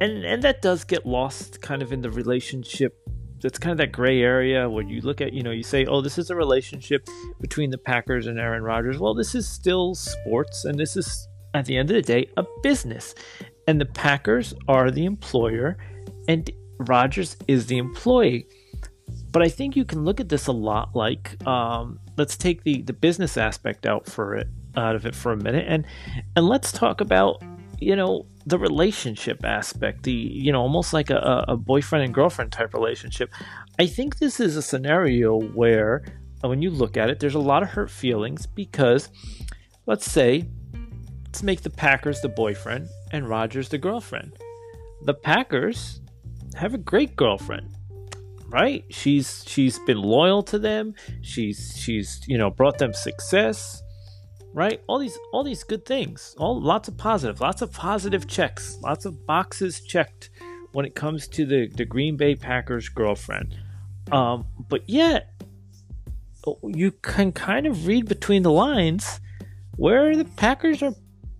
and, 0.00 0.24
and 0.24 0.42
that 0.42 0.62
does 0.62 0.84
get 0.84 1.04
lost 1.04 1.60
kind 1.60 1.82
of 1.82 1.92
in 1.92 2.00
the 2.00 2.10
relationship. 2.10 2.98
That's 3.40 3.58
kind 3.58 3.72
of 3.72 3.78
that 3.78 3.90
gray 3.92 4.22
area 4.22 4.70
where 4.70 4.84
you 4.84 5.00
look 5.00 5.20
at, 5.20 5.32
you 5.32 5.42
know, 5.42 5.50
you 5.50 5.64
say, 5.64 5.84
oh, 5.86 6.00
this 6.00 6.16
is 6.16 6.30
a 6.30 6.36
relationship 6.36 7.08
between 7.40 7.70
the 7.70 7.78
Packers 7.78 8.28
and 8.28 8.38
Aaron 8.38 8.62
Rodgers. 8.62 8.98
Well, 8.98 9.14
this 9.14 9.34
is 9.34 9.48
still 9.48 9.96
sports, 9.96 10.64
and 10.64 10.78
this 10.78 10.96
is, 10.96 11.28
at 11.52 11.66
the 11.66 11.76
end 11.76 11.90
of 11.90 11.96
the 11.96 12.02
day, 12.02 12.30
a 12.36 12.44
business. 12.62 13.14
And 13.66 13.80
the 13.80 13.86
Packers 13.86 14.54
are 14.68 14.92
the 14.92 15.04
employer, 15.04 15.76
and 16.28 16.50
Rodgers 16.78 17.36
is 17.48 17.66
the 17.66 17.78
employee. 17.78 18.46
But 19.30 19.42
I 19.42 19.48
think 19.48 19.76
you 19.76 19.84
can 19.84 20.04
look 20.04 20.20
at 20.20 20.28
this 20.28 20.46
a 20.46 20.52
lot 20.52 20.94
like 20.94 21.44
um, 21.46 21.98
let's 22.16 22.36
take 22.36 22.62
the 22.64 22.82
the 22.82 22.92
business 22.92 23.36
aspect 23.36 23.86
out 23.86 24.06
for 24.06 24.36
it 24.36 24.48
out 24.76 24.94
of 24.94 25.06
it 25.06 25.14
for 25.14 25.32
a 25.32 25.36
minute. 25.36 25.64
And 25.68 25.86
and 26.36 26.46
let's 26.46 26.72
talk 26.72 27.00
about 27.00 27.42
you 27.78 27.96
know 27.96 28.26
the 28.46 28.58
relationship 28.58 29.44
aspect 29.44 30.04
the 30.04 30.12
you 30.12 30.52
know 30.52 30.60
almost 30.60 30.92
like 30.92 31.10
a, 31.10 31.44
a 31.48 31.56
boyfriend 31.56 32.04
and 32.04 32.14
girlfriend 32.14 32.52
type 32.52 32.74
relationship. 32.74 33.30
I 33.78 33.86
think 33.86 34.18
this 34.18 34.38
is 34.38 34.56
a 34.56 34.62
scenario 34.62 35.40
where 35.40 36.04
when 36.42 36.60
you 36.60 36.70
look 36.70 36.96
at 36.96 37.08
it 37.08 37.18
there's 37.18 37.34
a 37.34 37.40
lot 37.40 37.62
of 37.62 37.70
hurt 37.70 37.90
feelings 37.90 38.46
because 38.46 39.08
let's 39.86 40.10
say 40.10 40.48
let's 41.24 41.42
make 41.42 41.62
the 41.62 41.70
packers 41.70 42.20
the 42.20 42.28
boyfriend 42.28 42.88
and 43.12 43.28
rodgers 43.28 43.68
the 43.70 43.78
girlfriend. 43.78 44.36
The 45.04 45.14
packers 45.14 46.01
have 46.54 46.74
a 46.74 46.78
great 46.78 47.16
girlfriend 47.16 47.76
right? 48.52 48.84
She's 48.90 49.44
she's 49.48 49.78
been 49.80 50.00
loyal 50.02 50.42
to 50.44 50.58
them. 50.58 50.94
She's 51.22 51.74
she's 51.76 52.20
you 52.26 52.38
know 52.38 52.50
brought 52.50 52.78
them 52.78 52.92
success 52.92 53.82
right? 54.54 54.82
All 54.86 54.98
these 54.98 55.18
all 55.32 55.42
these 55.42 55.64
good 55.64 55.84
things. 55.84 56.34
All 56.38 56.60
lots 56.60 56.88
of 56.88 56.96
positive 56.96 57.40
lots 57.40 57.62
of 57.62 57.72
positive 57.72 58.28
checks 58.28 58.78
lots 58.82 59.04
of 59.04 59.26
boxes 59.26 59.80
checked 59.80 60.30
when 60.72 60.84
it 60.84 60.94
comes 60.94 61.26
to 61.28 61.46
the 61.46 61.68
the 61.68 61.84
green 61.84 62.16
bay 62.16 62.34
packers 62.34 62.88
girlfriend. 62.88 63.56
Um 64.12 64.46
but 64.68 64.88
yet 64.88 65.30
you 66.62 66.90
can 66.90 67.32
kind 67.32 67.66
of 67.66 67.86
read 67.86 68.06
between 68.06 68.42
the 68.42 68.50
lines 68.50 69.20
where 69.76 70.16
the 70.16 70.24
packers 70.24 70.82
are 70.82 70.94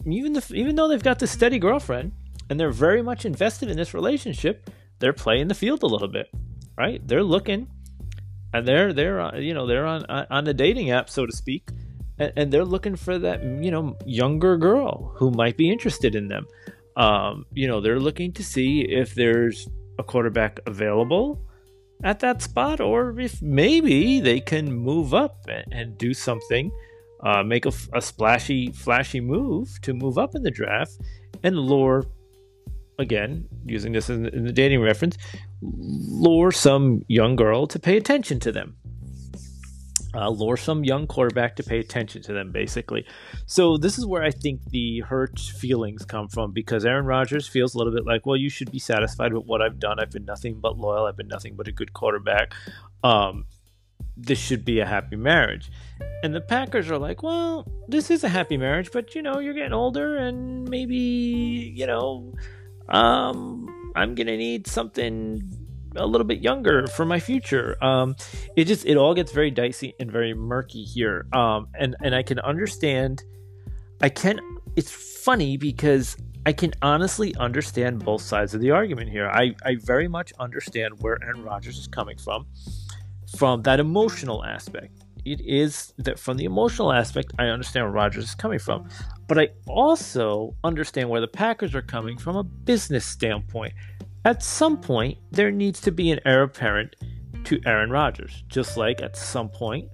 even 0.07 0.33
the, 0.33 0.53
even 0.55 0.75
though 0.75 0.89
they've 0.89 1.03
got 1.03 1.19
this 1.19 1.31
steady 1.31 1.59
girlfriend 1.59 2.13
and 2.49 2.59
they're 2.59 2.71
very 2.71 3.03
much 3.03 3.25
invested 3.25 3.69
in 3.69 3.77
this 3.77 3.95
relationship 3.95 4.71
they're 5.03 5.13
playing 5.13 5.49
the 5.49 5.55
field 5.55 5.83
a 5.83 5.87
little 5.87 6.09
bit, 6.09 6.29
right? 6.79 7.07
They're 7.07 7.25
looking, 7.25 7.69
and 8.55 8.67
they're 8.67 8.93
they're 8.93 9.21
uh, 9.21 9.37
you 9.37 9.53
know 9.53 9.67
they're 9.67 9.85
on 9.85 10.07
on 10.07 10.45
the 10.45 10.55
dating 10.55 10.93
app, 10.93 11.11
so 11.11 11.27
to 11.27 11.33
speak, 11.33 11.69
and, 12.19 12.33
and 12.37 12.53
they're 12.53 12.65
looking 12.65 12.97
for 12.97 13.19
that 13.19 13.43
you 13.43 13.71
know 13.71 13.99
younger 14.07 14.57
girl 14.57 15.13
who 15.17 15.33
might 15.33 15.57
be 15.57 15.71
interested 15.71 16.15
in 16.15 16.29
them. 16.29 16.47
Um, 16.97 17.47
you 17.53 17.67
know, 17.67 17.81
they're 17.81 18.01
looking 18.01 18.33
to 18.35 18.45
see 18.45 18.83
if 18.83 19.15
there's 19.15 19.69
a 19.99 20.05
quarterback 20.05 20.61
available 20.67 21.41
at 22.05 22.21
that 22.21 22.43
spot, 22.43 22.81
or 22.81 23.19
if 23.19 23.43
maybe 23.43 24.21
they 24.21 24.41
can 24.41 24.73
move 24.73 25.15
up 25.15 25.47
and, 25.49 25.65
and 25.73 25.99
do 25.99 26.15
something, 26.15 26.71
uh, 27.25 27.43
make 27.43 27.67
a, 27.67 27.73
a, 27.95 28.03
splashy, 28.03 28.71
flashy 28.73 29.21
move 29.21 29.69
to 29.83 29.95
move 29.95 30.19
up 30.19 30.35
in 30.35 30.43
the 30.43 30.51
draft 30.51 30.99
and 31.43 31.57
lure 31.59 32.05
again, 32.99 33.49
using 33.65 33.93
this 33.93 34.09
in, 34.11 34.27
in 34.27 34.45
the 34.45 34.53
dating 34.53 34.81
reference, 34.81 35.17
lure 35.61 36.53
some 36.53 37.03
young 37.09 37.37
girl 37.37 37.67
to 37.67 37.79
pay 37.79 37.97
attention 37.97 38.41
to 38.41 38.53
them. 38.53 38.77
uh, 40.15 40.29
lure 40.29 40.57
some 40.57 40.85
young 40.85 41.07
quarterback 41.07 41.57
to 41.57 41.63
pay 41.63 41.79
attention 41.79 42.23
to 42.23 42.33
them, 42.33 42.53
basically. 42.53 43.07
So 43.47 43.77
this 43.77 43.99
is 43.99 44.07
where 44.07 44.23
I 44.23 44.31
think 44.31 44.63
the 44.71 45.01
hurt 45.01 45.39
feelings 45.39 46.05
come 46.05 46.29
from 46.29 46.53
because 46.53 46.85
Aaron 46.85 47.07
Rodgers 47.07 47.49
feels 47.49 47.75
a 47.75 47.79
little 47.79 47.93
bit 47.93 48.05
like, 48.05 48.27
well, 48.27 48.37
you 48.37 48.51
should 48.51 48.71
be 48.71 48.79
satisfied 48.79 49.33
with 49.33 49.47
what 49.47 49.63
I've 49.63 49.79
done. 49.79 49.99
I've 49.99 50.11
been 50.11 50.25
nothing 50.25 50.61
but 50.61 50.79
loyal. 50.79 51.07
I've 51.07 51.17
been 51.17 51.29
nothing 51.29 51.55
but 51.57 51.69
a 51.69 51.73
good 51.73 51.93
quarterback. 51.95 52.53
Um, 53.03 53.47
this 54.17 54.39
should 54.39 54.65
be 54.65 54.81
a 54.81 54.87
happy 54.87 55.17
marriage. 55.17 55.71
And 56.23 56.35
the 56.35 56.41
Packers 56.43 56.91
are 56.91 56.99
like, 56.99 57.23
well, 57.23 57.67
this 57.89 58.11
is 58.11 58.23
a 58.23 58.29
happy 58.29 58.59
marriage, 58.59 58.91
but 58.93 59.15
you 59.15 59.23
know, 59.23 59.39
you're 59.39 59.55
getting 59.55 59.73
older 59.73 60.17
and 60.17 60.69
maybe, 60.69 60.97
you 61.75 61.87
know, 61.87 62.35
um, 62.89 63.93
I'm 63.95 64.15
to 64.15 64.25
need 64.25 64.67
something 64.67 65.43
a 65.97 66.07
little 66.07 66.27
bit 66.27 66.41
younger 66.41 66.87
for 66.87 67.05
my 67.05 67.21
future. 67.21 67.83
Um, 67.85 68.17
it 68.57 68.65
just, 68.65 68.87
it 68.87 68.97
all 68.97 69.15
gets 69.15 69.33
very 69.33 69.51
dicey 69.51 69.95
and 70.01 70.11
very 70.11 70.35
murky 70.35 70.85
here. 70.85 71.27
Um, 71.33 71.69
and, 71.75 71.97
and 72.03 72.15
I 72.15 72.23
can 72.23 72.39
understand, 72.41 73.23
I 74.01 74.09
can, 74.09 74.41
it's 74.77 74.91
funny 74.91 75.57
because 75.57 76.17
I 76.47 76.53
can 76.53 76.73
honestly 76.83 77.35
understand 77.37 78.05
both 78.05 78.23
sides 78.23 78.55
of 78.55 78.61
the 78.61 78.71
argument 78.71 79.11
here. 79.11 79.29
I, 79.29 79.55
I 79.65 79.77
very 79.77 80.09
much 80.09 80.33
understand 80.39 80.95
where 81.01 81.19
Aaron 81.23 81.45
Rodgers 81.45 81.79
is 81.79 81.87
coming 81.87 82.17
from 82.17 82.47
from 83.37 83.63
that 83.63 83.81
emotional 83.81 84.45
aspect. 84.45 85.02
It 85.25 85.41
is 85.41 85.93
that 85.99 86.19
from 86.19 86.37
the 86.37 86.45
emotional 86.45 86.93
aspect, 86.93 87.33
I 87.39 87.47
understand 87.47 87.87
where 87.87 87.93
Rodgers 87.93 88.25
is 88.25 88.35
coming 88.35 88.59
from. 88.59 88.89
But 89.29 89.39
I 89.39 89.49
also 89.67 90.55
understand 90.65 91.09
where 91.09 91.21
the 91.21 91.29
Packers 91.29 91.75
are 91.75 91.83
coming 91.83 92.19
from 92.19 92.37
a 92.37 92.43
business 92.43 93.05
standpoint. 93.05 93.73
At 94.25 94.43
some 94.43 94.81
point, 94.81 95.19
there 95.31 95.51
needs 95.51 95.81
to 95.83 95.93
be 95.93 96.11
an 96.11 96.21
heir 96.25 96.43
apparent 96.43 96.97
to 97.45 97.61
Aaron 97.67 97.91
Rodgers, 97.91 98.45
just 98.49 98.77
like 98.77 99.03
at 99.03 99.17
some 99.17 99.49
point, 99.49 99.89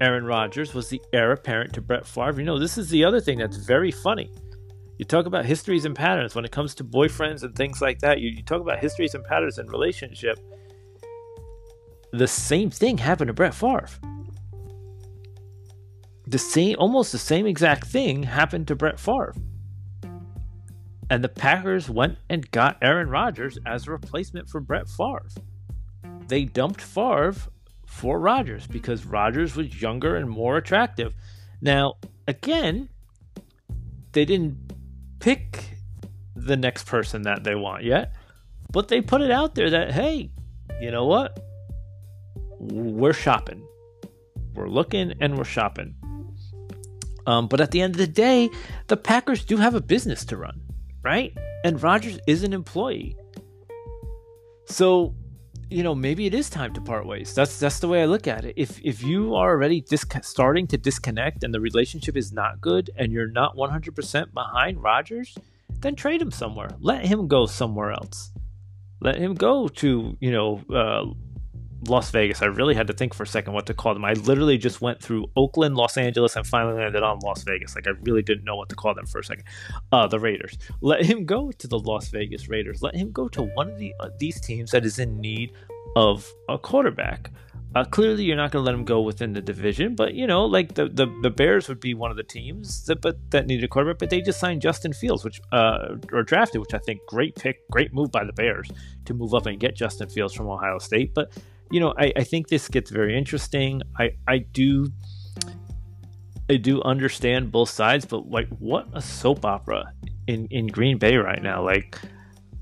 Aaron 0.00 0.24
Rodgers 0.24 0.74
was 0.74 0.88
the 0.88 1.00
heir 1.12 1.32
apparent 1.32 1.72
to 1.74 1.80
Brett 1.80 2.06
Favre. 2.06 2.38
You 2.38 2.44
know, 2.44 2.58
this 2.58 2.78
is 2.78 2.88
the 2.88 3.04
other 3.04 3.20
thing 3.20 3.38
that's 3.38 3.56
very 3.56 3.90
funny. 3.90 4.30
You 4.98 5.04
talk 5.04 5.26
about 5.26 5.44
histories 5.44 5.84
and 5.84 5.94
patterns 5.94 6.34
when 6.34 6.44
it 6.44 6.52
comes 6.52 6.74
to 6.76 6.84
boyfriends 6.84 7.42
and 7.42 7.54
things 7.54 7.80
like 7.80 8.00
that. 8.00 8.20
You, 8.20 8.30
you 8.30 8.42
talk 8.42 8.60
about 8.60 8.78
histories 8.78 9.14
and 9.14 9.24
patterns 9.24 9.58
in 9.58 9.66
relationship 9.68 10.38
the 12.12 12.28
same 12.28 12.70
thing 12.70 12.98
happened 12.98 13.28
to 13.28 13.34
Brett 13.34 13.54
Favre. 13.54 13.88
The 16.28 16.38
same, 16.38 16.76
almost 16.78 17.12
the 17.12 17.18
same 17.18 17.46
exact 17.46 17.86
thing 17.86 18.22
happened 18.22 18.68
to 18.68 18.76
Brett 18.76 19.00
Favre. 19.00 19.34
And 21.10 21.24
the 21.24 21.28
Packers 21.28 21.88
went 21.88 22.18
and 22.28 22.50
got 22.50 22.76
Aaron 22.82 23.08
Rodgers 23.08 23.58
as 23.64 23.86
a 23.86 23.92
replacement 23.92 24.48
for 24.48 24.60
Brett 24.60 24.88
Favre. 24.88 25.28
They 26.26 26.44
dumped 26.44 26.82
Favre 26.82 27.34
for 27.86 28.20
Rodgers 28.20 28.66
because 28.66 29.06
Rodgers 29.06 29.56
was 29.56 29.80
younger 29.80 30.16
and 30.16 30.28
more 30.28 30.58
attractive. 30.58 31.14
Now, 31.62 31.94
again, 32.26 32.90
they 34.12 34.26
didn't 34.26 34.72
pick 35.20 35.78
the 36.36 36.56
next 36.56 36.86
person 36.86 37.22
that 37.22 37.42
they 37.44 37.54
want 37.54 37.84
yet, 37.84 38.14
but 38.70 38.88
they 38.88 39.00
put 39.00 39.22
it 39.22 39.30
out 39.30 39.54
there 39.54 39.70
that, 39.70 39.92
hey, 39.92 40.30
you 40.78 40.90
know 40.90 41.06
what? 41.06 41.40
we're 42.58 43.12
shopping. 43.12 43.66
We're 44.54 44.68
looking 44.68 45.14
and 45.20 45.36
we're 45.38 45.44
shopping. 45.44 45.94
Um, 47.28 47.46
but 47.46 47.60
at 47.60 47.72
the 47.72 47.82
end 47.82 47.94
of 47.94 47.98
the 47.98 48.06
day, 48.06 48.48
the 48.86 48.96
Packers 48.96 49.44
do 49.44 49.58
have 49.58 49.74
a 49.74 49.82
business 49.82 50.24
to 50.24 50.38
run, 50.38 50.62
right? 51.02 51.36
And 51.62 51.80
Rodgers 51.82 52.18
is 52.26 52.42
an 52.42 52.54
employee. 52.54 53.16
So, 54.64 55.14
you 55.68 55.82
know, 55.82 55.94
maybe 55.94 56.24
it 56.24 56.32
is 56.32 56.48
time 56.48 56.72
to 56.72 56.80
part 56.80 57.04
ways. 57.04 57.34
That's 57.34 57.60
that's 57.60 57.80
the 57.80 57.88
way 57.88 58.00
I 58.00 58.06
look 58.06 58.26
at 58.26 58.46
it. 58.46 58.54
If 58.56 58.80
if 58.82 59.02
you 59.02 59.34
are 59.34 59.50
already 59.50 59.82
dis- 59.82 60.06
starting 60.22 60.66
to 60.68 60.78
disconnect 60.78 61.44
and 61.44 61.52
the 61.52 61.60
relationship 61.60 62.16
is 62.16 62.32
not 62.32 62.62
good 62.62 62.90
and 62.96 63.12
you're 63.12 63.30
not 63.30 63.56
100% 63.56 64.32
behind 64.32 64.82
Rodgers, 64.82 65.36
then 65.80 65.96
trade 65.96 66.22
him 66.22 66.30
somewhere. 66.30 66.70
Let 66.80 67.04
him 67.04 67.28
go 67.28 67.44
somewhere 67.44 67.92
else. 67.92 68.30
Let 69.02 69.16
him 69.16 69.34
go 69.34 69.68
to, 69.68 70.16
you 70.18 70.32
know, 70.32 70.62
uh, 70.72 71.12
Las 71.86 72.10
Vegas. 72.10 72.42
I 72.42 72.46
really 72.46 72.74
had 72.74 72.86
to 72.88 72.92
think 72.92 73.14
for 73.14 73.22
a 73.22 73.26
second 73.26 73.52
what 73.52 73.66
to 73.66 73.74
call 73.74 73.94
them. 73.94 74.04
I 74.04 74.14
literally 74.14 74.58
just 74.58 74.80
went 74.80 75.00
through 75.00 75.26
Oakland, 75.36 75.76
Los 75.76 75.96
Angeles, 75.96 76.34
and 76.34 76.46
finally 76.46 76.80
landed 76.80 77.02
on 77.02 77.20
Las 77.20 77.44
Vegas. 77.44 77.74
Like 77.74 77.86
I 77.86 77.92
really 78.02 78.22
didn't 78.22 78.44
know 78.44 78.56
what 78.56 78.68
to 78.70 78.74
call 78.74 78.94
them 78.94 79.06
for 79.06 79.20
a 79.20 79.24
second. 79.24 79.44
Uh, 79.92 80.06
the 80.06 80.18
Raiders. 80.18 80.58
Let 80.80 81.04
him 81.04 81.24
go 81.24 81.52
to 81.52 81.68
the 81.68 81.78
Las 81.78 82.08
Vegas 82.08 82.48
Raiders. 82.48 82.82
Let 82.82 82.96
him 82.96 83.12
go 83.12 83.28
to 83.28 83.42
one 83.42 83.70
of 83.70 83.78
the 83.78 83.94
uh, 84.00 84.10
these 84.18 84.40
teams 84.40 84.72
that 84.72 84.84
is 84.84 84.98
in 84.98 85.20
need 85.20 85.52
of 85.96 86.30
a 86.48 86.58
quarterback. 86.58 87.30
Uh, 87.74 87.84
clearly, 87.84 88.24
you're 88.24 88.36
not 88.36 88.50
going 88.50 88.64
to 88.64 88.66
let 88.66 88.74
him 88.74 88.84
go 88.84 89.02
within 89.02 89.34
the 89.34 89.42
division, 89.42 89.94
but 89.94 90.14
you 90.14 90.26
know, 90.26 90.46
like 90.46 90.74
the, 90.74 90.88
the, 90.88 91.06
the 91.22 91.28
Bears 91.28 91.68
would 91.68 91.80
be 91.80 91.92
one 91.92 92.10
of 92.10 92.16
the 92.16 92.22
teams 92.22 92.86
that 92.86 93.02
but 93.02 93.18
that 93.30 93.46
needed 93.46 93.62
a 93.62 93.68
quarterback, 93.68 93.98
but 93.98 94.10
they 94.10 94.22
just 94.22 94.40
signed 94.40 94.62
Justin 94.62 94.92
Fields, 94.92 95.22
which 95.22 95.40
uh, 95.52 95.96
or 96.10 96.22
drafted, 96.22 96.62
which 96.62 96.72
I 96.72 96.78
think 96.78 97.00
great 97.06 97.36
pick, 97.36 97.68
great 97.70 97.92
move 97.92 98.10
by 98.10 98.24
the 98.24 98.32
Bears 98.32 98.70
to 99.04 99.12
move 99.12 99.34
up 99.34 99.44
and 99.44 99.60
get 99.60 99.76
Justin 99.76 100.08
Fields 100.08 100.32
from 100.32 100.48
Ohio 100.48 100.78
State. 100.78 101.12
But 101.14 101.30
you 101.70 101.80
know, 101.80 101.94
I, 101.98 102.12
I 102.16 102.24
think 102.24 102.48
this 102.48 102.68
gets 102.68 102.90
very 102.90 103.16
interesting. 103.16 103.82
I, 103.98 104.12
I 104.26 104.38
do 104.38 104.88
I 106.50 106.56
do 106.56 106.80
understand 106.82 107.52
both 107.52 107.68
sides, 107.68 108.06
but 108.06 108.30
like 108.30 108.48
what 108.58 108.88
a 108.94 109.02
soap 109.02 109.44
opera 109.44 109.92
in, 110.26 110.46
in 110.50 110.66
Green 110.66 110.96
Bay 110.96 111.16
right 111.16 111.42
now. 111.42 111.62
Like 111.62 111.98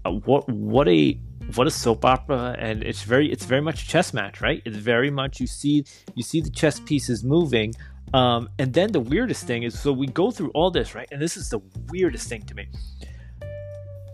uh, 0.04 0.10
what 0.10 0.48
what 0.48 0.88
a 0.88 1.20
what 1.54 1.68
a 1.68 1.70
soap 1.70 2.04
opera 2.04 2.56
and 2.58 2.82
it's 2.82 3.02
very 3.02 3.30
it's 3.30 3.44
very 3.44 3.60
much 3.60 3.84
a 3.84 3.86
chess 3.86 4.12
match, 4.12 4.40
right? 4.40 4.60
It's 4.64 4.76
very 4.76 5.10
much 5.10 5.40
you 5.40 5.46
see 5.46 5.84
you 6.14 6.24
see 6.24 6.40
the 6.40 6.50
chess 6.50 6.80
pieces 6.80 7.22
moving. 7.22 7.74
Um, 8.14 8.48
and 8.58 8.72
then 8.72 8.92
the 8.92 9.00
weirdest 9.00 9.46
thing 9.46 9.62
is 9.62 9.78
so 9.78 9.92
we 9.92 10.06
go 10.08 10.30
through 10.30 10.50
all 10.50 10.70
this, 10.70 10.94
right? 10.94 11.08
And 11.12 11.22
this 11.22 11.36
is 11.36 11.48
the 11.48 11.60
weirdest 11.88 12.28
thing 12.28 12.42
to 12.42 12.54
me. 12.54 12.68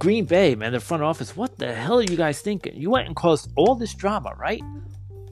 Green 0.03 0.24
Bay, 0.24 0.57
man, 0.57 0.72
the 0.72 0.80
front 0.80 1.05
office, 1.05 1.36
what 1.36 1.57
the 1.59 1.72
hell 1.72 2.00
are 2.00 2.03
you 2.03 2.16
guys 2.16 2.40
thinking? 2.40 2.74
You 2.74 2.90
went 2.90 3.07
and 3.07 3.14
caused 3.14 3.53
all 3.55 3.76
this 3.76 3.94
drama, 3.94 4.34
right? 4.36 4.61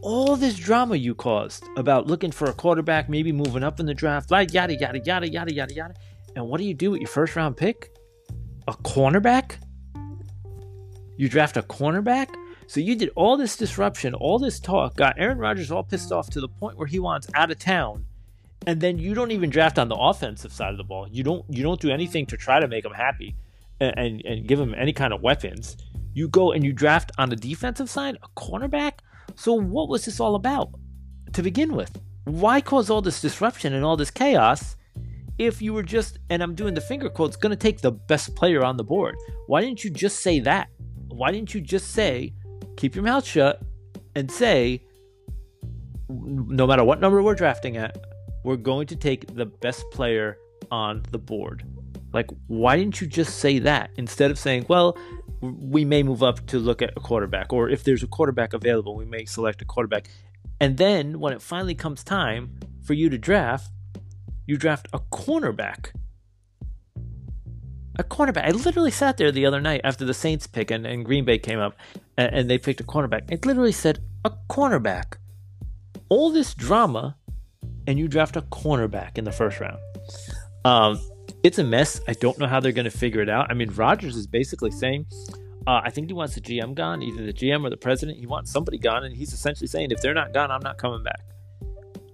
All 0.00 0.36
this 0.36 0.54
drama 0.54 0.94
you 0.94 1.12
caused 1.12 1.64
about 1.76 2.06
looking 2.06 2.30
for 2.30 2.48
a 2.48 2.52
quarterback, 2.52 3.08
maybe 3.08 3.32
moving 3.32 3.64
up 3.64 3.80
in 3.80 3.86
the 3.86 3.94
draft, 3.94 4.30
like 4.30 4.54
yada, 4.54 4.76
yada, 4.76 5.00
yada, 5.00 5.28
yada, 5.28 5.52
yada, 5.52 5.74
yada. 5.74 5.94
And 6.36 6.46
what 6.46 6.58
do 6.58 6.64
you 6.64 6.74
do 6.74 6.92
with 6.92 7.00
your 7.00 7.08
first 7.08 7.34
round 7.34 7.56
pick? 7.56 7.90
A 8.68 8.72
cornerback? 8.74 9.56
You 11.16 11.28
draft 11.28 11.56
a 11.56 11.62
cornerback? 11.62 12.28
So 12.68 12.78
you 12.78 12.94
did 12.94 13.10
all 13.16 13.36
this 13.36 13.56
disruption, 13.56 14.14
all 14.14 14.38
this 14.38 14.60
talk, 14.60 14.94
got 14.94 15.18
Aaron 15.18 15.38
Rodgers 15.38 15.72
all 15.72 15.82
pissed 15.82 16.12
off 16.12 16.30
to 16.30 16.40
the 16.40 16.48
point 16.48 16.78
where 16.78 16.86
he 16.86 17.00
wants 17.00 17.26
out 17.34 17.50
of 17.50 17.58
town. 17.58 18.04
And 18.68 18.80
then 18.80 19.00
you 19.00 19.14
don't 19.14 19.32
even 19.32 19.50
draft 19.50 19.80
on 19.80 19.88
the 19.88 19.96
offensive 19.96 20.52
side 20.52 20.70
of 20.70 20.76
the 20.76 20.84
ball. 20.84 21.08
You 21.10 21.24
don't 21.24 21.44
you 21.48 21.64
don't 21.64 21.80
do 21.80 21.90
anything 21.90 22.24
to 22.26 22.36
try 22.36 22.60
to 22.60 22.68
make 22.68 22.84
him 22.84 22.92
happy 22.92 23.34
and, 23.80 24.22
and, 24.24 24.46
give 24.46 24.60
him 24.60 24.74
any 24.76 24.92
kind 24.92 25.12
of 25.12 25.22
weapons. 25.22 25.76
You 26.12 26.28
go 26.28 26.52
and 26.52 26.64
you 26.64 26.72
draft 26.72 27.12
on 27.18 27.30
the 27.30 27.36
defensive 27.36 27.88
side 27.88 28.18
a 28.22 28.28
cornerback. 28.40 28.98
So 29.36 29.54
what 29.54 29.88
was 29.88 30.04
this 30.04 30.20
all 30.20 30.34
about 30.34 30.70
to 31.32 31.42
begin 31.42 31.74
with? 31.74 32.00
Why 32.24 32.60
cause 32.60 32.90
all 32.90 33.00
this 33.00 33.20
disruption 33.20 33.72
and 33.74 33.84
all 33.84 33.96
this 33.96 34.10
chaos 34.10 34.76
if 35.38 35.62
you 35.62 35.72
were 35.72 35.82
just 35.82 36.18
and 36.28 36.42
I'm 36.42 36.54
doing 36.54 36.74
the 36.74 36.80
finger 36.80 37.08
quotes 37.08 37.36
going 37.36 37.50
to 37.50 37.56
take 37.56 37.80
the 37.80 37.92
best 37.92 38.34
player 38.36 38.64
on 38.64 38.76
the 38.76 38.84
board? 38.84 39.16
Why 39.46 39.60
didn't 39.62 39.84
you 39.84 39.90
just 39.90 40.20
say 40.20 40.40
that? 40.40 40.68
Why 41.08 41.32
didn't 41.32 41.54
you 41.54 41.60
just 41.60 41.92
say 41.92 42.34
keep 42.76 42.94
your 42.94 43.04
mouth 43.04 43.24
shut 43.24 43.62
and 44.14 44.30
say 44.30 44.82
no 46.10 46.66
matter 46.66 46.84
what 46.84 47.00
number 47.00 47.22
we're 47.22 47.34
drafting 47.34 47.76
at, 47.76 47.96
we're 48.44 48.56
going 48.56 48.86
to 48.88 48.96
take 48.96 49.34
the 49.34 49.46
best 49.46 49.84
player 49.90 50.38
on 50.70 51.02
the 51.10 51.18
board. 51.18 51.64
Like, 52.12 52.26
why 52.48 52.76
didn't 52.76 53.00
you 53.00 53.06
just 53.06 53.38
say 53.38 53.58
that 53.60 53.90
instead 53.96 54.30
of 54.30 54.38
saying, 54.38 54.66
well, 54.68 54.96
we 55.40 55.84
may 55.84 56.02
move 56.02 56.22
up 56.22 56.46
to 56.48 56.58
look 56.58 56.82
at 56.82 56.92
a 56.96 57.00
quarterback, 57.00 57.52
or 57.52 57.68
if 57.68 57.84
there's 57.84 58.02
a 58.02 58.06
quarterback 58.06 58.52
available, 58.52 58.96
we 58.96 59.04
may 59.04 59.24
select 59.24 59.62
a 59.62 59.64
quarterback. 59.64 60.10
And 60.60 60.76
then 60.76 61.20
when 61.20 61.32
it 61.32 61.40
finally 61.40 61.74
comes 61.74 62.04
time 62.04 62.58
for 62.82 62.94
you 62.94 63.08
to 63.08 63.16
draft, 63.16 63.70
you 64.46 64.56
draft 64.56 64.88
a 64.92 64.98
cornerback. 64.98 65.92
A 67.98 68.04
cornerback. 68.04 68.46
I 68.46 68.50
literally 68.50 68.90
sat 68.90 69.16
there 69.16 69.32
the 69.32 69.46
other 69.46 69.60
night 69.60 69.80
after 69.84 70.04
the 70.04 70.14
Saints 70.14 70.46
pick 70.46 70.70
and, 70.70 70.86
and 70.86 71.04
Green 71.04 71.24
Bay 71.24 71.38
came 71.38 71.58
up 71.58 71.76
and, 72.16 72.34
and 72.34 72.50
they 72.50 72.58
picked 72.58 72.80
a 72.80 72.84
cornerback. 72.84 73.30
It 73.30 73.46
literally 73.46 73.72
said 73.72 74.00
a 74.24 74.32
cornerback. 74.50 75.16
All 76.08 76.30
this 76.30 76.54
drama, 76.54 77.16
and 77.86 77.98
you 77.98 78.08
draft 78.08 78.36
a 78.36 78.42
cornerback 78.42 79.16
in 79.16 79.24
the 79.24 79.32
first 79.32 79.60
round. 79.60 79.78
Um, 80.64 81.00
it's 81.42 81.58
a 81.58 81.64
mess. 81.64 82.00
I 82.06 82.12
don't 82.14 82.38
know 82.38 82.46
how 82.46 82.60
they're 82.60 82.72
going 82.72 82.84
to 82.84 82.90
figure 82.90 83.20
it 83.20 83.28
out. 83.28 83.50
I 83.50 83.54
mean, 83.54 83.70
Rodgers 83.70 84.16
is 84.16 84.26
basically 84.26 84.70
saying, 84.70 85.06
uh, 85.66 85.80
I 85.84 85.90
think 85.90 86.08
he 86.08 86.12
wants 86.12 86.34
the 86.34 86.40
GM 86.40 86.74
gone, 86.74 87.02
either 87.02 87.24
the 87.24 87.32
GM 87.32 87.64
or 87.64 87.70
the 87.70 87.76
president. 87.76 88.18
He 88.18 88.26
wants 88.26 88.50
somebody 88.50 88.78
gone, 88.78 89.04
and 89.04 89.14
he's 89.14 89.32
essentially 89.32 89.66
saying, 89.66 89.90
if 89.90 90.00
they're 90.00 90.14
not 90.14 90.32
gone, 90.32 90.50
I'm 90.50 90.62
not 90.62 90.78
coming 90.78 91.02
back. 91.02 91.20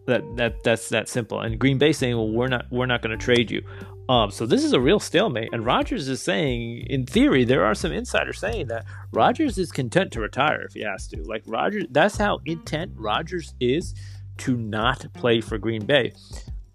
That 0.07 0.22
that 0.37 0.62
that's 0.62 0.89
that 0.91 1.09
simple. 1.09 1.41
And 1.41 1.59
Green 1.59 1.79
Bay 1.79 1.93
saying, 1.93 2.16
well, 2.16 2.31
we're 2.31 2.47
not 2.47 2.66
we're 2.70 2.87
not 2.87 3.03
going 3.03 3.16
to 3.16 3.24
trade 3.24 3.51
you. 3.51 3.62
Um, 4.09 4.31
so 4.31 4.47
this 4.47 4.62
is 4.62 4.72
a 4.72 4.81
real 4.81 5.01
stalemate. 5.01 5.49
And 5.53 5.66
Rodgers 5.66 6.07
is 6.09 6.22
saying, 6.22 6.87
in 6.89 7.07
theory, 7.07 7.45
there 7.45 7.64
are 7.64 7.74
some 7.74 7.91
insiders 7.91 8.39
saying 8.39 8.68
that 8.68 8.85
Rodgers 9.11 9.59
is 9.59 9.72
content 9.72 10.12
to 10.12 10.20
retire 10.20 10.62
if 10.62 10.74
he 10.74 10.83
has 10.83 11.09
to. 11.09 11.22
Like 11.24 11.43
Rodgers, 11.45 11.87
that's 11.91 12.16
how 12.16 12.39
intent 12.45 12.93
Rodgers 12.95 13.55
is 13.59 13.95
to 14.38 14.57
not 14.57 15.13
play 15.14 15.41
for 15.41 15.59
Green 15.59 15.84
Bay. 15.84 16.13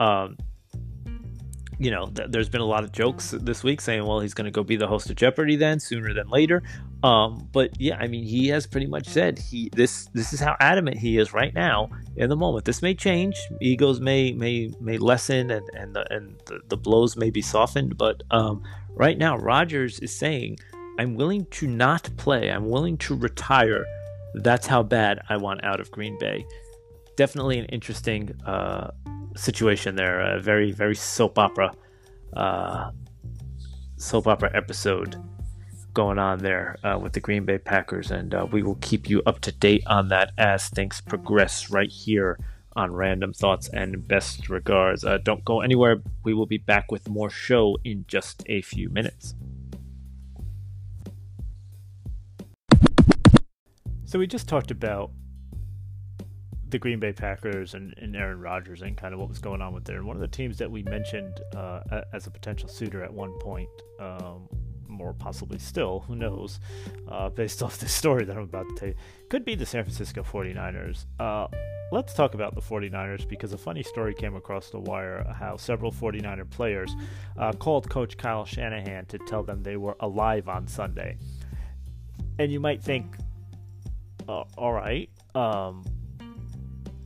Um, 0.02 0.36
you 1.82 1.90
know, 1.90 2.06
th- 2.06 2.30
there's 2.30 2.48
been 2.48 2.62
a 2.62 2.66
lot 2.66 2.84
of 2.84 2.92
jokes 2.92 3.32
this 3.32 3.64
week 3.64 3.82
saying, 3.82 4.06
well, 4.06 4.20
he's 4.20 4.36
going 4.36 4.46
to 4.46 4.52
go 4.52 4.64
be 4.64 4.76
the 4.76 4.88
host 4.88 5.10
of 5.10 5.16
Jeopardy 5.16 5.56
then 5.56 5.80
sooner 5.80 6.14
than 6.14 6.30
later. 6.30 6.62
Um, 7.02 7.50
but 7.52 7.72
yeah, 7.80 7.98
I 7.98 8.08
mean, 8.08 8.24
he 8.24 8.50
has 8.50 8.68
pretty 8.68 8.86
much 8.86 9.08
said 9.08 9.40
he 9.40 9.72
this 9.74 10.08
this 10.14 10.32
is 10.32 10.40
how 10.40 10.56
adamant 10.60 10.98
he 10.98 11.18
is 11.18 11.34
right 11.34 11.54
now 11.56 11.90
in 12.16 12.30
the 12.30 12.36
moment. 12.36 12.66
This 12.66 12.84
may 12.84 12.94
change, 12.94 13.36
egos 13.60 14.00
may 14.00 14.32
may 14.32 14.72
may 14.80 15.00
lessen, 15.00 15.50
and 15.50 15.68
and 15.74 15.96
the, 15.96 16.14
and 16.14 16.40
the, 16.46 16.60
the 16.68 16.78
blows 16.78 17.18
may 17.18 17.32
be 17.32 17.42
softened. 17.42 17.98
But 17.98 18.22
um, 18.30 18.64
right 18.90 19.18
now, 19.18 19.38
Rodgers 19.38 20.00
is 20.02 20.16
saying, 20.16 20.60
I'm 21.00 21.16
willing 21.16 21.48
to 21.52 21.68
not 21.68 22.10
play. 22.18 22.52
I'm 22.52 22.70
willing 22.70 22.98
to 23.00 23.16
retire. 23.16 23.86
That's 24.36 24.68
how 24.68 24.84
bad 24.84 25.20
I 25.30 25.38
want 25.38 25.64
out 25.64 25.80
of 25.80 25.90
Green 25.90 26.18
Bay. 26.20 26.46
Definitely 27.22 27.60
an 27.60 27.66
interesting 27.66 28.34
uh, 28.48 28.90
situation 29.36 29.96
there. 29.96 30.22
A 30.22 30.42
very 30.42 30.72
very 30.72 30.96
soap 30.96 31.38
opera, 31.38 31.72
uh, 32.36 32.90
soap 33.96 34.26
opera 34.26 34.50
episode 34.56 35.24
going 35.94 36.18
on 36.18 36.40
there 36.40 36.78
uh, 36.84 36.98
with 36.98 37.14
the 37.14 37.20
Green 37.20 37.46
Bay 37.46 37.60
Packers, 37.60 38.10
and 38.10 38.34
uh, 38.34 38.48
we 38.52 38.64
will 38.64 38.80
keep 38.82 39.08
you 39.08 39.22
up 39.28 39.40
to 39.42 39.52
date 39.52 39.84
on 39.86 40.08
that 40.08 40.32
as 40.40 40.70
things 40.70 41.00
progress 41.00 41.70
right 41.70 41.92
here 41.92 42.40
on 42.76 42.92
Random 42.92 43.34
Thoughts 43.34 43.70
and 43.70 44.08
Best 44.08 44.50
Regards. 44.50 45.06
Uh, 45.06 45.20
don't 45.20 45.46
go 45.46 45.62
anywhere. 45.62 46.02
We 46.24 46.34
will 46.34 46.48
be 46.48 46.58
back 46.58 46.92
with 46.92 47.08
more 47.08 47.30
show 47.30 47.78
in 47.84 48.04
just 48.08 48.42
a 48.48 48.64
few 48.64 48.90
minutes. 48.90 49.36
So 54.06 54.18
we 54.18 54.26
just 54.26 54.48
talked 54.48 54.72
about 54.72 55.12
the 56.72 56.80
Green 56.80 57.00
Bay 57.00 57.14
Packers 57.14 57.74
and, 57.74 57.94
and 57.98 58.16
Aaron 58.16 58.40
Rodgers 58.40 58.82
and 58.82 58.98
kind 58.98 59.14
of 59.14 59.20
what 59.20 59.30
was 59.30 59.40
going 59.40 59.62
on 59.62 59.74
with 59.74 59.84
there. 59.84 59.98
And 59.98 60.06
one 60.06 60.16
of 60.16 60.22
the 60.22 60.28
teams 60.28 60.58
that 60.58 60.72
we 60.72 60.84
mentioned 60.84 61.40
uh, 61.56 62.02
as 62.14 62.28
a 62.28 62.32
potential 62.32 62.70
suitor 62.70 63.04
at 63.04 63.14
one 63.14 63.38
point, 63.40 63.70
um, 64.00 64.48
more 64.88 65.14
possibly 65.14 65.60
still, 65.60 66.00
who 66.02 66.16
knows, 66.16 66.60
uh, 67.08 67.30
based 67.30 67.62
off 67.64 67.78
this 67.78 67.94
story 67.94 68.26
that 68.26 68.36
I'm 68.36 68.44
about 68.44 68.68
to 68.70 68.76
tell 68.76 68.88
you, 68.90 68.96
could 69.30 69.46
be 69.46 69.56
the 69.56 69.66
San 69.66 69.84
Francisco 69.84 70.24
49ers. 70.24 71.06
Uh, 71.20 71.48
let's 71.92 72.14
talk 72.14 72.34
about 72.34 72.56
the 72.56 72.62
49ers 72.62 73.28
because 73.28 73.54
a 73.54 73.58
funny 73.58 73.84
story 73.84 74.14
came 74.14 74.36
across 74.36 74.70
the 74.70 74.80
wire 74.80 75.24
how 75.38 75.58
several 75.58 75.92
49er 75.92 76.50
players 76.50 76.96
uh, 77.38 77.52
called 77.52 77.90
Coach 77.90 78.18
Kyle 78.18 78.46
Shanahan 78.46 79.06
to 79.08 79.18
tell 79.20 79.44
them 79.44 79.62
they 79.62 79.78
were 79.78 79.98
alive 80.00 80.48
on 80.48 80.68
Sunday. 80.68 81.18
And 82.40 82.52
you 82.52 82.60
might 82.60 82.82
think, 82.82 83.18
uh, 84.28 84.44
all 84.58 84.74
right. 84.74 85.10
Um, 85.36 85.84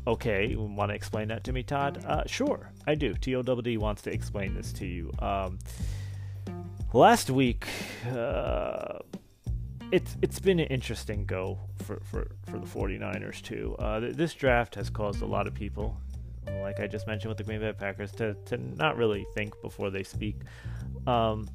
Okay, 0.08 0.56
want 0.56 0.92
to 0.92 0.96
explain 0.96 1.30
that 1.30 1.44
to 1.46 1.52
me, 1.52 1.64
Todd? 1.64 2.04
Uh, 2.06 2.24
sure, 2.28 2.72
I 2.86 2.94
do. 2.94 3.16
TOWD 3.16 3.78
wants 3.80 4.04
to 4.04 4.14
explain 4.14 4.54
this 4.54 4.72
to 4.74 4.86
you. 4.86 5.12
Um, 5.18 5.58
last 6.94 7.32
week, 7.32 7.68
uh, 8.12 9.00
it's 9.92 10.16
it's 10.22 10.40
been 10.40 10.60
an 10.60 10.68
interesting 10.68 11.26
go 11.26 11.60
for, 11.84 12.00
for, 12.12 12.28
for 12.46 12.60
the 12.60 12.68
49ers, 12.68 13.42
too. 13.42 13.76
Uh, 13.80 14.00
th- 14.00 14.16
this 14.16 14.36
draft 14.36 14.76
has 14.76 14.92
caused 14.92 15.24
a 15.24 15.26
lot 15.26 15.48
of 15.48 15.56
people, 15.56 15.98
like 16.62 16.80
I 16.80 16.86
just 16.86 17.08
mentioned 17.08 17.30
with 17.30 17.40
the 17.40 17.44
Green 17.44 17.60
Bay 17.60 17.74
Packers, 17.74 18.12
to, 18.14 18.36
to 18.46 18.58
not 18.58 18.98
really 18.98 19.26
think 19.34 19.60
before 19.64 19.90
they 19.90 20.04
speak. 20.04 20.38
Um, 21.08 21.48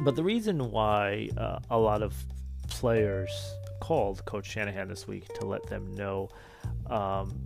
but 0.00 0.16
the 0.16 0.22
reason 0.22 0.70
why 0.70 1.30
uh, 1.38 1.60
a 1.70 1.78
lot 1.78 2.02
of 2.02 2.14
players 2.68 3.30
called 3.88 4.22
Coach 4.26 4.44
Shanahan 4.44 4.86
this 4.86 5.08
week 5.08 5.32
to 5.36 5.46
let 5.46 5.66
them 5.66 5.94
know 5.94 6.28
um, 6.90 7.40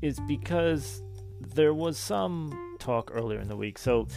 is 0.00 0.18
because 0.26 1.02
there 1.38 1.74
was 1.74 1.98
some 1.98 2.76
talk 2.78 3.10
earlier 3.12 3.40
in 3.40 3.48
the 3.48 3.56
week. 3.56 3.76
So 3.76 4.08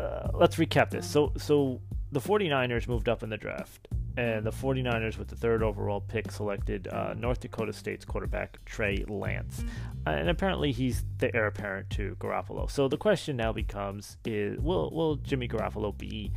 uh, 0.00 0.30
let's 0.34 0.56
recap 0.56 0.90
this. 0.90 1.08
So 1.08 1.32
so 1.36 1.80
the 2.10 2.18
49ers 2.18 2.88
moved 2.88 3.08
up 3.08 3.22
in 3.22 3.30
the 3.30 3.36
draft, 3.36 3.86
and 4.16 4.44
the 4.44 4.50
49ers 4.50 5.18
with 5.18 5.28
the 5.28 5.36
third 5.36 5.62
overall 5.62 6.00
pick 6.00 6.32
selected 6.32 6.88
uh, 6.88 7.14
North 7.14 7.38
Dakota 7.38 7.72
State's 7.72 8.04
quarterback 8.04 8.58
Trey 8.64 9.04
Lance, 9.08 9.62
uh, 10.04 10.10
and 10.10 10.28
apparently 10.28 10.72
he's 10.72 11.04
the 11.18 11.32
heir 11.32 11.46
apparent 11.46 11.90
to 11.90 12.16
Garoppolo. 12.18 12.68
So 12.68 12.88
the 12.88 12.98
question 12.98 13.36
now 13.36 13.52
becomes: 13.52 14.16
Is 14.24 14.58
will 14.58 14.90
will 14.90 15.14
Jimmy 15.14 15.46
Garoppolo 15.46 15.96
be 15.96 16.32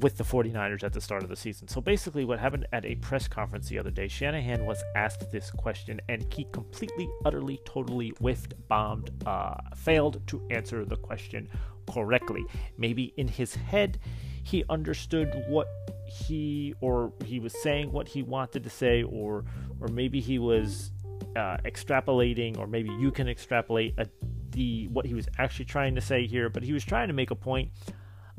with 0.00 0.18
the 0.18 0.24
49ers 0.24 0.84
at 0.84 0.92
the 0.92 1.00
start 1.00 1.22
of 1.22 1.28
the 1.28 1.36
season. 1.36 1.68
So 1.68 1.80
basically, 1.80 2.24
what 2.24 2.38
happened 2.38 2.66
at 2.72 2.84
a 2.84 2.96
press 2.96 3.26
conference 3.26 3.68
the 3.68 3.78
other 3.78 3.90
day, 3.90 4.08
Shanahan 4.08 4.66
was 4.66 4.82
asked 4.94 5.30
this 5.30 5.50
question 5.50 6.00
and 6.08 6.26
he 6.32 6.46
completely, 6.52 7.08
utterly, 7.24 7.60
totally 7.64 8.10
whiffed, 8.20 8.54
bombed, 8.68 9.10
uh, 9.26 9.54
failed 9.74 10.26
to 10.26 10.46
answer 10.50 10.84
the 10.84 10.96
question 10.96 11.48
correctly. 11.90 12.44
Maybe 12.76 13.14
in 13.16 13.26
his 13.26 13.54
head, 13.54 13.98
he 14.44 14.64
understood 14.68 15.44
what 15.48 15.66
he 16.06 16.74
or 16.80 17.12
he 17.24 17.40
was 17.40 17.52
saying 17.62 17.90
what 17.90 18.06
he 18.06 18.22
wanted 18.22 18.62
to 18.64 18.70
say, 18.70 19.02
or 19.02 19.44
or 19.80 19.88
maybe 19.88 20.20
he 20.20 20.38
was 20.38 20.92
uh, 21.34 21.56
extrapolating, 21.64 22.58
or 22.58 22.66
maybe 22.66 22.90
you 22.90 23.10
can 23.10 23.28
extrapolate 23.28 23.94
a, 23.98 24.06
the 24.50 24.88
what 24.88 25.06
he 25.06 25.14
was 25.14 25.26
actually 25.38 25.64
trying 25.64 25.94
to 25.94 26.00
say 26.00 26.26
here. 26.26 26.48
But 26.48 26.62
he 26.62 26.72
was 26.72 26.84
trying 26.84 27.08
to 27.08 27.14
make 27.14 27.30
a 27.30 27.34
point 27.34 27.70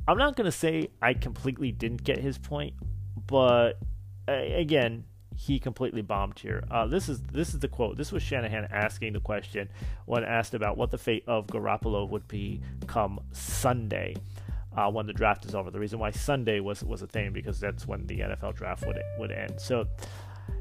I'm 0.07 0.17
not 0.17 0.35
going 0.35 0.45
to 0.45 0.51
say 0.51 0.89
I 1.01 1.13
completely 1.13 1.71
didn't 1.71 2.03
get 2.03 2.19
his 2.19 2.38
point, 2.38 2.73
but 3.27 3.73
again, 4.27 5.03
he 5.35 5.59
completely 5.59 6.01
bombed 6.01 6.39
here. 6.39 6.63
Uh, 6.71 6.88
this 6.88 7.07
is 7.09 7.21
this 7.31 7.53
is 7.53 7.59
the 7.59 7.67
quote. 7.67 7.95
This 7.95 8.11
was 8.11 8.23
Shanahan 8.23 8.67
asking 8.71 9.13
the 9.13 9.19
question 9.19 9.69
when 10.05 10.23
asked 10.23 10.55
about 10.55 10.77
what 10.77 10.89
the 10.89 10.97
fate 10.97 11.23
of 11.27 11.45
Garoppolo 11.47 12.09
would 12.09 12.27
be 12.27 12.61
come 12.88 13.19
Sunday 13.31 14.15
uh, 14.75 14.89
when 14.89 15.05
the 15.05 15.13
draft 15.13 15.45
is 15.45 15.53
over. 15.53 15.69
The 15.69 15.79
reason 15.79 15.99
why 15.99 16.09
Sunday 16.11 16.59
was 16.59 16.84
was 16.84 17.03
a 17.03 17.07
thing 17.07 17.34
because 17.34 17.59
that's 17.59 17.85
when 17.85 18.07
the 18.07 18.19
NFL 18.19 18.55
draft 18.55 18.88
would 18.88 18.99
would 19.19 19.31
end. 19.31 19.59
So 19.59 19.85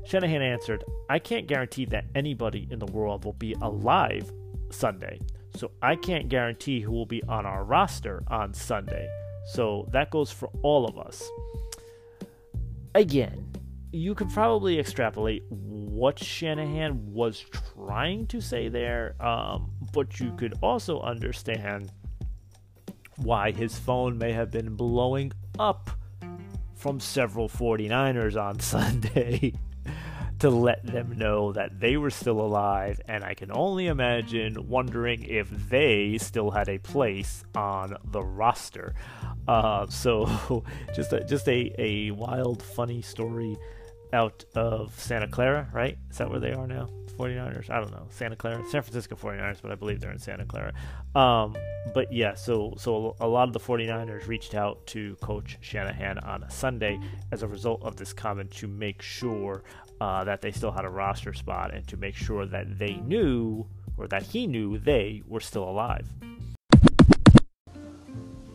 Shanahan 0.04 0.42
answered, 0.42 0.84
"I 1.08 1.20
can't 1.20 1.46
guarantee 1.46 1.86
that 1.86 2.04
anybody 2.14 2.68
in 2.70 2.78
the 2.78 2.86
world 2.86 3.24
will 3.24 3.32
be 3.32 3.54
alive 3.62 4.30
Sunday, 4.70 5.20
so 5.54 5.70
I 5.80 5.96
can't 5.96 6.28
guarantee 6.28 6.80
who 6.80 6.92
will 6.92 7.06
be 7.06 7.22
on 7.22 7.46
our 7.46 7.64
roster 7.64 8.24
on 8.28 8.52
Sunday." 8.52 9.08
So 9.46 9.88
that 9.92 10.10
goes 10.10 10.30
for 10.30 10.50
all 10.62 10.86
of 10.86 10.98
us. 10.98 11.22
Again, 12.94 13.52
you 13.92 14.14
could 14.14 14.30
probably 14.30 14.78
extrapolate 14.78 15.44
what 15.50 16.18
Shanahan 16.18 17.12
was 17.12 17.44
trying 17.74 18.26
to 18.26 18.40
say 18.40 18.68
there, 18.68 19.14
um, 19.20 19.70
but 19.92 20.20
you 20.20 20.32
could 20.36 20.54
also 20.62 21.00
understand 21.00 21.92
why 23.16 23.52
his 23.52 23.78
phone 23.78 24.18
may 24.18 24.32
have 24.32 24.50
been 24.50 24.74
blowing 24.74 25.32
up 25.58 25.90
from 26.74 27.00
several 27.00 27.48
49ers 27.48 28.40
on 28.40 28.60
Sunday 28.60 29.54
to 30.38 30.50
let 30.50 30.84
them 30.84 31.16
know 31.16 31.52
that 31.52 31.80
they 31.80 31.96
were 31.96 32.10
still 32.10 32.40
alive, 32.40 33.00
and 33.08 33.24
I 33.24 33.34
can 33.34 33.50
only 33.50 33.86
imagine 33.86 34.68
wondering 34.68 35.24
if 35.24 35.48
they 35.70 36.18
still 36.18 36.50
had 36.50 36.68
a 36.68 36.78
place 36.78 37.44
on 37.54 37.96
the 38.04 38.22
roster. 38.22 38.94
Uh, 39.48 39.86
so, 39.88 40.62
just 40.94 41.12
a, 41.12 41.24
just 41.24 41.48
a, 41.48 41.74
a 41.78 42.10
wild, 42.10 42.62
funny 42.62 43.00
story 43.00 43.56
out 44.12 44.44
of 44.54 44.98
Santa 45.00 45.28
Clara, 45.28 45.68
right? 45.72 45.96
Is 46.10 46.18
that 46.18 46.30
where 46.30 46.40
they 46.40 46.52
are 46.52 46.66
now? 46.66 46.88
49ers? 47.16 47.70
I 47.70 47.80
don't 47.80 47.90
know. 47.92 48.06
Santa 48.10 48.36
Clara, 48.36 48.62
San 48.68 48.82
Francisco 48.82 49.16
49ers, 49.16 49.62
but 49.62 49.72
I 49.72 49.74
believe 49.74 50.00
they're 50.00 50.12
in 50.12 50.18
Santa 50.18 50.44
Clara. 50.44 50.72
Um, 51.14 51.56
but 51.94 52.12
yeah, 52.12 52.34
so 52.34 52.74
so 52.76 53.16
a 53.20 53.26
lot 53.26 53.48
of 53.48 53.52
the 53.52 53.60
49ers 53.60 54.26
reached 54.26 54.54
out 54.54 54.86
to 54.88 55.16
Coach 55.16 55.56
Shanahan 55.60 56.18
on 56.18 56.42
a 56.42 56.50
Sunday 56.50 56.98
as 57.32 57.42
a 57.42 57.48
result 57.48 57.82
of 57.82 57.96
this 57.96 58.12
comment 58.12 58.50
to 58.52 58.68
make 58.68 59.00
sure 59.00 59.64
uh, 60.00 60.24
that 60.24 60.40
they 60.40 60.52
still 60.52 60.72
had 60.72 60.84
a 60.84 60.88
roster 60.88 61.32
spot 61.32 61.74
and 61.74 61.86
to 61.88 61.96
make 61.96 62.14
sure 62.14 62.46
that 62.46 62.78
they 62.78 62.94
knew 62.94 63.66
or 63.96 64.06
that 64.08 64.22
he 64.22 64.46
knew 64.46 64.78
they 64.78 65.22
were 65.26 65.40
still 65.40 65.64
alive. 65.64 66.06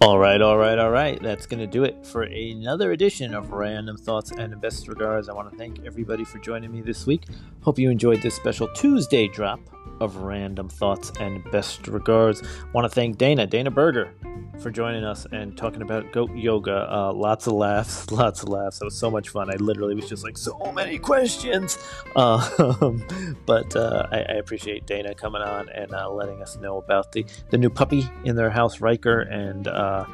All 0.01 0.17
right, 0.17 0.41
all 0.41 0.57
right, 0.57 0.79
all 0.79 0.89
right. 0.89 1.21
That's 1.21 1.45
going 1.45 1.59
to 1.59 1.67
do 1.67 1.83
it 1.83 2.07
for 2.07 2.23
another 2.23 2.91
edition 2.91 3.35
of 3.35 3.51
Random 3.51 3.97
Thoughts 3.97 4.31
and 4.31 4.59
Best 4.59 4.87
Regards. 4.87 5.29
I 5.29 5.33
want 5.33 5.51
to 5.51 5.57
thank 5.57 5.85
everybody 5.85 6.23
for 6.23 6.39
joining 6.39 6.71
me 6.71 6.81
this 6.81 7.05
week. 7.05 7.25
Hope 7.61 7.77
you 7.77 7.91
enjoyed 7.91 8.19
this 8.23 8.33
special 8.33 8.67
Tuesday 8.69 9.27
drop 9.27 9.59
of 10.01 10.17
Random 10.17 10.67
Thoughts 10.67 11.11
and 11.19 11.43
Best 11.51 11.87
Regards. 11.87 12.41
Want 12.73 12.85
to 12.85 12.89
thank 12.89 13.17
Dana, 13.17 13.45
Dana 13.45 13.69
Berger, 13.69 14.13
for 14.59 14.71
joining 14.71 15.03
us 15.03 15.27
and 15.31 15.55
talking 15.55 15.83
about 15.83 16.11
goat 16.11 16.35
yoga. 16.35 16.91
Uh, 16.91 17.13
lots 17.13 17.45
of 17.47 17.53
laughs, 17.53 18.11
lots 18.11 18.41
of 18.41 18.49
laughs. 18.49 18.81
It 18.81 18.85
was 18.85 18.97
so 18.97 19.11
much 19.11 19.29
fun. 19.29 19.51
I 19.51 19.55
literally 19.57 19.95
was 19.95 20.09
just 20.09 20.23
like, 20.23 20.37
so 20.37 20.57
many 20.73 20.97
questions. 20.97 21.77
Uh, 22.15 22.39
but 23.45 23.75
uh, 23.75 24.07
I, 24.11 24.17
I, 24.17 24.33
appreciate 24.33 24.87
Dana 24.87 25.13
coming 25.13 25.43
on 25.43 25.69
and 25.69 25.93
uh, 25.93 26.09
letting 26.09 26.41
us 26.41 26.57
know 26.57 26.77
about 26.77 27.11
the, 27.11 27.25
the 27.51 27.57
new 27.57 27.69
puppy 27.69 28.09
in 28.25 28.35
their 28.35 28.49
house, 28.49 28.81
Riker, 28.81 29.21
and 29.21 29.67
uh, 29.67 30.05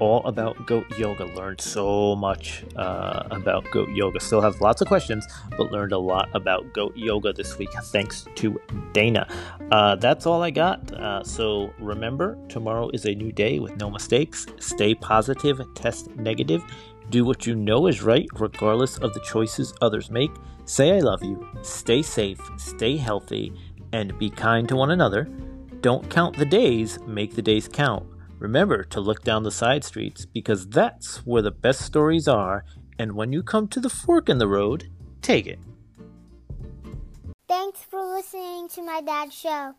all 0.00 0.24
about 0.26 0.66
goat 0.66 0.86
yoga. 0.98 1.24
Learned 1.24 1.60
so 1.60 2.16
much 2.16 2.64
uh, 2.76 3.24
about 3.30 3.70
goat 3.70 3.88
yoga. 3.90 4.20
Still 4.20 4.40
have 4.40 4.60
lots 4.60 4.80
of 4.80 4.88
questions, 4.88 5.26
but 5.56 5.70
learned 5.72 5.92
a 5.92 5.98
lot 5.98 6.28
about 6.34 6.72
goat 6.72 6.96
yoga 6.96 7.32
this 7.32 7.58
week 7.58 7.70
thanks 7.84 8.26
to 8.36 8.60
Dana. 8.92 9.26
Uh, 9.70 9.96
that's 9.96 10.26
all 10.26 10.42
I 10.42 10.50
got. 10.50 10.92
Uh, 10.92 11.22
so 11.22 11.72
remember, 11.78 12.38
tomorrow 12.48 12.90
is 12.90 13.04
a 13.06 13.14
new 13.14 13.32
day 13.32 13.58
with 13.58 13.76
no 13.76 13.90
mistakes. 13.90 14.46
Stay 14.58 14.94
positive, 14.94 15.60
test 15.74 16.14
negative. 16.16 16.64
Do 17.10 17.24
what 17.24 17.46
you 17.46 17.54
know 17.54 17.86
is 17.86 18.02
right, 18.02 18.26
regardless 18.34 18.98
of 18.98 19.12
the 19.14 19.20
choices 19.20 19.74
others 19.82 20.10
make. 20.10 20.30
Say 20.64 20.96
I 20.96 21.00
love 21.00 21.22
you. 21.22 21.46
Stay 21.62 22.00
safe, 22.00 22.40
stay 22.56 22.96
healthy, 22.96 23.52
and 23.92 24.18
be 24.18 24.30
kind 24.30 24.68
to 24.68 24.76
one 24.76 24.90
another. 24.90 25.24
Don't 25.82 26.08
count 26.08 26.38
the 26.38 26.46
days, 26.46 26.98
make 27.06 27.34
the 27.34 27.42
days 27.42 27.68
count. 27.68 28.06
Remember 28.44 28.84
to 28.84 29.00
look 29.00 29.24
down 29.24 29.42
the 29.42 29.50
side 29.50 29.84
streets 29.84 30.26
because 30.26 30.68
that's 30.68 31.24
where 31.24 31.40
the 31.40 31.50
best 31.50 31.80
stories 31.80 32.28
are, 32.28 32.66
and 32.98 33.12
when 33.12 33.32
you 33.32 33.42
come 33.42 33.66
to 33.68 33.80
the 33.80 33.88
fork 33.88 34.28
in 34.28 34.36
the 34.36 34.46
road, 34.46 34.90
take 35.22 35.46
it. 35.46 35.58
Thanks 37.48 37.80
for 37.80 38.04
listening 38.04 38.68
to 38.74 38.82
my 38.82 39.00
dad's 39.00 39.34
show. 39.34 39.72